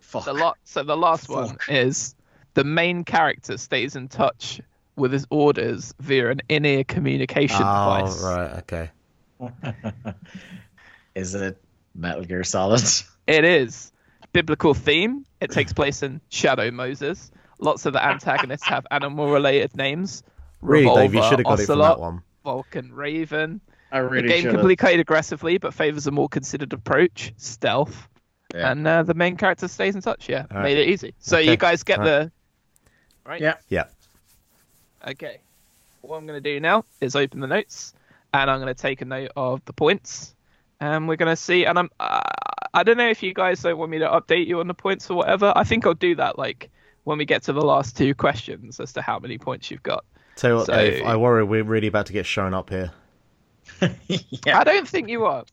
Fuck. 0.00 0.24
The 0.24 0.32
lot. 0.32 0.58
So 0.64 0.82
the 0.82 0.96
last 0.96 1.28
one 1.28 1.58
is 1.68 2.14
the 2.54 2.64
main 2.64 3.04
character 3.04 3.56
stays 3.56 3.94
in 3.96 4.08
touch 4.08 4.60
with 4.96 5.12
his 5.12 5.26
orders 5.30 5.94
via 6.00 6.30
an 6.30 6.40
in-ear 6.48 6.84
communication 6.84 7.62
Oh, 7.64 7.74
device. 7.74 8.22
right, 8.22 8.58
okay. 8.58 8.90
Is 11.14 11.34
it 11.34 11.62
Metal 11.94 12.24
Gear 12.24 12.44
Solid? 12.44 12.82
It 13.28 13.44
is 13.44 13.92
biblical 14.32 14.74
theme. 14.74 15.24
It 15.40 15.52
takes 15.52 15.72
place 15.72 16.02
in 16.02 16.20
Shadow 16.28 16.72
Moses. 16.72 17.30
Lots 17.60 17.86
of 17.86 17.92
the 17.92 18.04
antagonists 18.04 18.66
have 18.66 18.84
animal-related 18.90 19.76
names. 19.76 20.24
Really, 20.60 20.92
Dave, 20.92 21.14
you 21.14 21.22
should 21.22 21.38
have 21.38 21.44
got 21.44 21.60
it 21.60 21.66
from 21.66 21.78
that 21.78 22.00
one. 22.00 22.22
Vulcan 22.42 22.92
Raven. 22.92 23.60
I 23.92 23.98
really 23.98 24.22
the 24.26 24.42
game 24.42 24.50
can 24.56 24.66
be 24.66 24.74
played 24.74 24.98
aggressively, 24.98 25.58
but 25.58 25.72
favors 25.72 26.08
a 26.08 26.10
more 26.10 26.28
considered 26.28 26.72
approach, 26.72 27.32
stealth, 27.36 28.08
Yeah. 28.52 28.72
and 28.72 28.86
uh, 28.88 29.04
the 29.04 29.14
main 29.14 29.36
character 29.36 29.68
stays 29.68 29.94
in 29.94 30.02
touch. 30.02 30.28
Yeah, 30.28 30.46
All 30.50 30.56
right. 30.56 30.64
made 30.64 30.78
it 30.78 30.88
easy. 30.88 31.14
So 31.20 31.36
Okay. 31.38 31.48
you 31.52 31.56
guys 31.56 31.84
get 31.84 32.00
All 32.00 32.04
the 32.04 32.32
right. 33.24 33.40
Yeah. 33.40 33.54
Yeah. 33.68 33.84
Okay. 35.06 35.38
What 36.00 36.16
I'm 36.16 36.26
going 36.26 36.42
to 36.42 36.52
do 36.54 36.58
now 36.58 36.84
is 37.00 37.14
open 37.14 37.38
the 37.40 37.46
notes, 37.46 37.94
and 38.34 38.50
I'm 38.50 38.60
going 38.60 38.74
to 38.74 38.80
take 38.80 39.00
a 39.00 39.04
note 39.04 39.30
of 39.36 39.64
the 39.64 39.72
points, 39.72 40.34
and 40.82 41.06
we're 41.08 41.16
going 41.16 41.30
to 41.30 41.36
see. 41.36 41.64
And 41.64 41.78
I'm 41.78 41.90
uh, 42.00 42.20
I 42.74 42.82
don't 42.82 42.96
know 42.96 43.08
if 43.08 43.22
you 43.22 43.32
guys 43.32 43.62
don't 43.62 43.78
want 43.78 43.90
me 43.90 43.98
to 44.00 44.08
update 44.08 44.46
you 44.46 44.60
on 44.60 44.66
the 44.66 44.74
points 44.74 45.08
or 45.10 45.16
whatever. 45.18 45.52
I 45.54 45.64
think 45.64 45.86
I'll 45.86 45.94
do 45.94 46.14
that 46.16 46.38
like 46.38 46.70
when 47.04 47.18
we 47.18 47.24
get 47.24 47.42
to 47.44 47.52
the 47.52 47.62
last 47.62 47.96
two 47.96 48.14
questions 48.14 48.80
as 48.80 48.92
to 48.94 49.02
how 49.02 49.18
many 49.18 49.38
points 49.38 49.70
you've 49.70 49.82
got. 49.82 50.04
Tell 50.36 50.50
you 50.50 50.56
what, 50.56 50.66
So- 50.66 50.74
Dave, 50.74 51.04
I 51.04 51.16
worry 51.16 51.44
we're 51.44 51.62
really 51.64 51.86
about 51.86 52.06
to 52.06 52.12
get 52.12 52.26
shown 52.26 52.52
up 52.54 52.70
here. 52.70 52.90
yeah. 53.80 54.58
I 54.58 54.64
don't 54.64 54.88
think 54.88 55.08
you 55.08 55.24
are. 55.26 55.44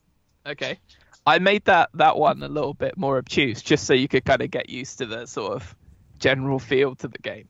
Okay. 0.45 0.80
I 1.27 1.38
made 1.38 1.65
that 1.65 1.89
that 1.93 2.18
one 2.18 2.41
a 2.41 2.47
little 2.47 2.73
bit 2.73 2.97
more 2.97 3.18
obtuse, 3.19 3.61
just 3.61 3.85
so 3.85 3.93
you 3.93 4.07
could 4.07 4.26
kind 4.26 4.41
of 4.41 4.49
get 4.49 4.69
used 4.69 4.97
to 4.97 5.06
the 5.06 5.27
sort 5.27 5.53
of 5.53 5.76
general 6.18 6.57
feel 6.60 6.95
to 6.95 7.07
the 7.07 7.19
game. 7.19 7.47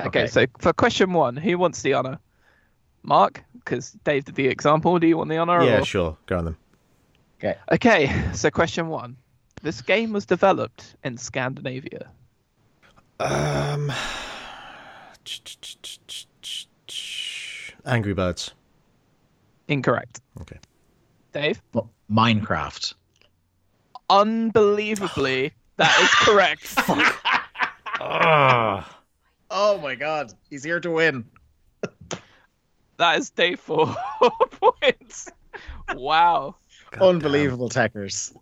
Okay, 0.00 0.20
Okay. 0.22 0.26
so 0.26 0.46
for 0.58 0.72
question 0.72 1.12
one, 1.12 1.36
who 1.36 1.58
wants 1.58 1.82
the 1.82 1.92
honor? 1.92 2.18
Mark, 3.02 3.42
because 3.54 3.90
Dave 4.04 4.24
did 4.24 4.36
the 4.36 4.46
example. 4.48 4.98
Do 4.98 5.06
you 5.06 5.18
want 5.18 5.28
the 5.28 5.36
honor? 5.36 5.62
Yeah, 5.62 5.80
or- 5.80 5.84
sure. 5.84 6.16
Go 6.26 6.38
on 6.38 6.44
then. 6.46 6.56
Okay. 7.42 7.56
Okay, 7.72 8.22
so 8.34 8.50
question 8.50 8.88
one. 8.88 9.16
This 9.62 9.80
game 9.80 10.12
was 10.12 10.26
developed 10.26 10.94
in 11.04 11.16
Scandinavia. 11.16 12.10
Um, 13.18 13.90
Angry 17.86 18.12
Birds. 18.14 18.52
Incorrect. 19.68 20.20
Okay. 20.40 20.58
Dave? 21.32 21.62
Well, 21.72 21.90
Minecraft. 22.10 22.94
Unbelievably, 24.10 25.52
that 25.76 26.00
is 26.02 26.10
correct. 26.26 26.74
Ah, 28.02 28.98
Oh 29.50 29.76
my 29.78 29.94
god, 29.94 30.32
he's 30.48 30.64
here 30.64 30.80
to 30.80 30.90
win. 30.90 31.22
that 32.96 33.18
is 33.18 33.28
Dave 33.28 33.60
for 33.60 33.94
points. 34.52 35.28
Wow. 35.94 36.56
Unbelievable 37.00 37.68
techers. 37.68 38.34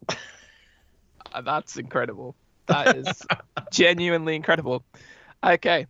Uh, 1.32 1.40
That's 1.42 1.76
incredible. 1.76 2.34
That 2.66 2.96
is 2.96 3.26
genuinely 3.72 4.36
incredible. 4.36 4.82
Okay. 5.44 5.86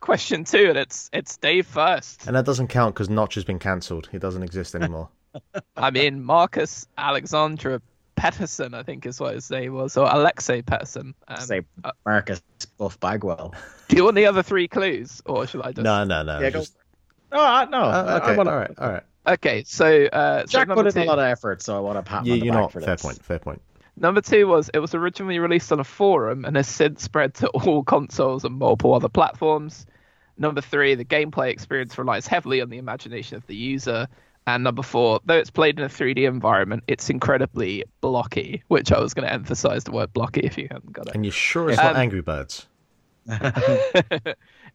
Question 0.00 0.44
two, 0.44 0.68
and 0.68 0.76
it's 0.78 1.08
it's 1.12 1.36
Dave 1.38 1.66
first. 1.66 2.26
And 2.26 2.36
that 2.36 2.44
doesn't 2.44 2.68
count 2.68 2.94
because 2.94 3.08
Notch 3.08 3.34
has 3.36 3.44
been 3.44 3.58
cancelled. 3.58 4.08
He 4.12 4.18
doesn't 4.18 4.42
exist 4.42 4.74
anymore. 4.74 5.08
I 5.76 5.90
mean, 5.90 6.22
Marcus 6.22 6.86
Alexandra 6.98 7.80
Pettersson, 8.16 8.74
I 8.74 8.82
think 8.82 9.06
is 9.06 9.18
what 9.18 9.34
his 9.34 9.50
name 9.50 9.72
was, 9.72 9.96
or 9.96 10.06
Alexei 10.08 10.60
Pettersson. 10.62 11.14
Um, 11.26 11.36
Say 11.40 11.62
uh, 11.82 11.92
Marcus 12.04 12.42
Buff 12.78 13.00
Bagwell. 13.00 13.54
do 13.88 13.96
you 13.96 14.04
want 14.04 14.14
the 14.16 14.26
other 14.26 14.42
three 14.42 14.68
clues, 14.68 15.22
or 15.24 15.46
should 15.46 15.62
I 15.62 15.72
just? 15.72 15.82
no, 15.84 16.04
no, 16.04 16.22
no. 16.22 16.38
Yeah, 16.38 16.50
go. 16.50 16.58
just- 16.60 16.76
No, 17.32 17.40
I- 17.40 17.64
no. 17.64 17.78
Uh, 17.78 18.20
I- 18.22 18.32
I 18.32 18.36
wanna, 18.36 18.50
all 18.50 18.56
right, 18.58 18.70
all 18.78 18.90
right. 18.92 19.02
Okay, 19.26 19.64
so 19.66 20.04
uh, 20.06 20.44
Jack 20.46 20.68
number 20.68 20.84
put 20.84 20.94
in 20.96 21.02
a 21.02 21.06
lot 21.06 21.18
of 21.18 21.24
effort, 21.24 21.62
so 21.62 21.76
I 21.76 21.80
want 21.80 21.96
to 21.98 22.02
pat 22.02 22.26
him 22.26 22.26
Yeah, 22.26 22.32
on 22.34 22.38
the 22.40 22.44
you're 22.46 22.52
back 22.54 22.60
not. 22.62 22.72
for 22.72 22.80
Fair 22.80 22.94
this. 22.96 23.02
point. 23.02 23.24
Fair 23.24 23.38
point. 23.38 23.62
number 23.96 24.20
two 24.20 24.46
was 24.46 24.70
it 24.74 24.80
was 24.80 24.94
originally 24.94 25.38
released 25.38 25.72
on 25.72 25.80
a 25.80 25.84
forum 25.84 26.44
and 26.44 26.56
has 26.56 26.68
since 26.68 27.02
spread 27.02 27.34
to 27.34 27.48
all 27.54 27.82
consoles 27.84 28.44
and 28.44 28.58
multiple 28.58 28.92
other 28.94 29.08
platforms. 29.08 29.86
Number 30.36 30.60
three, 30.60 30.94
the 30.94 31.04
gameplay 31.04 31.50
experience 31.50 31.96
relies 31.96 32.26
heavily 32.26 32.60
on 32.60 32.68
the 32.68 32.78
imagination 32.78 33.36
of 33.36 33.46
the 33.46 33.54
user. 33.56 34.08
And 34.46 34.62
number 34.64 34.82
four, 34.82 35.20
though 35.24 35.38
it's 35.38 35.48
played 35.48 35.78
in 35.78 35.84
a 35.86 35.88
3D 35.88 36.26
environment, 36.28 36.84
it's 36.86 37.08
incredibly 37.08 37.84
blocky, 38.02 38.62
which 38.68 38.92
I 38.92 39.00
was 39.00 39.14
going 39.14 39.26
to 39.26 39.32
emphasize 39.32 39.84
the 39.84 39.92
word 39.92 40.12
blocky 40.12 40.40
if 40.40 40.58
you 40.58 40.68
hadn't 40.70 40.92
got 40.92 41.06
it. 41.08 41.14
And 41.14 41.24
you're 41.24 41.32
sure 41.32 41.70
it's 41.70 41.78
Um, 41.78 41.86
not 41.86 41.96
Angry 41.96 42.20
Birds? 42.20 42.66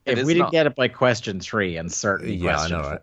If 0.06 0.18
is 0.20 0.26
we 0.26 0.34
didn't 0.34 0.46
not. 0.46 0.52
get 0.52 0.66
it 0.66 0.76
by 0.76 0.88
question 0.88 1.40
three 1.40 1.78
and 1.78 1.92
certainly 1.92 2.36
Yeah, 2.36 2.58
I 2.58 2.68
know, 2.70 2.82
four, 2.82 2.92
right? 2.92 3.02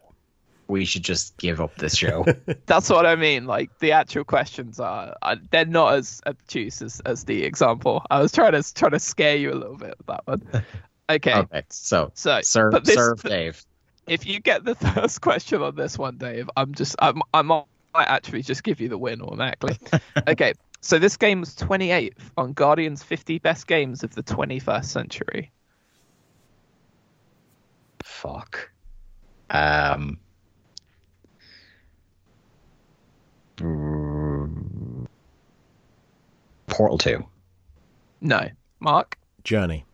We 0.69 0.85
should 0.85 1.03
just 1.03 1.37
give 1.37 1.61
up 1.61 1.75
this 1.77 1.97
show. 1.97 2.25
That's 2.67 2.91
what 2.91 3.07
I 3.07 3.17
mean. 3.17 3.47
Like 3.47 3.79
the 3.79 3.93
actual 3.93 4.25
questions 4.25 4.81
are, 4.81 5.15
are 5.23 5.37
they're 5.51 5.65
not 5.65 5.95
as 5.95 6.21
obtuse 6.27 6.83
as, 6.83 7.01
as 7.01 7.25
the 7.25 7.45
example. 7.45 8.03
I 8.11 8.21
was 8.21 8.33
trying 8.33 8.53
to 8.53 8.75
trying 8.75 8.93
to 8.93 8.99
scare 8.99 9.37
you 9.37 9.53
a 9.53 9.55
little 9.55 9.77
bit 9.77 9.95
with 9.99 10.07
that 10.07 10.27
one. 10.27 10.43
Okay, 11.09 11.35
okay, 11.35 11.63
so 11.69 12.11
so 12.15 12.41
serve, 12.43 12.73
but 12.73 12.85
this, 12.85 12.97
serve 12.97 13.23
Dave. 13.23 13.65
if 14.09 14.27
you 14.27 14.41
get 14.41 14.65
the 14.65 14.75
first 14.75 15.21
question 15.21 15.63
on 15.63 15.77
this 15.77 15.97
one, 15.97 16.17
Dave, 16.17 16.51
I'm 16.57 16.75
just 16.75 16.97
I'm 16.99 17.23
I 17.33 17.43
might 17.43 17.65
actually 17.95 18.43
just 18.43 18.65
give 18.65 18.81
you 18.81 18.89
the 18.89 18.99
win 18.99 19.23
automatically. 19.23 19.79
okay, 20.27 20.53
so 20.81 20.99
this 20.99 21.17
game 21.17 21.39
was 21.39 21.55
28th 21.55 22.33
on 22.37 22.55
Guardian's 22.55 23.05
50 23.05 23.39
best 23.39 23.69
games 23.69 24.03
of 24.03 24.17
the 24.17 24.23
21st 24.25 24.87
century. 24.87 25.53
Fuck. 28.03 28.73
Um. 29.51 30.19
Portal 36.67 36.99
Two. 36.99 37.27
No, 38.21 38.49
Mark. 38.81 39.19
Journey. 39.45 39.85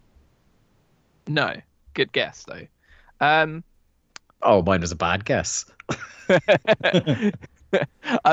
No, 1.29 1.55
good 1.95 2.13
guess 2.13 2.45
though. 2.45 2.67
Um, 3.21 3.63
Oh, 4.43 4.63
mine 4.63 4.81
was 4.81 4.91
a 4.91 4.97
bad 4.97 5.25
guess. 5.25 5.65
I'm 6.29 6.41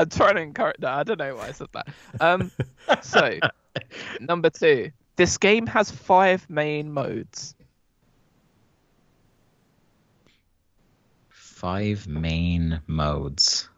trying 0.08 0.34
to 0.34 0.40
encourage. 0.40 0.80
No, 0.80 0.88
I 0.88 1.04
don't 1.04 1.18
know 1.18 1.36
why 1.36 1.48
I 1.48 1.52
said 1.52 1.68
that. 1.72 1.88
Um, 2.20 2.50
so 3.00 3.38
number 4.20 4.50
two, 4.50 4.90
this 5.16 5.38
game 5.38 5.66
has 5.68 5.90
five 5.90 6.48
main 6.50 6.92
modes. 6.92 7.54
Five 11.28 12.08
main 12.08 12.80
modes. 12.88 13.68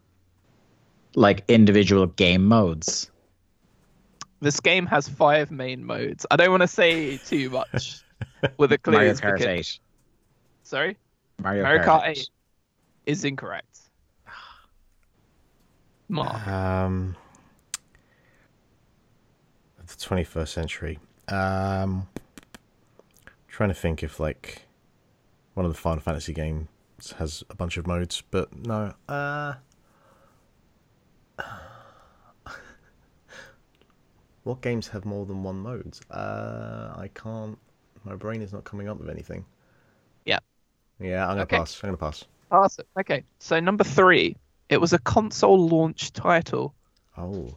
Like 1.15 1.45
individual 1.49 2.07
game 2.07 2.45
modes. 2.47 3.11
This 4.41 4.59
game 4.61 4.87
has 4.87 5.09
five 5.09 5.51
main 5.51 5.85
modes. 5.85 6.27
I 6.31 6.37
don't 6.37 6.51
want 6.51 6.63
to 6.63 6.69
say 6.69 7.19
too 7.19 7.51
much 7.51 8.03
with 8.57 8.71
the 8.71 8.79
clues. 8.79 8.95
Mario 8.97 9.15
Kart 9.15 9.39
because- 9.39 9.47
8. 9.47 9.81
Sorry, 10.65 10.97
Mario, 11.39 11.63
Mario 11.65 11.83
Kart, 11.83 12.03
Kart 12.03 12.09
8 12.17 12.31
is 13.07 13.25
incorrect. 13.25 13.79
Mark, 16.09 16.47
Um, 16.47 17.17
the 19.79 19.95
21st 19.95 20.49
century. 20.49 20.99
Um, 21.29 22.09
trying 23.49 23.69
to 23.69 23.75
think 23.75 24.03
if 24.03 24.19
like 24.19 24.63
one 25.55 25.67
of 25.67 25.73
the 25.73 25.79
Final 25.79 26.01
Fantasy 26.01 26.33
games 26.33 26.69
has 27.19 27.45
a 27.51 27.55
bunch 27.55 27.77
of 27.77 27.87
modes, 27.87 28.23
but 28.31 28.55
no. 28.67 28.95
Uh, 29.09 29.55
what 34.45 34.61
games 34.61 34.89
have 34.89 35.05
more 35.05 35.27
than 35.27 35.43
one 35.43 35.57
modes? 35.59 36.01
Uh, 36.11 36.93
I 36.97 37.09
can't. 37.15 37.59
My 38.05 38.15
brain 38.17 38.43
is 38.43 38.53
not 38.53 38.65
coming 38.65 38.89
up 38.89 38.99
with 38.99 39.09
anything. 39.11 39.45
Yeah. 40.25 40.39
Yeah, 41.01 41.27
I'm 41.29 41.35
gonna 41.37 41.43
Okay. 41.43 41.59
pass. 41.59 41.83
I'm 41.83 41.89
gonna 41.89 41.97
pass. 41.99 42.25
awesome. 42.51 42.87
Okay, 42.99 43.25
so 43.41 43.61
number 43.61 43.85
three, 43.85 44.37
it 44.69 44.79
was 44.81 44.93
a 44.93 44.99
console 45.01 45.69
launch 45.69 46.13
title. 46.13 46.75
Oh, 47.17 47.57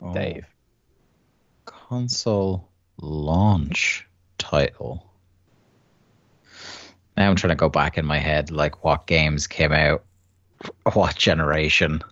Oh, 0.00 0.12
Dave, 0.12 0.46
Console 1.66 2.68
launch 2.96 4.08
title. 4.38 5.08
Now 7.16 7.28
I'm 7.28 7.36
trying 7.36 7.50
to 7.50 7.54
go 7.56 7.68
back 7.68 7.98
in 7.98 8.06
my 8.06 8.18
head, 8.18 8.50
like 8.50 8.82
what 8.84 9.06
games 9.06 9.46
came 9.46 9.72
out, 9.72 10.04
what 10.92 11.16
generation. 11.16 12.02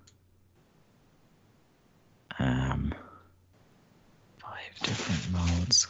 Um, 2.39 2.95
five 4.39 4.83
different 4.83 5.33
modes. 5.33 5.87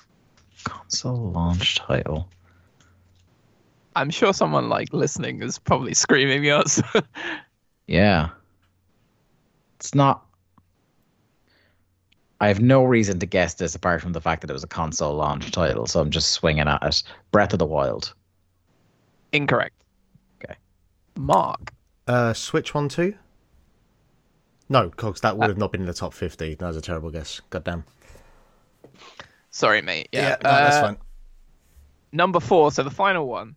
Console 0.64 1.30
launch 1.30 1.76
title. 1.76 2.28
I'm 3.94 4.10
sure 4.10 4.32
someone 4.34 4.68
like 4.68 4.92
listening 4.92 5.42
is 5.42 5.58
probably 5.58 5.94
screaming 5.94 6.42
the 6.42 6.50
answer. 6.58 6.84
Yeah. 7.86 8.30
It's 9.76 9.94
not. 9.94 10.26
I 12.40 12.48
have 12.48 12.60
no 12.60 12.84
reason 12.84 13.18
to 13.20 13.26
guess 13.26 13.54
this 13.54 13.74
apart 13.74 14.02
from 14.02 14.12
the 14.12 14.20
fact 14.20 14.42
that 14.42 14.50
it 14.50 14.52
was 14.52 14.64
a 14.64 14.68
console 14.68 15.14
launch 15.14 15.50
title, 15.52 15.86
so 15.86 16.00
I'm 16.00 16.10
just 16.10 16.32
swinging 16.32 16.68
at 16.68 16.82
it. 16.82 17.02
Breath 17.30 17.54
of 17.54 17.58
the 17.58 17.64
Wild. 17.64 18.12
Incorrect. 19.32 19.74
Okay. 20.44 20.56
Mark. 21.16 21.72
Uh, 22.06 22.34
Switch 22.34 22.74
one 22.74 22.88
too. 22.88 23.14
No, 24.68 24.90
Cogs, 24.90 25.20
that 25.20 25.36
would 25.38 25.48
have 25.48 25.58
not 25.58 25.70
been 25.72 25.82
in 25.82 25.86
the 25.86 25.94
top 25.94 26.12
fifty. 26.12 26.54
That 26.54 26.66
was 26.66 26.76
a 26.76 26.80
terrible 26.80 27.10
guess. 27.10 27.40
Goddamn. 27.50 27.84
Sorry, 29.50 29.80
mate. 29.80 30.08
Yeah, 30.12 30.36
no, 30.42 30.50
that's 30.50 30.76
uh, 30.76 30.82
fine. 30.82 30.96
Number 32.12 32.40
four, 32.40 32.70
so 32.72 32.82
the 32.82 32.90
final 32.90 33.26
one. 33.28 33.54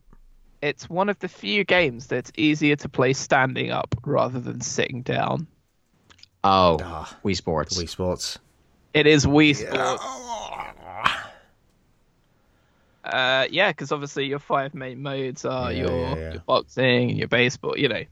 It's 0.62 0.88
one 0.90 1.08
of 1.08 1.18
the 1.18 1.28
few 1.28 1.64
games 1.64 2.06
that's 2.06 2.30
easier 2.36 2.76
to 2.76 2.88
play 2.88 3.12
standing 3.14 3.70
up 3.70 3.94
rather 4.04 4.38
than 4.38 4.60
sitting 4.60 5.02
down. 5.02 5.46
Oh, 6.44 6.78
Ah, 6.82 7.18
Wii 7.24 7.34
Sports. 7.36 7.78
Wii 7.78 7.88
Sports. 7.88 8.38
It 8.94 9.06
is 9.06 9.24
Wii 9.26 9.56
Sports. 9.56 10.04
Uh, 13.04 13.46
yeah, 13.50 13.70
because 13.72 13.90
obviously 13.92 14.26
your 14.26 14.38
five 14.38 14.74
main 14.74 15.02
modes 15.02 15.44
are 15.44 15.72
Yeah, 15.72 15.86
your, 15.86 15.98
yeah, 16.00 16.14
yeah. 16.16 16.32
your 16.32 16.42
boxing 16.46 17.10
and 17.10 17.18
your 17.18 17.28
baseball. 17.28 17.76
You 17.76 17.88
know, 17.88 18.04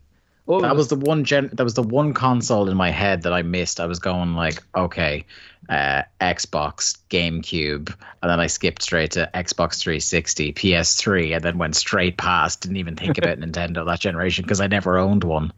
all 0.48 0.62
That 0.62 0.72
of 0.72 0.76
was 0.78 0.88
the 0.88 0.96
one 0.96 1.24
gen. 1.24 1.50
That 1.52 1.62
was 1.62 1.74
the 1.74 1.82
one 1.82 2.14
console 2.14 2.70
in 2.70 2.76
my 2.76 2.90
head 2.90 3.22
that 3.22 3.34
I 3.34 3.42
missed. 3.42 3.80
I 3.80 3.86
was 3.86 3.98
going 3.98 4.34
like, 4.34 4.62
okay, 4.74 5.26
uh, 5.68 6.02
Xbox, 6.18 6.96
GameCube, 7.10 7.94
and 8.22 8.30
then 8.30 8.40
I 8.40 8.46
skipped 8.46 8.82
straight 8.82 9.12
to 9.12 9.28
Xbox 9.34 9.78
360, 9.80 10.54
PS3, 10.54 11.36
and 11.36 11.44
then 11.44 11.58
went 11.58 11.76
straight 11.76 12.16
past. 12.16 12.62
Didn't 12.62 12.78
even 12.78 12.96
think 12.96 13.18
about 13.18 13.38
Nintendo 13.40 13.84
that 13.84 14.00
generation 14.00 14.42
because 14.42 14.62
I 14.62 14.68
never 14.68 14.96
owned 14.96 15.22
one. 15.22 15.52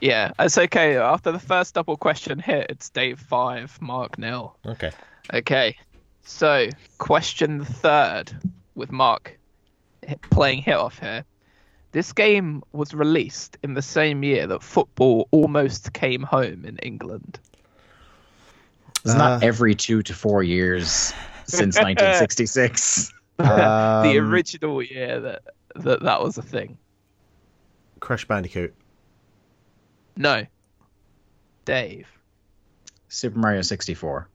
Yeah, 0.00 0.32
it's 0.38 0.56
okay. 0.56 0.96
After 0.96 1.30
the 1.30 1.38
first 1.38 1.74
double 1.74 1.98
question 1.98 2.38
hit, 2.38 2.68
it's 2.70 2.88
Dave 2.88 3.20
five, 3.20 3.76
Mark 3.82 4.18
nil. 4.18 4.56
Okay. 4.64 4.92
Okay, 5.34 5.76
so 6.24 6.68
question 6.96 7.62
third 7.62 8.32
with 8.74 8.90
Mark 8.90 9.38
playing 10.30 10.62
hit 10.62 10.76
off 10.76 10.98
here. 10.98 11.24
This 11.92 12.12
game 12.12 12.62
was 12.72 12.92
released 12.94 13.56
in 13.62 13.74
the 13.74 13.82
same 13.82 14.22
year 14.22 14.46
that 14.46 14.62
football 14.62 15.26
almost 15.30 15.92
came 15.94 16.22
home 16.22 16.64
in 16.64 16.76
England. 16.78 17.38
Isn't 19.04 19.20
Uh, 19.20 19.38
that 19.38 19.46
every 19.46 19.74
two 19.74 20.02
to 20.02 20.12
four 20.14 20.42
years 20.42 21.12
since 21.46 21.76
1966? 21.80 23.12
the 23.38 23.44
Um, 23.44 24.06
original 24.30 24.82
year 24.82 25.20
that, 25.20 25.42
that 25.76 26.02
that 26.02 26.22
was 26.22 26.36
a 26.36 26.42
thing. 26.42 26.76
Crash 28.00 28.26
Bandicoot. 28.26 28.74
No. 30.16 30.44
Dave. 31.64 32.06
Super 33.08 33.38
Mario 33.38 33.62
64. 33.62 34.28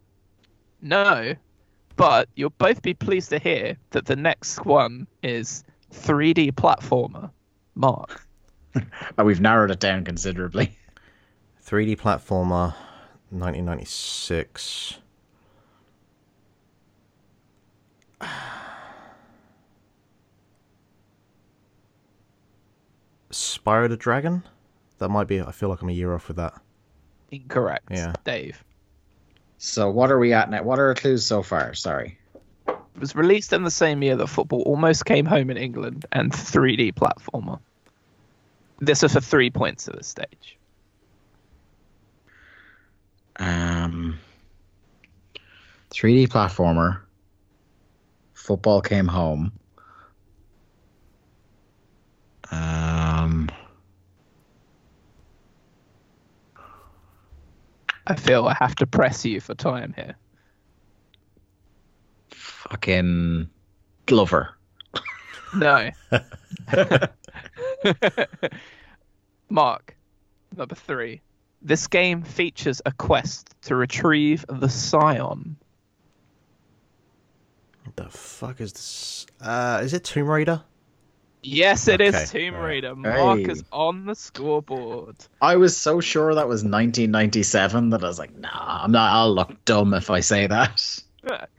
No. 0.81 1.35
But 1.95 2.29
you'll 2.35 2.49
both 2.51 2.81
be 2.81 2.93
pleased 2.95 3.29
to 3.29 3.37
hear 3.39 3.77
that 3.91 4.05
the 4.05 4.15
next 4.15 4.65
one 4.65 5.05
is 5.21 5.63
3D 5.91 6.53
platformer. 6.53 7.29
Mark. 7.75 8.27
Oh, 9.19 9.23
we've 9.23 9.39
narrowed 9.39 9.69
it 9.69 9.79
down 9.79 10.03
considerably. 10.03 10.75
3D 11.63 11.95
platformer, 11.95 12.73
1996. 13.29 14.97
Spyro 23.31 23.89
the 23.89 23.97
Dragon? 23.97 24.43
That 24.97 25.09
might 25.09 25.27
be. 25.27 25.41
I 25.41 25.51
feel 25.51 25.69
like 25.69 25.81
I'm 25.81 25.89
a 25.89 25.93
year 25.93 26.13
off 26.13 26.27
with 26.27 26.37
that. 26.37 26.59
Incorrect. 27.31 27.87
Yeah. 27.91 28.13
Dave. 28.23 28.63
So 29.57 29.89
what 29.89 30.11
are 30.11 30.19
we 30.19 30.33
at 30.33 30.49
now? 30.49 30.63
What 30.63 30.79
are 30.79 30.87
our 30.87 30.95
clues 30.95 31.25
so 31.25 31.41
far? 31.43 31.73
Sorry. 31.73 32.17
It 32.95 32.99
was 32.99 33.15
released 33.15 33.53
in 33.53 33.63
the 33.63 33.71
same 33.71 34.03
year 34.03 34.15
that 34.15 34.27
football 34.27 34.61
almost 34.63 35.05
came 35.05 35.25
home 35.25 35.49
in 35.49 35.57
England 35.57 36.05
and 36.11 36.31
3D 36.31 36.93
platformer. 36.93 37.59
This 38.79 39.03
is 39.03 39.13
for 39.13 39.21
three 39.21 39.49
points 39.49 39.87
at 39.87 39.95
this 39.95 40.07
stage. 40.07 40.57
Um, 43.37 44.19
3D 45.89 46.27
platformer. 46.27 47.01
Football 48.33 48.81
came 48.81 49.07
home. 49.07 49.53
Um, 52.51 53.49
I 58.05 58.15
feel 58.15 58.45
I 58.45 58.53
have 58.59 58.75
to 58.75 58.85
press 58.85 59.25
you 59.25 59.39
for 59.39 59.55
time 59.55 59.93
here. 59.95 60.15
Fucking 62.77 63.47
Glover. 64.07 64.49
No. 65.55 65.91
Mark, 69.49 69.95
number 70.57 70.73
three. 70.75 71.21
This 71.61 71.85
game 71.87 72.23
features 72.23 72.81
a 72.85 72.91
quest 72.91 73.53
to 73.63 73.75
retrieve 73.75 74.43
the 74.49 74.67
Scion. 74.69 75.55
What 77.85 77.95
the 77.95 78.09
fuck 78.09 78.59
is 78.59 78.73
this? 78.73 79.25
Uh, 79.39 79.81
is 79.83 79.93
it 79.93 80.03
Tomb 80.03 80.27
Raider? 80.27 80.63
Yes, 81.43 81.87
it 81.87 82.01
is 82.01 82.15
Okay, 82.15 82.25
Tomb. 82.49 82.55
Raider. 82.55 82.95
Mark 82.95 83.39
Hey. 83.41 83.51
is 83.51 83.63
on 83.71 84.05
the 84.07 84.15
scoreboard. 84.15 85.17
I 85.41 85.57
was 85.57 85.77
so 85.77 85.99
sure 85.99 86.33
that 86.33 86.47
was 86.47 86.63
1997 86.63 87.91
that 87.91 88.03
I 88.03 88.07
was 88.07 88.17
like, 88.17 88.35
nah, 88.35 88.49
I'm 88.83 88.91
not. 88.91 89.13
I'll 89.13 89.33
look 89.35 89.63
dumb 89.65 89.93
if 89.93 90.09
I 90.09 90.21
say 90.21 90.47
that. 90.47 90.99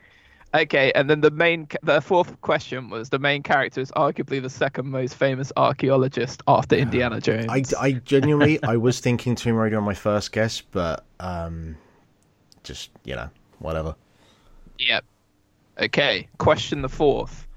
Okay, 0.55 0.93
and 0.95 1.11
then 1.11 1.21
the 1.21 1.33
main, 1.33 1.67
the 1.83 2.01
fourth 2.01 2.41
question 2.41 2.89
was 2.89 3.09
the 3.09 3.19
main 3.19 3.43
character 3.43 3.81
is 3.81 3.91
arguably 3.93 4.41
the 4.41 4.49
second 4.49 4.87
most 4.89 5.17
famous 5.17 5.51
archaeologist 5.57 6.43
after 6.47 6.77
Indiana 6.77 7.21
Jones. 7.21 7.75
I, 7.75 7.87
I 7.87 7.93
genuinely 7.93 8.63
I 8.67 8.77
was 8.77 9.01
thinking 9.01 9.35
Tomb 9.35 9.57
Raider 9.57 9.79
on 9.79 9.85
my 9.85 9.95
first 9.95 10.31
guess, 10.31 10.61
but 10.61 11.05
um, 11.19 11.77
just 12.63 12.91
you 13.05 13.17
know 13.17 13.29
whatever. 13.59 13.97
Yep. 14.79 15.05
Okay, 15.81 16.29
question 16.39 16.83
the 16.83 16.89
fourth. 16.89 17.49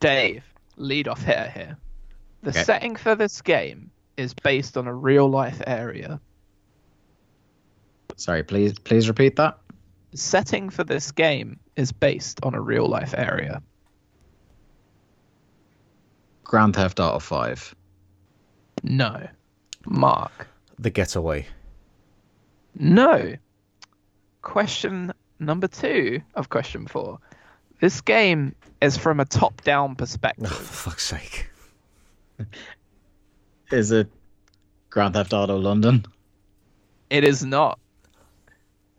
Dave, 0.00 0.44
lead 0.76 1.08
off 1.08 1.22
hitter 1.22 1.50
here. 1.54 1.76
The 2.42 2.50
Okay. 2.50 2.64
setting 2.64 2.96
for 2.96 3.14
this 3.14 3.40
game 3.40 3.90
is 4.18 4.34
based 4.34 4.76
on 4.76 4.86
a 4.86 4.94
real 4.94 5.28
life 5.28 5.62
area. 5.66 6.20
Sorry, 8.16 8.42
please, 8.42 8.78
please 8.78 9.08
repeat 9.08 9.36
that. 9.36 9.58
Setting 10.14 10.68
for 10.68 10.84
this 10.84 11.10
game 11.12 11.58
is 11.76 11.92
based 11.92 12.40
on 12.42 12.54
a 12.54 12.60
real 12.60 12.86
life 12.86 13.14
area. 13.16 13.62
Grand 16.44 16.74
Theft 16.74 17.00
Auto 17.00 17.18
5. 17.18 17.74
No. 18.82 19.26
Mark. 19.86 20.48
The 20.78 20.90
Getaway. 20.90 21.46
No. 22.74 23.34
Question 24.42 25.12
number 25.38 25.68
two 25.68 26.20
of 26.34 26.48
question 26.48 26.86
four. 26.86 27.18
This 27.80 28.00
game 28.00 28.54
is 28.80 28.96
from 28.96 29.20
a 29.20 29.24
top 29.24 29.62
down 29.62 29.94
perspective. 29.96 30.46
Oh, 30.46 30.48
perspective. 30.48 30.68
for 30.68 30.90
fuck's 30.90 31.06
sake! 31.06 31.50
Is 33.72 33.90
it 33.90 34.08
Grand 34.90 35.14
Theft 35.14 35.32
Auto 35.32 35.56
London? 35.56 36.04
It 37.10 37.24
is 37.24 37.44
not. 37.44 37.78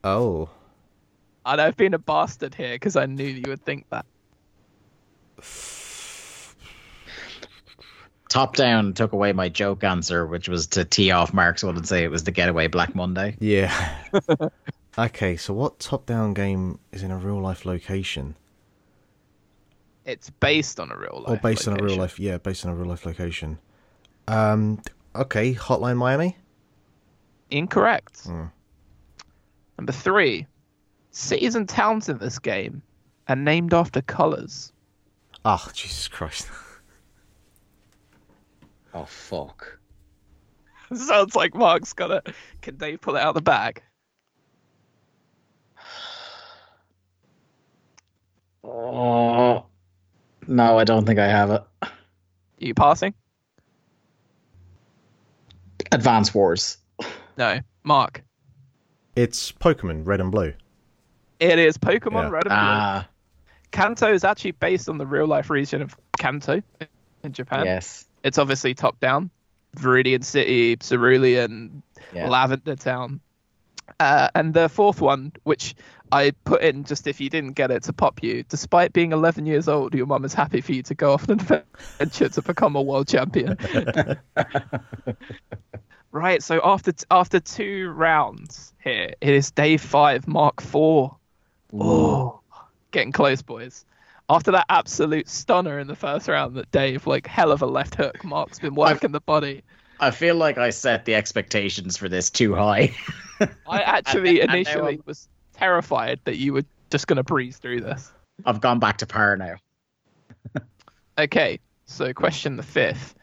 Oh, 0.03 0.49
And 1.45 1.59
I've 1.59 1.75
been 1.75 1.93
a 1.93 1.99
bastard 1.99 2.55
here 2.55 2.75
because 2.75 2.95
I 2.95 3.05
knew 3.05 3.25
you 3.25 3.43
would 3.47 3.63
think 3.63 3.85
that. 3.89 4.05
Top 8.29 8.55
Down 8.55 8.93
took 8.93 9.11
away 9.11 9.33
my 9.33 9.49
joke 9.49 9.83
answer, 9.83 10.25
which 10.25 10.49
was 10.49 10.67
to 10.67 10.85
tee 10.85 11.11
off 11.11 11.33
Mark's 11.33 11.63
one 11.63 11.75
and 11.75 11.87
say 11.87 12.03
it 12.03 12.09
was 12.09 12.23
the 12.23 12.31
Getaway 12.31 12.67
Black 12.67 12.95
Monday. 12.95 13.37
yeah. 13.39 13.95
okay, 14.97 15.37
so 15.37 15.53
what 15.53 15.79
top-down 15.79 16.33
game 16.33 16.79
is 16.91 17.03
in 17.03 17.11
a 17.11 17.17
real-life 17.17 17.65
location? 17.65 18.35
It's 20.05 20.29
based 20.31 20.79
on 20.79 20.91
a 20.91 20.97
real 20.97 21.23
life. 21.27 21.37
Or 21.37 21.41
based 21.41 21.67
on 21.67 21.79
a 21.79 21.83
real 21.83 21.95
life? 21.97 22.19
Yeah, 22.19 22.37
based 22.37 22.65
on 22.65 22.71
a 22.71 22.75
real-life 22.75 23.05
location. 23.05 23.59
Um, 24.27 24.81
okay, 25.15 25.53
Hotline 25.53 25.97
Miami. 25.97 26.35
Incorrect. 27.51 28.23
Hmm. 28.23 28.45
Number 29.77 29.91
three. 29.91 30.47
Cities 31.13 31.53
and 31.53 31.69
towns 31.69 32.09
in 32.09 32.17
this 32.17 32.39
game 32.39 32.81
are 33.27 33.35
named 33.35 33.71
after 33.71 34.01
colours. 34.01 34.73
Ah, 35.45 35.69
Jesus 35.73 36.07
Christ! 36.07 36.49
Oh, 38.95 39.05
fuck. 39.05 39.79
Sounds 40.93 41.35
like 41.35 41.55
Mark's 41.55 41.93
got 41.93 42.11
it. 42.11 42.35
Can 42.61 42.75
Dave 42.75 43.01
pull 43.01 43.15
it 43.15 43.21
out 43.21 43.29
of 43.29 43.33
the 43.33 43.41
bag? 43.41 43.81
Oh. 48.63 49.65
No, 50.47 50.77
I 50.77 50.83
don't 50.83 51.05
think 51.05 51.19
I 51.19 51.27
have 51.27 51.49
it. 51.51 51.63
Are 51.81 51.89
you 52.59 52.73
passing? 52.73 53.13
Advance 55.91 56.33
Wars. 56.35 56.77
No. 57.37 57.61
Mark. 57.83 58.23
It's 59.15 59.53
Pokemon 59.53 60.05
Red 60.05 60.19
and 60.19 60.31
Blue. 60.31 60.53
It 61.43 61.59
is 61.59 61.77
Pokemon 61.77 62.23
Yeah. 62.23 62.29
Red 62.29 62.43
and 62.45 62.49
Blue. 62.49 62.57
Ah, 62.57 63.07
Kanto 63.71 64.13
is 64.13 64.23
actually 64.23 64.51
based 64.51 64.87
on 64.87 64.97
the 64.97 65.05
real 65.05 65.27
life 65.27 65.49
region 65.49 65.81
of 65.81 65.97
Kanto 66.17 66.61
in 67.23 67.33
Japan. 67.33 67.65
yes. 67.65 68.07
It's 68.23 68.37
obviously 68.37 68.73
top 68.73 68.99
down. 68.99 69.29
Viridian 69.75 70.23
City, 70.23 70.77
Cerulean, 70.77 71.83
Yeah. 72.13 72.29
Lavender 72.29 72.75
Town. 72.75 73.19
Uh, 73.99 74.29
and 74.35 74.53
the 74.53 74.69
fourth 74.69 75.01
one, 75.01 75.33
which 75.43 75.75
I 76.11 76.31
put 76.45 76.61
in 76.61 76.85
just 76.85 77.07
if 77.07 77.19
you 77.19 77.29
didn't 77.29 77.53
get 77.53 77.71
it 77.71 77.83
to 77.83 77.93
pop 77.93 78.23
you, 78.23 78.43
despite 78.43 78.93
being 78.93 79.11
11 79.11 79.45
years 79.45 79.67
old, 79.67 79.93
your 79.93 80.05
mum 80.05 80.23
is 80.23 80.33
happy 80.33 80.61
for 80.61 80.71
you 80.71 80.83
to 80.83 80.95
go 80.95 81.11
off 81.13 81.27
on 81.29 81.39
an 81.39 81.63
adventure 81.99 82.29
to 82.29 82.41
become 82.41 82.75
a 82.77 82.81
world 82.81 83.07
champion. 83.09 83.57
right, 86.11 86.41
so 86.41 86.61
after 86.63 86.93
after 87.11 87.39
two 87.39 87.89
rounds 87.89 88.73
here, 88.83 89.13
it 89.19 89.29
is 89.33 89.51
Dave 89.51 89.81
five, 89.81 90.27
mark 90.27 90.61
four. 90.61 91.17
Oh, 91.73 92.39
getting 92.91 93.11
close, 93.11 93.41
boys. 93.41 93.85
After 94.29 94.51
that 94.51 94.65
absolute 94.69 95.27
stunner 95.27 95.79
in 95.79 95.87
the 95.87 95.95
first 95.95 96.27
round 96.27 96.55
that 96.55 96.71
Dave, 96.71 97.05
like 97.07 97.27
hell 97.27 97.51
of 97.51 97.61
a 97.61 97.65
left 97.65 97.95
hook, 97.95 98.23
Mark's 98.23 98.59
been 98.59 98.75
working 98.75 99.11
the 99.11 99.19
body. 99.19 99.63
I 99.99 100.11
feel 100.11 100.35
like 100.35 100.57
I 100.57 100.69
set 100.69 101.05
the 101.05 101.15
expectations 101.15 101.97
for 101.97 102.07
this 102.09 102.29
too 102.29 102.55
high. 102.55 102.95
I 103.67 103.81
actually 103.81 104.41
And- 104.41 104.51
and 104.51 104.59
initially 104.59 104.93
I'm- 104.93 105.03
was 105.05 105.27
terrified 105.53 106.19
that 106.25 106.37
you 106.37 106.53
were 106.53 106.63
just 106.89 107.07
going 107.07 107.17
to 107.17 107.23
breeze 107.23 107.57
through 107.57 107.81
this. 107.81 108.11
I've 108.45 108.61
gone 108.61 108.79
back 108.79 108.97
to 108.99 109.05
par 109.05 109.35
now. 109.37 109.55
Okay, 111.17 111.59
so 111.85 112.11
question 112.11 112.55
the 112.57 112.63
fifth. 112.63 113.13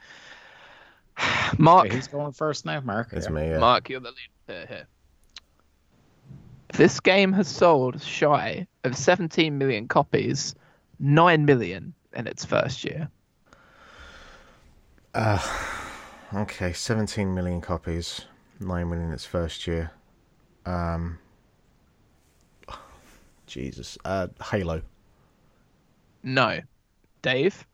Mark, 1.58 1.84
Wait, 1.84 1.92
who's 1.92 2.06
going 2.06 2.30
first 2.32 2.64
now? 2.64 2.80
Mark. 2.80 3.08
It's 3.12 3.26
Yeah. 3.26 3.32
me. 3.32 3.48
Yeah. 3.50 3.58
Mark, 3.58 3.88
you're 3.90 3.98
the 3.98 4.12
leader 4.48 4.66
here. 4.68 4.86
This 6.80 6.98
game 6.98 7.34
has 7.34 7.46
sold 7.46 8.00
shy 8.00 8.66
of 8.84 8.96
17 8.96 9.58
million 9.58 9.86
copies, 9.86 10.54
9 10.98 11.44
million 11.44 11.92
in 12.14 12.26
its 12.26 12.46
first 12.46 12.84
year. 12.86 13.10
Okay, 16.32 16.72
17 16.72 17.34
million 17.34 17.60
copies, 17.60 18.24
9 18.60 18.88
million 18.88 19.08
in 19.08 19.12
its 19.12 19.26
first 19.26 19.66
year. 19.66 19.90
Um, 20.64 21.18
Jesus. 23.46 23.98
Uh, 24.02 24.28
Halo. 24.42 24.80
No. 26.22 26.60
Dave? 27.20 27.66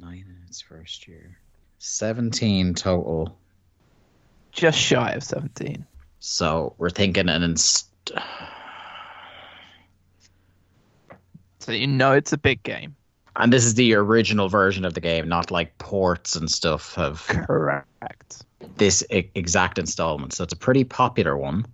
Nine 0.00 0.24
in 0.28 0.42
its 0.48 0.60
first 0.60 1.06
year. 1.06 1.38
17 1.78 2.74
total. 2.74 3.38
Just 4.50 4.80
shy 4.80 5.12
of 5.12 5.22
17. 5.22 5.86
So 6.28 6.74
we're 6.78 6.90
thinking 6.90 7.28
an 7.28 7.44
inst- 7.44 7.88
So 11.60 11.70
you 11.70 11.86
know 11.86 12.10
it's 12.12 12.32
a 12.32 12.36
big 12.38 12.64
game. 12.64 12.96
and 13.36 13.52
this 13.52 13.64
is 13.64 13.74
the 13.74 13.94
original 13.94 14.48
version 14.48 14.84
of 14.84 14.94
the 14.94 15.00
game, 15.00 15.28
not 15.28 15.52
like 15.52 15.78
ports 15.78 16.34
and 16.34 16.50
stuff 16.50 16.96
have 16.96 17.24
Correct. 17.28 18.44
this 18.76 19.04
e- 19.12 19.30
exact 19.36 19.78
installment. 19.78 20.32
So 20.32 20.42
it's 20.42 20.52
a 20.52 20.56
pretty 20.56 20.82
popular 20.82 21.36
one. 21.36 21.64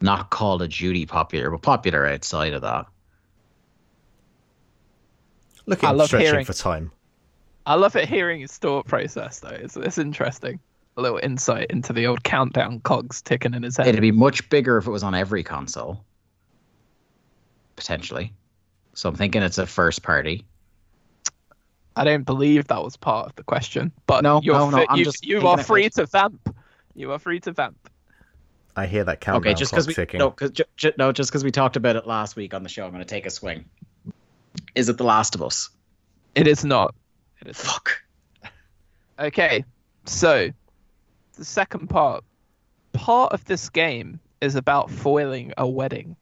Not 0.00 0.30
Call 0.30 0.60
of 0.60 0.68
Duty 0.70 1.06
popular, 1.06 1.50
but 1.52 1.62
popular 1.62 2.06
outside 2.08 2.54
of 2.54 2.62
that. 2.62 2.86
Look 5.66 5.84
I 5.84 5.90
him 5.90 5.96
love 5.98 6.08
stretching 6.08 6.26
hearing- 6.26 6.44
for 6.46 6.54
time. 6.54 6.90
I 7.66 7.74
love 7.74 7.94
it 7.94 8.08
hearing 8.08 8.40
his 8.40 8.56
thought 8.56 8.86
process, 8.86 9.38
though. 9.40 9.48
It's, 9.50 9.76
it's 9.76 9.98
interesting. 9.98 10.58
A 10.98 11.00
little 11.00 11.20
insight 11.22 11.70
into 11.70 11.92
the 11.92 12.08
old 12.08 12.24
countdown 12.24 12.80
cogs 12.80 13.22
ticking 13.22 13.54
in 13.54 13.62
his 13.62 13.76
head. 13.76 13.86
It'd 13.86 14.00
be 14.00 14.10
much 14.10 14.50
bigger 14.50 14.78
if 14.78 14.88
it 14.88 14.90
was 14.90 15.04
on 15.04 15.14
every 15.14 15.44
console. 15.44 16.04
Potentially. 17.76 18.32
So 18.94 19.08
I'm 19.08 19.14
thinking 19.14 19.42
it's 19.42 19.58
a 19.58 19.66
first 19.66 20.02
party. 20.02 20.44
I 21.94 22.02
don't 22.02 22.24
believe 22.24 22.66
that 22.66 22.82
was 22.82 22.96
part 22.96 23.28
of 23.28 23.36
the 23.36 23.44
question, 23.44 23.92
but 24.08 24.24
No, 24.24 24.40
you're 24.42 24.56
no, 24.56 24.70
no, 24.70 24.78
fi- 24.78 24.86
I'm 24.88 24.98
you, 24.98 25.04
just 25.04 25.24
you 25.24 25.46
are 25.46 25.62
free 25.62 25.88
to 25.90 26.06
vamp. 26.06 26.52
You 26.96 27.12
are 27.12 27.20
free 27.20 27.38
to 27.40 27.52
vamp. 27.52 27.88
I 28.74 28.86
hear 28.86 29.04
that 29.04 29.20
countdown 29.20 29.52
okay, 29.52 29.56
just 29.56 29.70
clock 29.70 29.78
because 29.78 29.86
we 29.86 29.94
ticking. 29.94 30.18
no, 30.18 30.32
cause, 30.32 30.50
ju- 30.50 30.64
ju- 30.76 30.92
no, 30.98 31.12
just 31.12 31.30
because 31.30 31.44
we 31.44 31.52
talked 31.52 31.76
about 31.76 31.94
it 31.94 32.08
last 32.08 32.34
week 32.34 32.54
on 32.54 32.64
the 32.64 32.68
show, 32.68 32.84
I'm 32.84 32.90
going 32.90 33.04
to 33.04 33.08
take 33.08 33.24
a 33.24 33.30
swing. 33.30 33.66
Is 34.74 34.88
it 34.88 34.98
The 34.98 35.04
Last 35.04 35.36
of 35.36 35.42
Us? 35.42 35.70
It 36.34 36.48
is 36.48 36.64
not. 36.64 36.92
It 37.40 37.46
is. 37.46 37.56
Fuck. 37.56 38.02
Okay, 39.20 39.64
so 40.04 40.50
the 41.38 41.44
second 41.44 41.88
part. 41.88 42.22
Part 42.92 43.32
of 43.32 43.44
this 43.46 43.70
game 43.70 44.20
is 44.40 44.54
about 44.54 44.90
foiling 44.90 45.52
a 45.56 45.66
wedding. 45.66 46.16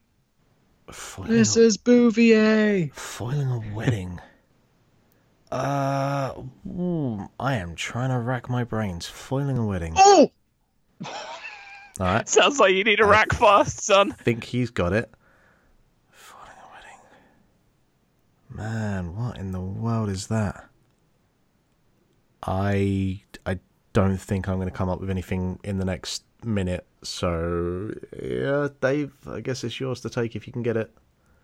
Foiling, 0.90 1.32
This 1.32 1.56
a, 1.56 1.62
is 1.62 1.76
Bouvier. 1.76 2.90
foiling 2.92 3.50
a 3.50 3.74
wedding. 3.74 4.20
Uh, 5.50 6.32
ooh, 6.68 7.28
I 7.40 7.54
am 7.56 7.74
trying 7.74 8.10
to 8.10 8.18
rack 8.18 8.48
my 8.48 8.62
brains. 8.64 9.06
Foiling 9.06 9.58
a 9.58 9.66
wedding. 9.66 9.94
Oh, 9.96 10.30
All 11.04 11.10
right. 11.98 12.28
Sounds 12.28 12.58
like 12.60 12.74
you 12.74 12.84
need 12.84 13.00
a 13.00 13.06
rack 13.06 13.32
fast, 13.32 13.80
son. 13.84 14.12
I 14.12 14.22
think 14.22 14.44
he's 14.44 14.70
got 14.70 14.92
it. 14.92 15.10
Foiling 16.10 16.56
a 16.58 16.68
wedding. 16.74 18.66
Man, 18.72 19.16
what 19.16 19.38
in 19.38 19.52
the 19.52 19.60
world 19.60 20.08
is 20.10 20.26
that? 20.28 20.68
I 22.42 23.22
I 23.44 23.58
don't 23.96 24.18
think 24.18 24.46
I'm 24.46 24.56
going 24.56 24.68
to 24.68 24.74
come 24.74 24.90
up 24.90 25.00
with 25.00 25.08
anything 25.08 25.58
in 25.64 25.78
the 25.78 25.84
next 25.86 26.22
minute. 26.44 26.84
So 27.02 27.94
yeah, 28.22 28.68
Dave, 28.82 29.14
I 29.26 29.40
guess 29.40 29.64
it's 29.64 29.80
yours 29.80 30.02
to 30.02 30.10
take 30.10 30.36
if 30.36 30.46
you 30.46 30.52
can 30.52 30.62
get 30.62 30.76
it. 30.76 30.90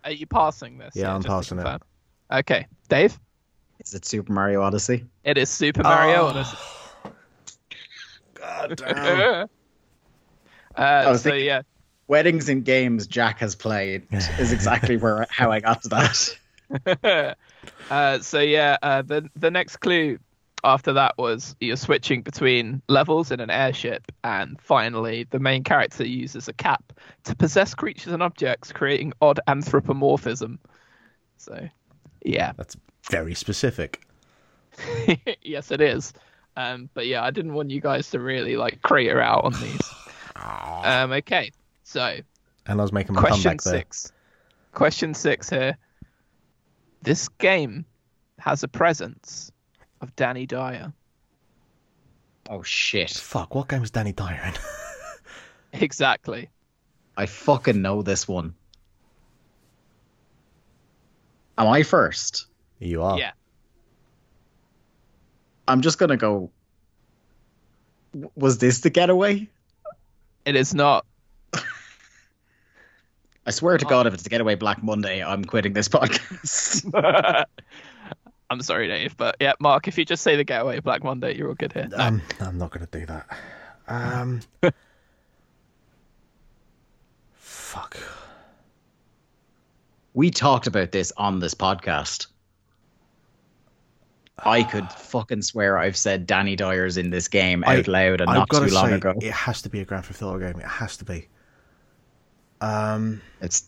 Are 0.03 0.11
you 0.11 0.27
passing 0.27 0.77
this? 0.77 0.95
Yeah, 0.95 1.15
I'm 1.15 1.23
passing 1.23 1.57
it. 1.57 1.81
Okay, 2.31 2.67
Dave. 2.89 3.19
is 3.83 3.95
it 3.95 4.05
Super 4.05 4.31
Mario 4.31 4.61
Odyssey? 4.61 5.03
It 5.23 5.39
is 5.39 5.49
Super 5.49 5.81
Mario 5.81 6.15
Oh. 6.25 6.27
Odyssey. 6.27 6.57
God 8.35 8.79
uh, 10.75 11.05
was 11.09 11.23
so 11.23 11.31
thinking- 11.31 11.45
yeah, 11.47 11.61
Weddings 12.07 12.49
and 12.49 12.63
games 12.63 13.07
Jack 13.07 13.39
has 13.39 13.55
played 13.55 14.05
is 14.11 14.51
exactly 14.51 14.97
where 14.97 15.25
how 15.31 15.51
I 15.51 15.59
got 15.59 15.81
to 15.83 15.89
that. 15.89 17.35
uh, 17.89 18.19
so 18.19 18.41
yeah, 18.41 18.77
uh, 18.83 19.01
the 19.01 19.27
the 19.35 19.49
next 19.49 19.77
clue 19.77 20.19
after 20.63 20.93
that 20.93 21.17
was 21.17 21.55
you're 21.59 21.75
switching 21.75 22.21
between 22.21 22.81
levels 22.87 23.31
in 23.31 23.39
an 23.39 23.49
airship, 23.49 24.11
and 24.23 24.59
finally 24.61 25.25
the 25.29 25.39
main 25.39 25.63
character 25.63 26.05
uses 26.05 26.47
a 26.47 26.53
cap 26.53 26.93
to 27.25 27.35
possess 27.35 27.73
creatures 27.75 28.13
and 28.13 28.23
objects, 28.23 28.71
creating 28.71 29.13
odd 29.21 29.39
anthropomorphism. 29.47 30.59
So, 31.37 31.69
yeah, 32.23 32.53
That's 32.55 32.77
very 33.09 33.33
specific. 33.33 34.05
yes, 35.41 35.71
it 35.71 35.81
is. 35.81 36.13
Um, 36.55 36.89
but 36.93 37.07
yeah, 37.07 37.23
I 37.23 37.31
didn't 37.31 37.53
want 37.53 37.71
you 37.71 37.81
guys 37.81 38.09
to 38.11 38.19
really 38.19 38.55
like 38.55 38.81
crater 38.81 39.21
out 39.21 39.45
on 39.45 39.53
these. 39.53 39.81
Um, 40.35 41.13
okay, 41.13 41.51
so 41.83 42.17
And 42.65 42.81
I 42.81 42.83
was 42.83 42.91
making 42.91 43.15
my 43.15 43.21
question 43.21 43.51
comeback 43.51 43.61
there. 43.61 43.73
six. 43.79 44.11
Question 44.73 45.13
six 45.13 45.49
here. 45.49 45.77
This 47.01 47.29
game 47.29 47.85
has 48.39 48.61
a 48.63 48.67
presence 48.67 49.52
of 50.03 50.15
Danny 50.15 50.45
Dyer. 50.45 50.93
oh 52.49 52.61
shit! 52.61 53.09
Fuck, 53.09 53.55
what 53.55 53.69
game 53.69 53.81
is 53.83 53.89
Danny 53.89 54.11
Dyer 54.11 54.41
in? 54.45 54.53
Exactly. 55.81 56.49
I 57.17 57.25
fucking 57.25 57.81
know 57.81 58.03
this 58.03 58.27
one. 58.27 58.53
Am 61.57 61.67
I 61.67 61.81
first? 61.81 62.45
you 62.79 63.01
are. 63.01 63.17
Yeah. 63.17 63.31
I'm 65.67 65.81
just 65.81 65.97
gonna 65.97 66.15
go. 66.17 66.51
Was 68.35 68.59
this 68.59 68.81
the 68.81 68.91
getaway? 68.91 69.49
It 70.45 70.55
is 70.55 70.75
not. 70.75 71.07
I 73.47 73.51
swear 73.51 73.79
to 73.79 73.85
oh. 73.85 73.89
God, 73.89 74.05
if 74.05 74.13
it's 74.13 74.23
the 74.23 74.29
getaway 74.29 74.53
Black 74.53 74.83
Monday, 74.83 75.23
I'm 75.23 75.43
quitting 75.43 75.73
this 75.73 75.89
podcast. 75.89 77.45
I'm 78.53 78.61
sorry, 78.61 78.87
Dave, 78.87 79.17
but 79.17 79.35
yeah, 79.39 79.53
Mark, 79.59 79.87
if 79.87 79.97
you 79.97 80.05
just 80.05 80.21
say 80.23 80.35
the 80.35 80.43
getaway 80.43 80.79
Black 80.79 81.03
Monday, 81.03 81.35
you're 81.35 81.49
all 81.49 81.55
good 81.55 81.73
here. 81.73 81.89
Um, 81.95 82.21
I'm 82.39 82.57
not 82.59 82.69
going 82.71 82.85
to 82.85 82.99
do 82.99 83.05
that. 83.07 83.25
Um, 83.87 84.41
fuck. 87.33 87.97
we 90.13 90.29
talked 90.29 90.67
about 90.67 90.91
this 90.91 91.11
on 91.17 91.39
this 91.39 91.55
podcast. 91.55 92.27
I 94.37 94.63
could 94.63 94.91
fucking 94.91 95.41
swear 95.41 95.77
I've 95.77 95.97
said 95.97 96.27
Danny 96.27 96.55
Dyer's 96.55 96.97
in 96.97 97.09
this 97.09 97.27
game 97.27 97.63
out 97.63 97.87
I- 97.87 97.91
loud 97.91 98.21
and 98.21 98.29
I've 98.29 98.35
not 98.37 98.49
gotta 98.49 98.67
too 98.67 98.73
long 98.73 98.89
say, 98.89 98.95
ago. 98.95 99.13
It 99.21 99.31
has 99.31 99.61
to 99.63 99.69
be 99.69 99.79
a 99.79 99.85
Grand 99.85 100.05
Theft 100.05 100.21
Auto 100.21 100.39
game. 100.39 100.59
It 100.59 100.67
has 100.67 100.97
to 100.97 101.05
be. 101.05 101.27
Um. 102.61 103.21
It's 103.41 103.67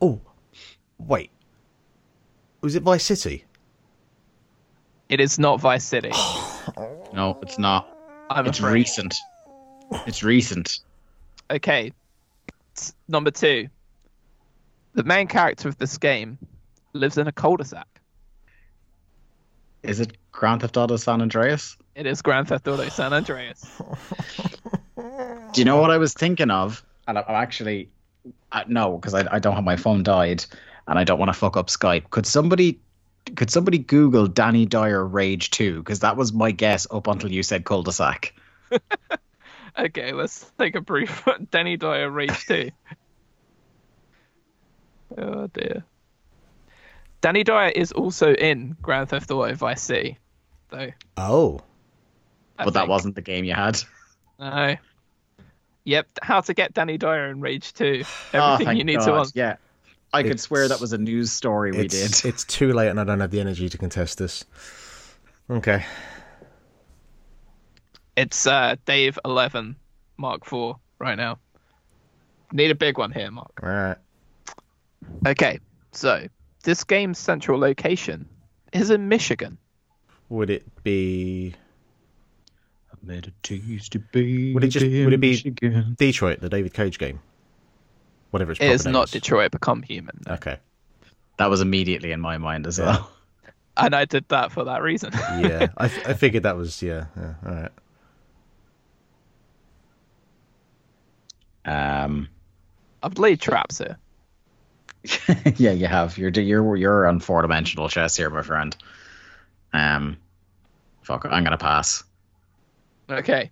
Oh, 0.00 0.20
wait. 0.98 1.30
Was 2.62 2.74
it 2.76 2.82
Vice 2.82 3.04
City? 3.04 3.44
It 5.08 5.20
is 5.20 5.38
not 5.38 5.60
Vice 5.60 5.84
City. 5.84 6.12
No, 7.12 7.38
it's 7.42 7.58
not. 7.58 7.94
I'm 8.30 8.46
It's 8.46 8.58
afraid. 8.58 8.72
recent. 8.72 9.14
It's 10.06 10.22
recent. 10.22 10.78
Okay. 11.50 11.92
S- 12.74 12.94
Number 13.06 13.30
two. 13.30 13.68
The 14.94 15.02
main 15.02 15.26
character 15.26 15.68
of 15.68 15.76
this 15.76 15.98
game 15.98 16.38
lives 16.94 17.18
in 17.18 17.26
a 17.26 17.32
cul-de-sac. 17.32 17.86
Is 19.82 20.00
it 20.00 20.16
Grand 20.30 20.62
Theft 20.62 20.78
Auto 20.78 20.96
San 20.96 21.20
Andreas? 21.20 21.76
It 21.96 22.06
is 22.06 22.22
Grand 22.22 22.48
Theft 22.48 22.66
Auto 22.66 22.88
San 22.88 23.12
Andreas. 23.12 23.62
Do 24.96 25.60
you 25.60 25.66
know 25.66 25.76
what 25.78 25.90
I 25.90 25.98
was 25.98 26.14
thinking 26.14 26.50
of? 26.50 26.82
And 27.08 27.18
I'm 27.18 27.24
actually 27.28 27.90
uh, 28.52 28.62
no, 28.68 28.96
because 28.96 29.12
I, 29.12 29.26
I 29.34 29.38
don't 29.38 29.54
have 29.54 29.64
my 29.64 29.76
phone 29.76 30.02
died, 30.02 30.46
and 30.86 30.98
I 30.98 31.04
don't 31.04 31.18
want 31.18 31.28
to 31.30 31.38
fuck 31.38 31.56
up 31.56 31.68
Skype. 31.68 32.10
Could 32.10 32.26
somebody 32.26 32.80
could 33.36 33.50
somebody 33.50 33.78
Google 33.78 34.26
Danny 34.26 34.66
Dyer 34.66 35.04
Rage 35.04 35.50
Two? 35.50 35.78
Because 35.78 36.00
that 36.00 36.16
was 36.16 36.32
my 36.32 36.50
guess 36.50 36.86
up 36.90 37.06
until 37.06 37.30
you 37.30 37.42
said 37.42 37.64
cul-de-sac. 37.64 38.34
Okay, 39.78 40.12
let's 40.12 40.50
take 40.58 40.74
a 40.74 40.80
brief 40.80 41.26
Danny 41.50 41.76
Dyer 41.76 42.10
Rage 42.10 42.46
2. 42.46 42.70
oh 45.18 45.46
dear. 45.48 45.84
Danny 47.20 47.44
Dyer 47.44 47.70
is 47.70 47.92
also 47.92 48.34
in 48.34 48.76
Grand 48.82 49.08
Theft 49.08 49.30
Auto 49.30 49.54
Vice 49.54 49.82
City, 49.82 50.18
though. 50.70 50.90
Oh, 51.16 51.60
I 52.58 52.64
but 52.64 52.74
that 52.74 52.88
wasn't 52.88 53.14
the 53.14 53.22
game 53.22 53.44
you 53.44 53.54
had. 53.54 53.80
No. 54.38 54.76
Yep, 55.84 56.06
how 56.20 56.40
to 56.42 56.54
get 56.54 56.74
Danny 56.74 56.98
Dyer 56.98 57.30
in 57.30 57.40
Rage 57.40 57.72
2. 57.74 58.02
Oh, 58.34 58.38
Everything 58.38 58.66
thank 58.66 58.78
you 58.78 58.84
need 58.84 58.98
God. 58.98 59.06
to 59.06 59.14
on. 59.14 59.26
Yeah, 59.34 59.56
I 60.12 60.22
could 60.22 60.40
swear 60.40 60.68
that 60.68 60.80
was 60.80 60.92
a 60.92 60.98
news 60.98 61.32
story 61.32 61.72
we 61.72 61.78
it's 61.86 62.22
did. 62.22 62.28
it's 62.28 62.44
too 62.44 62.72
late, 62.72 62.88
and 62.88 63.00
I 63.00 63.04
don't 63.04 63.20
have 63.20 63.30
the 63.30 63.40
energy 63.40 63.68
to 63.68 63.78
contest 63.78 64.18
this. 64.18 64.44
Okay. 65.50 65.84
It's 68.16 68.46
uh, 68.46 68.76
Dave 68.84 69.18
11 69.24 69.76
Mark 70.18 70.44
4 70.44 70.76
right 70.98 71.16
now. 71.16 71.38
Need 72.52 72.70
a 72.70 72.74
big 72.74 72.98
one 72.98 73.10
here, 73.10 73.30
Mark. 73.30 73.58
All 73.62 73.68
right. 73.68 73.96
Okay, 75.26 75.58
so 75.92 76.26
this 76.62 76.84
game's 76.84 77.18
central 77.18 77.58
location 77.58 78.28
is 78.72 78.90
in 78.90 79.08
Michigan. 79.08 79.56
Would 80.28 80.50
it 80.50 80.84
be 80.84 81.54
Made 83.04 83.26
a 83.26 83.32
taste 83.42 83.96
of 83.96 84.12
baby 84.12 84.54
Would 84.54 84.62
it 84.62 84.68
just- 84.68 84.84
would 84.86 85.12
it 85.12 85.20
be- 85.20 85.30
Michigan. 85.30 85.96
Detroit, 85.98 86.40
the 86.40 86.48
David 86.48 86.72
Cage 86.72 86.98
game? 86.98 87.18
Whatever 88.32 88.52
it's 88.52 88.60
It 88.60 88.70
is 88.70 88.82
proper 88.82 88.92
not 88.92 89.04
is. 89.04 89.10
Detroit 89.12 89.50
Become 89.52 89.82
Human. 89.82 90.18
no. 90.26 90.34
Okay. 90.34 90.58
That 91.38 91.48
was 91.48 91.60
immediately 91.60 92.10
in 92.12 92.20
my 92.20 92.36
mind 92.38 92.66
as 92.66 92.78
Yeah. 92.78 92.86
well. 92.86 93.10
And 93.74 93.94
I 93.94 94.04
did 94.04 94.28
that 94.28 94.52
for 94.52 94.64
that 94.64 94.82
reason. 94.82 95.12
Yeah, 95.38 95.68
I, 95.78 95.86
f- 95.86 96.06
I 96.08 96.12
figured 96.12 96.42
that 96.42 96.56
was 96.58 96.82
yeah. 96.82 97.06
yeah 97.16 97.34
all 97.46 97.54
right. 97.54 97.70
Um, 101.64 102.28
I've 103.02 103.18
laid 103.18 103.40
traps 103.40 103.78
here. 103.78 103.96
yeah, 105.56 105.72
you 105.72 105.86
have. 105.86 106.18
You're 106.18 106.30
you're 106.30 106.76
you're 106.76 107.06
on 107.06 107.20
four 107.20 107.42
dimensional 107.42 107.88
chess 107.88 108.16
here, 108.16 108.30
my 108.30 108.42
friend. 108.42 108.76
Um, 109.72 110.16
fuck. 111.02 111.24
I'm 111.24 111.42
gonna 111.44 111.56
pass. 111.58 112.04
Okay. 113.10 113.50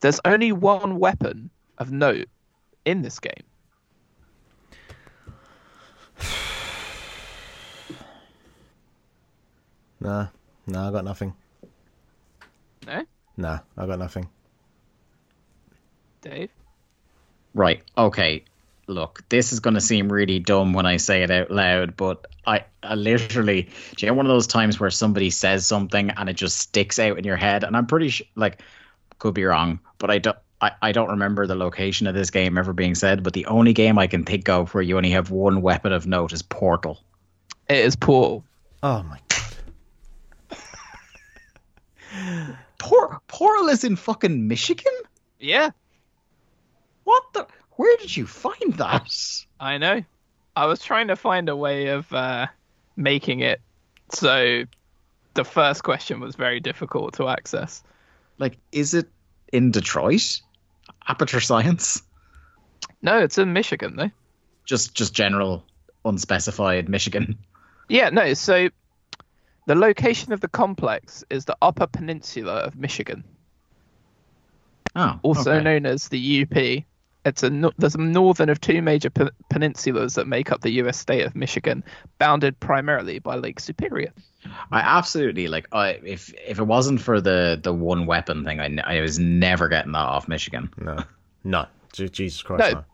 There's 0.00 0.20
only 0.24 0.52
one 0.52 0.98
weapon 0.98 1.50
of 1.78 1.90
note 1.90 2.28
in 2.84 3.02
this 3.02 3.20
game. 3.20 3.32
Nah, 10.00 10.26
nah, 10.66 10.88
I 10.88 10.92
got 10.92 11.04
nothing. 11.04 11.32
No? 12.86 13.04
Nah, 13.38 13.60
I 13.78 13.86
got 13.86 13.98
nothing. 13.98 14.28
Dave? 16.20 16.50
Right. 17.54 17.82
Okay. 17.96 18.44
Look, 18.86 19.22
this 19.30 19.52
is 19.52 19.60
going 19.60 19.74
to 19.74 19.80
seem 19.80 20.12
really 20.12 20.40
dumb 20.40 20.74
when 20.74 20.84
I 20.84 20.98
say 20.98 21.22
it 21.22 21.30
out 21.30 21.50
loud, 21.50 21.96
but 21.96 22.26
I, 22.46 22.64
I 22.82 22.96
literally, 22.96 23.70
do 23.96 24.04
you 24.04 24.08
know 24.08 24.14
one 24.14 24.26
of 24.26 24.30
those 24.30 24.46
times 24.46 24.78
where 24.78 24.90
somebody 24.90 25.30
says 25.30 25.64
something 25.66 26.10
and 26.10 26.28
it 26.28 26.34
just 26.34 26.58
sticks 26.58 26.98
out 26.98 27.16
in 27.16 27.24
your 27.24 27.36
head? 27.36 27.64
And 27.64 27.74
I'm 27.74 27.86
pretty 27.86 28.10
sure, 28.10 28.26
like, 28.34 28.60
could 29.18 29.32
be 29.32 29.44
wrong, 29.44 29.80
but 29.98 30.10
I 30.10 30.18
don't. 30.18 30.36
I, 30.60 30.72
I 30.80 30.92
don't 30.92 31.10
remember 31.10 31.46
the 31.46 31.54
location 31.54 32.06
of 32.06 32.14
this 32.14 32.30
game 32.30 32.56
ever 32.56 32.72
being 32.72 32.94
said, 32.94 33.22
but 33.22 33.32
the 33.32 33.46
only 33.46 33.72
game 33.72 33.98
I 33.98 34.06
can 34.06 34.24
think 34.24 34.48
of 34.48 34.72
where 34.74 34.82
you 34.82 34.96
only 34.96 35.10
have 35.10 35.30
one 35.30 35.60
weapon 35.62 35.92
of 35.92 36.06
note 36.06 36.32
is 36.32 36.42
Portal. 36.42 37.02
It 37.68 37.78
is 37.78 37.96
Portal. 37.96 38.44
Oh 38.82 39.02
my 39.02 39.18
god. 39.28 40.58
Por- 42.78 43.20
Portal 43.28 43.68
is 43.68 43.84
in 43.84 43.96
fucking 43.96 44.46
Michigan? 44.46 44.92
Yeah, 45.40 45.70
What 47.04 47.22
the? 47.32 47.46
Where 47.72 47.96
did 47.98 48.16
you 48.16 48.26
find 48.26 48.74
that? 48.74 49.10
I 49.58 49.78
know. 49.78 50.02
I 50.56 50.66
was 50.66 50.80
trying 50.80 51.08
to 51.08 51.16
find 51.16 51.48
a 51.48 51.56
way 51.56 51.88
of 51.88 52.10
uh, 52.12 52.46
making 52.96 53.40
it 53.40 53.60
so 54.12 54.62
the 55.34 55.44
first 55.44 55.82
question 55.82 56.20
was 56.20 56.36
very 56.36 56.60
difficult 56.60 57.14
to 57.14 57.28
access. 57.28 57.82
Like, 58.38 58.58
is 58.70 58.94
it 58.94 59.08
in 59.54 59.70
Detroit? 59.70 60.40
Aperture 61.06 61.40
Science? 61.40 62.02
No, 63.00 63.18
it's 63.20 63.38
in 63.38 63.52
Michigan, 63.52 63.96
though. 63.96 64.10
Just, 64.64 64.94
just 64.94 65.14
general, 65.14 65.64
unspecified 66.04 66.88
Michigan. 66.88 67.38
Yeah, 67.88 68.10
no, 68.10 68.34
so 68.34 68.68
the 69.66 69.74
location 69.74 70.32
of 70.32 70.40
the 70.40 70.48
complex 70.48 71.22
is 71.30 71.44
the 71.44 71.56
Upper 71.62 71.86
Peninsula 71.86 72.54
of 72.54 72.76
Michigan, 72.76 73.24
Oh, 74.96 75.18
also 75.22 75.52
okay. 75.52 75.64
known 75.64 75.86
as 75.86 76.08
the 76.08 76.42
UP. 76.42 76.84
It's 77.24 77.42
a 77.42 77.50
no- 77.50 77.72
there's 77.78 77.94
a 77.94 78.00
northern 78.00 78.48
of 78.50 78.60
two 78.60 78.82
major 78.82 79.08
pe- 79.10 79.30
peninsulas 79.50 80.14
that 80.14 80.26
make 80.26 80.52
up 80.52 80.60
the 80.60 80.70
U.S. 80.72 80.98
state 80.98 81.24
of 81.24 81.34
Michigan, 81.34 81.82
bounded 82.18 82.58
primarily 82.60 83.18
by 83.18 83.36
Lake 83.36 83.60
Superior. 83.60 84.12
I 84.70 84.80
absolutely 84.80 85.48
like. 85.48 85.66
I 85.72 86.00
if 86.04 86.32
if 86.46 86.58
it 86.58 86.64
wasn't 86.66 87.00
for 87.00 87.20
the 87.20 87.58
the 87.62 87.72
one 87.72 88.04
weapon 88.06 88.44
thing, 88.44 88.60
I, 88.60 88.64
n- 88.66 88.82
I 88.84 89.00
was 89.00 89.18
never 89.18 89.68
getting 89.68 89.92
that 89.92 89.98
off 89.98 90.28
Michigan. 90.28 90.70
No, 90.78 90.98
no. 91.44 91.66
Jesus 91.92 92.42
Christ. 92.42 92.72
No. 92.72 92.78
No. 92.80 92.84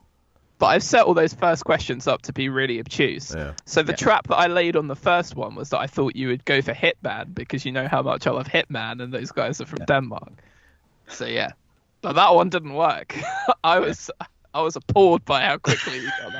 But 0.58 0.66
I've 0.66 0.82
set 0.82 1.06
all 1.06 1.14
those 1.14 1.32
first 1.32 1.64
questions 1.64 2.06
up 2.06 2.20
to 2.22 2.34
be 2.34 2.50
really 2.50 2.78
obtuse. 2.80 3.34
Yeah. 3.34 3.54
So 3.64 3.82
the 3.82 3.92
Yeah. 3.92 3.96
trap 3.96 4.26
that 4.28 4.36
I 4.36 4.46
laid 4.46 4.76
on 4.76 4.88
the 4.88 4.94
first 4.94 5.34
one 5.34 5.54
was 5.54 5.70
that 5.70 5.78
I 5.78 5.86
thought 5.86 6.14
you 6.14 6.28
would 6.28 6.44
go 6.44 6.60
for 6.60 6.74
Hitman 6.74 7.34
because 7.34 7.64
you 7.64 7.72
know 7.72 7.88
how 7.88 8.02
much 8.02 8.26
I 8.26 8.30
love 8.30 8.46
Hitman 8.46 9.02
and 9.02 9.10
those 9.10 9.32
guys 9.32 9.60
are 9.62 9.64
from 9.66 9.86
Denmark. 9.86 10.32
So 11.08 11.24
yeah, 11.24 11.52
but 12.02 12.14
that 12.14 12.34
one 12.34 12.48
didn't 12.48 12.74
work. 12.74 13.16
I 13.64 13.78
was 13.78 14.10
I 14.52 14.62
was 14.62 14.76
appalled 14.76 15.24
by 15.24 15.42
how 15.42 15.58
quickly 15.58 15.98
you 16.00 16.10
got 16.20 16.32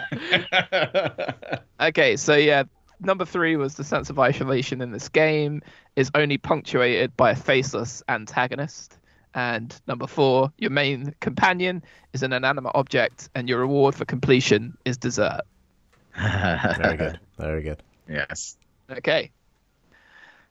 that. 0.71 1.65
Okay, 1.81 2.17
so 2.17 2.35
yeah, 2.35 2.65
number 3.01 3.25
three 3.25 3.57
was 3.57 3.75
the 3.77 3.85
sense 3.85 4.11
of 4.11 4.19
isolation 4.19 4.83
in 4.83 4.91
this 4.91 5.09
game 5.09 5.63
is 5.97 6.11
only 6.15 6.37
punctuated 6.37 7.17
by 7.17 7.31
a 7.31 7.37
faceless 7.37 8.03
antagonist. 8.07 8.99
And 9.35 9.75
number 9.87 10.07
four, 10.07 10.53
your 10.59 10.71
main 10.71 11.15
companion 11.21 11.83
is 12.13 12.23
an 12.23 12.33
inanimate 12.33 12.73
object, 12.75 13.31
and 13.35 13.49
your 13.49 13.61
reward 13.61 13.95
for 13.95 14.05
completion 14.05 14.77
is 14.85 14.99
dessert. 14.99 15.43
Very 16.17 16.97
good. 16.97 17.21
Very 17.39 17.63
good. 17.63 17.83
Yes. 18.09 18.57
Okay. 18.91 19.31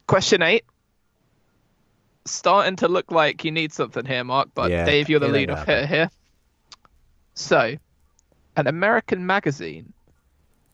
Question 0.08 0.42
eight. 0.42 0.64
Starting 2.30 2.76
to 2.78 2.88
look 2.88 3.12
like 3.12 3.44
you 3.44 3.52
need 3.52 3.74
something 3.74 4.06
here, 4.06 4.24
Mark, 4.24 4.50
but 4.54 4.70
Yeah, 4.70 4.86
Dave, 4.86 5.10
you're 5.10 5.20
the 5.20 5.28
it 5.28 5.32
lead 5.32 5.50
off 5.50 5.66
gonna 5.66 5.82
hitter 5.82 5.88
here. 5.88 6.10
So, 7.34 7.76
an 8.56 8.68
American 8.68 9.26
magazine 9.26 9.94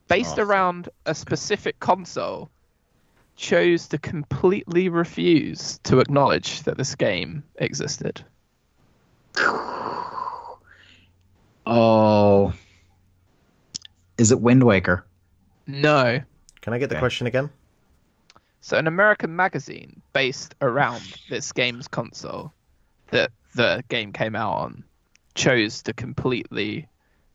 based 0.07 0.37
Oh, 0.37 0.43
around 0.43 0.89
a 1.05 1.15
specific 1.15 1.79
console 1.79 2.49
chose 3.37 3.87
to 3.89 3.97
completely 3.97 4.89
refuse 4.89 5.79
to 5.83 5.99
acknowledge 5.99 6.63
that 6.63 6.77
this 6.77 6.95
game 6.95 7.43
existed. 7.57 8.23
Oh, 11.67 12.53
is 14.19 14.31
it 14.31 14.39
Wind 14.39 14.63
Waker? 14.63 15.03
No. 15.65 16.21
Can 16.61 16.73
I 16.73 16.77
get 16.77 16.89
the 16.89 16.95
Okay. 16.95 16.99
question 17.01 17.25
again? 17.25 17.49
So, 18.65 18.77
an 18.79 18.87
American 18.87 19.35
magazine 19.35 20.01
based 20.11 20.55
around 20.59 21.03
this 21.29 21.51
game's 21.51 21.87
console 21.87 22.51
that 23.11 23.29
the 23.53 23.83
game 23.89 24.11
came 24.11 24.35
out 24.35 24.53
on 24.53 24.83
chose 25.35 25.83
to 25.83 25.93
completely 25.93 26.87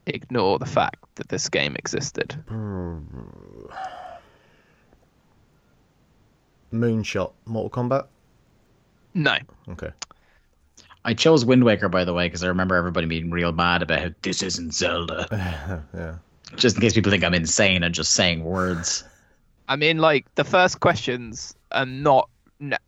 ignore 0.06 0.58
the 0.58 0.66
fact 0.66 1.04
that 1.14 1.28
this 1.28 1.48
game 1.48 1.76
existed. 1.76 2.30
Moonshot, 6.72 7.30
Mortal 7.46 7.70
Kombat. 7.70 8.08
No. 9.14 9.36
Okay. 9.68 9.90
I 11.04 11.14
chose 11.14 11.44
Wind 11.44 11.62
Waker 11.62 11.88
by 11.88 12.04
the 12.04 12.12
way 12.12 12.26
because 12.26 12.42
I 12.42 12.48
remember 12.48 12.74
everybody 12.74 13.06
being 13.06 13.30
real 13.30 13.52
mad 13.52 13.82
about 13.82 14.00
how 14.00 14.10
this 14.22 14.42
isn't 14.42 14.74
Zelda. 14.74 15.28
yeah. 15.94 16.16
Just 16.56 16.74
in 16.74 16.82
case 16.82 16.94
people 16.94 17.12
think 17.12 17.22
I'm 17.22 17.34
insane 17.34 17.84
and 17.84 17.94
just 17.94 18.14
saying 18.14 18.42
words. 18.42 19.04
I 19.70 19.76
mean, 19.76 19.98
like 19.98 20.26
the 20.34 20.42
first 20.42 20.80
questions 20.80 21.54
are 21.70 21.86
not 21.86 22.28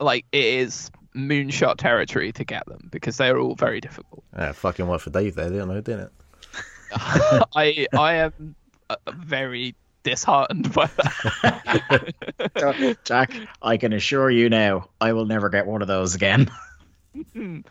like 0.00 0.26
it 0.32 0.44
is 0.44 0.90
moonshot 1.14 1.76
territory 1.76 2.32
to 2.32 2.44
get 2.44 2.66
them 2.66 2.88
because 2.90 3.16
they're 3.16 3.38
all 3.38 3.54
very 3.54 3.80
difficult. 3.80 4.24
Yeah, 4.36 4.50
fucking 4.50 4.88
worked 4.88 5.04
for 5.04 5.10
Dave 5.10 5.36
there, 5.36 5.48
didn't 5.48 5.70
it? 5.70 5.84
Didn't 5.84 6.00
it? 6.00 6.12
I 7.54 7.86
I 7.96 8.14
am 8.14 8.56
uh, 8.90 8.96
very 9.14 9.76
disheartened 10.02 10.72
by 10.72 10.90
that. 10.96 12.96
Jack, 13.04 13.32
I 13.62 13.76
can 13.76 13.92
assure 13.92 14.28
you 14.28 14.48
now, 14.48 14.88
I 15.00 15.12
will 15.12 15.26
never 15.26 15.48
get 15.48 15.66
one 15.66 15.82
of 15.82 15.88
those 15.88 16.16
again. 16.16 16.50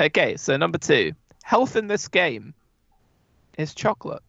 okay, 0.00 0.36
so 0.36 0.56
number 0.56 0.78
two, 0.78 1.12
health 1.44 1.76
in 1.76 1.86
this 1.86 2.08
game 2.08 2.52
is 3.56 3.74
chocolate. 3.74 4.22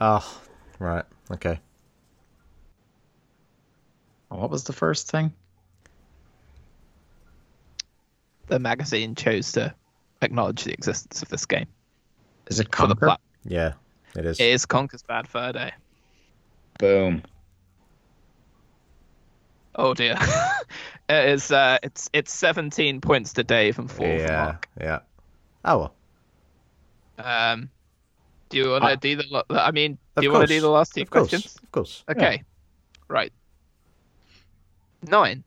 Oh, 0.00 0.40
right. 0.80 1.04
Okay. 1.30 1.60
What 4.28 4.50
was 4.50 4.64
the 4.64 4.72
first 4.72 5.10
thing? 5.10 5.32
The 8.46 8.58
magazine 8.58 9.14
chose 9.14 9.52
to 9.52 9.74
acknowledge 10.22 10.64
the 10.64 10.72
existence 10.72 11.22
of 11.22 11.28
this 11.28 11.44
game 11.46 11.66
Is 12.48 12.60
it 12.60 12.74
for 12.74 12.86
the 12.86 12.94
Conker? 12.94 12.98
plat. 13.00 13.20
Yeah, 13.44 13.72
it 14.16 14.24
is. 14.26 14.40
It 14.40 14.46
is 14.46 14.66
Conker's 14.66 15.02
Bad 15.02 15.28
Fur 15.28 15.52
Day. 15.52 15.72
Boom. 16.78 17.22
Oh 19.74 19.94
dear. 19.94 20.16
it 21.08 21.28
is. 21.30 21.50
Uh, 21.52 21.78
it's 21.82 22.08
it's 22.12 22.32
17 22.32 23.00
points 23.00 23.32
to 23.34 23.44
Dave 23.44 23.78
and 23.78 23.90
four 23.90 24.06
for 24.06 24.12
yeah, 24.16 24.44
Mark. 24.44 24.68
yeah. 24.80 24.98
Oh 25.64 25.78
well. 25.78 25.94
Um, 27.18 27.68
do 28.48 28.58
you 28.58 28.70
want 28.70 28.84
to 28.84 28.96
do 28.96 29.16
the? 29.16 29.44
I 29.50 29.70
mean, 29.72 29.98
Of 30.16 30.22
do 30.22 30.26
you 30.26 30.32
want 30.32 30.48
to 30.48 30.54
do 30.54 30.60
the 30.60 30.70
last 30.70 30.94
two 30.94 31.02
Of 31.02 31.10
course, 31.10 31.28
questions? 31.30 31.56
of 31.62 31.70
course. 31.72 32.04
Okay. 32.08 32.42
Right. 33.08 33.32
Nine. 35.08 35.44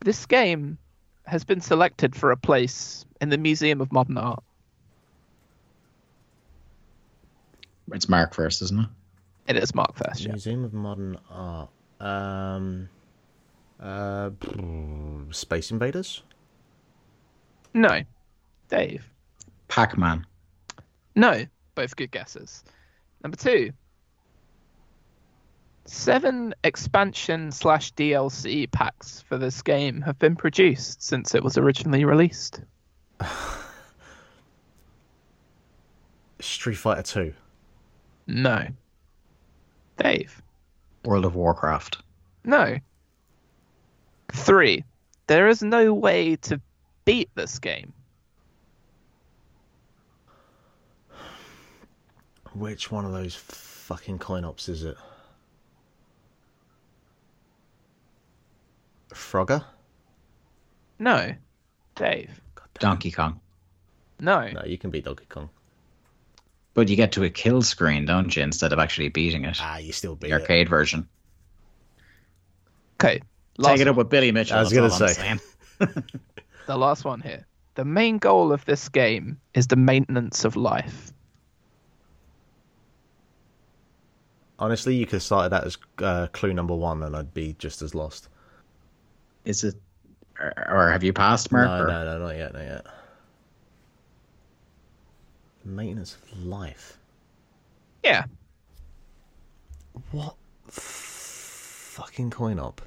This 0.00 0.26
game 0.26 0.78
has 1.24 1.44
been 1.44 1.60
selected 1.60 2.14
for 2.14 2.30
a 2.30 2.36
place 2.36 3.04
in 3.20 3.28
the 3.28 3.38
Museum 3.38 3.80
of 3.80 3.92
Modern 3.92 4.18
Art. 4.18 4.42
It's 7.92 8.08
Mark 8.08 8.34
first, 8.34 8.62
isn't 8.62 8.80
it? 8.80 8.88
It 9.48 9.56
is 9.62 9.74
Mark 9.74 9.94
first, 9.94 10.22
yeah. 10.22 10.32
Museum 10.32 10.64
of 10.64 10.72
Modern 10.72 11.18
Art. 11.30 11.70
Um. 12.00 12.88
Uh. 13.80 14.30
Space 15.30 15.70
Invaders. 15.70 16.22
No. 17.74 18.02
Dave. 18.68 19.08
Pac 19.68 19.96
Man. 19.96 20.26
No. 21.14 21.44
Both 21.74 21.96
good 21.96 22.10
guesses. 22.10 22.64
Number 23.22 23.36
two. 23.36 23.72
Seven 25.86 26.52
expansion 26.64 27.52
slash 27.52 27.92
DLC 27.94 28.68
packs 28.70 29.22
for 29.22 29.38
this 29.38 29.62
game 29.62 30.00
have 30.00 30.18
been 30.18 30.34
produced 30.34 31.00
since 31.00 31.32
it 31.34 31.44
was 31.44 31.56
originally 31.56 32.04
released. 32.04 32.60
Street 36.40 36.74
Fighter 36.74 37.02
Two. 37.02 37.34
No. 38.26 38.66
Dave. 39.96 40.42
World 41.04 41.24
of 41.24 41.36
Warcraft. 41.36 41.98
No. 42.44 42.78
Three. 44.32 44.82
There 45.28 45.46
is 45.48 45.62
no 45.62 45.94
way 45.94 46.34
to 46.36 46.60
beat 47.04 47.30
this 47.36 47.60
game. 47.60 47.92
Which 52.54 52.90
one 52.90 53.04
of 53.04 53.12
those 53.12 53.36
fucking 53.36 54.18
coin 54.18 54.44
ops 54.44 54.68
is 54.68 54.82
it? 54.84 54.96
Frogger? 59.16 59.64
No. 60.98 61.34
Dave. 61.94 62.40
Donkey 62.78 63.10
Kong. 63.10 63.40
No. 64.20 64.48
No, 64.50 64.62
you 64.64 64.78
can 64.78 64.90
beat 64.90 65.04
Donkey 65.04 65.26
Kong. 65.28 65.50
But 66.74 66.88
you 66.88 66.96
get 66.96 67.12
to 67.12 67.24
a 67.24 67.30
kill 67.30 67.62
screen, 67.62 68.04
don't 68.04 68.34
you, 68.36 68.42
instead 68.42 68.72
of 68.72 68.78
actually 68.78 69.08
beating 69.08 69.44
it? 69.44 69.58
Ah, 69.60 69.78
you 69.78 69.92
still 69.92 70.14
beat 70.14 70.28
the 70.28 70.36
it. 70.36 70.40
arcade 70.42 70.68
version. 70.68 71.08
Okay. 73.00 73.20
Take 73.62 73.80
it 73.80 73.88
up 73.88 73.96
with 73.96 74.10
Billy 74.10 74.32
Mitchell. 74.32 74.58
I 74.58 74.60
was 74.60 74.72
gonna 74.72 74.90
say. 74.90 75.38
The 76.66 76.76
last 76.76 77.04
one 77.04 77.20
here. 77.20 77.46
The 77.76 77.84
main 77.84 78.18
goal 78.18 78.52
of 78.52 78.64
this 78.64 78.88
game 78.88 79.38
is 79.54 79.68
the 79.68 79.76
maintenance 79.76 80.44
of 80.44 80.56
life. 80.56 81.12
Honestly, 84.58 84.96
you 84.96 85.06
could 85.06 85.16
have 85.16 85.22
started 85.22 85.50
that 85.50 85.64
as 85.64 85.78
uh, 85.98 86.26
clue 86.28 86.52
number 86.52 86.74
one, 86.74 87.02
and 87.02 87.14
I'd 87.14 87.34
be 87.34 87.54
just 87.58 87.82
as 87.82 87.94
lost. 87.94 88.28
Is 89.46 89.64
it, 89.64 89.76
or, 90.38 90.52
or 90.68 90.90
have 90.92 91.02
you 91.02 91.12
passed, 91.14 91.50
Mark? 91.50 91.66
no, 91.68 91.84
or- 91.84 91.86
no, 91.86 92.04
no, 92.04 92.18
not 92.26 92.36
yet, 92.36 92.52
not 92.52 92.62
yet. 92.62 92.84
Maintenance 95.64 96.16
of 96.32 96.44
life. 96.44 96.98
Yeah. 98.04 98.24
What 100.12 100.34
fucking 100.68 102.30
coin 102.30 102.58
op? 102.58 102.82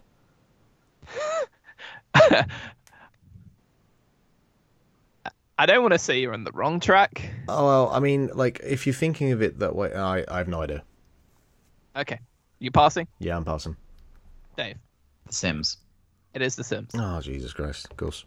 I 5.58 5.66
don't 5.66 5.82
want 5.82 5.94
to 5.94 6.00
say 6.00 6.20
you're 6.22 6.34
on 6.34 6.44
the 6.46 6.52
wrong 6.54 6.80
track. 6.80 7.30
Oh 7.50 7.66
well, 7.66 7.90
I 7.90 8.00
mean, 8.00 8.30
like 8.34 8.62
if 8.64 8.86
you're 8.88 8.94
thinking 8.94 9.32
of 9.34 9.42
it 9.42 9.60
that 9.60 9.76
way, 9.76 9.94
I 9.94 10.24
I 10.30 10.38
have 10.38 10.48
no 10.48 10.62
idea. 10.62 10.84
Okay. 11.98 12.20
You 12.60 12.72
passing? 12.72 13.08
Yeah, 13.20 13.36
I'm 13.36 13.44
passing. 13.44 13.76
Dave. 14.56 14.78
The 15.28 15.34
Sims. 15.34 15.78
It 16.34 16.42
is 16.42 16.56
The 16.56 16.64
Sims. 16.64 16.92
Oh 16.94 17.22
Jesus 17.22 17.54
Christ, 17.54 17.88
of 17.90 17.98
course. 17.98 18.26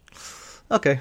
Okay. 0.71 0.99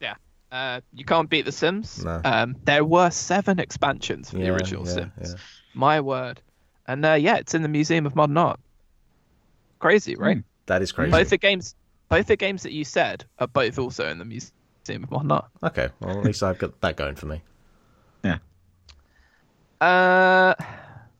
Yeah. 0.00 0.14
Uh, 0.52 0.80
you 0.92 1.04
can't 1.04 1.28
beat 1.30 1.44
The 1.44 1.52
Sims. 1.52 2.04
No. 2.04 2.20
Um, 2.24 2.56
there 2.64 2.84
were 2.84 3.10
seven 3.10 3.58
expansions 3.58 4.30
for 4.30 4.36
the 4.36 4.48
original 4.48 4.86
yeah, 4.86 4.92
Sims. 4.92 5.12
yeah. 5.20 5.34
My 5.74 6.00
word. 6.00 6.40
And 6.86 7.04
uh, 7.04 7.14
yeah, 7.14 7.36
it's 7.36 7.54
in 7.54 7.62
the 7.62 7.68
Museum 7.68 8.06
of 8.06 8.14
Modern 8.14 8.36
Art. 8.36 8.60
Crazy, 9.78 10.16
right? 10.16 10.42
That 10.66 10.82
is 10.82 10.92
crazy. 10.92 11.10
Both 11.10 11.30
the 11.30 11.38
games, 11.38 11.74
both 12.08 12.26
the 12.26 12.36
games 12.36 12.62
that 12.62 12.72
you 12.72 12.84
said 12.84 13.24
are 13.38 13.46
both 13.46 13.78
also 13.78 14.08
in 14.08 14.18
the 14.18 14.24
Museum 14.24 15.04
of 15.04 15.10
Modern 15.10 15.32
Art. 15.32 15.46
Okay, 15.62 15.88
well 16.00 16.18
at 16.18 16.24
least 16.24 16.42
I've 16.42 16.58
got 16.58 16.80
that 16.80 16.96
going 16.96 17.14
for 17.14 17.26
me. 17.26 17.42
Yeah. 18.24 18.38
Uh, 19.80 20.54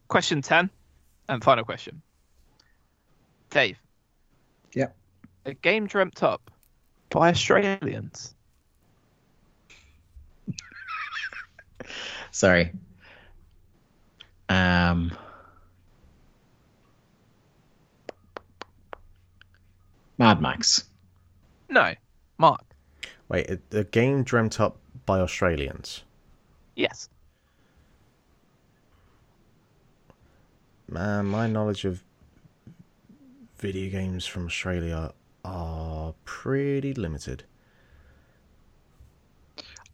question 0.08 0.42
ten, 0.42 0.70
and 1.28 1.42
final 1.42 1.64
question. 1.64 2.02
Dave. 3.50 3.78
Yep. 4.76 4.94
A 5.46 5.54
game 5.54 5.86
dreamt 5.86 6.22
up 6.22 6.50
by 7.10 7.30
Australians. 7.30 8.34
Sorry. 12.30 12.70
Um. 14.48 15.10
Mad 20.18 20.40
Max. 20.40 20.84
No, 21.68 21.94
Mark. 22.38 22.62
Wait, 23.28 23.50
a, 23.50 23.58
a 23.72 23.84
game 23.84 24.22
dreamt 24.22 24.60
up 24.60 24.76
by 25.06 25.18
Australians. 25.20 26.04
Yes. 26.76 27.08
Man, 30.88 31.26
my 31.26 31.46
knowledge 31.46 31.84
of 31.84 32.04
video 33.66 33.90
games 33.90 34.24
from 34.24 34.46
Australia 34.46 35.12
are 35.44 36.14
pretty 36.24 36.94
limited. 36.94 37.42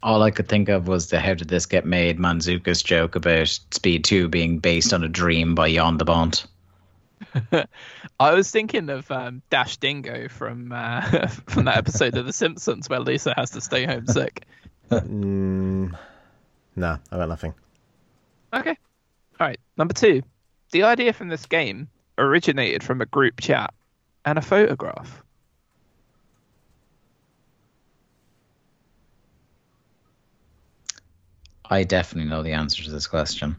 All 0.03 0.21
I 0.21 0.29
could 0.29 0.47
think 0.47 0.69
of 0.69 0.87
was 0.87 1.09
the 1.09 1.19
"How 1.19 1.33
did 1.33 1.47
this 1.47 1.65
get 1.65 1.83
made?" 1.83 2.19
Mantzoukas' 2.19 2.83
joke 2.83 3.15
about 3.15 3.47
Speed 3.71 4.03
Two 4.03 4.27
being 4.27 4.59
based 4.59 4.93
on 4.93 5.03
a 5.03 5.09
dream 5.09 5.55
by 5.55 5.73
Jan 5.73 5.97
de 5.97 6.05
Bont. 6.05 6.45
I 8.19 8.33
was 8.35 8.51
thinking 8.51 8.91
of 8.91 9.09
um, 9.09 9.41
Dash 9.49 9.77
Dingo 9.77 10.27
from 10.27 10.71
uh, 10.71 11.27
from 11.47 11.65
that 11.65 11.77
episode 11.77 12.15
of 12.15 12.27
The 12.27 12.33
Simpsons 12.33 12.87
where 12.87 12.99
Lisa 12.99 13.33
has 13.35 13.49
to 13.51 13.61
stay 13.61 13.87
home 13.87 14.05
sick. 14.05 14.45
mm, 14.91 15.97
nah, 16.75 16.97
I 17.11 17.17
got 17.17 17.27
nothing. 17.27 17.55
Okay. 18.53 18.77
All 19.39 19.47
right. 19.47 19.59
Number 19.77 19.95
two. 19.95 20.21
The 20.69 20.83
idea 20.83 21.13
from 21.13 21.29
this 21.29 21.47
game 21.47 21.87
originated 22.17 22.83
from 22.83 23.01
a 23.01 23.05
group 23.05 23.39
chat 23.39 23.73
and 24.25 24.37
a 24.37 24.41
photograph. 24.41 25.23
I 31.65 31.83
definitely 31.83 32.29
know 32.29 32.43
the 32.43 32.51
answer 32.51 32.83
to 32.83 32.91
this 32.91 33.07
question. 33.07 33.55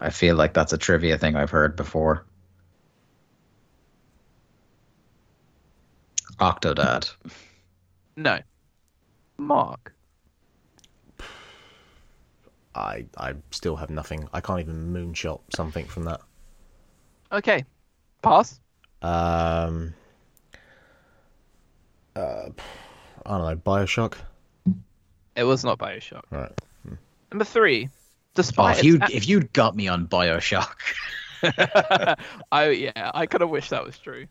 I 0.00 0.10
feel 0.10 0.34
like 0.36 0.54
that's 0.54 0.72
a 0.72 0.78
trivia 0.78 1.18
thing 1.18 1.36
I've 1.36 1.50
heard 1.50 1.76
before. 1.76 2.24
Octodad. 6.38 7.10
No. 8.16 8.38
Mark. 9.36 9.94
I 12.74 13.04
I 13.16 13.34
still 13.50 13.76
have 13.76 13.90
nothing. 13.90 14.28
I 14.32 14.40
can't 14.40 14.60
even 14.60 14.92
moonshot 14.92 15.40
something 15.54 15.86
from 15.86 16.04
that. 16.04 16.20
Okay, 17.32 17.64
pass. 18.22 18.60
Um, 19.02 19.94
uh, 22.14 22.50
I 23.26 23.38
don't 23.38 23.48
know. 23.48 23.56
Bioshock. 23.56 24.14
It 25.36 25.44
was 25.44 25.64
not 25.64 25.78
Bioshock. 25.78 26.22
Right. 26.30 26.52
Number 27.32 27.44
three. 27.44 27.88
despite 28.34 28.78
if 28.78 28.84
you 28.84 28.96
its 28.96 29.14
if 29.14 29.28
you'd 29.28 29.52
got 29.52 29.76
me 29.76 29.88
on 29.88 30.06
Bioshock, 30.06 30.74
I 32.52 32.70
yeah, 32.70 33.10
I 33.14 33.26
kind 33.26 33.42
of 33.42 33.50
wish 33.50 33.68
that 33.70 33.84
was 33.84 33.98
true. 33.98 34.26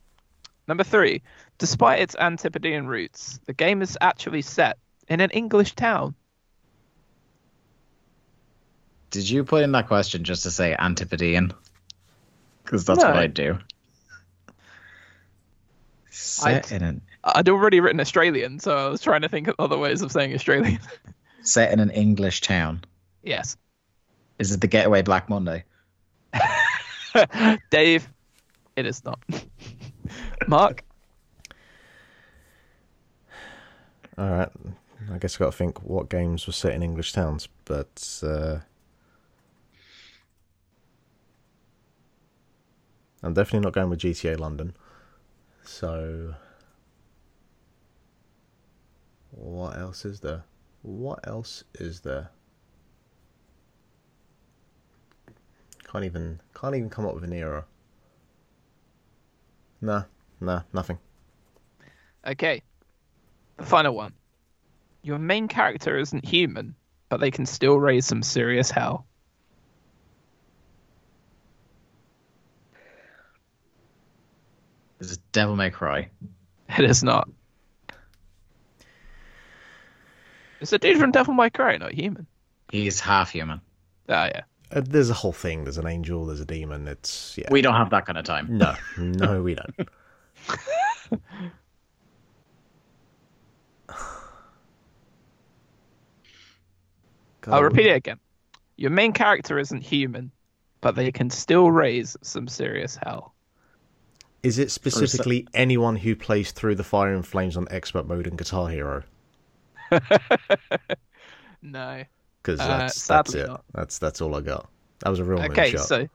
Number 0.67 0.83
three, 0.83 1.23
despite 1.57 2.01
its 2.01 2.15
Antipodean 2.15 2.87
roots, 2.87 3.39
the 3.45 3.53
game 3.53 3.81
is 3.81 3.97
actually 4.01 4.43
set 4.43 4.77
in 5.07 5.19
an 5.21 5.31
English 5.31 5.73
town. 5.73 6.13
did 9.09 9.29
you 9.29 9.43
put 9.43 9.63
in 9.63 9.71
that 9.71 9.87
question 9.87 10.23
just 10.23 10.43
to 10.43 10.51
say 10.51 10.75
Antipodean? 10.77 11.53
Because 12.63 12.85
that's 12.85 13.03
what 13.03 13.15
I'd 13.15 13.33
do. 13.33 13.57
Set 16.21 16.71
in 16.71 16.83
an 16.83 17.01
I'd 17.23 17.49
already 17.49 17.79
written 17.79 17.99
Australian, 17.99 18.59
so 18.59 18.75
I 18.75 18.89
was 18.89 19.01
trying 19.01 19.21
to 19.21 19.29
think 19.29 19.47
of 19.47 19.55
other 19.59 19.77
ways 19.77 20.01
of 20.01 20.11
saying 20.11 20.33
Australian. 20.33 20.79
set 21.43 21.71
in 21.71 21.79
an 21.79 21.89
English 21.91 22.41
town. 22.41 22.83
yes. 23.23 23.57
Is 24.37 24.53
it 24.53 24.61
the 24.61 24.67
Getaway 24.67 25.01
Black 25.01 25.29
Monday? 25.29 25.65
Dave, 27.71 28.07
it 28.77 28.85
is 28.85 29.03
not. 29.03 29.19
Mark, 30.47 30.83
All 34.17 34.29
right. 34.29 34.49
I 35.11 35.17
guess 35.17 35.35
I've 35.35 35.39
got 35.39 35.51
to 35.51 35.57
think 35.57 35.81
what 35.81 36.09
games 36.09 36.45
were 36.45 36.53
set 36.53 36.73
in 36.73 36.83
English 36.83 37.13
towns, 37.13 37.47
but 37.65 38.21
uh, 38.21 38.57
I'm 43.23 43.33
definitely 43.33 43.65
not 43.65 43.73
going 43.73 43.89
with 43.89 43.99
GTA 43.99 44.37
London. 44.37 44.75
So, 45.71 46.33
what 49.29 49.77
else 49.77 50.03
is 50.03 50.19
there? 50.19 50.43
What 50.81 51.25
else 51.25 51.63
is 51.75 52.01
there? 52.01 52.31
Can't 55.89 56.03
even 56.03 56.41
can't 56.59 56.75
even 56.75 56.89
come 56.89 57.05
up 57.05 57.13
with 57.13 57.23
an 57.23 57.33
era. 57.33 57.65
Nah, 59.79 60.03
nah, 60.41 60.63
nothing. 60.73 60.97
okay. 62.25 62.63
The 63.57 63.65
final 63.65 63.95
one. 63.95 64.13
Your 65.03 65.19
main 65.19 65.47
character 65.47 65.97
isn't 65.97 66.25
human, 66.25 66.75
but 67.09 67.19
they 67.21 67.31
can 67.31 67.45
still 67.45 67.79
raise 67.79 68.07
some 68.07 68.23
serious 68.23 68.71
hell. 68.71 69.05
Is 74.99 75.13
it 75.13 75.19
Devil 75.31 75.55
May 75.55 75.69
Cry? 75.69 76.09
It 76.77 76.85
is 76.85 77.03
not. 77.03 77.29
It's 80.61 80.73
a 80.73 80.77
dude 80.77 80.97
from 80.97 81.11
Devil 81.11 81.33
May 81.33 81.49
Cry, 81.49 81.77
not 81.77 81.93
human. 81.93 82.27
He's 82.71 82.99
half 82.99 83.31
human. 83.31 83.61
Ah, 84.09 84.25
yeah. 84.25 84.41
Uh, 84.71 84.81
there's 84.85 85.09
a 85.09 85.13
whole 85.13 85.31
thing. 85.31 85.63
There's 85.63 85.77
an 85.77 85.87
angel. 85.87 86.25
There's 86.25 86.41
a 86.41 86.45
demon. 86.45 86.87
It's 86.87 87.35
yeah. 87.37 87.47
We 87.49 87.61
don't 87.61 87.75
have 87.75 87.89
that 87.91 88.05
kind 88.05 88.17
of 88.17 88.25
time. 88.25 88.57
No, 88.57 88.75
no, 88.97 89.41
we 89.41 89.55
don't. 89.55 89.89
I'll 97.47 97.63
repeat 97.63 97.87
it 97.87 97.95
again. 97.95 98.19
Your 98.77 98.91
main 98.91 99.11
character 99.11 99.57
isn't 99.57 99.81
human, 99.81 100.31
but 100.81 100.93
they 100.95 101.11
can 101.11 101.31
still 101.31 101.71
raise 101.71 102.15
some 102.21 102.47
serious 102.47 102.95
hell. 102.95 103.33
Is 104.43 104.57
it 104.59 104.71
specifically 104.71 105.47
anyone 105.53 105.97
who 105.97 106.15
plays 106.15 106.51
through 106.51 106.75
the 106.75 106.83
fire 106.83 107.13
and 107.13 107.25
flames 107.27 107.57
on 107.57 107.67
expert 107.69 108.07
mode 108.07 108.25
in 108.27 108.35
Guitar 108.37 108.69
Hero? 108.69 109.03
No. 111.61 112.03
Because 112.41 112.59
Uh, 112.59 112.67
that's 112.67 113.05
that's 113.07 113.31
sadly 113.31 113.41
it. 113.41 113.47
not. 113.47 113.65
That's 113.73 113.99
that's 113.99 114.21
all 114.21 114.35
I 114.35 114.41
got. 114.41 114.69
That 114.99 115.09
was 115.09 115.19
a 115.19 115.23
real 115.25 115.41
Okay, 115.43 115.73
moonshot. 115.73 115.79
so 115.87 116.07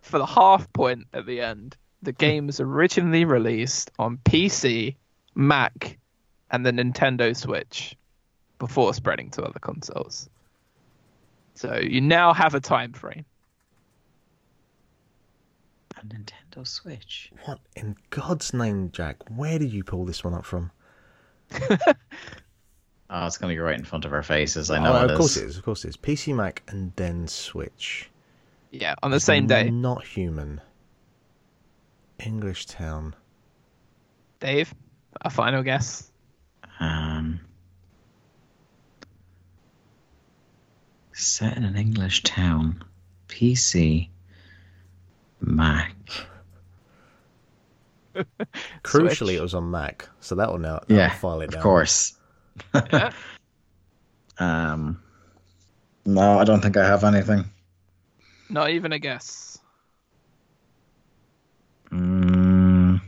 for 0.00 0.18
the 0.18 0.26
half 0.26 0.72
point 0.72 1.06
at 1.12 1.26
the 1.26 1.40
end, 1.40 1.76
the 2.02 2.12
game 2.12 2.46
was 2.46 2.60
originally 2.60 3.24
released 3.24 3.90
on 3.98 4.18
PC, 4.24 4.96
Mac, 5.34 5.98
and 6.50 6.64
the 6.64 6.70
Nintendo 6.72 7.36
Switch 7.36 7.94
before 8.58 8.94
spreading 8.94 9.30
to 9.32 9.42
other 9.42 9.58
consoles. 9.58 10.30
So 11.54 11.76
you 11.76 12.00
now 12.00 12.32
have 12.32 12.54
a 12.54 12.60
time 12.60 12.92
frame. 12.92 13.24
A 15.96 16.00
Nintendo 16.04 16.66
Switch. 16.66 17.32
What 17.44 17.60
in 17.74 17.96
God's 18.10 18.52
name, 18.52 18.90
Jack? 18.92 19.16
Where 19.34 19.58
did 19.58 19.72
you 19.72 19.84
pull 19.84 20.04
this 20.04 20.22
one 20.22 20.34
up 20.34 20.44
from? 20.44 20.70
Oh, 23.08 23.26
it's 23.26 23.38
gonna 23.38 23.52
be 23.52 23.58
right 23.58 23.78
in 23.78 23.84
front 23.84 24.04
of 24.04 24.12
our 24.12 24.22
faces. 24.22 24.70
I 24.70 24.82
know 24.82 24.92
oh, 24.92 25.04
it 25.04 25.10
of 25.10 25.16
course 25.16 25.36
it 25.36 25.44
is. 25.44 25.56
Of 25.56 25.64
course 25.64 25.84
it 25.84 25.90
is. 25.90 25.96
PC, 25.96 26.34
Mac, 26.34 26.62
and 26.68 26.92
then 26.96 27.28
Switch. 27.28 28.10
Yeah, 28.72 28.96
on 29.02 29.12
the 29.12 29.20
same 29.20 29.46
day. 29.46 29.70
Not 29.70 30.04
human. 30.04 30.60
English 32.18 32.66
town. 32.66 33.14
Dave, 34.40 34.74
a 35.20 35.30
final 35.30 35.62
guess. 35.62 36.10
Um, 36.80 37.40
set 41.12 41.56
in 41.56 41.64
an 41.64 41.76
English 41.76 42.24
town. 42.24 42.84
PC. 43.28 44.08
Mac. 45.40 45.94
Crucially, 48.82 49.16
Switch. 49.16 49.36
it 49.36 49.42
was 49.42 49.54
on 49.54 49.70
Mac, 49.70 50.08
so 50.20 50.34
that 50.36 50.50
will 50.50 50.58
now 50.58 50.80
Yeah, 50.88 51.10
file 51.14 51.40
it 51.42 51.50
down. 51.50 51.58
of 51.58 51.62
course. 51.62 52.14
Yeah. 52.74 53.10
Um, 54.38 55.02
no, 56.04 56.38
I 56.38 56.44
don't 56.44 56.60
think 56.60 56.76
I 56.76 56.86
have 56.86 57.04
anything. 57.04 57.46
Not 58.50 58.68
even 58.68 58.92
a 58.92 58.98
guess. 58.98 59.58
Mm, 61.90 63.00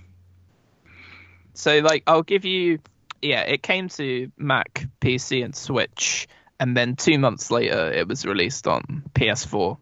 So, 1.53 1.81
like, 1.81 2.03
I'll 2.07 2.23
give 2.23 2.47
you. 2.47 2.79
Yeah, 3.21 3.43
it 3.43 3.63
came 3.63 3.89
to 3.91 4.33
Mac, 4.39 4.87
PC, 5.03 5.45
and 5.45 5.55
Switch, 5.55 6.29
and 6.61 6.75
then 6.75 6.97
two 6.97 7.19
months 7.19 7.51
later, 7.51 7.93
it 7.93 8.09
was 8.09 8.25
released 8.25 8.67
on 8.67 9.03
PS4 9.15 9.77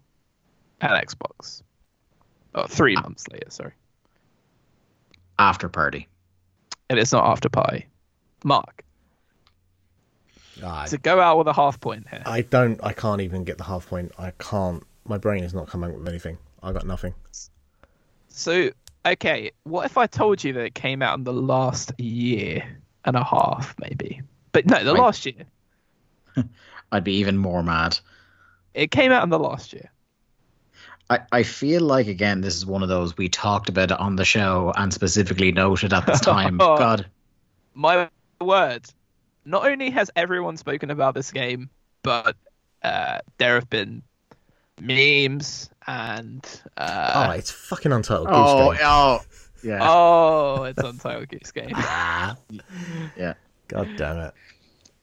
and 0.80 0.92
Xbox. 0.92 1.62
Oh, 2.56 2.66
three 2.66 2.96
um, 2.96 3.02
months 3.02 3.28
later, 3.28 3.50
sorry. 3.50 3.72
after 5.38 5.68
party. 5.68 6.08
And 6.88 6.98
it's 6.98 7.12
not 7.12 7.24
After 7.26 7.48
Party. 7.48 7.86
Mark, 8.44 8.84
I, 10.64 10.86
to 10.86 10.98
go 10.98 11.20
out 11.20 11.36
with 11.38 11.48
a 11.48 11.52
half 11.52 11.80
point 11.80 12.06
here. 12.08 12.22
I 12.24 12.42
don't. 12.42 12.82
I 12.82 12.92
can't 12.92 13.20
even 13.20 13.44
get 13.44 13.58
the 13.58 13.64
half 13.64 13.88
point. 13.88 14.12
I 14.18 14.30
can't. 14.38 14.84
My 15.04 15.18
brain 15.18 15.42
is 15.42 15.52
not 15.52 15.68
coming 15.68 15.90
up 15.90 15.98
with 15.98 16.08
anything. 16.08 16.38
I 16.62 16.72
got 16.72 16.86
nothing. 16.86 17.14
So, 18.28 18.70
okay, 19.04 19.50
what 19.64 19.86
if 19.86 19.98
I 19.98 20.06
told 20.06 20.44
you 20.44 20.52
that 20.54 20.64
it 20.64 20.74
came 20.74 21.02
out 21.02 21.18
in 21.18 21.24
the 21.24 21.32
last 21.32 21.92
year 21.98 22.62
and 23.04 23.16
a 23.16 23.24
half, 23.24 23.74
maybe? 23.80 24.22
But 24.52 24.66
no, 24.66 24.84
the 24.84 24.94
Wait. 24.94 25.00
last 25.00 25.26
year. 25.26 25.44
I'd 26.92 27.04
be 27.04 27.14
even 27.16 27.36
more 27.36 27.62
mad. 27.62 27.98
It 28.74 28.90
came 28.90 29.10
out 29.10 29.24
in 29.24 29.30
the 29.30 29.38
last 29.38 29.72
year. 29.72 29.90
I, 31.08 31.20
I 31.30 31.42
feel 31.44 31.82
like 31.82 32.08
again 32.08 32.40
this 32.40 32.56
is 32.56 32.66
one 32.66 32.82
of 32.82 32.88
those 32.88 33.16
we 33.16 33.28
talked 33.28 33.68
about 33.68 33.90
it 33.90 34.00
on 34.00 34.16
the 34.16 34.24
show 34.24 34.72
and 34.76 34.92
specifically 34.92 35.52
noted 35.52 35.92
at 35.92 36.06
this 36.06 36.20
time. 36.20 36.56
God, 36.58 37.06
my 37.74 38.08
word, 38.40 38.86
not 39.44 39.66
only 39.66 39.90
has 39.90 40.10
everyone 40.16 40.56
spoken 40.56 40.90
about 40.90 41.14
this 41.14 41.30
game, 41.30 41.70
but 42.02 42.36
uh, 42.82 43.18
there 43.38 43.54
have 43.54 43.70
been 43.70 44.02
memes 44.80 45.70
and 45.86 46.44
oh, 46.76 46.82
uh, 46.82 47.34
it's 47.36 47.50
fucking 47.50 47.92
Untitled 47.92 48.26
Goose 48.26 48.36
oh, 48.36 48.72
Game. 48.72 48.80
oh, 48.82 49.20
yeah, 49.62 49.78
oh, 49.88 50.62
it's 50.64 50.82
Untitled 50.82 51.28
Goose 51.28 51.52
Game. 51.52 51.70
yeah. 53.16 53.34
God 53.68 53.88
damn 53.96 54.18
it. 54.18 54.34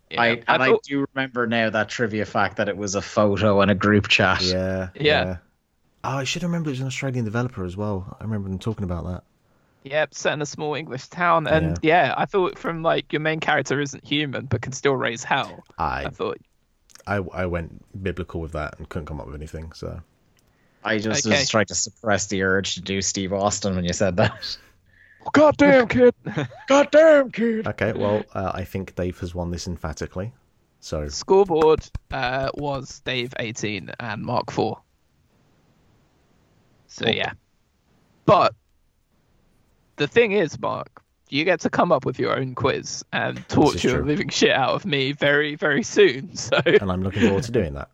Yeah, 0.10 0.22
I 0.22 0.26
I 0.26 0.30
and 0.48 0.64
I 0.64 0.70
thought- 0.70 0.84
do 0.84 1.06
remember 1.14 1.48
now 1.48 1.70
that 1.70 1.90
trivia 1.90 2.26
fact 2.26 2.58
that 2.58 2.70
it 2.70 2.78
was 2.78 2.96
a 2.96 3.02
photo 3.02 3.62
and 3.62 3.72
a 3.72 3.76
group 3.76 4.08
chat. 4.08 4.42
Yeah. 4.42 4.90
Yeah. 4.96 5.38
Oh, 6.04 6.18
I 6.18 6.24
should 6.26 6.44
remember 6.44 6.70
it 6.70 6.74
was 6.74 6.82
an 6.82 6.88
Australian 6.88 7.24
developer 7.26 7.64
as 7.64 7.78
well. 7.78 8.18
I 8.20 8.24
remember 8.24 8.50
them 8.50 8.60
talking 8.60 8.84
about 8.84 9.06
that. 9.06 9.24
Yep, 9.84 10.14
set 10.14 10.34
in 10.34 10.42
a 10.42 10.46
small 10.46 10.76
English 10.76 11.08
town, 11.08 11.46
and 11.48 11.78
yeah. 11.82 12.14
I 12.18 12.26
thought 12.26 12.58
from 12.58 12.84
like 12.84 13.12
your 13.12 13.20
main 13.20 13.40
character 13.40 13.80
isn't 13.82 14.06
human 14.06 14.46
but 14.46 14.62
can 14.62 14.72
still 14.72 14.96
raise 14.96 15.24
hell. 15.24 15.66
I 15.78 16.06
I, 16.06 16.10
thought, 16.10 16.38
I 17.06 17.16
I 17.18 17.46
went 17.46 17.84
biblical 18.02 18.40
with 18.40 18.54
that 18.54 18.80
and 18.80 18.88
couldn't 18.88 19.08
come 19.08 19.20
up 19.20 19.26
with 19.28 19.36
anything. 19.36 19.74
So 19.74 20.00
I 20.84 21.00
just 21.00 21.26
Okay. 21.26 21.40
was 21.40 21.50
trying 21.50 21.66
to 21.66 21.76
suppress 21.76 22.28
the 22.28 22.44
urge 22.44 22.76
to 22.76 22.82
do 22.82 23.02
Steve 23.02 23.34
Austin 23.34 23.76
when 23.76 23.84
you 23.84 23.94
said 23.94 24.18
that. 24.18 24.58
God 25.34 25.56
damn 25.58 25.88
kid!" 25.88 26.14
God 26.68 26.92
damn 26.92 27.32
kid. 27.32 27.68
okay, 27.68 27.94
well, 27.94 28.26
uh, 28.34 28.52
I 28.54 28.64
think 28.66 28.96
Dave 28.96 29.20
has 29.20 29.34
won 29.36 29.52
this 29.52 29.68
emphatically. 29.68 30.34
So 30.80 31.08
Scoreboard 31.08 31.86
uh, 32.12 32.50
was 32.56 33.00
Dave 33.02 33.34
18 33.40 33.92
and 34.00 34.22
Mark 34.22 34.52
4. 34.52 34.78
So 36.94 37.06
Cool. 37.06 37.16
yeah. 37.16 37.32
But 38.26 38.54
the 39.96 40.08
thing 40.08 40.32
is, 40.32 40.60
Mark, 40.60 41.02
you 41.30 41.44
get 41.44 41.60
to 41.62 41.70
come 41.70 41.92
up 41.92 42.06
with 42.06 42.20
your 42.20 42.38
own 42.38 42.54
quiz 42.54 43.04
and 43.12 43.48
torture 43.50 43.98
the 44.00 44.04
living 44.06 44.30
shit 44.30 44.52
out 44.52 44.76
of 44.76 44.86
me 44.86 45.12
very, 45.12 45.56
very 45.56 45.82
soon. 45.84 46.36
So 46.36 46.62
and 46.66 46.92
I'm 46.92 47.02
looking 47.02 47.24
forward 47.24 47.44
to 47.46 47.52
doing 47.52 47.74
that. 47.74 47.90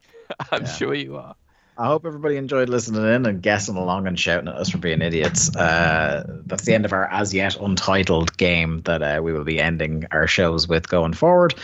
I'm 0.52 0.62
Yeah. 0.62 0.68
sure 0.72 0.94
you 0.94 1.16
are. 1.16 1.34
I 1.76 1.86
hope 1.88 2.06
everybody 2.06 2.36
enjoyed 2.36 2.68
listening 2.68 3.02
in 3.02 3.26
and 3.26 3.42
guessing 3.42 3.74
along 3.76 4.06
and 4.06 4.16
shouting 4.18 4.46
at 4.46 4.54
us 4.54 4.70
for 4.70 4.78
being 4.78 5.02
idiots. 5.02 5.54
Uh, 5.56 6.22
that's 6.46 6.64
the 6.64 6.72
end 6.74 6.84
of 6.84 6.92
our 6.92 7.10
as 7.10 7.34
yet 7.34 7.56
untitled 7.60 8.36
game 8.36 8.82
that 8.82 9.02
uh, 9.02 9.20
we 9.20 9.32
will 9.32 9.42
be 9.42 9.58
ending 9.60 10.06
our 10.12 10.28
shows 10.28 10.68
with 10.68 10.88
going 10.88 11.14
forward. 11.14 11.56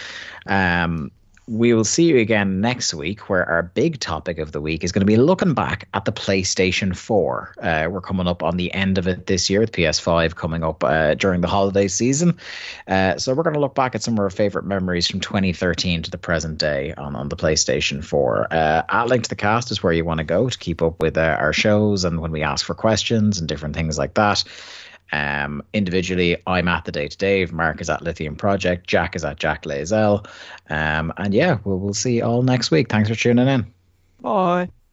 Um, 0.46 1.12
we 1.50 1.74
will 1.74 1.84
see 1.84 2.04
you 2.04 2.18
again 2.18 2.60
next 2.60 2.94
week, 2.94 3.28
where 3.28 3.44
our 3.44 3.64
big 3.64 3.98
topic 3.98 4.38
of 4.38 4.52
the 4.52 4.60
week 4.60 4.84
is 4.84 4.92
going 4.92 5.00
to 5.00 5.06
be 5.06 5.16
looking 5.16 5.52
back 5.52 5.88
at 5.94 6.04
the 6.04 6.12
PlayStation 6.12 6.96
4. 6.96 7.54
Uh, 7.60 7.88
we're 7.90 8.00
coming 8.00 8.28
up 8.28 8.44
on 8.44 8.56
the 8.56 8.72
end 8.72 8.98
of 8.98 9.08
it 9.08 9.26
this 9.26 9.50
year, 9.50 9.58
with 9.58 9.72
PS5 9.72 10.36
coming 10.36 10.62
up 10.62 10.84
uh, 10.84 11.14
during 11.14 11.40
the 11.40 11.48
holiday 11.48 11.88
season. 11.88 12.38
Uh, 12.86 13.18
so 13.18 13.34
we're 13.34 13.42
going 13.42 13.54
to 13.54 13.60
look 13.60 13.74
back 13.74 13.96
at 13.96 14.02
some 14.02 14.14
of 14.14 14.20
our 14.20 14.30
favorite 14.30 14.64
memories 14.64 15.08
from 15.08 15.18
2013 15.18 16.02
to 16.02 16.10
the 16.10 16.18
present 16.18 16.56
day 16.56 16.94
on, 16.94 17.16
on 17.16 17.28
the 17.28 17.36
PlayStation 17.36 18.04
4. 18.04 18.46
Uh, 18.52 18.82
at 18.88 19.08
Link 19.08 19.24
to 19.24 19.28
the 19.28 19.34
Cast 19.34 19.72
is 19.72 19.82
where 19.82 19.92
you 19.92 20.04
want 20.04 20.18
to 20.18 20.24
go 20.24 20.48
to 20.48 20.56
keep 20.56 20.80
up 20.80 21.02
with 21.02 21.18
uh, 21.18 21.36
our 21.40 21.52
shows 21.52 22.04
and 22.04 22.20
when 22.20 22.30
we 22.30 22.44
ask 22.44 22.64
for 22.64 22.74
questions 22.74 23.40
and 23.40 23.48
different 23.48 23.74
things 23.74 23.98
like 23.98 24.14
that. 24.14 24.44
Um, 25.12 25.62
individually, 25.72 26.36
I'm 26.46 26.68
at 26.68 26.84
the 26.84 26.92
day 26.92 27.08
to 27.08 27.16
Dave. 27.16 27.52
Mark 27.52 27.80
is 27.80 27.90
at 27.90 28.02
Lithium 28.02 28.36
Project. 28.36 28.86
Jack 28.86 29.16
is 29.16 29.24
at 29.24 29.38
Jack 29.38 29.64
Layzell. 29.64 30.26
Um, 30.68 31.12
and 31.16 31.34
yeah, 31.34 31.58
we'll, 31.64 31.78
we'll 31.78 31.94
see 31.94 32.16
you 32.16 32.24
all 32.24 32.42
next 32.42 32.70
week. 32.70 32.88
Thanks 32.88 33.08
for 33.08 33.14
tuning 33.14 33.48
in. 33.48 33.72
Bye. 34.20 34.70